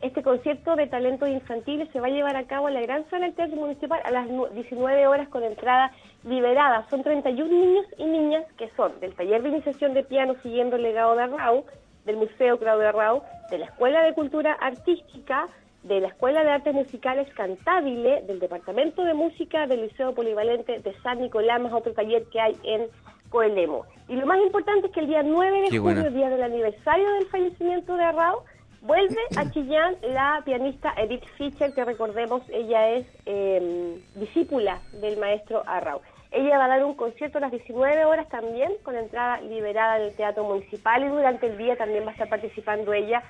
Este 0.00 0.22
concierto 0.22 0.76
de 0.76 0.86
talentos 0.86 1.28
infantiles 1.28 1.88
se 1.92 1.98
va 2.00 2.06
a 2.06 2.10
llevar 2.10 2.36
a 2.36 2.44
cabo 2.46 2.68
en 2.68 2.74
la 2.74 2.80
Gran 2.82 3.08
Sala 3.10 3.26
del 3.26 3.34
Teatro 3.34 3.56
Municipal 3.56 4.00
a 4.04 4.10
las 4.12 4.28
nu- 4.28 4.46
19 4.46 5.06
horas 5.08 5.28
con 5.28 5.42
entrada 5.42 5.90
liberada. 6.24 6.86
Son 6.88 7.02
31 7.02 7.50
niños 7.50 7.84
y 7.96 8.04
niñas 8.04 8.44
que 8.56 8.68
son 8.76 8.98
del 9.00 9.14
taller 9.14 9.42
de 9.42 9.48
iniciación 9.48 9.94
de 9.94 10.04
piano 10.04 10.36
siguiendo 10.42 10.76
el 10.76 10.82
legado 10.82 11.16
de 11.16 11.22
Arrau, 11.24 11.64
del 12.04 12.16
Museo 12.16 12.58
Claudio 12.58 12.88
Arrau, 12.88 13.22
de 13.50 13.58
la 13.58 13.64
Escuela 13.66 14.02
de 14.04 14.14
Cultura 14.14 14.52
Artística, 14.52 15.48
de 15.82 16.00
la 16.00 16.08
Escuela 16.08 16.44
de 16.44 16.50
Artes 16.50 16.74
Musicales 16.74 17.28
Cantabile, 17.34 18.22
del 18.22 18.38
Departamento 18.38 19.02
de 19.02 19.14
Música 19.14 19.66
del 19.66 19.82
Liceo 19.82 20.14
Polivalente 20.14 20.78
de 20.78 20.94
San 21.02 21.20
Nicolás, 21.20 21.60
más 21.60 21.72
otro 21.72 21.92
taller 21.92 22.24
que 22.30 22.40
hay 22.40 22.56
en 22.62 22.86
Coelemo. 23.30 23.84
Y 24.08 24.14
lo 24.16 24.26
más 24.26 24.40
importante 24.40 24.86
es 24.86 24.92
que 24.92 25.00
el 25.00 25.08
día 25.08 25.22
9 25.24 25.56
de 25.62 25.68
Qué 25.68 25.78
junio, 25.78 25.82
buena. 25.82 26.06
el 26.06 26.14
día 26.14 26.30
del 26.30 26.42
aniversario 26.42 27.10
del 27.14 27.26
fallecimiento 27.26 27.96
de 27.96 28.04
Arrau, 28.04 28.40
vuelve 28.82 29.20
a 29.36 29.50
Chillán 29.50 29.96
la 30.02 30.42
pianista 30.44 30.94
Edith 30.96 31.24
Fischer, 31.36 31.72
que 31.74 31.84
recordemos, 31.84 32.42
ella 32.50 32.90
es 32.90 33.06
eh, 33.26 33.98
discípula 34.14 34.80
del 35.00 35.18
maestro 35.18 35.62
Arrau. 35.66 36.00
Ella 36.30 36.58
va 36.58 36.66
a 36.66 36.68
dar 36.68 36.84
un 36.84 36.94
concierto 36.94 37.38
a 37.38 37.40
las 37.40 37.50
19 37.50 38.04
horas 38.04 38.28
también, 38.28 38.72
con 38.82 38.96
entrada 38.96 39.40
liberada 39.40 39.98
en 39.98 40.04
el 40.08 40.16
Teatro 40.16 40.44
Municipal, 40.44 41.02
y 41.02 41.08
durante 41.08 41.46
el 41.46 41.56
día 41.56 41.76
también 41.76 42.04
va 42.04 42.10
a 42.10 42.12
estar 42.12 42.28
participando 42.28 42.92
ella 42.92 43.22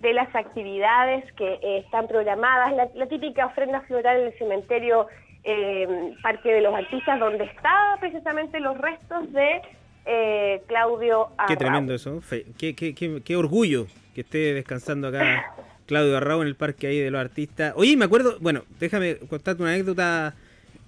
de 0.00 0.12
las 0.12 0.34
actividades 0.34 1.30
que 1.34 1.54
eh, 1.62 1.78
están 1.78 2.08
programadas, 2.08 2.72
la, 2.74 2.88
la 2.94 3.06
típica 3.06 3.46
ofrenda 3.46 3.80
floral 3.82 4.18
en 4.18 4.26
el 4.26 4.38
cementerio 4.38 5.06
eh, 5.44 6.14
Parque 6.22 6.52
de 6.52 6.60
los 6.60 6.74
Artistas, 6.74 7.18
donde 7.18 7.44
está 7.44 7.96
precisamente 8.00 8.60
los 8.60 8.76
restos 8.76 9.32
de 9.32 9.62
eh, 10.04 10.62
Claudio 10.66 11.28
Arrau. 11.36 11.48
Qué 11.48 11.56
tremendo 11.56 11.94
eso. 11.94 12.20
Qué, 12.58 12.74
qué, 12.74 12.94
qué, 12.94 13.22
qué 13.24 13.36
orgullo 13.36 13.86
que 14.14 14.20
esté 14.22 14.54
descansando 14.54 15.08
acá 15.08 15.44
Claudio 15.86 16.16
Arrao 16.16 16.42
en 16.42 16.48
el 16.48 16.54
parque 16.54 16.86
ahí 16.86 16.98
de 16.98 17.10
los 17.10 17.20
artistas. 17.20 17.72
Oye, 17.76 17.96
me 17.96 18.04
acuerdo, 18.04 18.36
bueno, 18.40 18.64
déjame 18.80 19.16
contarte 19.16 19.62
una 19.62 19.72
anécdota. 19.72 20.34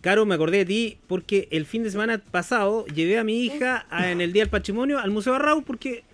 Caro, 0.01 0.27
me 0.27 0.35
acordé 0.35 0.59
de 0.59 0.65
ti 0.67 0.99
porque 1.07 1.49
el 1.51 1.65
fin 1.67 1.83
de 1.83 1.91
semana 1.91 2.19
pasado 2.19 2.85
llevé 2.87 3.19
a 3.19 3.25
mi 3.25 3.43
hija 3.45 3.87
a- 3.91 4.11
en 4.11 4.21
el 4.21 4.33
Día 4.33 4.43
del 4.43 4.51
Patrimonio 4.51 4.99
al 4.99 5.11
Museo 5.11 5.35
Arrau 5.35 5.63
porque 5.63 6.05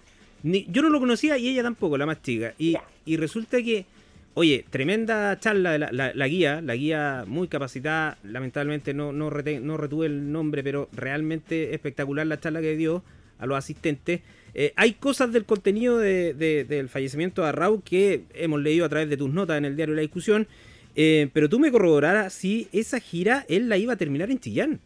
ni- 0.44 0.64
yo 0.70 0.82
no 0.82 0.90
lo 0.90 1.00
conocía 1.00 1.36
y 1.38 1.48
ella 1.48 1.62
tampoco, 1.64 1.98
la 1.98 2.06
más 2.06 2.22
chica. 2.22 2.54
Y, 2.56 2.76
y 3.04 3.16
resulta 3.16 3.60
que, 3.62 3.86
oye, 4.34 4.64
tremenda 4.70 5.38
charla 5.40 5.72
de 5.72 5.78
la, 5.80 5.90
la- 5.92 6.12
la 6.14 6.28
guía, 6.28 6.60
la 6.62 6.76
guía 6.76 7.24
muy 7.26 7.48
capacitada, 7.48 8.16
lamentablemente 8.22 8.94
no, 8.94 9.12
no, 9.12 9.28
no 9.30 9.76
retuve 9.76 10.06
el 10.06 10.30
nombre, 10.30 10.62
pero 10.62 10.88
realmente 10.92 11.74
espectacular 11.74 12.26
la 12.28 12.38
charla 12.38 12.60
que 12.60 12.76
dio 12.76 13.02
a 13.40 13.46
los 13.46 13.58
asistentes. 13.58 14.20
Eh, 14.54 14.72
hay 14.76 14.94
cosas 14.94 15.32
del 15.32 15.44
contenido 15.44 15.98
de- 15.98 16.34
de- 16.34 16.64
del 16.64 16.88
fallecimiento 16.88 17.42
de 17.42 17.48
Arrau 17.48 17.80
que 17.82 18.22
hemos 18.34 18.60
leído 18.60 18.84
a 18.84 18.88
través 18.88 19.08
de 19.08 19.16
tus 19.16 19.30
notas 19.32 19.58
en 19.58 19.64
el 19.64 19.76
diario 19.76 19.94
La 19.94 20.00
Discusión, 20.02 20.48
eh, 20.96 21.28
pero 21.32 21.48
tú 21.48 21.58
me 21.60 21.70
corroboraras 21.70 22.32
si 22.32 22.68
esa 22.72 22.98
gira 23.00 23.44
él 23.48 23.68
la 23.68 23.76
iba 23.76 23.92
a 23.92 23.96
terminar 23.96 24.30
en 24.30 24.40
Chillán. 24.40 24.80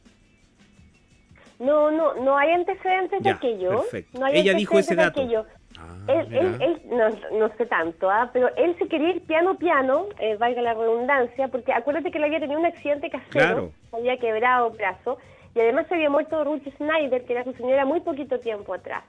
No, 1.58 1.90
no, 1.90 2.14
no 2.14 2.36
hay 2.36 2.50
antecedentes 2.50 3.22
de 3.22 3.30
aquello. 3.30 3.70
perfecto. 3.82 4.18
No 4.18 4.26
hay 4.26 4.38
Ella 4.38 4.54
dijo 4.54 4.78
ese 4.78 4.94
dato. 4.96 5.20
aquello. 5.22 5.46
Ah, 5.78 5.96
él, 6.08 6.26
él, 6.34 6.56
él- 6.60 6.82
no, 6.90 7.08
no 7.38 7.56
sé 7.56 7.66
tanto, 7.66 8.10
¿ah? 8.10 8.30
pero 8.32 8.48
él 8.56 8.76
se 8.78 8.86
quería 8.88 9.10
ir 9.10 9.22
piano 9.22 9.56
piano, 9.58 10.06
eh, 10.20 10.36
valga 10.36 10.62
la 10.62 10.74
redundancia, 10.74 11.48
porque 11.48 11.72
acuérdate 11.72 12.10
que 12.10 12.18
él 12.18 12.24
había 12.24 12.40
tenido 12.40 12.58
un 12.60 12.66
accidente 12.66 13.08
casero, 13.10 13.30
Claro. 13.30 13.72
había 13.92 14.16
quebrado 14.18 14.70
brazo, 14.70 15.18
y 15.54 15.60
además 15.60 15.86
se 15.88 15.94
había 15.94 16.10
muerto 16.10 16.42
Ruth 16.44 16.62
Snyder, 16.76 17.24
que 17.24 17.32
era 17.32 17.44
su 17.44 17.52
señora 17.54 17.84
muy 17.84 18.00
poquito 18.00 18.38
tiempo 18.38 18.74
atrás. 18.74 19.02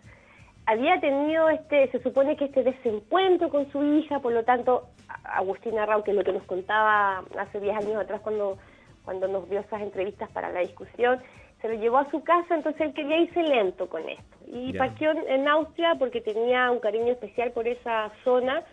Había 0.67 0.99
tenido 0.99 1.49
este, 1.49 1.89
se 1.91 2.01
supone 2.01 2.35
que 2.35 2.45
este 2.45 2.63
desencuentro 2.63 3.49
con 3.49 3.71
su 3.71 3.83
hija, 3.83 4.19
por 4.19 4.33
lo 4.33 4.43
tanto, 4.43 4.87
Agustina 5.23 5.85
Rau, 5.85 6.03
que 6.03 6.11
es 6.11 6.17
lo 6.17 6.23
que 6.23 6.33
nos 6.33 6.43
contaba 6.43 7.23
hace 7.37 7.59
10 7.59 7.77
años 7.77 7.97
atrás 7.97 8.21
cuando, 8.21 8.57
cuando 9.03 9.27
nos 9.27 9.47
dio 9.49 9.59
esas 9.59 9.81
entrevistas 9.81 10.29
para 10.31 10.51
la 10.51 10.61
discusión, 10.61 11.19
se 11.61 11.67
lo 11.67 11.75
llevó 11.75 11.97
a 11.99 12.09
su 12.11 12.23
casa, 12.23 12.55
entonces 12.55 12.81
él 12.81 12.93
quería 12.93 13.19
irse 13.19 13.41
lento 13.43 13.87
con 13.87 14.07
esto. 14.09 14.37
Y 14.47 14.71
Ya. 14.73 14.79
partió 14.79 15.11
en, 15.11 15.47
Austria 15.47 15.95
porque 15.97 16.21
tenía 16.21 16.69
un 16.71 16.79
cariño 16.79 17.11
especial 17.13 17.51
por 17.51 17.67
esa 17.67 18.11
zona 18.23 18.63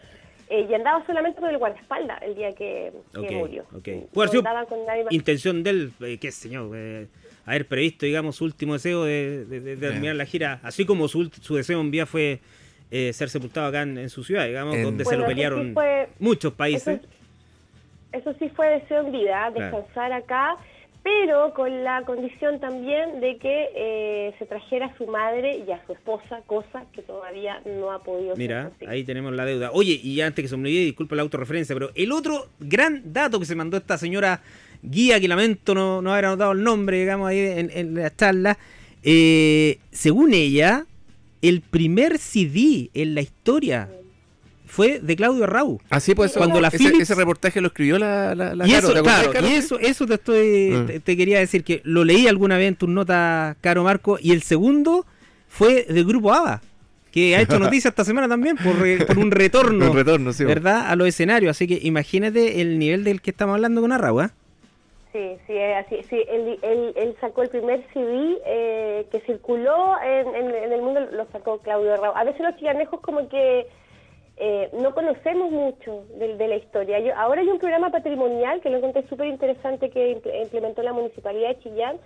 eh, 0.48 0.66
y 0.68 0.74
andaba 0.74 1.04
solamente 1.06 1.40
por 1.40 1.50
el 1.50 1.58
guardaespaldas 1.58 2.20
el 2.22 2.34
día 2.34 2.54
que, 2.54 2.92
murió. 3.14 3.64
ok. 3.74 3.88
No 4.14 4.22
andaba 4.22 4.64
con 4.66 4.84
nadie 4.84 5.04
más. 5.04 5.12
intención 5.12 5.62
de 5.62 5.70
él, 5.70 5.92
eh, 6.00 6.18
qué 6.18 6.30
yo, 6.50 6.70
eh, 6.74 7.08
haber 7.46 7.66
previsto, 7.66 8.06
digamos, 8.06 8.36
su 8.36 8.44
último 8.44 8.74
deseo 8.74 9.04
de, 9.04 9.44
de- 9.46 9.60
de- 9.60 9.76
de 9.76 9.88
terminar 9.88 10.16
la 10.16 10.26
gira, 10.26 10.60
así 10.62 10.84
como 10.84 11.08
su, 11.08 11.24
ult- 11.24 11.40
su 11.40 11.56
deseo 11.56 11.80
en 11.80 11.90
vía 11.90 12.06
fue 12.06 12.40
eh, 12.90 13.12
ser 13.12 13.28
sepultado 13.30 13.66
acá 13.68 13.82
en, 13.82 13.98
en 13.98 14.10
su 14.10 14.22
ciudad, 14.22 14.46
digamos, 14.46 14.76
En- 14.76 14.84
donde 14.84 15.04
se 15.04 15.16
lo 15.16 15.22
sí 15.24 15.28
pelearon 15.28 15.72
fue- 15.74 16.08
muchos 16.18 16.52
países. 16.52 17.00
Eso, 17.00 17.08
eso 18.30 18.34
sí 18.38 18.48
fue 18.54 18.68
deseo 18.68 19.06
en 19.06 19.12
vida, 19.12 19.50
Claro. 19.54 19.76
descansar 19.78 20.12
acá, 20.12 20.56
pero 21.02 21.52
con 21.54 21.82
la 21.82 22.02
condición 22.04 22.60
también 22.60 23.20
de 23.20 23.36
que 23.38 23.70
eh, 23.74 24.34
se 24.38 24.46
trajera 24.46 24.86
a 24.86 24.96
su 24.96 25.06
madre 25.08 25.64
y 25.66 25.72
a 25.72 25.84
su 25.84 25.94
esposa, 25.94 26.42
cosa 26.46 26.84
que 26.92 27.02
todavía 27.02 27.60
no 27.64 27.90
ha 27.90 28.02
podido 28.04 28.36
Mira, 28.36 28.70
ser 28.78 28.88
ahí 28.88 29.02
tenemos 29.02 29.32
la 29.32 29.44
deuda. 29.44 29.70
Oye, 29.72 29.98
y 30.00 30.20
antes 30.20 30.44
que 30.44 30.48
se 30.48 30.56
me 30.56 30.68
olvide, 30.68 30.84
disculpa 30.84 31.16
la 31.16 31.22
autorreferencia, 31.22 31.74
pero 31.74 31.90
el 31.96 32.12
otro 32.12 32.46
gran 32.60 33.12
dato 33.12 33.40
que 33.40 33.46
se 33.46 33.56
mandó 33.56 33.78
esta 33.78 33.98
señora 33.98 34.42
guía, 34.82 35.20
que 35.20 35.28
lamento 35.28 35.74
no, 35.74 36.02
no 36.02 36.12
haber 36.12 36.26
anotado 36.26 36.52
el 36.52 36.62
nombre, 36.62 36.98
digamos, 37.00 37.28
ahí 37.28 37.38
en, 37.38 37.70
en 37.72 37.94
la 37.94 38.14
charla, 38.14 38.58
eh, 39.02 39.78
según 39.90 40.34
ella, 40.34 40.86
el 41.40 41.60
primer 41.60 42.18
CD 42.18 42.90
en 42.94 43.14
la 43.14 43.20
historia 43.20 43.88
fue 44.66 45.00
de 45.00 45.16
Claudio 45.16 45.44
Arrau. 45.44 45.80
Ah, 45.90 46.00
sí, 46.00 46.14
pues 46.14 46.32
Cuando 46.32 46.60
la 46.60 46.68
ese, 46.68 46.78
Philips- 46.78 47.00
ese 47.02 47.14
reportaje 47.14 47.60
lo 47.60 47.66
escribió 47.68 47.98
la, 47.98 48.34
la, 48.34 48.54
la 48.54 48.66
y 48.66 48.70
Caro, 48.70 48.78
eso, 48.86 48.92
¿te 48.94 48.98
acordás, 49.00 49.18
claro, 49.18 49.32
Caro? 49.32 49.48
y 49.48 49.50
eso, 49.52 49.78
eso 49.78 50.06
te 50.06 50.14
estoy, 50.14 50.72
Ah. 50.74 50.84
te, 50.86 51.00
te 51.00 51.16
quería 51.16 51.38
decir 51.40 51.62
que 51.62 51.80
lo 51.84 52.04
leí 52.04 52.26
alguna 52.26 52.56
vez 52.56 52.68
en 52.68 52.76
tus 52.76 52.88
notas, 52.88 53.56
Caro 53.60 53.84
Marco, 53.84 54.18
y 54.20 54.32
el 54.32 54.42
segundo 54.42 55.04
fue 55.48 55.84
del 55.88 56.04
grupo 56.06 56.32
ABBA, 56.32 56.62
que 57.10 57.36
ha 57.36 57.42
hecho 57.42 57.58
noticia 57.58 57.88
esta 57.90 58.04
semana 58.04 58.28
también 58.28 58.56
por, 58.56 58.78
re- 58.78 59.04
por 59.04 59.18
un 59.18 59.30
retorno, 59.30 59.86
Un 59.90 59.96
retorno, 59.96 60.32
sí. 60.32 60.44
¿verdad? 60.44 60.86
A 60.90 60.96
los 60.96 61.06
escenarios. 61.06 61.50
Así 61.50 61.66
que 61.66 61.78
imagínate 61.82 62.62
el 62.62 62.78
nivel 62.78 63.04
del 63.04 63.20
que 63.20 63.30
estamos 63.32 63.54
hablando 63.56 63.82
con 63.82 63.92
Arrau, 63.92 64.20
¿ah? 64.20 64.32
Sí, 65.12 65.36
sí, 65.46 65.58
así. 65.60 66.02
Sí, 66.04 66.24
él, 66.28 66.58
él, 66.62 66.92
él 66.96 67.16
sacó 67.20 67.42
el 67.42 67.50
primer 67.50 67.82
CD 67.92 68.38
eh, 68.46 69.06
que 69.10 69.20
circuló 69.20 69.94
en, 70.02 70.34
el 70.72 70.80
mundo, 70.80 71.00
lo 71.00 71.26
sacó 71.26 71.58
Claudio 71.58 71.96
Rao. 71.98 72.16
A 72.16 72.24
veces 72.24 72.40
los 72.40 72.56
chilanejos 72.56 73.00
como 73.00 73.28
que 73.28 73.66
eh, 74.38 74.70
no 74.72 74.94
conocemos 74.94 75.50
mucho 75.50 76.04
de, 76.18 76.36
de 76.36 76.48
la 76.48 76.56
historia. 76.56 76.98
Yo, 77.00 77.14
ahora 77.14 77.42
hay 77.42 77.48
un 77.48 77.58
programa 77.58 77.90
patrimonial 77.90 78.62
que 78.62 78.70
lo 78.70 78.78
encontré 78.78 79.06
súper 79.08 79.26
interesante 79.26 79.90
que 79.90 80.16
imple- 80.16 80.42
implementó 80.44 80.82
la 80.82 80.94
Municipalidad 80.94 81.50
de 81.50 81.58
Chillán, 81.58 81.98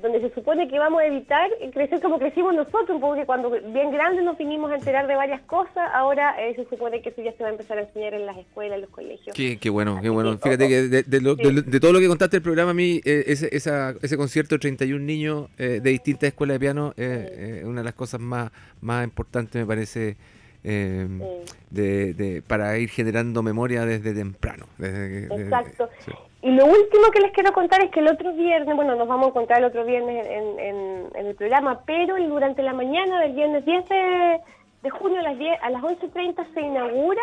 donde 0.00 0.20
se 0.20 0.30
supone 0.34 0.68
que 0.68 0.78
vamos 0.78 1.00
a 1.00 1.06
evitar 1.06 1.48
crecer 1.72 2.00
como 2.02 2.18
crecimos 2.18 2.54
nosotros, 2.54 3.00
porque 3.00 3.24
cuando 3.24 3.50
bien 3.50 3.90
grandes 3.90 4.24
nos 4.24 4.36
vinimos 4.36 4.70
a 4.70 4.74
enterar 4.76 5.06
de 5.06 5.14
varias 5.14 5.40
cosas, 5.42 5.88
ahora 5.94 6.34
eh, 6.38 6.54
se 6.54 6.64
supone 6.66 7.00
que 7.00 7.08
eso 7.08 7.22
ya 7.22 7.32
se 7.32 7.42
va 7.42 7.48
a 7.48 7.52
empezar 7.52 7.78
a 7.78 7.82
enseñar 7.82 8.12
en 8.14 8.26
las 8.26 8.36
escuelas, 8.36 8.74
en 8.76 8.82
los 8.82 8.90
colegios. 8.90 9.34
Qué, 9.34 9.56
qué 9.58 9.70
bueno, 9.70 9.98
qué 10.02 10.10
bueno. 10.10 10.32
que, 10.38 10.42
Fíjate 10.42 10.68
que 10.68 10.82
de, 10.88 11.02
de 11.02 11.20
lo- 11.20 11.36
Sí. 11.36 11.62
de 11.66 11.80
todo 11.80 11.92
lo 11.92 12.00
que 12.00 12.08
contaste 12.08 12.36
del 12.36 12.42
programa, 12.42 12.72
a 12.72 12.74
mí 12.74 13.00
eh, 13.04 13.24
ese, 13.26 13.48
esa- 13.56 13.94
ese 14.02 14.16
concierto 14.16 14.56
de 14.56 14.58
31 14.60 15.02
niños 15.04 15.48
eh, 15.58 15.80
de 15.82 15.90
distintas 15.90 16.28
escuelas 16.28 16.56
de 16.56 16.60
piano 16.60 16.92
es 16.96 17.64
una 17.64 17.80
de 17.80 17.84
las 17.84 17.94
cosas 17.94 18.20
más, 18.20 18.50
más 18.82 19.02
importantes, 19.04 19.54
me 19.60 19.66
parece, 19.66 20.16
eh, 20.62 21.06
Eh. 21.08 21.44
de, 21.70 22.12
de- 22.14 22.42
para 22.42 22.76
ir 22.78 22.90
generando 22.90 23.42
memoria 23.42 23.86
desde 23.86 24.12
temprano. 24.12 24.66
desde- 24.78 25.26
Exacto. 25.42 25.88
sí. 26.04 26.12
Y 26.46 26.50
lo 26.52 26.64
último 26.64 27.10
que 27.12 27.18
les 27.20 27.32
quiero 27.32 27.52
contar 27.52 27.82
es 27.84 27.90
que 27.90 27.98
el 27.98 28.06
otro 28.08 28.32
viernes, 28.32 28.76
bueno, 28.76 28.94
nos 28.94 29.08
vamos 29.08 29.26
a 29.26 29.28
encontrar 29.30 29.58
el 29.58 29.64
otro 29.64 29.84
viernes 29.84 30.24
en, 30.28 30.58
en- 30.60 31.26
el 31.26 31.34
programa, 31.34 31.80
pero 31.84 32.14
durante 32.16 32.62
la 32.62 32.72
mañana 32.72 33.20
del 33.20 33.32
viernes 33.32 33.64
10 33.64 33.88
de, 33.88 34.40
de 34.82 34.90
junio 34.90 35.18
a 35.18 35.22
las, 35.24 35.38
10, 35.38 35.58
a 35.60 35.70
las 35.70 35.82
11.30 35.82 36.54
se 36.54 36.60
inaugura 36.60 37.22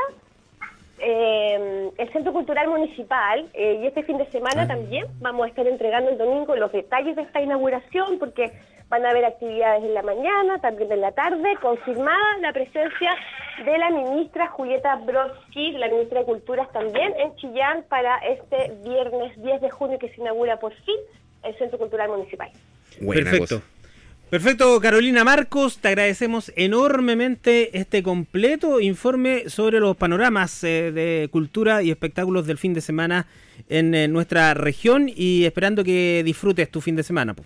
eh, 1.03 1.91
el 1.97 2.13
Centro 2.13 2.31
Cultural 2.33 2.67
Municipal 2.69 3.49
eh, 3.53 3.79
y 3.81 3.87
este 3.87 4.03
fin 4.03 4.17
de 4.17 4.25
semana 4.31 4.67
también 4.67 5.05
vamos 5.19 5.45
a 5.45 5.49
estar 5.49 5.67
entregando 5.67 6.09
el 6.09 6.17
domingo 6.17 6.55
los 6.55 6.71
detalles 6.71 7.15
de 7.15 7.23
esta 7.23 7.41
inauguración 7.41 8.19
porque 8.19 8.51
van 8.89 9.05
a 9.05 9.09
haber 9.09 9.25
actividades 9.25 9.83
en 9.83 9.93
la 9.93 10.03
mañana, 10.03 10.59
también 10.59 10.91
en 10.91 11.01
la 11.01 11.11
tarde, 11.11 11.55
confirmada 11.61 12.37
la 12.41 12.53
presencia 12.53 13.11
de 13.65 13.77
la 13.77 13.89
ministra 13.89 14.47
Julieta 14.47 14.95
Brodsky, 14.97 15.71
la 15.73 15.89
ministra 15.89 16.19
de 16.19 16.25
Culturas 16.25 16.71
también 16.71 17.13
en 17.17 17.35
Chillán 17.35 17.83
para 17.89 18.17
este 18.19 18.71
viernes 18.83 19.41
10 19.41 19.61
de 19.61 19.69
junio 19.69 19.99
que 19.99 20.09
se 20.09 20.21
inaugura 20.21 20.59
por 20.59 20.73
fin 20.73 20.95
el 21.43 21.57
Centro 21.57 21.77
Cultural 21.79 22.09
Municipal. 22.09 22.49
Buena 23.01 23.23
Perfecto. 23.23 23.55
cosa. 23.55 23.72
Perfecto, 24.33 24.79
Carolina 24.81 25.23
Marcos, 25.23 25.77
te 25.77 25.89
agradecemos 25.89 26.51
enormemente 26.55 27.77
este 27.77 28.01
completo 28.01 28.79
informe 28.79 29.47
sobre 29.47 29.79
los 29.79 29.95
panoramas 29.95 30.63
eh, 30.63 30.91
de 30.91 31.29
cultura 31.31 31.83
y 31.83 31.91
espectáculos 31.91 32.47
del 32.47 32.57
fin 32.57 32.73
de 32.73 32.81
semana 32.81 33.27
en 33.69 33.93
eh, 33.93 34.07
nuestra 34.07 34.55
región 34.55 35.05
y 35.07 35.45
esperando 35.45 35.83
que 35.83 36.23
disfrutes 36.25 36.71
tu 36.71 36.81
fin 36.81 36.95
de 36.95 37.03
semana. 37.03 37.35
po. 37.35 37.43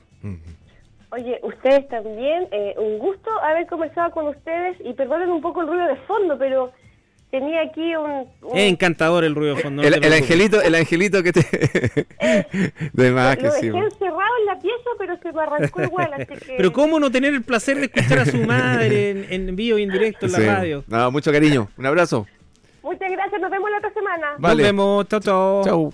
Oye, 1.12 1.42
ustedes 1.44 1.90
también, 1.90 2.48
eh, 2.52 2.74
un 2.78 3.00
gusto 3.00 3.32
haber 3.44 3.68
conversado 3.68 4.12
con 4.12 4.28
ustedes 4.28 4.78
y 4.80 4.94
perdonen 4.94 5.30
un 5.30 5.42
poco 5.42 5.60
el 5.60 5.68
ruido 5.68 5.88
de 5.88 5.98
fondo, 6.08 6.38
pero 6.38 6.72
tenía 7.32 7.62
aquí 7.62 7.96
un... 7.96 8.28
un- 8.42 8.58
Es 8.58 8.72
encantador 8.72 9.24
el 9.24 9.36
ruido 9.36 9.56
de 9.56 9.62
fondo. 9.62 9.82
no 9.82 9.88
El, 9.88 10.14
angelito, 10.14 10.62
el 10.62 10.76
angelito 10.76 11.22
que 11.24 11.34
te. 11.34 11.42
de 12.94 13.12
más 13.12 13.38
que 13.38 13.44
lo 13.44 13.54
dejé 13.54 13.68
encerrado 13.68 14.34
en 14.40 14.46
la 14.46 14.60
pieza, 14.60 14.90
pero 14.98 15.18
se 15.18 15.32
me 15.34 15.42
arrancó 15.42 15.84
igual, 15.84 16.14
así 16.14 16.26
que... 16.46 16.54
Pero 16.58 16.74
¿cómo 16.74 17.00
no 17.00 17.12
tener 17.12 17.34
el 17.34 17.44
placer 17.44 17.78
de 17.80 17.86
escuchar 17.86 18.20
a 18.20 18.26
su 18.26 18.38
madre 18.46 19.10
en, 19.12 19.48
en 19.50 19.56
vivo 19.56 19.78
y 19.78 19.84
en 19.84 19.90
directo 19.90 20.26
en 20.26 20.32
la 20.34 20.40
radio? 20.40 20.84
No, 20.88 21.12
mucho 21.12 21.32
cariño. 21.32 21.70
Un 21.78 21.86
abrazo. 21.86 22.26
Muchas 22.84 23.12
gracias, 23.12 23.42
nos 23.42 23.52
vemos 23.52 23.70
la 23.70 23.78
otra 23.80 23.94
semana. 23.94 24.28
Vale. 24.38 24.56
Nos 24.64 24.68
vemos, 24.70 25.08
chao, 25.10 25.20
chao. 25.20 25.62
Chau. 25.66 25.94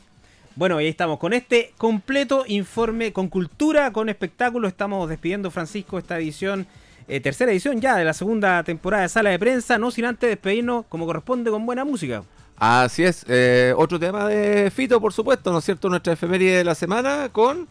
Bueno, 0.56 0.80
y 0.80 0.84
ahí 0.84 0.90
estamos 0.92 1.18
con 1.18 1.34
este 1.34 1.74
completo 1.80 2.44
informe 2.48 3.12
con 3.12 3.28
cultura, 3.28 3.92
con 3.92 4.08
espectáculo. 4.10 4.68
Estamos 4.68 5.10
despidiendo, 5.10 5.50
Francisco, 5.50 5.98
esta 5.98 6.18
edición, 6.20 6.68
eh, 7.08 7.20
tercera 7.20 7.52
edición 7.52 7.82
ya 7.82 7.96
de 7.96 8.06
la 8.06 8.14
segunda 8.14 8.64
temporada 8.64 9.04
de 9.04 9.10
Sala 9.10 9.30
de 9.30 9.40
Prensa. 9.40 9.78
No 9.78 9.92
sin 9.92 10.06
antes 10.06 10.30
despedirnos 10.30 10.86
como 10.88 11.06
corresponde 11.06 11.52
con 11.52 11.66
buena 11.66 11.84
música. 11.86 12.24
Así 12.58 13.04
es. 13.04 13.26
eh, 13.28 13.74
otro 13.76 14.00
tema 14.00 14.28
de 14.28 14.72
Fito, 14.72 15.02
por 15.02 15.14
supuesto, 15.14 15.52
¿no 15.52 15.60
es 15.60 15.66
cierto? 15.66 15.90
Nuestra 15.90 16.14
efeméride 16.14 16.58
de 16.58 16.64
la 16.64 16.76
semana 16.76 17.30
con. 17.32 17.68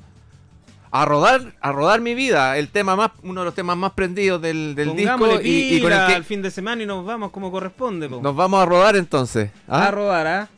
A 0.95 1.07
rodar, 1.07 1.55
a 1.63 1.73
rodar 1.73 2.03
mi 2.03 2.15
vida, 2.15 2.59
el 2.59 2.69
tema 2.69 2.95
más, 2.95 3.13
uno 3.23 3.41
de 3.41 3.47
los 3.47 3.55
temas 3.55 3.79
más 3.79 3.93
prendidos 3.93 4.43
del, 4.43 4.75
disco 4.95 5.41
y, 5.41 5.77
y 5.77 5.81
con 5.81 5.91
el 5.91 6.07
que 6.07 6.15
al 6.15 6.25
fin 6.25 6.43
de 6.43 6.51
semana 6.51 6.83
y 6.83 6.87
nos 6.87 7.03
vamos 7.07 7.31
como 7.31 7.51
corresponde. 7.51 8.11
po. 8.11 8.21
nos 8.21 8.37
vamos 8.37 8.63
a 8.63 8.67
rodar 8.67 8.97
entonces. 8.97 9.51
¿ah? 9.69 9.87
A 9.87 9.91
rodar, 9.91 10.27
¿ah? 10.27 10.49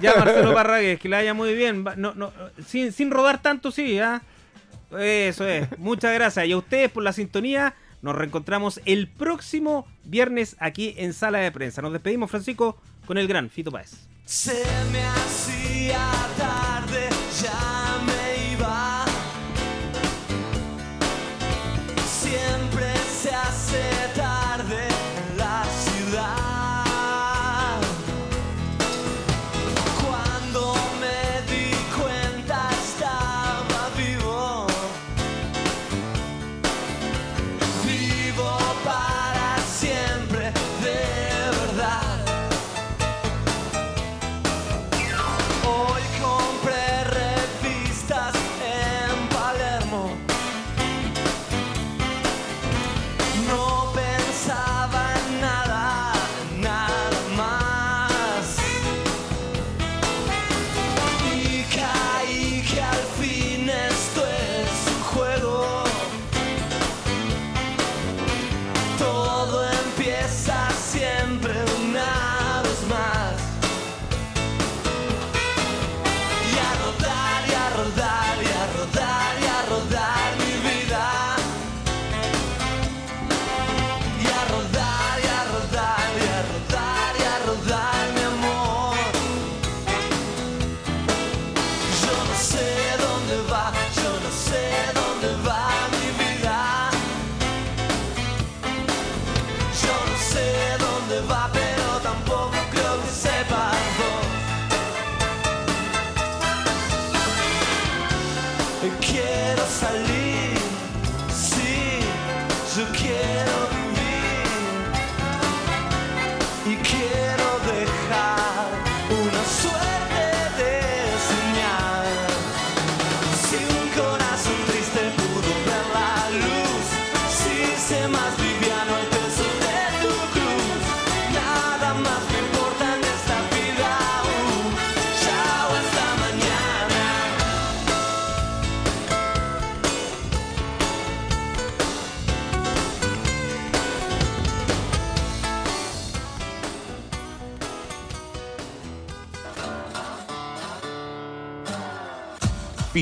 Ya, 0.00 0.14
Marcelo 0.16 0.54
Parragués, 0.54 0.98
que 0.98 1.08
le 1.08 1.16
vaya 1.16 1.34
muy 1.34 1.54
bien. 1.54 1.84
No, 1.96 2.14
no, 2.14 2.32
sin, 2.66 2.92
sin 2.92 3.10
rodar 3.10 3.42
tanto, 3.42 3.70
sí, 3.70 3.98
¿ah? 3.98 4.22
Eso 4.92 5.46
es. 5.46 5.78
Muchas 5.78 6.14
gracias. 6.14 6.46
Y 6.46 6.52
a 6.52 6.56
ustedes 6.56 6.90
por 6.90 7.02
la 7.02 7.12
sintonía. 7.12 7.74
Nos 8.00 8.14
reencontramos 8.14 8.80
el 8.84 9.08
próximo 9.08 9.86
viernes 10.04 10.56
aquí 10.60 10.94
en 10.98 11.12
Sala 11.12 11.38
de 11.38 11.50
Prensa. 11.50 11.82
Nos 11.82 11.92
despedimos, 11.92 12.30
Francisco, 12.30 12.80
con 13.06 13.18
el 13.18 13.26
gran 13.26 13.50
Fito 13.50 13.72
Páez. 13.72 14.08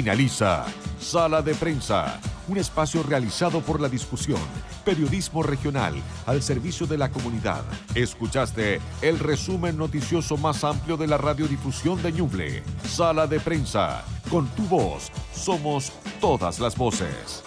Finaliza 0.07 0.65
Sala 1.01 1.43
de 1.43 1.53
Prensa, 1.57 2.21
un 2.47 2.59
espacio 2.59 3.03
realizado 3.03 3.61
por 3.61 3.81
la 3.81 3.89
discusión, 3.89 4.39
periodismo 4.85 5.43
regional 5.43 5.95
al 6.27 6.45
servicio 6.45 6.87
de 6.87 6.97
la 6.97 7.11
comunidad. 7.11 7.65
Escuchaste 7.93 8.81
el 9.03 9.19
resumen 9.19 9.77
noticioso 9.77 10.37
más 10.37 10.63
amplio 10.63 10.97
de 10.97 11.09
la 11.09 11.19
radiodifusión 11.19 12.01
de 12.05 12.13
Ñuble. 12.13 12.63
Sala 12.85 13.27
de 13.27 13.41
Prensa, 13.41 14.05
con 14.31 14.47
tu 14.51 14.63
voz, 14.69 15.11
somos 15.35 15.91
todas 16.21 16.61
las 16.61 16.77
voces. 16.77 17.43